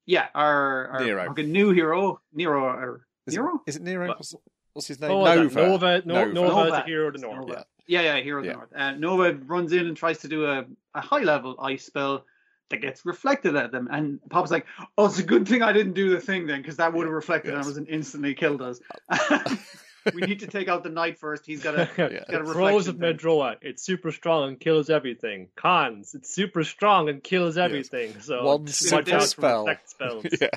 yeah, 0.07 0.27
our, 0.35 0.89
our 0.89 1.05
Nero. 1.05 1.27
fucking 1.27 1.51
new 1.53 1.71
hero, 1.71 2.21
Nero, 2.35 2.65
or 2.65 3.07
is, 3.27 3.35
Nero. 3.35 3.61
It, 3.67 3.71
is 3.71 3.77
it 3.77 3.83
Nero? 3.83 4.09
What? 4.09 4.19
What's, 4.19 4.35
what's 4.73 4.89
his 4.89 5.01
name? 5.01 5.11
oh, 5.13 5.25
Nova. 5.25 5.39
Nova. 5.43 5.63
Nova, 5.69 6.03
no, 6.05 6.15
Nova. 6.15 6.33
Nova, 6.35 6.49
is 6.49 6.55
Nova. 6.57 6.71
the 6.77 6.83
hero 6.83 7.07
of 7.07 7.13
the 7.13 7.17
It's 7.19 7.23
North. 7.23 7.47
Nova. 7.47 7.53
Yeah. 7.53 7.63
Yeah, 7.87 8.01
yeah, 8.03 8.21
Hero 8.21 8.41
of 8.41 8.45
Yeah. 8.47 8.53
the 8.53 8.57
North. 8.59 8.73
Uh, 8.75 8.91
Nova 8.93 9.33
runs 9.45 9.73
in 9.73 9.87
and 9.87 9.97
tries 9.97 10.19
to 10.19 10.29
do 10.29 10.47
a, 10.47 10.65
a 10.95 11.01
high 11.01 11.23
level 11.23 11.57
ice 11.61 11.85
spell 11.85 12.25
that 12.71 12.81
gets 12.81 13.05
reflected 13.05 13.55
at 13.57 13.73
them. 13.73 13.89
And 13.91 14.21
Pop's 14.31 14.51
like, 14.51 14.67
oh, 14.97 15.07
it's 15.07 15.19
a 15.19 15.23
good 15.25 15.47
thing 15.49 15.63
I 15.63 15.73
didn't 15.73 15.93
do 15.95 16.11
the 16.11 16.21
thing 16.21 16.47
then, 16.47 16.63
because 16.63 16.77
that 16.77 16.93
would 16.95 17.05
have 17.07 17.13
reflected 17.13 17.55
Yes. 17.55 17.65
on 17.67 17.71
us 17.73 17.77
and 17.77 17.89
instantly 17.89 18.35
killed 18.35 18.63
us. 18.63 18.81
we 20.15 20.23
need 20.23 20.41
to 20.41 20.47
take 20.47 20.69
out 20.69 20.83
the 20.83 20.89
knight 20.91 21.19
first. 21.19 21.45
He's 21.45 21.63
got 21.63 21.75
a. 21.75 21.89
Yeah. 21.99 22.25
got 22.31 22.41
a 22.41 22.45
Pros 22.45 22.89
of 22.89 22.99
thing. 22.99 23.15
Medroa, 23.17 23.57
it's 23.63 23.83
super 23.83 24.11
strong 24.13 24.49
and 24.49 24.59
kills 24.61 24.89
everything. 24.91 25.49
Cons, 25.57 26.15
it's 26.15 26.33
super 26.35 26.65
strong 26.65 27.09
and 27.09 27.23
kills 27.23 27.59
everything. 27.59 28.21
So 28.21 28.45
One 28.45 28.61
watch 28.63 28.71
simple 28.71 29.15
out 29.15 29.21
for 29.23 29.27
spell. 29.29 29.59
reflect 29.67 29.91
spells. 29.91 30.25
yeah. 30.41 30.49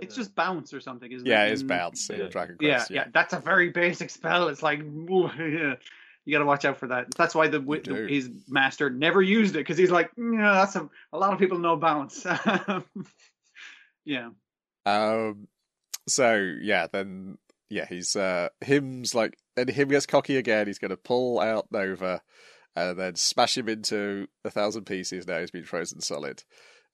It's 0.00 0.14
just 0.14 0.34
bounce 0.34 0.72
or 0.72 0.80
something, 0.80 1.10
isn't 1.10 1.26
Yeah, 1.26 1.42
it? 1.42 1.46
Yeah, 1.46 1.50
it 1.50 1.52
is 1.54 1.60
In- 1.62 1.66
bounce 1.66 2.08
in 2.08 2.20
yeah. 2.20 2.28
Dragon 2.28 2.56
Yeah, 2.60 2.74
Quest. 2.76 2.90
yeah, 2.92 3.04
that's 3.12 3.32
a 3.34 3.40
very 3.40 3.70
basic 3.70 4.10
spell. 4.10 4.48
It's 4.48 4.62
like, 4.62 4.78
yeah. 4.80 5.74
You 6.28 6.34
got 6.34 6.40
to 6.40 6.44
watch 6.44 6.66
out 6.66 6.76
for 6.76 6.88
that. 6.88 7.06
That's 7.16 7.34
why 7.34 7.48
the, 7.48 7.58
the 7.58 8.06
his 8.06 8.28
master 8.48 8.90
never 8.90 9.22
used 9.22 9.54
it 9.54 9.60
because 9.60 9.78
he's 9.78 9.90
like, 9.90 10.10
you 10.18 10.24
know, 10.36 10.52
that's 10.52 10.76
a, 10.76 10.86
a 11.10 11.16
lot 11.18 11.32
of 11.32 11.38
people 11.38 11.58
know 11.58 11.74
bounce. 11.76 12.26
yeah, 14.04 14.28
Um. 14.84 15.48
So 16.06 16.34
yeah, 16.60 16.86
then 16.92 17.38
yeah, 17.70 17.86
he's 17.88 18.14
uh 18.14 18.48
Hym's 18.60 19.14
like, 19.14 19.38
and 19.56 19.70
Hym 19.70 19.88
gets 19.88 20.04
cocky 20.04 20.36
again. 20.36 20.66
He's 20.66 20.78
going 20.78 20.90
to 20.90 20.98
pull 20.98 21.40
out 21.40 21.68
Nova, 21.72 22.20
and 22.76 22.98
then 22.98 23.16
smash 23.16 23.56
him 23.56 23.70
into 23.70 24.28
a 24.44 24.50
thousand 24.50 24.84
pieces. 24.84 25.26
Now 25.26 25.40
he's 25.40 25.50
been 25.50 25.64
frozen 25.64 26.02
solid, 26.02 26.42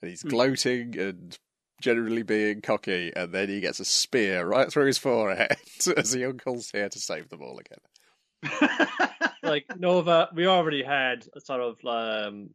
and 0.01 0.11
he's 0.11 0.23
Hmm. 0.23 0.29
gloating 0.29 0.97
and 0.97 1.37
generally 1.81 2.23
being 2.23 2.61
cocky. 2.61 3.13
And 3.17 3.33
then 3.33 3.49
he 3.49 3.59
gets 3.59 3.81
a 3.81 3.85
spear 3.85 4.47
right 4.47 4.71
through 4.71 4.87
his 4.87 4.99
forehead 4.99 5.57
as 5.97 6.13
the 6.13 6.25
uncle's 6.29 6.71
here 6.71 6.89
to 6.89 6.99
save 7.01 7.31
them 7.31 7.43
all 7.43 7.59
again. 7.59 7.79
like 9.43 9.67
Nova, 9.79 10.29
we 10.35 10.47
already 10.47 10.83
had 10.83 11.27
a 11.35 11.41
sort 11.41 11.61
of 11.61 11.79
um, 11.87 12.51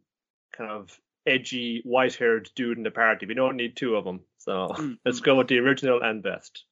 kind 0.52 0.72
of 0.72 1.00
edgy, 1.26 1.82
white-haired 1.84 2.50
dude 2.56 2.78
in 2.78 2.84
the 2.84 2.92
party. 2.92 3.26
We 3.26 3.34
don't 3.36 3.58
need 3.58 3.76
two 3.76 3.96
of 3.96 4.06
them, 4.06 4.22
so 4.38 4.70
Mm, 4.78 4.98
let's 5.06 5.20
go 5.20 5.36
with 5.36 5.48
the 5.48 5.60
original 5.60 6.02
and 6.02 6.24
best. 6.24 6.64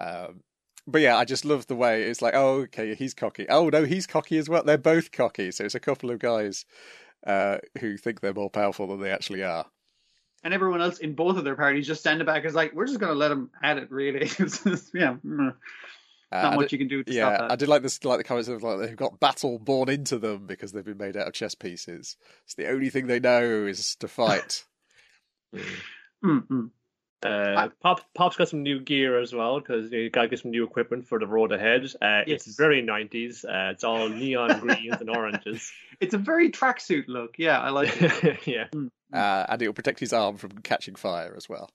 Um, 0.00 0.42
but 0.86 1.00
yeah, 1.00 1.16
I 1.16 1.24
just 1.24 1.44
love 1.44 1.66
the 1.66 1.76
way 1.76 2.02
it's 2.02 2.22
like, 2.22 2.34
oh, 2.34 2.62
okay, 2.62 2.94
he's 2.94 3.14
cocky. 3.14 3.46
Oh 3.48 3.68
no, 3.68 3.84
he's 3.84 4.06
cocky 4.06 4.38
as 4.38 4.48
well. 4.48 4.64
They're 4.64 4.78
both 4.78 5.12
cocky. 5.12 5.52
So 5.52 5.64
it's 5.64 5.74
a 5.76 5.80
couple 5.80 6.10
of 6.10 6.18
guys 6.18 6.64
uh, 7.26 7.58
who 7.78 7.96
think 7.96 8.20
they're 8.20 8.34
more 8.34 8.50
powerful 8.50 8.88
than 8.88 9.00
they 9.00 9.10
actually 9.10 9.44
are. 9.44 9.66
and 10.42 10.52
everyone 10.52 10.82
else 10.82 10.98
in 10.98 11.14
both 11.14 11.36
of 11.36 11.44
their 11.44 11.54
parties 11.56 11.86
just 11.86 12.00
standing 12.00 12.26
back 12.26 12.44
is 12.44 12.54
like, 12.54 12.72
we're 12.74 12.86
just 12.86 12.98
going 12.98 13.12
to 13.12 13.18
let 13.18 13.30
him 13.30 13.50
at 13.62 13.78
it. 13.78 13.90
Really, 13.92 14.26
yeah, 14.94 15.16
mm, 15.24 15.54
Uh, 16.32 16.42
not 16.42 16.54
much 16.54 16.70
did- 16.70 16.72
you 16.72 16.78
can 16.78 16.88
do 16.88 17.04
to 17.04 17.12
yeah, 17.12 17.36
stop 17.36 17.50
I 17.52 17.56
did 17.56 17.68
like 17.68 17.82
this, 17.82 18.02
like 18.04 18.18
the 18.18 18.24
comments 18.24 18.48
of 18.48 18.62
like 18.62 18.78
they've 18.80 18.96
got 18.96 19.20
battle 19.20 19.58
born 19.58 19.88
into 19.88 20.18
them 20.18 20.46
because 20.46 20.72
they've 20.72 20.84
been 20.84 20.96
made 20.98 21.16
out 21.16 21.28
of 21.28 21.34
chess 21.34 21.54
pieces. 21.54 22.16
It's 22.44 22.54
the 22.54 22.68
only 22.68 22.90
thing 22.90 23.06
they 23.06 23.20
know 23.20 23.66
is 23.66 23.96
to 23.96 24.08
fight. 24.08 24.64
Mm, 26.24 26.46
mm. 26.46 26.70
Uh, 27.24 27.68
Pop 27.80 28.00
Pop's 28.14 28.36
got 28.36 28.48
some 28.48 28.62
new 28.62 28.80
gear 28.80 29.20
as 29.20 29.32
well 29.32 29.60
because 29.60 29.92
you 29.92 30.10
got 30.10 30.22
to 30.22 30.28
get 30.28 30.40
some 30.40 30.50
new 30.50 30.64
equipment 30.64 31.06
for 31.06 31.18
the 31.20 31.26
road 31.26 31.52
ahead. 31.52 31.84
Uh, 32.00 32.22
Yes. 32.26 32.46
It's 32.46 32.56
very 32.56 32.82
nineties. 32.82 33.44
Uh, 33.44 33.70
it's 33.72 33.84
all 33.84 34.08
neon 34.08 34.58
greens 34.60 34.96
and 35.00 35.10
oranges. 35.10 35.70
It's 36.00 36.14
a 36.14 36.18
very 36.18 36.50
tracksuit 36.50 37.04
look. 37.08 37.34
Yeah, 37.38 37.60
I 37.60 37.70
like 37.70 38.00
it. 38.00 38.46
yeah, 38.46 38.66
uh, 39.12 39.46
and 39.48 39.62
it'll 39.62 39.74
protect 39.74 40.00
his 40.00 40.12
arm 40.12 40.36
from 40.36 40.50
catching 40.62 40.94
fire 40.96 41.34
as 41.36 41.48
well. 41.48 41.70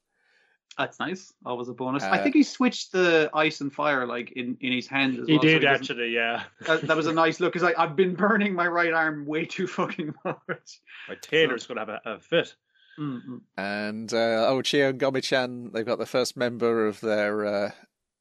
That's 0.77 0.99
nice. 0.99 1.33
Always 1.43 1.69
a 1.69 1.73
bonus. 1.73 2.03
I 2.03 2.19
Uh, 2.19 2.23
think 2.23 2.35
he 2.35 2.43
switched 2.43 2.91
the 2.91 3.29
ice 3.33 3.61
and 3.61 3.73
fire 3.73 4.05
like 4.05 4.31
in, 4.33 4.57
in 4.61 4.71
his 4.71 4.85
hand 4.87 5.17
as 5.19 5.25
he 5.27 5.33
well. 5.33 5.41
so 5.41 5.47
did 5.47 5.65
actually. 5.65 6.09
Yeah, 6.13 6.43
That, 6.67 6.81
that 6.83 6.95
was 6.95 7.07
a 7.07 7.13
nice 7.25 7.39
look. 7.39 7.53
Cause 7.53 7.63
like 7.63 7.77
I've 7.79 7.95
been 7.95 8.13
burning 8.13 8.53
my 8.53 8.67
right 8.67 8.93
arm 8.93 9.25
way 9.25 9.45
too 9.45 9.65
fucking 9.77 10.13
much. 10.23 10.81
my 11.09 11.15
tailor's 11.21 11.65
gonna 11.65 11.79
have 11.81 11.89
a, 11.89 12.01
a 12.05 12.19
fit. 12.19 12.53
Mm, 12.99 13.21
mm. 13.29 13.41
And 13.57 14.13
uh, 14.13 14.47
oh, 14.49 14.61
Chiu 14.61 14.85
and 14.85 14.99
Gome-chan, 14.99 15.71
they've 15.73 15.85
got 15.85 15.99
the 15.99 16.05
first 16.07 16.35
member 16.37 16.87
of 16.87 16.99
their 17.01 17.45
uh, 17.45 17.71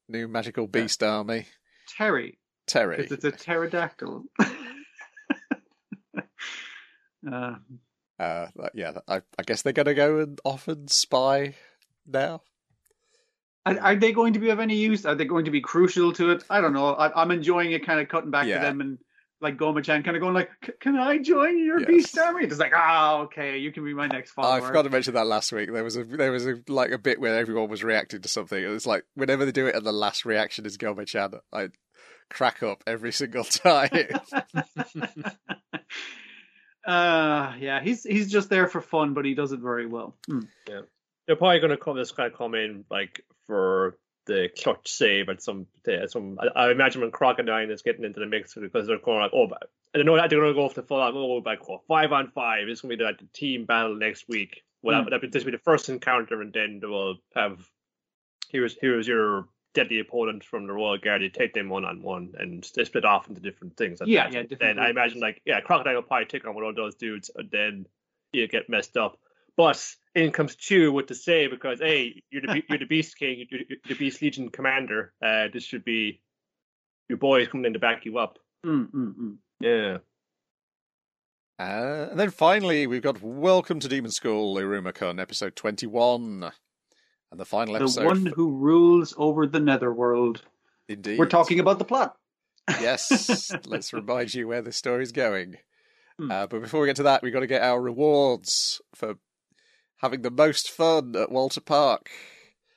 new 0.07 0.27
magical 0.27 0.67
beast 0.67 1.01
army, 1.03 1.47
Terry, 1.97 2.37
Terry. 2.67 2.97
because 2.97 3.11
it's 3.11 3.23
a 3.23 3.31
pterodactyl. 3.31 4.23
uh, 7.31 7.55
Uh, 8.19 8.47
yeah, 8.73 8.93
I, 9.07 9.17
I 9.37 9.43
guess 9.45 9.61
they're 9.61 9.73
going 9.73 9.85
to 9.87 9.93
go 9.93 10.19
and 10.19 10.39
off 10.43 10.67
and 10.67 10.89
spy 10.89 11.53
now. 12.07 12.41
are, 13.65 13.79
are 13.79 13.95
they 13.95 14.11
going 14.11 14.33
to 14.33 14.39
be 14.39 14.49
of 14.49 14.59
any 14.59 14.75
use? 14.75 15.05
Are 15.05 15.15
they 15.15 15.25
going 15.25 15.45
to 15.45 15.51
be 15.51 15.61
crucial 15.61 16.13
to 16.13 16.31
it? 16.31 16.43
I 16.49 16.61
don't 16.61 16.73
know. 16.73 16.93
I, 16.93 17.21
I'm 17.21 17.31
enjoying 17.31 17.71
it, 17.71 17.85
kind 17.85 17.99
of 17.99 18.07
cutting 18.09 18.31
back 18.31 18.47
Yeah. 18.47 18.59
to 18.59 18.65
them 18.65 18.81
and 18.81 18.97
like 19.39 19.55
Gome-chan 19.57 20.01
kind 20.01 20.17
of 20.17 20.21
going 20.21 20.33
like, 20.33 20.49
"Can 20.79 20.97
I 20.97 21.19
join 21.19 21.63
your 21.63 21.79
Yes. 21.79 21.87
beast 21.87 22.17
army?" 22.17 22.43
It's 22.45 22.57
like, 22.57 22.71
"Ah, 22.75 23.19
okay, 23.19 23.59
you 23.59 23.71
can 23.71 23.85
be 23.85 23.93
my 23.93 24.07
next 24.07 24.31
follower." 24.31 24.57
I 24.57 24.61
forgot 24.61 24.81
to 24.83 24.89
mention 24.89 25.13
that 25.13 25.27
last 25.27 25.51
week. 25.51 25.71
There 25.71 25.83
was 25.83 25.95
a 25.95 26.03
there 26.05 26.31
was 26.31 26.47
a 26.47 26.55
like 26.67 26.89
a 26.89 26.97
bit 26.97 27.19
where 27.19 27.37
everyone 27.37 27.69
was 27.69 27.83
reacting 27.83 28.21
to 28.23 28.27
something. 28.27 28.63
It 28.63 28.65
was 28.67 28.87
like 28.87 29.03
whenever 29.13 29.45
they 29.45 29.51
do 29.51 29.67
it, 29.67 29.75
and 29.75 29.85
the 29.85 29.91
last 29.91 30.25
reaction 30.25 30.65
is 30.65 30.75
Gome-chan, 30.77 31.33
I 31.53 31.69
crack 32.31 32.63
up 32.63 32.83
every 32.87 33.11
single 33.11 33.43
time. 33.43 33.89
uh, 36.85 37.53
yeah, 37.59 37.81
he's 37.81 38.03
he's 38.03 38.31
just 38.31 38.49
there 38.49 38.67
for 38.67 38.81
fun, 38.81 39.13
but 39.13 39.25
he 39.25 39.33
does 39.35 39.51
it 39.51 39.59
very 39.59 39.85
well. 39.85 40.15
Hmm. 40.27 40.39
They're 41.27 41.35
probably 41.35 41.59
going 41.59 41.71
to 41.71 41.77
come. 41.77 41.97
This 41.97 42.11
guy 42.11 42.29
come 42.29 42.55
in 42.55 42.85
like 42.89 43.23
for 43.47 43.97
the 44.25 44.49
clutch 44.61 44.89
save 44.89 45.29
at 45.29 45.41
some. 45.41 45.67
At 45.87 46.11
some. 46.11 46.39
I, 46.41 46.67
I 46.67 46.71
imagine 46.71 47.01
when 47.01 47.11
Crocodine 47.11 47.69
is 47.69 47.81
getting 47.81 48.05
into 48.05 48.19
the 48.19 48.25
mix 48.25 48.55
because 48.55 48.87
they're 48.87 48.97
going 48.99 49.19
like, 49.19 49.31
oh, 49.33 49.47
I 49.93 49.97
don't 49.97 50.05
know 50.05 50.15
that 50.15 50.29
they're 50.29 50.39
going 50.39 50.53
to 50.53 50.55
go 50.59 50.65
off 50.65 50.73
the 50.75 50.83
full 50.83 51.01
on. 51.01 51.13
Oh, 51.15 51.41
like 51.45 51.59
oh, 51.69 51.81
five 51.87 52.11
on 52.11 52.31
five. 52.33 52.67
It's 52.67 52.81
going 52.81 52.91
to 52.91 52.97
be 52.97 53.03
like 53.03 53.19
the 53.19 53.27
team 53.33 53.65
battle 53.65 53.95
next 53.95 54.25
week. 54.29 54.63
Well, 54.81 55.03
Hmm. 55.03 55.09
that, 55.09 55.21
that, 55.21 55.31
this 55.31 55.43
will 55.43 55.51
be 55.51 55.57
the 55.57 55.63
first 55.63 55.89
encounter, 55.89 56.41
and 56.41 56.53
then 56.53 56.79
they 56.81 56.87
will 56.87 57.15
have. 57.35 57.59
Here's 58.49 58.77
here's 58.79 59.07
your 59.07 59.47
deadly 59.73 59.99
opponent 59.99 60.43
from 60.43 60.65
the 60.67 60.73
Royal 60.73 60.97
Guard. 60.97 61.21
You 61.21 61.29
take 61.29 61.53
them 61.53 61.67
one 61.69 61.83
on 61.83 62.01
one, 62.01 62.33
and 62.39 62.69
they 62.75 62.85
split 62.85 63.03
off 63.05 63.27
into 63.27 63.41
different 63.41 63.75
things. 63.75 64.01
at 64.01 64.07
Yeah, 64.07 64.29
that. 64.29 64.49
yeah, 64.51 64.57
Then 64.59 64.79
I 64.79 64.89
imagine 64.89 65.19
like 65.19 65.41
yeah, 65.45 65.59
Crocodine 65.61 65.95
will 65.95 66.03
probably 66.03 66.25
take 66.25 66.47
on 66.47 66.55
one 66.55 66.63
of 66.63 66.75
those 66.75 66.95
dudes, 66.95 67.29
and 67.35 67.49
then 67.51 67.85
you 68.31 68.47
get 68.47 68.69
messed 68.69 68.95
up. 68.97 69.19
But 69.57 69.83
in 70.17 70.31
comes 70.31 70.55
Chiu 70.55 70.91
with 70.91 71.07
to 71.07 71.15
say 71.15 71.47
because 71.47 71.79
hey, 71.79 72.23
you're 72.31 72.41
the 72.41 72.63
you're 72.67 72.79
the 72.79 72.85
Beast 72.85 73.17
King, 73.17 73.45
you're, 73.49 73.61
you're 73.69 73.77
the 73.87 73.93
Beast 73.93 74.21
Legion 74.21 74.49
commander. 74.49 75.13
Uh, 75.23 75.47
this 75.53 75.63
should 75.63 75.85
be 75.85 76.21
your 77.07 77.19
boys 77.19 77.47
coming 77.47 77.65
in 77.65 77.73
to 77.73 77.79
back 77.79 78.03
you 78.03 78.17
up. 78.17 78.39
Mm, 78.65 78.91
mm, 78.91 79.13
mm. 79.15 79.35
Yeah. 79.59 79.97
Uh, 81.59 82.09
and 82.11 82.19
then 82.19 82.31
finally, 82.31 82.87
we've 82.87 83.01
got 83.01 83.21
Welcome 83.21 83.79
to 83.79 83.87
Demon 83.87 84.11
School, 84.11 84.55
Iruma-kun, 84.55 85.19
episode 85.19 85.55
21. 85.55 86.51
And 87.31 87.39
the 87.39 87.45
final 87.45 87.73
The 87.73 87.81
episode. 87.81 88.05
one 88.05 88.25
who 88.27 88.51
rules 88.57 89.13
over 89.17 89.47
the 89.47 89.59
netherworld. 89.59 90.43
Indeed. 90.87 91.17
We're 91.17 91.25
talking 91.25 91.59
about 91.59 91.79
the 91.79 91.85
plot. 91.85 92.15
Yes, 92.79 93.51
let's 93.65 93.91
remind 93.91 94.33
you 94.33 94.47
where 94.47 94.61
the 94.61 94.71
story's 94.71 95.11
going. 95.11 95.55
Hmm. 96.19 96.31
Uh, 96.31 96.47
but 96.47 96.61
before 96.61 96.81
we 96.81 96.87
get 96.87 96.97
to 96.97 97.03
that, 97.03 97.23
we've 97.23 97.33
got 97.33 97.39
to 97.39 97.47
get 97.47 97.63
our 97.63 97.81
rewards 97.81 98.81
for 98.93 99.15
having 99.97 100.21
the 100.21 100.31
most 100.31 100.71
fun 100.71 101.15
at 101.15 101.31
Walter 101.31 101.61
Park. 101.61 102.09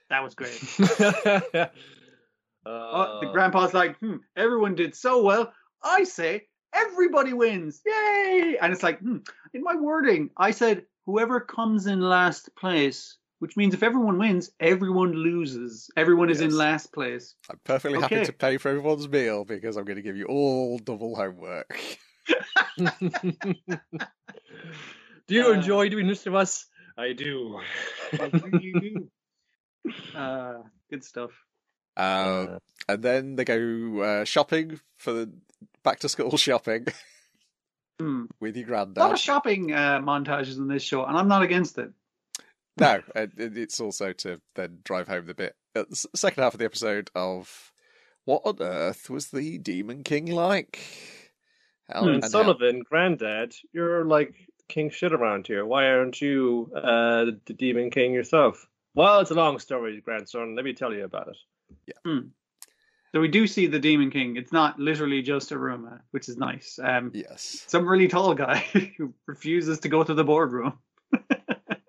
That 0.09 0.23
was 0.23 0.35
great. 0.35 0.61
uh, 0.81 1.67
Oh, 2.67 3.19
the 3.21 3.27
grandpa's 3.33 3.73
like, 3.73 3.99
hmm, 4.01 4.17
everyone 4.37 4.75
did 4.75 4.95
so 4.95 5.23
well. 5.23 5.53
I 5.83 6.05
say 6.05 6.47
everybody 6.75 7.33
wins. 7.33 7.81
Yay! 7.87 8.59
And 8.61 8.73
it's 8.73 8.83
like, 8.83 9.01
hmm, 9.01 9.19
in 9.55 9.63
my 9.63 9.77
wording, 9.77 10.31
I 10.37 10.51
said 10.51 10.85
whoever 11.07 11.41
comes 11.41 11.87
in 11.87 12.01
last 12.01 12.55
place, 12.57 13.17
which 13.39 13.57
means 13.57 13.73
if 13.73 13.83
everyone 13.83 14.19
wins, 14.19 14.51
everyone 14.61 15.13
loses. 15.13 15.91
Everyone 15.97 16.29
is 16.29 16.43
in 16.43 16.55
last 16.55 16.93
place. 16.93 17.35
I'm 17.51 17.59
perfectly 17.65 17.99
happy 18.01 18.25
to 18.25 18.33
pay 18.33 18.59
for 18.59 18.69
everyone's 18.69 19.09
meal 19.09 19.45
because 19.45 19.77
I'm 19.77 19.85
going 19.85 19.97
to 19.97 20.03
give 20.03 20.17
you 20.17 20.27
all 20.27 20.79
double 20.79 21.17
homework. 21.17 21.81
do 22.79 22.91
you 25.29 25.47
Uh, 25.47 25.53
enjoy 25.53 25.89
doing 25.89 26.07
this 26.07 26.25
to 26.25 26.37
us? 26.37 26.67
I 27.01 27.13
do. 27.15 27.61
uh, 30.15 30.55
good 30.91 31.05
stuff. 31.05 31.31
Uh, 31.97 32.59
and 32.89 33.03
then 33.03 33.37
they 33.37 33.45
go 33.45 34.01
uh, 34.01 34.25
shopping 34.25 34.81
for 34.99 35.13
the 35.13 35.33
back 35.83 36.01
to 36.01 36.09
school 36.09 36.37
shopping 36.37 36.87
Hmm. 37.99 38.25
with 38.41 38.57
your 38.57 38.67
granddad. 38.67 38.97
A 38.99 39.01
lot 39.05 39.13
of 39.13 39.19
shopping 39.19 39.73
uh, 39.75 40.01
montages 40.01 40.57
in 40.57 40.69
this 40.69 40.83
show, 40.83 41.05
and 41.05 41.17
I'm 41.19 41.29
not 41.29 41.43
against 41.43 41.77
it. 41.79 41.91
No, 42.79 43.01
and 43.15 43.33
it's 43.37 43.79
also 43.81 44.13
to 44.15 44.41
then 44.55 44.79
drive 44.85 45.07
home 45.07 45.27
the 45.27 45.35
bit 45.35 45.55
at 45.75 45.91
the 45.91 45.97
second 46.15 46.43
half 46.43 46.55
of 46.55 46.59
the 46.61 46.65
episode 46.65 47.11
of 47.15 47.73
what 48.25 48.41
on 48.47 48.57
earth 48.61 49.11
was 49.11 49.27
the 49.29 49.59
Demon 49.59 50.03
King 50.03 50.27
like? 50.33 50.79
How, 51.91 52.03
and 52.03 52.11
and 52.15 52.23
how- 52.23 52.29
Sullivan, 52.31 52.83
Granddad, 52.89 53.53
you're 53.73 54.05
like 54.07 54.35
king 54.71 54.91
shit 54.91 55.13
around 55.13 55.47
here. 55.47 55.67
Why 55.67 55.91
aren't 55.91 56.21
you 56.21 56.73
uh, 56.75 57.27
the 57.45 57.55
Demon 57.55 57.91
King 57.91 58.13
yourself? 58.13 58.67
Well, 58.95 59.21
it's 59.21 59.31
a 59.31 59.35
long 59.35 59.59
story, 59.59 60.01
grandson. 60.01 60.57
Let 60.57 60.65
me 60.65 60.73
tell 60.73 60.93
you 60.93 61.05
about 61.05 61.29
it. 61.29 61.37
Yeah. 61.87 62.21
So 63.13 63.21
we 63.21 63.29
do 63.29 63.47
see 63.47 63.67
the 63.67 63.79
Demon 63.79 64.11
King. 64.11 64.37
It's 64.37 64.53
not 64.53 64.79
literally 64.79 65.21
just 65.23 65.51
a 65.51 65.59
rumor, 65.59 66.05
which 66.13 66.29
is 66.29 66.37
nice. 66.37 66.79
Um, 66.83 67.11
yes, 67.13 67.65
some 67.67 67.87
really 67.87 68.07
tall 68.07 68.35
guy 68.35 68.59
who 68.97 69.13
refuses 69.27 69.81
to 69.81 69.89
go 69.89 70.05
to 70.05 70.15
the 70.15 70.25
boardroom. 70.25 70.79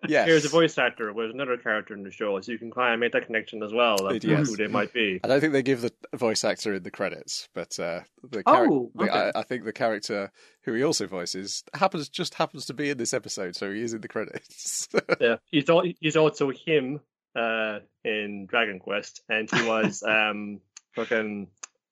Yes. 0.08 0.28
Here's 0.28 0.46
a 0.46 0.50
voice 0.50 0.78
actor 0.78 1.12
with 1.14 1.32
another 1.32 1.58
character 1.58 1.94
in 1.94 2.04
the 2.04 2.12
show, 2.12 2.40
so 2.42 2.52
you 2.52 2.58
can 2.58 2.72
kind 2.72 2.94
of 2.94 3.00
make 3.00 3.12
that 3.14 3.26
connection 3.26 3.62
as 3.64 3.74
well. 3.74 3.96
Of 4.08 4.24
Yes. 4.24 4.48
who 4.50 4.56
they 4.58 4.68
might 4.68 4.92
be. 4.94 5.20
I 5.24 5.28
don't 5.28 5.40
think 5.42 5.54
they 5.54 5.64
give 5.64 5.82
the 5.82 5.92
voice 6.16 6.44
actor 6.44 6.74
in 6.74 6.84
the 6.84 6.92
credits, 6.92 7.48
but 7.54 7.78
uh, 7.80 8.02
the, 8.30 8.44
Oh, 8.46 8.52
charac- 8.54 8.92
the 8.96 9.04
okay. 9.12 9.32
I, 9.36 9.40
I 9.40 9.44
think 9.44 9.64
the 9.66 9.74
character 9.74 10.32
who 10.64 10.74
he 10.74 10.84
also 10.84 11.08
voices 11.08 11.64
happens 11.74 12.10
just 12.10 12.34
happens 12.36 12.66
to 12.68 12.74
be 12.74 12.90
in 12.90 12.98
this 12.98 13.14
episode, 13.14 13.56
so 13.56 13.72
he 13.72 13.82
is 13.82 13.94
in 13.94 14.02
the 14.02 14.08
credits. 14.08 14.88
Yeah, 15.20 15.36
he's 15.46 15.70
al- 15.70 15.84
he's 16.00 16.16
also 16.16 16.52
him 16.52 17.00
uh, 17.36 17.80
in 18.04 18.46
Dragon 18.48 18.80
Quest, 18.80 19.22
and 19.30 19.50
he 19.50 19.64
was 19.68 20.04
um 20.08 20.60
fucking 20.96 21.48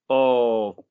oh 0.09 0.83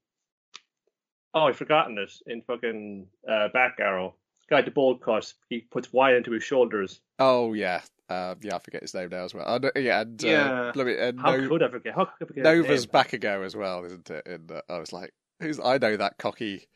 oh 1.35 1.45
I've 1.49 1.57
forgotten 1.57 1.99
it 1.99 2.13
in 2.27 2.43
fucking 2.43 3.07
uh, 3.29 3.49
Back 3.49 3.77
Arrow. 3.81 4.15
Guy 4.51 4.63
the 4.63 4.71
bold 4.71 5.03
cut. 5.03 5.33
He 5.49 5.61
puts 5.61 5.93
wine 5.93 6.15
into 6.15 6.31
his 6.33 6.43
shoulders. 6.43 7.01
Oh 7.19 7.53
yeah, 7.53 7.83
uh, 8.09 8.35
yeah. 8.43 8.57
I 8.57 8.59
forget 8.59 8.83
his 8.83 8.95
name 8.95 9.09
now 9.11 9.25
as 9.25 9.35
well. 9.35 9.45
Uh, 9.47 9.71
yeah, 9.79 10.01
and, 10.01 10.25
uh, 10.25 10.29
Yeah. 10.29 10.73
let 10.75 10.87
me- 10.87 10.97
and 10.99 11.21
How 11.21 11.37
no- 11.37 11.49
could 11.49 11.63
I 11.63 11.69
forget? 11.69 11.95
How 11.95 12.05
could 12.07 12.15
I 12.23 12.27
forget? 12.27 12.45
Nova's 12.45 12.87
back 12.87 13.13
ago 13.13 13.43
as 13.43 13.55
well, 13.55 13.85
isn't 13.85 14.09
it? 14.11 14.27
And 14.27 14.51
uh, 14.51 14.63
I 14.69 14.79
was 14.79 14.93
like, 14.93 15.13
who's? 15.41 15.61
I 15.61 15.79
know 15.79 15.97
that 15.97 16.17
cocky 16.19 16.67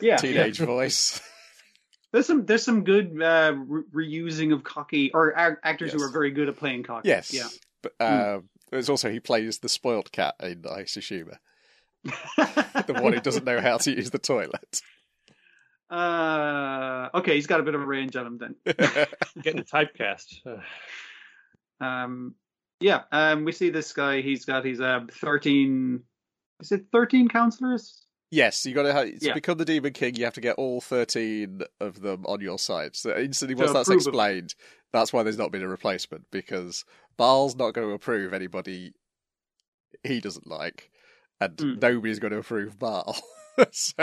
Yeah, 0.00 0.16
teenage 0.16 0.60
yeah. 0.60 0.66
voice. 0.66 1.20
There's 2.12 2.26
some 2.26 2.44
there's 2.44 2.62
some 2.62 2.84
good 2.84 3.22
uh, 3.22 3.54
re- 3.56 4.20
reusing 4.20 4.52
of 4.52 4.62
cocky 4.62 5.10
or 5.14 5.30
a- 5.30 5.56
actors 5.64 5.94
who 5.94 6.02
are 6.02 6.10
very 6.12 6.30
good 6.30 6.48
at 6.50 6.58
playing 6.58 6.82
cocky. 6.82 7.08
yes, 7.08 7.32
Yeah. 7.32 7.48
But 7.82 7.92
uh, 7.98 8.40
it's 8.70 8.90
also 8.90 9.10
he 9.10 9.18
plays 9.18 9.58
the 9.60 9.68
spoilt 9.70 10.12
cat 10.12 10.34
in 10.42 10.60
Aishishima, 10.62 11.38
the 12.04 12.98
one 13.00 13.14
who 13.14 13.20
doesn't 13.20 13.44
know 13.46 13.60
how 13.62 13.78
to 13.78 13.90
use 13.90 14.10
the 14.10 14.18
toilet. 14.18 14.82
Uh, 15.92 17.08
okay, 17.14 17.34
he's 17.34 17.46
got 17.46 17.60
a 17.60 17.62
bit 17.62 17.74
of 17.74 17.82
a 17.82 17.86
range 17.86 18.16
on 18.16 18.26
him 18.26 18.38
then. 18.38 18.54
Getting 19.42 19.64
typecast. 19.64 20.40
Um, 21.80 22.36
yeah, 22.78 23.02
um, 23.10 23.44
we 23.44 23.50
see 23.50 23.70
this 23.70 23.92
guy. 23.92 24.20
He's 24.22 24.44
got 24.44 24.64
his 24.64 24.80
uh, 24.80 25.00
thirteen. 25.10 26.04
Is 26.60 26.70
it 26.70 26.84
thirteen 26.92 27.28
counselors? 27.28 28.06
Yes, 28.30 28.64
you 28.64 28.72
got 28.72 28.84
to 28.84 28.92
have, 28.92 29.06
to 29.06 29.18
Yeah. 29.20 29.34
become 29.34 29.58
the 29.58 29.64
Demon 29.64 29.92
King. 29.92 30.14
You 30.14 30.24
have 30.24 30.34
to 30.34 30.40
get 30.40 30.54
all 30.58 30.80
thirteen 30.80 31.62
of 31.80 32.00
them 32.00 32.24
on 32.26 32.40
your 32.40 32.58
side. 32.60 32.94
So 32.94 33.16
instantly, 33.16 33.56
To 33.56 33.62
once 33.62 33.72
that's 33.72 33.88
approve 33.88 34.02
of- 34.02 34.06
explained, 34.08 34.54
that's 34.92 35.12
why 35.12 35.24
there's 35.24 35.38
not 35.38 35.50
been 35.50 35.62
a 35.62 35.68
replacement 35.68 36.24
because 36.30 36.84
Baal's 37.16 37.56
not 37.56 37.74
going 37.74 37.88
to 37.88 37.94
approve 37.94 38.32
anybody 38.32 38.92
he 40.04 40.20
doesn't 40.20 40.46
like, 40.46 40.88
and 41.40 41.56
Mm. 41.56 41.82
nobody's 41.82 42.20
going 42.20 42.32
to 42.32 42.38
approve 42.38 42.78
Baal. 42.78 43.16
so 43.72 43.94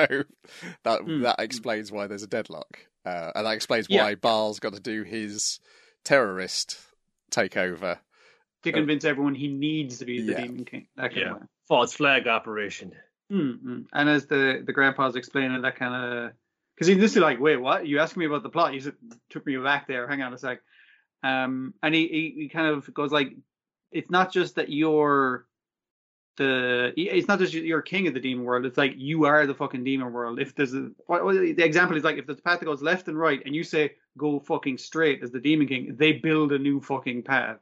that 0.84 1.02
Mm. 1.02 1.24
that 1.24 1.36
explains 1.40 1.92
why 1.92 2.08
there's 2.08 2.24
a 2.24 2.28
deadlock, 2.28 2.80
uh, 3.06 3.32
and 3.36 3.46
that 3.46 3.54
explains 3.54 3.88
Yeah. 3.90 4.04
why 4.04 4.16
Baal's 4.16 4.60
got 4.60 4.74
to 4.74 4.80
do 4.80 5.04
his 5.04 5.60
terrorist 6.04 6.80
takeover. 7.32 8.00
To 8.64 8.72
convince 8.72 9.06
everyone 9.06 9.36
he 9.36 9.48
needs 9.48 10.00
to 10.00 10.06
be 10.06 10.22
the 10.22 10.32
Yeah. 10.34 10.42
demon 10.42 10.66
king. 10.66 10.88
That 10.96 11.10
kind 11.12 11.18
Yeah. 11.22 11.32
of 11.32 11.42
way. 11.42 11.48
false 11.68 11.94
flag 11.94 12.28
operation. 12.28 12.92
Mm-mm. 13.32 13.86
And 13.94 14.10
as 14.10 14.26
the 14.26 14.64
the 14.66 14.74
grandpa's 14.74 15.16
explaining 15.16 15.62
that 15.62 15.76
kind 15.76 15.94
of 15.94 16.32
because 16.76 16.88
he's 16.88 16.98
just 16.98 17.16
like, 17.18 17.40
wait, 17.40 17.58
what? 17.58 17.86
You 17.86 18.00
asked 18.00 18.18
me 18.18 18.26
about 18.26 18.42
the 18.42 18.50
plot. 18.50 18.74
You 18.74 18.80
said, 18.80 18.96
took 19.30 19.46
me 19.46 19.56
back 19.58 19.88
there. 19.88 20.08
Hang 20.08 20.22
on 20.24 20.34
a 20.34 20.38
sec. 20.38 20.62
Um, 21.22 21.74
and 21.84 21.94
he, 21.94 22.08
he 22.08 22.34
he 22.44 22.50
kind 22.50 22.68
of 22.68 22.92
goes 22.94 23.12
like, 23.12 23.36
it's 23.92 24.10
not 24.10 24.32
just 24.32 24.56
that 24.56 24.70
you're 24.70 25.46
the 26.40 26.92
it's 26.98 27.28
not 27.28 27.38
just 27.38 27.54
you're 27.54 27.82
king 27.84 28.08
of 28.08 28.16
the 28.16 28.20
demon 28.20 28.44
world. 28.46 28.66
It's 28.66 28.78
like 28.78 28.94
you 28.98 29.26
are 29.26 29.46
the 29.46 29.54
fucking 29.54 29.84
demon 29.84 30.12
world. 30.12 30.40
If 30.40 30.56
there's 30.56 30.74
a 30.74 30.90
what, 31.06 31.24
what- 31.24 31.36
the 31.36 31.64
example 31.64 31.96
is 31.96 32.04
like 32.04 32.18
if 32.18 32.26
the 32.26 32.34
path 32.36 32.60
that 32.60 32.66
goes 32.66 32.82
left 32.82 33.08
and 33.08 33.18
right, 33.18 33.42
and 33.46 33.54
you 33.56 33.64
say 33.64 33.92
go 34.18 34.40
fucking 34.40 34.78
straight 34.80 35.22
as 35.22 35.30
the 35.32 35.40
demon 35.40 35.68
king, 35.68 35.96
they 35.98 36.14
build 36.14 36.52
a 36.52 36.58
new 36.58 36.82
fucking 36.82 37.22
path. 37.24 37.58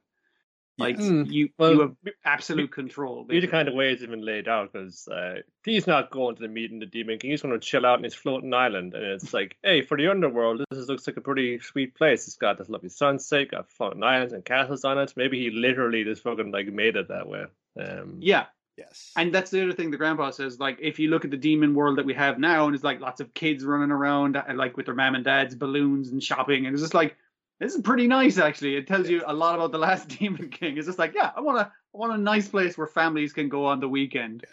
Like 0.79 0.99
Yes. 0.99 1.07
Mm. 1.09 1.31
you 1.31 1.49
Well, 1.57 1.73
you 1.73 1.79
have 1.81 1.95
absolute 2.23 2.71
control. 2.71 3.23
These 3.23 3.23
are 3.23 3.27
basically. 3.41 3.51
kind 3.51 3.67
of 3.67 3.73
ways 3.73 4.03
even 4.03 4.23
laid 4.23 4.47
out 4.47 4.71
because 4.71 5.07
uh, 5.07 5.37
he's 5.65 5.87
not 5.87 6.11
going 6.11 6.35
to 6.35 6.41
the 6.43 6.47
meeting, 6.47 6.77
the 6.77 6.85
Demon 6.85 7.17
King. 7.17 7.31
He's 7.31 7.41
going 7.41 7.59
to 7.59 7.59
chill 7.59 7.83
out 7.83 7.97
in 7.97 8.03
his 8.03 8.13
floating 8.13 8.53
island. 8.53 8.93
And 8.93 9.03
it's 9.03 9.33
like, 9.33 9.57
hey, 9.63 9.81
for 9.81 9.97
the 9.97 10.07
underworld, 10.07 10.63
this 10.69 10.77
is, 10.77 10.87
looks 10.87 11.07
like 11.07 11.17
a 11.17 11.21
pretty 11.21 11.57
sweet 11.59 11.95
place. 11.95 12.27
It's 12.27 12.37
got 12.37 12.59
this 12.59 12.69
lovely 12.69 12.89
sunset, 12.89 13.49
got 13.49 13.71
floating 13.71 14.03
islands 14.03 14.33
and 14.33 14.45
castles 14.45 14.85
on 14.85 14.99
it. 14.99 15.13
Maybe 15.17 15.39
he 15.39 15.49
literally 15.49 16.03
just 16.03 16.21
fucking 16.21 16.51
like 16.51 16.67
made 16.67 16.95
it 16.95 17.07
that 17.07 17.27
way. 17.27 17.45
Um, 17.81 18.17
Yeah, 18.21 18.45
Yes, 18.77 19.11
And 19.15 19.33
that's 19.33 19.49
the 19.49 19.63
other 19.63 19.73
thing 19.73 19.89
the 19.89 19.97
grandpa 19.97 20.29
says. 20.29 20.59
Like, 20.59 20.77
if 20.79 20.99
you 20.99 21.09
look 21.09 21.25
at 21.25 21.31
the 21.31 21.37
demon 21.37 21.73
world 21.73 21.97
that 21.97 22.05
we 22.05 22.13
have 22.13 22.37
now, 22.37 22.67
and 22.67 22.75
it's 22.75 22.83
like 22.83 22.99
lots 22.99 23.19
of 23.19 23.33
kids 23.33 23.65
running 23.65 23.89
around, 23.89 24.37
uh, 24.37 24.43
like 24.53 24.77
with 24.77 24.85
their 24.85 24.93
mom 24.93 25.15
and 25.15 25.25
dad's 25.25 25.55
balloons 25.55 26.09
and 26.09 26.21
shopping, 26.21 26.67
and 26.67 26.75
it's 26.75 26.83
just 26.83 26.93
like 26.93 27.17
this 27.59 27.73
is 27.73 27.81
pretty 27.81 28.05
nice 28.05 28.37
actually. 28.37 28.75
It 28.75 28.85
tells 28.85 29.09
you 29.09 29.23
a 29.25 29.33
lot 29.33 29.55
about 29.55 29.71
the 29.71 29.79
last 29.79 30.07
Demon 30.19 30.49
King. 30.49 30.77
It's 30.77 30.85
just 30.85 30.99
like, 30.99 31.15
yeah, 31.15 31.31
I 31.35 31.41
want 31.41 31.57
a, 31.57 31.61
I 31.61 31.97
want 31.97 32.13
a 32.13 32.17
nice 32.17 32.47
place 32.47 32.77
where 32.77 32.85
families 32.85 33.33
can 33.33 33.49
go 33.49 33.65
on 33.65 33.79
the 33.79 33.89
weekend. 33.89 34.45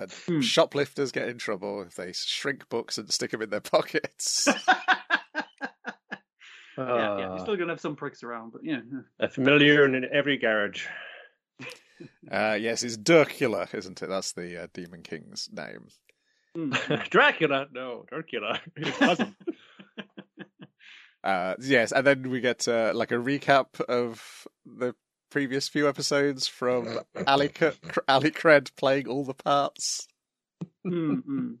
And 0.00 0.10
Hmm. 0.26 0.40
shoplifters 0.40 1.12
get 1.12 1.28
in 1.28 1.38
trouble 1.38 1.82
if 1.82 1.94
they 1.94 2.12
shrink 2.14 2.68
books 2.68 2.98
and 2.98 3.12
stick 3.12 3.30
them 3.30 3.42
in 3.42 3.50
their 3.50 3.60
pockets. 3.60 4.48
yeah, 4.66 4.66
yeah, 6.78 7.18
you're 7.18 7.38
still 7.38 7.56
gonna 7.56 7.72
have 7.72 7.80
some 7.80 7.94
pricks 7.94 8.22
around, 8.24 8.52
but 8.52 8.64
yeah. 8.64 8.80
a 9.20 9.28
familiar 9.28 9.84
in 9.84 10.04
every 10.12 10.38
garage. 10.38 10.86
Uh, 12.30 12.56
yes, 12.60 12.82
it's 12.82 12.96
Dracula, 12.96 13.68
isn't 13.72 14.02
it? 14.02 14.08
That's 14.08 14.32
the 14.32 14.62
uh, 14.64 14.66
Demon 14.72 15.02
King's 15.02 15.48
name. 15.52 15.88
Mm. 16.56 17.08
Dracula, 17.10 17.66
no, 17.72 18.04
Dracula. 18.08 18.60
His 18.76 18.96
cousin. 18.96 19.36
Uh, 21.24 21.54
yes, 21.60 21.92
and 21.92 22.04
then 22.04 22.28
we 22.30 22.40
get 22.40 22.66
uh, 22.66 22.90
like 22.96 23.12
a 23.12 23.14
recap 23.16 23.80
of 23.82 24.44
the 24.66 24.92
previous 25.30 25.68
few 25.68 25.88
episodes 25.88 26.48
from 26.48 26.98
Ali, 27.28 27.48
C- 27.56 27.70
Ali 28.08 28.32
Cred 28.32 28.74
playing 28.74 29.06
all 29.06 29.24
the 29.24 29.32
parts. 29.34 30.08
Mm, 30.84 31.22
mm. 31.24 31.56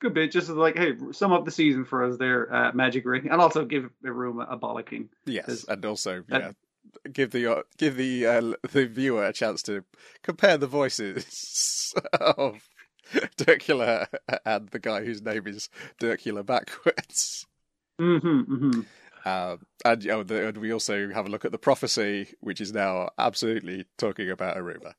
Good 0.00 0.14
bit, 0.14 0.30
just 0.32 0.48
like, 0.48 0.78
hey, 0.78 0.94
sum 1.12 1.34
up 1.34 1.44
the 1.44 1.50
season 1.50 1.84
for 1.84 2.04
us 2.04 2.16
there, 2.16 2.50
uh, 2.50 2.72
Magic 2.72 3.04
Ring, 3.04 3.28
and 3.30 3.38
also 3.38 3.66
give 3.66 3.90
the 4.00 4.12
room 4.12 4.40
a, 4.40 4.44
a 4.44 4.58
bollocking. 4.58 5.08
Yes, 5.26 5.66
and 5.68 5.84
also 5.84 6.22
that- 6.28 6.40
yeah, 6.40 6.50
give 7.12 7.30
the 7.30 7.46
uh, 7.46 7.62
give 7.78 7.96
the 7.96 8.26
uh, 8.26 8.52
the 8.70 8.86
viewer 8.86 9.26
a 9.26 9.32
chance 9.32 9.62
to 9.62 9.84
compare 10.22 10.56
the 10.56 10.66
voices 10.66 11.94
of 12.20 12.68
Dirkula 13.36 14.08
and 14.44 14.68
the 14.68 14.78
guy 14.78 15.04
whose 15.04 15.22
name 15.22 15.46
is 15.46 15.68
Dirkula 16.00 16.44
backwards. 16.44 17.46
Mm-hmm, 18.00 18.54
mm-hmm. 18.54 18.80
Um, 19.26 19.66
and, 19.84 20.06
oh, 20.08 20.22
the, 20.22 20.48
and 20.48 20.58
we 20.58 20.72
also 20.72 21.10
have 21.10 21.26
a 21.26 21.28
look 21.28 21.44
at 21.44 21.50
the 21.50 21.58
prophecy, 21.58 22.28
which 22.40 22.60
is 22.60 22.72
now 22.72 23.10
absolutely 23.18 23.86
talking 23.98 24.30
about 24.30 24.56
Iruma. 24.56 24.94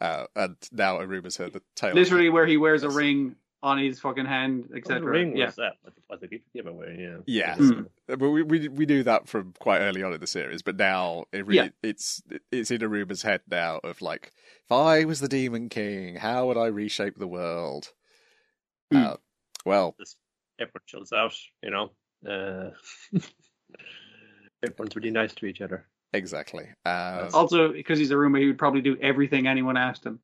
Uh, 0.00 0.26
and 0.36 0.56
now 0.72 0.98
Iruma's 0.98 1.36
heard 1.36 1.52
the 1.52 1.62
tale. 1.74 1.94
Literally, 1.94 2.28
where 2.28 2.46
he 2.46 2.56
wears 2.56 2.82
a 2.82 2.90
ring 2.90 3.36
on 3.62 3.78
his 3.78 4.00
fucking 4.00 4.26
hand, 4.26 4.64
What 4.68 4.78
etc. 4.78 5.00
ring 5.02 5.36
yeah. 5.36 5.46
was 5.46 5.56
that? 5.56 5.72
What 5.82 5.94
the, 5.94 6.02
what 6.08 6.20
the 6.20 6.40
giveaway? 6.54 6.96
Yeah. 7.00 7.16
Yeah, 7.26 7.54
Mm. 7.56 7.86
but 8.08 8.18
we, 8.18 8.42
we 8.42 8.68
we 8.68 8.86
knew 8.86 9.02
that 9.04 9.28
from 9.28 9.54
quite 9.60 9.78
early 9.80 10.02
on 10.02 10.12
in 10.12 10.20
the 10.20 10.26
series, 10.26 10.62
but 10.62 10.76
now 10.76 11.24
it 11.32 11.46
really, 11.46 11.66
Yeah. 11.66 11.68
it's 11.90 12.22
it's 12.50 12.70
in 12.70 12.80
Iruma's 12.82 13.22
head 13.22 13.42
now 13.50 13.78
of 13.84 14.02
like, 14.02 14.32
if 14.64 14.72
I 14.72 15.04
was 15.04 15.20
the 15.20 15.28
Demon 15.28 15.68
King, 15.68 16.16
how 16.16 16.46
would 16.48 16.56
I 16.56 16.66
reshape 16.66 17.16
the 17.18 17.28
world? 17.28 17.92
Mm. 18.92 19.12
Uh, 19.12 19.16
well, 19.64 19.96
Everyone 20.58 20.82
chills 20.86 21.12
out, 21.12 21.34
you 21.62 21.70
know. 21.70 21.92
Uh, 22.28 22.70
everyone's 24.62 24.94
really 24.96 25.10
nice 25.10 25.34
to 25.34 25.46
each 25.46 25.60
other. 25.60 25.86
exactly. 26.12 26.66
Uh, 26.84 27.28
Also, 27.32 27.72
because 27.72 27.98
he's 27.98 28.10
a 28.10 28.16
roommate, 28.16 28.42
he 28.42 28.48
would 28.48 28.58
probably 28.58 28.80
do 28.82 28.96
everything 29.00 29.46
anyone 29.46 29.76
asked 29.76 30.04
him. 30.04 30.20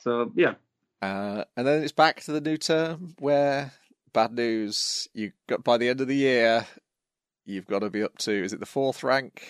So 0.00 0.32
yeah, 0.34 0.54
Uh, 1.04 1.44
and 1.56 1.66
then 1.66 1.82
it's 1.82 1.92
back 1.92 2.22
to 2.22 2.32
the 2.32 2.40
new 2.40 2.56
term 2.56 3.14
where 3.18 3.72
bad 4.12 4.32
news. 4.32 5.08
You 5.12 5.32
got 5.48 5.62
by 5.62 5.76
the 5.76 5.88
end 5.88 6.00
of 6.00 6.08
the 6.08 6.16
year, 6.16 6.66
you've 7.44 7.66
got 7.66 7.80
to 7.80 7.90
be 7.90 8.02
up 8.02 8.16
to 8.18 8.32
is 8.32 8.52
it 8.52 8.60
the 8.60 8.66
fourth 8.66 9.02
rank? 9.02 9.42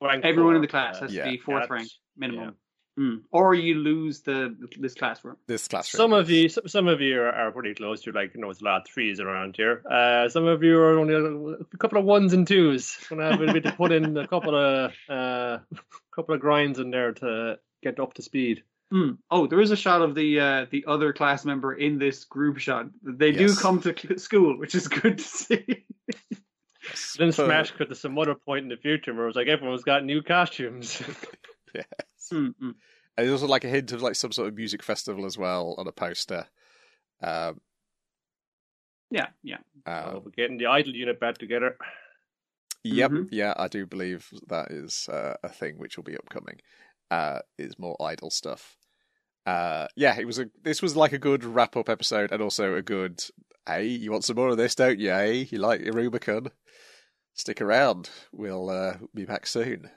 Rank 0.00 0.24
everyone 0.24 0.56
in 0.56 0.62
the 0.62 0.68
class 0.68 0.96
uh, 0.96 1.02
has 1.02 1.12
yeah. 1.14 1.24
to 1.24 1.30
be 1.30 1.38
fourth 1.38 1.62
that's- 1.62 1.70
rank 1.70 1.88
minimum, 2.16 2.56
Mm. 2.98 3.24
or 3.30 3.52
you 3.52 3.74
lose 3.74 4.22
the 4.22 4.56
this 4.80 4.94
classroom. 4.94 5.36
This 5.46 5.68
classroom. 5.68 5.98
Some 5.98 6.12
of 6.14 6.30
you, 6.30 6.48
some, 6.48 6.66
some 6.66 6.88
of 6.88 7.02
you 7.02 7.20
are, 7.20 7.30
are 7.30 7.52
pretty 7.52 7.74
close. 7.74 8.06
You're 8.06 8.14
like, 8.14 8.34
you 8.34 8.40
know, 8.40 8.48
it's 8.48 8.62
a 8.62 8.64
lot 8.64 8.80
of 8.80 8.86
threes 8.86 9.20
around 9.20 9.54
here. 9.54 9.82
Uh, 9.90 10.30
some 10.30 10.46
of 10.46 10.62
you 10.62 10.78
are 10.78 10.98
only 10.98 11.12
a, 11.12 11.22
a 11.22 11.76
couple 11.76 11.98
of 11.98 12.06
ones 12.06 12.32
and 12.32 12.46
twos. 12.46 12.96
Gonna 13.10 13.32
have 13.32 13.40
a 13.42 13.52
bit 13.52 13.64
to 13.64 13.72
put 13.72 13.92
in 13.92 14.16
a 14.16 14.26
couple 14.26 14.54
of, 14.54 14.92
uh, 15.10 15.58
couple 16.14 16.34
of 16.34 16.40
grinds 16.40 16.78
in 16.78 16.90
there 16.90 17.12
to 17.12 17.58
get 17.82 18.00
up 18.00 18.14
to 18.14 18.22
speed. 18.22 18.62
Mm. 18.92 19.18
Oh, 19.30 19.46
there 19.48 19.60
is 19.60 19.72
a 19.72 19.76
shot 19.76 20.00
of 20.02 20.14
the 20.14 20.38
uh, 20.38 20.66
the 20.70 20.84
other 20.86 21.12
class 21.12 21.44
member 21.44 21.74
in 21.74 21.98
this 21.98 22.24
group 22.24 22.58
shot. 22.58 22.86
They 23.02 23.32
do 23.32 23.54
come 23.54 23.80
to 23.82 24.18
school, 24.18 24.58
which 24.58 24.74
is 24.76 24.86
good 24.86 25.18
to 25.18 25.24
see. 25.24 25.84
Yes. 26.08 27.16
Then 27.18 27.32
Per- 27.32 27.46
Smash 27.46 27.72
cut 27.72 27.88
to 27.88 27.96
some 27.96 28.16
other 28.16 28.36
point 28.36 28.62
in 28.62 28.68
the 28.68 28.76
future 28.76 29.12
where 29.12 29.24
it 29.24 29.26
was 29.26 29.34
like 29.34 29.48
everyone's 29.48 29.82
got 29.82 30.04
new 30.04 30.22
costumes. 30.22 31.02
Yes. 31.74 31.84
Mm, 32.32 32.54
mm. 32.54 32.54
And 32.62 32.74
there's 33.16 33.32
also 33.32 33.46
like 33.48 33.64
a 33.64 33.68
hint 33.68 33.92
of 33.92 34.00
like 34.00 34.14
some 34.14 34.32
sort 34.32 34.48
of 34.48 34.54
music 34.54 34.82
festival 34.82 35.26
as 35.26 35.36
well 35.36 35.74
on 35.76 35.86
a 35.86 35.92
poster. 35.92 36.46
Um, 37.22 37.60
Yeah, 39.10 39.26
yeah. 39.42 39.58
uh, 39.84 40.04
so 40.12 40.22
we're 40.24 40.30
getting 40.30 40.56
the 40.58 40.66
idol 40.66 40.94
unit 40.94 41.20
back 41.20 41.36
together. 41.38 41.76
Yep, 42.84 43.10
Mhm. 43.10 43.28
yeah, 43.30 43.52
I 43.56 43.68
do 43.68 43.84
believe 43.84 44.28
that 44.46 44.70
is 44.70 45.08
uh, 45.08 45.34
a 45.42 45.48
thing 45.48 45.76
which 45.76 45.96
will 45.96 46.04
be 46.04 46.16
upcoming. 46.16 46.60
Uh, 47.10 47.38
is 47.58 47.78
more 47.78 47.96
idle 48.00 48.30
stuff. 48.30 48.76
Uh, 49.46 49.86
yeah, 49.96 50.18
it 50.18 50.26
was 50.26 50.38
a. 50.38 50.46
This 50.62 50.82
was 50.82 50.96
like 50.96 51.12
a 51.12 51.18
good 51.18 51.44
wrap 51.44 51.76
up 51.76 51.88
episode, 51.88 52.32
and 52.32 52.42
also 52.42 52.74
a 52.74 52.82
good. 52.82 53.22
Hey, 53.66 53.86
you 53.86 54.10
want 54.12 54.24
some 54.24 54.36
more 54.36 54.48
of 54.48 54.56
this, 54.56 54.74
don't 54.74 54.98
you? 54.98 55.10
Hey, 55.10 55.48
you 55.50 55.58
like 55.58 55.80
your 55.82 55.92
Rubicon? 55.94 56.48
Stick 57.34 57.60
around. 57.60 58.10
We'll 58.32 58.70
uh, 58.70 58.94
be 59.14 59.24
back 59.24 59.46
soon. 59.46 59.90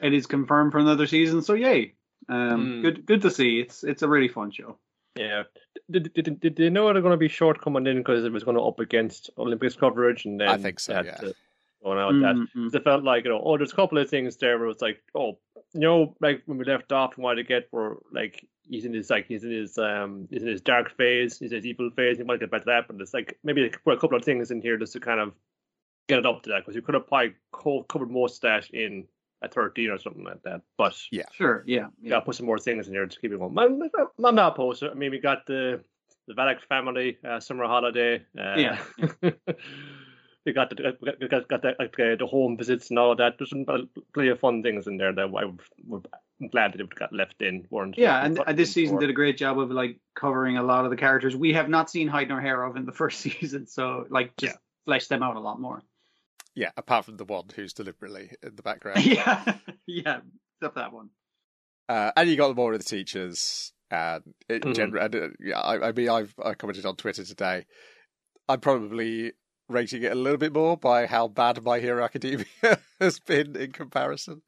it 0.00 0.14
is 0.14 0.26
confirmed 0.26 0.72
for 0.72 0.78
another 0.78 1.06
season. 1.06 1.42
So 1.42 1.54
yay! 1.54 1.94
Um, 2.28 2.80
Mm. 2.80 2.82
good 2.82 3.06
good 3.06 3.22
to 3.22 3.30
see. 3.30 3.60
It's 3.60 3.84
it's 3.84 4.02
a 4.02 4.08
really 4.08 4.28
fun 4.28 4.50
show. 4.50 4.78
Yeah. 5.16 5.42
Did, 5.90 6.12
did, 6.14 6.24
did, 6.24 6.40
did 6.40 6.56
they 6.56 6.70
know 6.70 6.92
they're 6.92 7.02
going 7.02 7.10
to 7.12 7.16
be 7.18 7.28
short 7.28 7.60
coming 7.60 7.86
in 7.86 7.98
because 7.98 8.24
it 8.24 8.32
was 8.32 8.44
going 8.44 8.56
to 8.56 8.62
up 8.62 8.78
against 8.78 9.28
Olympics 9.36 9.74
coverage? 9.74 10.24
And 10.24 10.40
then 10.40 10.48
I 10.48 10.56
think 10.56 10.78
so, 10.78 11.02
yeah. 11.04 11.16
to 11.16 11.34
go 11.82 11.98
out 11.98 12.12
with 12.12 12.22
that. 12.22 12.34
Mm, 12.36 12.46
mm. 12.56 12.74
It 12.74 12.84
felt 12.84 13.04
like, 13.04 13.24
you 13.24 13.30
know, 13.30 13.40
oh, 13.44 13.56
there's 13.56 13.72
a 13.72 13.76
couple 13.76 13.98
of 13.98 14.08
things 14.08 14.36
there 14.36 14.58
where 14.58 14.68
it's 14.68 14.82
like, 14.82 15.02
oh, 15.14 15.38
you 15.72 15.80
know, 15.80 16.14
like 16.20 16.42
when 16.46 16.58
we 16.58 16.64
left 16.64 16.92
off 16.92 17.14
and 17.14 17.24
wanted 17.24 17.42
to 17.42 17.48
get 17.48 17.68
where, 17.70 17.96
like, 18.12 18.46
he's 18.68 18.84
in 18.84 18.92
his, 18.92 19.10
like, 19.10 19.26
he's 19.26 19.44
in 19.44 19.50
his, 19.50 19.78
um, 19.78 20.26
he's 20.30 20.42
in 20.42 20.48
his 20.48 20.60
dark 20.60 20.96
phase, 20.96 21.38
he's 21.38 21.52
in 21.52 21.56
his 21.56 21.66
evil 21.66 21.90
phase, 21.96 22.18
he 22.18 22.24
might 22.24 22.40
get 22.40 22.50
back 22.50 22.62
to 22.62 22.66
that, 22.66 22.86
but 22.86 23.00
it's 23.00 23.14
like, 23.14 23.38
maybe 23.44 23.62
they 23.62 23.68
put 23.84 23.94
a 23.94 24.00
couple 24.00 24.16
of 24.18 24.24
things 24.24 24.50
in 24.50 24.60
here 24.60 24.76
just 24.76 24.92
to 24.92 25.00
kind 25.00 25.20
of 25.20 25.32
get 26.08 26.18
it 26.18 26.26
up 26.26 26.42
to 26.42 26.50
that, 26.50 26.60
because 26.60 26.74
you 26.74 26.82
could 26.82 26.94
have 26.94 27.06
probably 27.06 27.34
co- 27.52 27.84
covered 27.84 28.10
most 28.10 28.42
of 28.44 28.48
that 28.50 28.70
in 28.70 29.06
a 29.42 29.48
13 29.48 29.90
or 29.90 29.98
something 29.98 30.24
like 30.24 30.42
that, 30.42 30.60
but 30.76 30.94
Yeah. 31.10 31.24
Sure. 31.32 31.64
Yeah. 31.66 31.86
yeah, 32.02 32.20
put 32.20 32.34
some 32.36 32.46
more 32.46 32.58
things 32.58 32.88
in 32.88 32.94
here 32.94 33.06
to 33.06 33.20
keep 33.20 33.32
it 33.32 33.38
going. 33.38 33.56
I'm, 33.58 33.80
I'm 34.24 34.34
not 34.34 34.52
opposed. 34.52 34.82
I 34.84 34.92
mean, 34.94 35.10
we 35.10 35.18
got 35.18 35.46
the 35.46 35.82
the 36.26 36.34
Valac 36.34 36.60
family 36.68 37.16
uh, 37.26 37.40
summer 37.40 37.64
holiday. 37.64 38.22
Uh, 38.38 38.54
Yeah. 38.56 38.78
we 40.46 40.52
got 40.52 40.70
the 40.70 40.96
we 41.00 41.06
got, 41.28 41.30
got, 41.30 41.48
got 41.48 41.62
the, 41.62 41.72
like, 41.78 41.98
uh, 42.00 42.16
the 42.18 42.26
home 42.26 42.56
visits 42.56 42.90
and 42.90 42.98
all 42.98 43.14
that. 43.16 43.34
There's 43.38 43.50
some 43.50 43.64
uh, 43.68 43.78
plenty 44.14 44.30
of 44.30 44.40
fun 44.40 44.62
things 44.62 44.86
in 44.86 44.96
there 44.96 45.12
that 45.12 45.20
I 45.22 45.44
would, 45.44 45.60
would, 45.86 46.08
I'm 46.40 46.48
glad 46.48 46.72
that 46.72 46.80
it 46.80 46.94
got 46.94 47.12
left 47.12 47.42
in. 47.42 47.66
weren't 47.70 47.98
Yeah, 47.98 48.24
and, 48.24 48.38
and 48.46 48.58
this 48.58 48.72
season 48.72 48.96
before. 48.96 49.00
did 49.00 49.10
a 49.10 49.14
great 49.14 49.36
job 49.36 49.58
of 49.58 49.70
like 49.70 49.98
covering 50.14 50.56
a 50.56 50.62
lot 50.62 50.84
of 50.84 50.90
the 50.90 50.96
characters 50.96 51.36
we 51.36 51.52
have 51.52 51.68
not 51.68 51.90
seen 51.90 52.08
hide 52.08 52.28
nor 52.28 52.40
hair 52.40 52.62
of 52.62 52.76
in 52.76 52.86
the 52.86 52.92
first 53.00 53.20
season. 53.20 53.66
So 53.66 54.06
like 54.08 54.36
just 54.36 54.54
Yeah. 54.54 54.58
flesh 54.86 55.06
them 55.08 55.22
out 55.22 55.36
a 55.36 55.40
lot 55.40 55.60
more. 55.60 55.82
Yeah, 56.54 56.70
apart 56.76 57.04
from 57.04 57.16
the 57.16 57.24
one 57.24 57.44
who's 57.54 57.72
deliberately 57.72 58.32
in 58.42 58.56
the 58.56 58.62
background. 58.62 59.04
yeah, 59.04 59.58
yeah, 59.86 60.20
except 60.56 60.74
that 60.74 60.92
one. 60.92 61.10
Uh, 61.88 62.10
and 62.16 62.28
you 62.28 62.36
got 62.36 62.48
the 62.48 62.54
more 62.54 62.72
of 62.72 62.78
the 62.78 62.84
teachers, 62.84 63.72
and 63.90 64.22
in 64.48 64.60
Mhm. 64.62 64.74
general, 64.74 65.04
and, 65.04 65.14
uh, 65.14 65.28
yeah, 65.38 65.60
I, 65.60 65.88
I 65.88 65.92
mean, 65.92 66.08
I've 66.08 66.34
I 66.44 66.54
commented 66.54 66.86
on 66.86 66.96
Twitter 66.96 67.24
today. 67.24 67.66
I'm 68.48 68.60
probably 68.60 69.32
rating 69.70 70.02
it 70.02 70.12
a 70.12 70.14
little 70.14 70.38
bit 70.38 70.52
more 70.52 70.76
by 70.76 71.06
how 71.06 71.28
bad 71.28 71.62
My 71.62 71.78
Hero 71.80 72.04
Academia 72.04 72.46
has 73.00 73.18
been 73.20 73.56
in 73.56 73.72
comparison. 73.72 74.42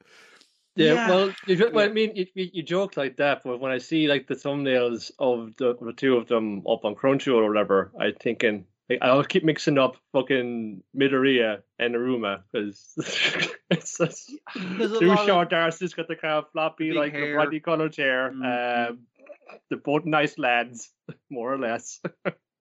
Yeah, 0.74 0.94
Yeah. 0.94 1.08
well, 1.10 1.32
you, 1.46 1.70
well, 1.72 1.88
I 1.88 1.92
mean, 1.92 2.12
you, 2.16 2.26
you 2.34 2.48
you 2.54 2.62
joke 2.62 2.96
like 2.96 3.16
that, 3.18 3.42
but 3.44 3.60
when 3.60 3.72
I 3.72 3.78
see 3.78 4.08
like 4.08 4.26
the 4.26 4.34
thumbnails 4.34 5.10
of 5.18 5.54
the, 5.56 5.76
the 5.80 5.92
two 5.92 6.16
of 6.16 6.28
them 6.28 6.66
up 6.66 6.84
on 6.84 6.94
Crunchyroll 6.94 7.42
or 7.42 7.48
whatever, 7.48 7.92
I'm 8.00 8.14
thinking 8.14 8.64
like, 8.88 8.98
I'll 9.02 9.22
keep 9.24 9.44
mixing 9.44 9.78
up 9.78 9.96
fucking 10.12 10.82
Midoriya 10.96 11.58
and 11.78 11.94
Iruma 11.94 12.42
because 12.50 12.94
it's 13.70 13.98
just 13.98 14.32
There's 14.56 14.92
a 14.92 14.98
two 14.98 15.06
lot 15.06 15.20
of- 15.20 15.26
short 15.26 15.50
arses 15.50 15.94
got 15.94 16.08
the 16.08 16.16
kind 16.16 16.34
of 16.34 16.50
floppy, 16.52 16.92
like 16.92 17.12
hair. 17.12 17.34
brightly 17.34 17.60
colored 17.60 17.94
hair. 17.94 18.32
Mhm. 18.32 18.88
Um, 18.90 18.98
they're 19.68 19.78
both 19.78 20.06
nice 20.06 20.38
lads, 20.38 20.90
more 21.30 21.52
or 21.52 21.58
less. 21.58 22.00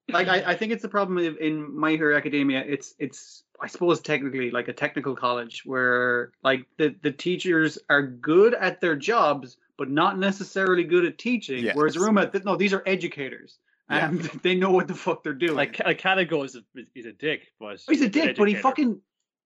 Like 0.09 0.27
I, 0.27 0.51
I 0.51 0.55
think 0.55 0.71
it's 0.71 0.81
the 0.81 0.89
problem 0.89 1.17
in- 1.19 1.37
in 1.37 1.77
My 1.77 1.91
Hero 1.91 2.15
Academia. 2.17 2.63
It's 2.67 2.93
it's 2.99 3.43
I 3.61 3.67
suppose 3.67 4.01
technically 4.01 4.51
like 4.51 4.67
a 4.67 4.73
technical 4.73 5.15
college 5.15 5.63
where 5.65 6.31
like 6.43 6.65
the 6.77 6.95
the 7.01 7.11
teachers 7.11 7.77
are 7.89 8.01
good 8.01 8.53
at 8.53 8.81
their 8.81 8.95
jobs, 8.95 9.57
but 9.77 9.89
not 9.89 10.17
necessarily 10.17 10.83
good 10.83 11.05
at 11.05 11.17
teaching. 11.17 11.63
Yes. 11.63 11.75
Whereas 11.75 11.95
Ruma, 11.95 12.31
th- 12.31 12.43
no, 12.43 12.55
these 12.55 12.73
are 12.73 12.83
educators, 12.85 13.59
Yeah. 13.89 14.09
and 14.09 14.19
they 14.43 14.55
know 14.55 14.71
what 14.71 14.87
the 14.87 14.95
fuck 14.95 15.23
they're 15.23 15.33
doing. 15.33 15.55
like 15.55 15.79
like 15.85 16.01
Kalego 16.01 16.43
is 16.43 16.55
a, 16.55 16.61
he's 16.93 17.05
a 17.05 17.13
dick, 17.13 17.51
but 17.59 17.79
he's 17.87 18.01
a 18.01 18.09
dick, 18.09 18.35
but 18.37 18.47
he 18.47 18.55
fucking 18.55 18.99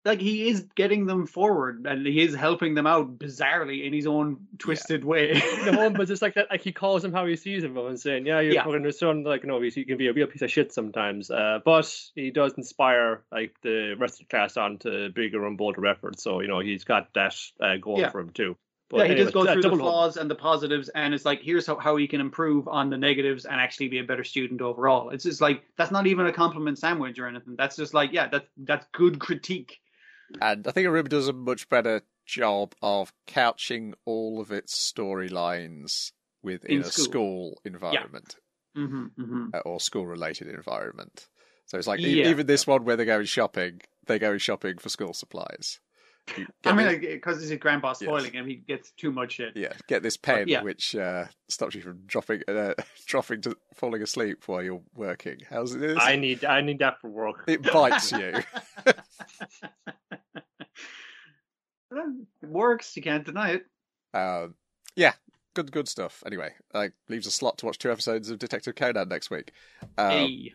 like 0.06 0.20
he 0.20 0.50
is 0.50 0.68
getting 0.76 1.06
them 1.06 1.26
forward 1.26 1.86
and 1.88 2.06
he 2.06 2.22
is 2.22 2.36
helping 2.36 2.76
them 2.76 2.86
out 2.86 3.18
bizarrely 3.18 3.86
in 3.86 3.94
his 3.94 4.06
own 4.06 4.38
twisted 4.58 5.06
way. 5.06 5.42
no, 5.66 5.90
but 5.90 6.10
it's 6.10 6.22
like 6.22 6.34
that. 6.36 6.48
Like 6.52 6.62
he 6.62 6.72
calls 6.72 7.04
him 7.06 7.14
how 7.14 7.26
he 7.26 7.36
sees 7.36 7.64
him, 7.64 7.78
and 7.78 8.00
saying, 8.00 8.26
"Yeah, 8.26 8.40
you're 8.42 8.54
Yeah. 8.54 8.64
fucking 8.64 8.84
his 8.84 9.00
son." 9.00 9.24
Like, 9.24 9.44
no, 9.46 9.62
he 9.62 9.86
can 9.86 9.98
be 9.98 10.08
a 10.08 10.14
real 10.14 10.28
piece 10.28 10.42
of 10.42 10.52
shit 10.52 10.74
sometimes. 10.74 11.32
Uh, 11.32 11.60
but 11.64 11.90
he 12.16 12.32
does 12.32 12.54
inspire 12.54 13.24
like 13.32 13.56
the 13.62 13.94
rest 13.98 14.16
of 14.22 14.28
the 14.28 14.32
class 14.32 14.58
on 14.58 14.78
to 14.80 15.10
bigger 15.10 15.46
and 15.46 15.58
bolder 15.58 15.86
efforts. 15.88 16.24
So 16.24 16.42
you 16.42 16.48
know 16.48 16.60
he's 16.60 16.84
got 16.84 17.14
that 17.14 17.36
uh, 17.60 17.78
going 17.78 18.02
Yeah. 18.02 18.10
for 18.10 18.20
him 18.20 18.30
too. 18.32 18.58
But 18.90 18.98
yeah, 18.98 19.04
he 19.06 19.12
anyway, 19.14 19.24
just 19.24 19.34
goes 19.34 19.50
through 19.52 19.62
the 19.64 19.76
flaws 19.76 20.18
and 20.18 20.30
the 20.30 20.36
positives, 20.36 20.90
and 20.90 21.14
it's 21.16 21.26
like 21.26 21.42
here's 21.42 21.66
how, 21.66 21.78
how 21.78 21.96
he 21.96 22.08
can 22.08 22.20
improve 22.22 22.68
on 22.68 22.90
the 22.92 22.98
negatives 22.98 23.46
and 23.46 23.56
actually 23.56 23.88
be 23.88 24.00
a 24.00 24.04
better 24.04 24.24
student 24.24 24.62
overall. 24.62 25.10
It's 25.10 25.24
just 25.24 25.42
like 25.42 25.64
that's 25.78 25.90
not 25.92 26.06
even 26.06 26.28
a 26.28 26.34
compliment 26.34 26.78
sandwich 26.78 27.18
or 27.18 27.26
anything. 27.28 27.56
That's 27.58 27.76
just 27.76 27.94
like 27.94 28.12
yeah, 28.12 28.28
that's 28.28 28.46
that's 28.58 28.86
good 28.92 29.20
critique. 29.20 29.80
And 30.42 30.68
I 30.68 30.72
think 30.72 30.88
Iruma 30.88 31.10
does 31.10 31.28
a 31.28 31.34
much 31.34 31.70
better 31.70 32.02
job 32.26 32.74
of 32.82 33.14
couching 33.28 33.94
all 34.06 34.40
of 34.40 34.52
its 34.52 34.76
storylines 34.92 36.12
within 36.42 36.72
In 36.72 36.82
a 36.82 36.86
school. 36.86 37.06
school 37.06 37.62
environment 37.66 38.36
hmm 38.76 39.06
hmm 39.16 39.50
uh, 39.54 39.60
or 39.60 39.80
school 39.80 40.06
related 40.08 40.48
environment. 40.48 41.28
So 41.66 41.78
it's 41.78 41.88
like 41.88 42.00
Yeah. 42.02 42.28
even 42.28 42.48
this 42.48 42.66
one 42.68 42.86
where 42.86 42.96
they're 42.96 43.06
going 43.06 43.26
shopping, 43.26 43.82
they're 44.06 44.20
going 44.20 44.40
shopping 44.40 44.78
for 44.80 44.90
school 44.90 45.14
supplies. 45.14 45.80
You 46.38 46.46
I 46.66 46.72
get 46.72 46.76
mean, 46.78 46.86
this- 46.88 46.94
like, 46.94 47.02
because 47.02 47.42
his 47.42 47.60
grandpa 47.60 47.90
Yes. 47.90 48.00
spoiling 48.00 48.34
him, 48.34 48.48
he 48.48 48.56
gets 48.56 48.92
too 48.92 49.12
much 49.12 49.34
shit. 49.34 49.56
yeah, 49.56 49.74
get 49.88 50.02
this 50.04 50.18
pen 50.18 50.48
yeah. 50.48 50.64
which 50.64 50.96
uh, 50.96 51.26
stops 51.50 51.76
you 51.76 51.82
from 51.82 52.02
dropping, 52.06 52.42
uh, 52.48 52.74
dropping 53.06 53.42
to 53.42 53.58
falling 53.76 54.02
asleep 54.02 54.48
while 54.48 54.64
you're 54.64 54.82
working. 54.96 55.40
How's 55.50 55.76
it? 55.76 55.98
I 56.00 56.16
need 56.16 56.44
I 56.46 56.62
need 56.62 56.80
that 56.80 57.00
for 57.02 57.10
work. 57.10 57.44
It 57.48 57.62
bites 57.62 58.12
you. 58.18 58.42
it 62.42 62.50
works. 62.50 62.96
You 62.96 63.02
can't 63.04 63.26
deny 63.26 63.52
it. 63.52 63.66
Um, 64.14 64.56
yeah, 64.96 65.14
good, 65.56 65.72
good 65.72 65.88
stuff. 65.88 66.22
Anyway, 66.26 66.54
leaves 67.10 67.28
a 67.28 67.32
slot 67.32 67.58
to 67.60 67.66
watch 67.66 67.78
two 67.78 67.92
episodes 67.92 68.30
of 68.30 68.40
Detective 68.40 68.76
Conan 68.76 69.10
next 69.10 69.30
week. 69.30 69.52
Um, 69.98 70.10
hey. 70.12 70.54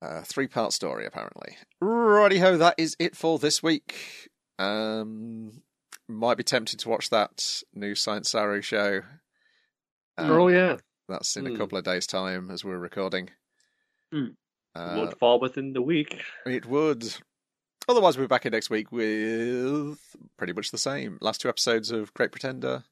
uh, 0.00 0.22
three 0.22 0.48
part 0.48 0.72
story 0.72 1.06
apparently. 1.06 1.56
Righty 1.80 2.38
ho, 2.38 2.56
that 2.56 2.74
is 2.78 2.96
it 2.98 3.16
for 3.16 3.38
this 3.38 3.62
week. 3.62 4.28
Um, 4.58 5.62
might 6.08 6.36
be 6.36 6.44
tempted 6.44 6.78
to 6.80 6.88
watch 6.88 7.10
that 7.10 7.62
new 7.74 7.94
Science 7.94 8.30
Saru 8.30 8.60
show. 8.60 9.02
Um, 10.18 10.30
oh 10.30 10.48
yeah, 10.48 10.76
That's 11.08 11.36
in 11.36 11.46
a 11.46 11.50
Hmm. 11.50 11.56
couple 11.56 11.78
of 11.78 11.84
days' 11.84 12.06
time 12.06 12.50
as 12.50 12.64
we're 12.64 12.78
recording. 12.78 13.30
Hmm. 14.12 14.26
Uh, 14.74 14.96
would 15.00 15.18
fall 15.18 15.38
within 15.40 15.72
the 15.74 15.82
week. 15.82 16.20
It 16.46 16.66
would. 16.66 17.14
Otherwise, 17.88 18.16
we'll 18.16 18.26
be 18.26 18.28
back 18.28 18.46
in 18.46 18.52
next 18.52 18.70
week 18.70 18.92
with 18.92 19.98
pretty 20.36 20.52
much 20.52 20.70
the 20.70 20.78
same. 20.78 21.18
Last 21.20 21.40
two 21.40 21.48
episodes 21.48 21.90
of 21.90 22.12
Great 22.14 22.30
Pretender. 22.30 22.84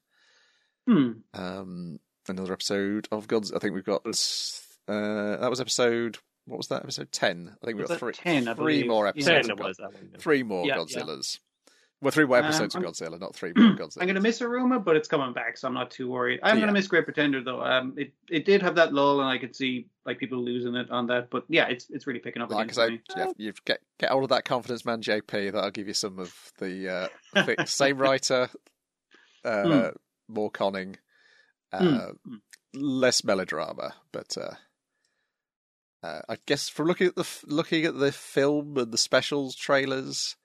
Hmm. 0.87 1.11
Um, 1.33 1.99
another 2.27 2.53
episode 2.53 3.07
of 3.11 3.27
Gods. 3.27 3.51
I 3.53 3.59
think 3.59 3.73
we've 3.73 3.85
got. 3.85 4.05
Uh, 4.05 5.37
that 5.37 5.49
was 5.49 5.61
episode. 5.61 6.17
What 6.45 6.57
was 6.57 6.67
that? 6.67 6.83
Episode 6.83 7.11
ten. 7.11 7.55
I 7.61 7.65
think 7.65 7.77
we've 7.77 7.87
got 7.87 7.99
three. 7.99 8.13
10, 8.13 8.47
I 8.47 8.53
three 8.53 8.77
believe? 8.79 8.87
more 8.87 9.07
episodes. 9.07 9.27
Ten 9.47 9.51
of 9.51 9.57
it 9.59 9.61
God- 9.61 9.67
was 9.67 9.77
that 9.77 9.93
one. 9.93 10.09
yeah. 10.11 10.17
Three 10.19 10.43
more 10.43 10.65
Yeah, 10.65 10.75
yeah. 10.75 10.81
Godzillas. 11.01 11.39
Well, 12.01 12.09
three 12.11 12.25
more 12.25 12.37
Um, 12.39 12.45
episodes 12.45 12.73
of 12.75 12.81
I'm- 12.83 12.91
Godzilla, 12.91 13.19
not 13.19 13.35
three 13.35 13.53
more 13.55 13.73
Godzillas. 13.75 13.97
I'm 14.01 14.07
gonna 14.07 14.21
miss 14.21 14.39
Iruma, 14.39 14.83
but 14.83 14.95
it's 14.95 15.07
coming 15.07 15.33
back, 15.33 15.55
so 15.57 15.67
I'm 15.67 15.73
not 15.75 15.91
too 15.91 16.09
worried. 16.09 16.39
I'm 16.41 16.55
Yeah. 16.57 16.61
gonna 16.61 16.71
miss 16.73 16.87
Great 16.87 17.05
Pretender 17.05 17.43
though. 17.43 17.61
Um, 17.61 17.93
it 17.97 18.13
it 18.29 18.45
did 18.45 18.61
have 18.63 18.75
that 18.75 18.91
lull, 18.93 19.19
and 19.21 19.29
I 19.29 19.37
could 19.37 19.55
see 19.55 19.87
like 20.05 20.17
people 20.17 20.43
losing 20.43 20.73
it 20.75 20.89
on 20.89 21.05
that. 21.07 21.29
But 21.29 21.45
yeah, 21.47 21.67
it's 21.67 21.89
it's 21.91 22.07
really 22.07 22.19
picking 22.19 22.41
up 22.41 22.49
Like 22.49 22.69
I 22.69 22.73
say, 22.73 23.01
you 23.37 23.53
get 23.65 23.81
get 23.99 24.09
hold 24.09 24.23
of 24.23 24.29
that 24.29 24.45
confidence 24.45 24.83
man, 24.83 25.01
JP. 25.01 25.51
That'll 25.51 25.69
give 25.69 25.87
you 25.87 25.93
some 25.93 26.17
of 26.17 26.33
the 26.57 27.09
uh, 27.35 27.65
same 27.65 27.97
writer, 27.99 28.49
uh, 29.45 29.63
Hmm. 29.63 29.95
more 30.27 30.49
conning, 30.49 30.97
uh, 31.71 32.13
Hmm. 32.23 32.35
less 32.73 33.23
melodrama. 33.23 33.93
But 34.11 34.35
uh, 34.37 34.55
uh, 36.03 36.21
I 36.27 36.37
guess 36.47 36.67
from 36.67 36.87
looking 36.87 37.07
at 37.07 37.15
the 37.15 37.27
looking 37.45 37.85
at 37.85 37.99
the 37.99 38.11
film 38.11 38.75
and 38.77 38.91
the 38.91 38.97
specials 38.97 39.55
trailers, 39.55 40.35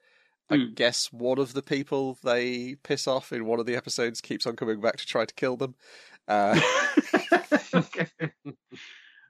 I 0.50 0.56
Hmm. 0.56 0.74
guess 0.74 1.12
one 1.12 1.38
of 1.38 1.54
the 1.54 1.62
people 1.62 2.18
they 2.22 2.76
piss 2.82 3.06
off 3.08 3.32
in 3.32 3.46
one 3.46 3.58
of 3.60 3.66
the 3.66 3.74
episodes 3.76 4.20
keeps 4.20 4.46
on 4.46 4.54
coming 4.56 4.80
back 4.80 4.96
to 4.96 5.06
try 5.06 5.24
to 5.24 5.34
kill 5.34 5.56
them. 5.56 5.74
Uh, 6.28 6.60
Okay. 7.74 8.06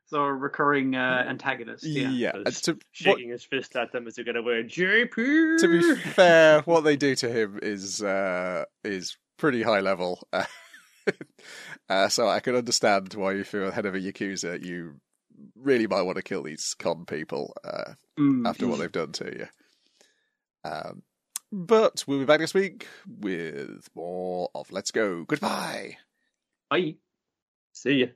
so 0.06 0.22
a 0.22 0.32
recurring 0.32 0.94
uh, 0.94 1.24
antagonist. 1.28 1.84
Yeah. 1.84 2.10
yeah, 2.10 2.32
to, 2.32 2.72
what, 2.72 2.82
shaking 2.92 3.30
his 3.30 3.44
fist 3.44 3.74
at 3.76 3.92
them 3.92 4.06
as 4.06 4.14
they 4.16 4.24
get 4.24 4.36
away. 4.36 4.62
JP. 4.62 5.58
to 5.58 5.68
be 5.68 5.94
fair, 6.10 6.60
what 6.62 6.82
they 6.84 6.96
do 6.96 7.14
to 7.16 7.28
him 7.30 7.58
is 7.62 8.02
uh, 8.02 8.64
is 8.84 9.16
pretty 9.38 9.62
high 9.62 9.80
level. 9.80 10.26
uh, 11.88 12.08
so 12.08 12.28
I 12.28 12.40
can 12.40 12.54
understand 12.54 13.14
why 13.14 13.32
you 13.32 13.44
feel 13.44 13.70
head 13.70 13.86
of 13.86 13.94
a 13.94 14.00
yakuza. 14.00 14.62
You 14.64 15.00
really 15.54 15.86
might 15.86 16.02
want 16.02 16.16
to 16.16 16.22
kill 16.22 16.42
these 16.42 16.74
con 16.78 17.04
people 17.06 17.54
uh, 17.64 17.94
Mm. 18.18 18.48
after 18.48 18.66
what 18.66 18.78
they've 18.78 18.90
done 18.90 19.12
to 19.12 19.24
you. 19.26 19.46
Um, 20.66 21.02
but 21.52 22.04
we'll 22.06 22.18
be 22.18 22.24
back 22.24 22.40
next 22.40 22.54
week 22.54 22.86
with 23.06 23.88
more 23.94 24.50
of 24.54 24.70
Let's 24.72 24.90
Go. 24.90 25.24
Goodbye. 25.24 25.96
Bye. 26.70 26.96
See 27.72 28.00
ya. 28.00 28.06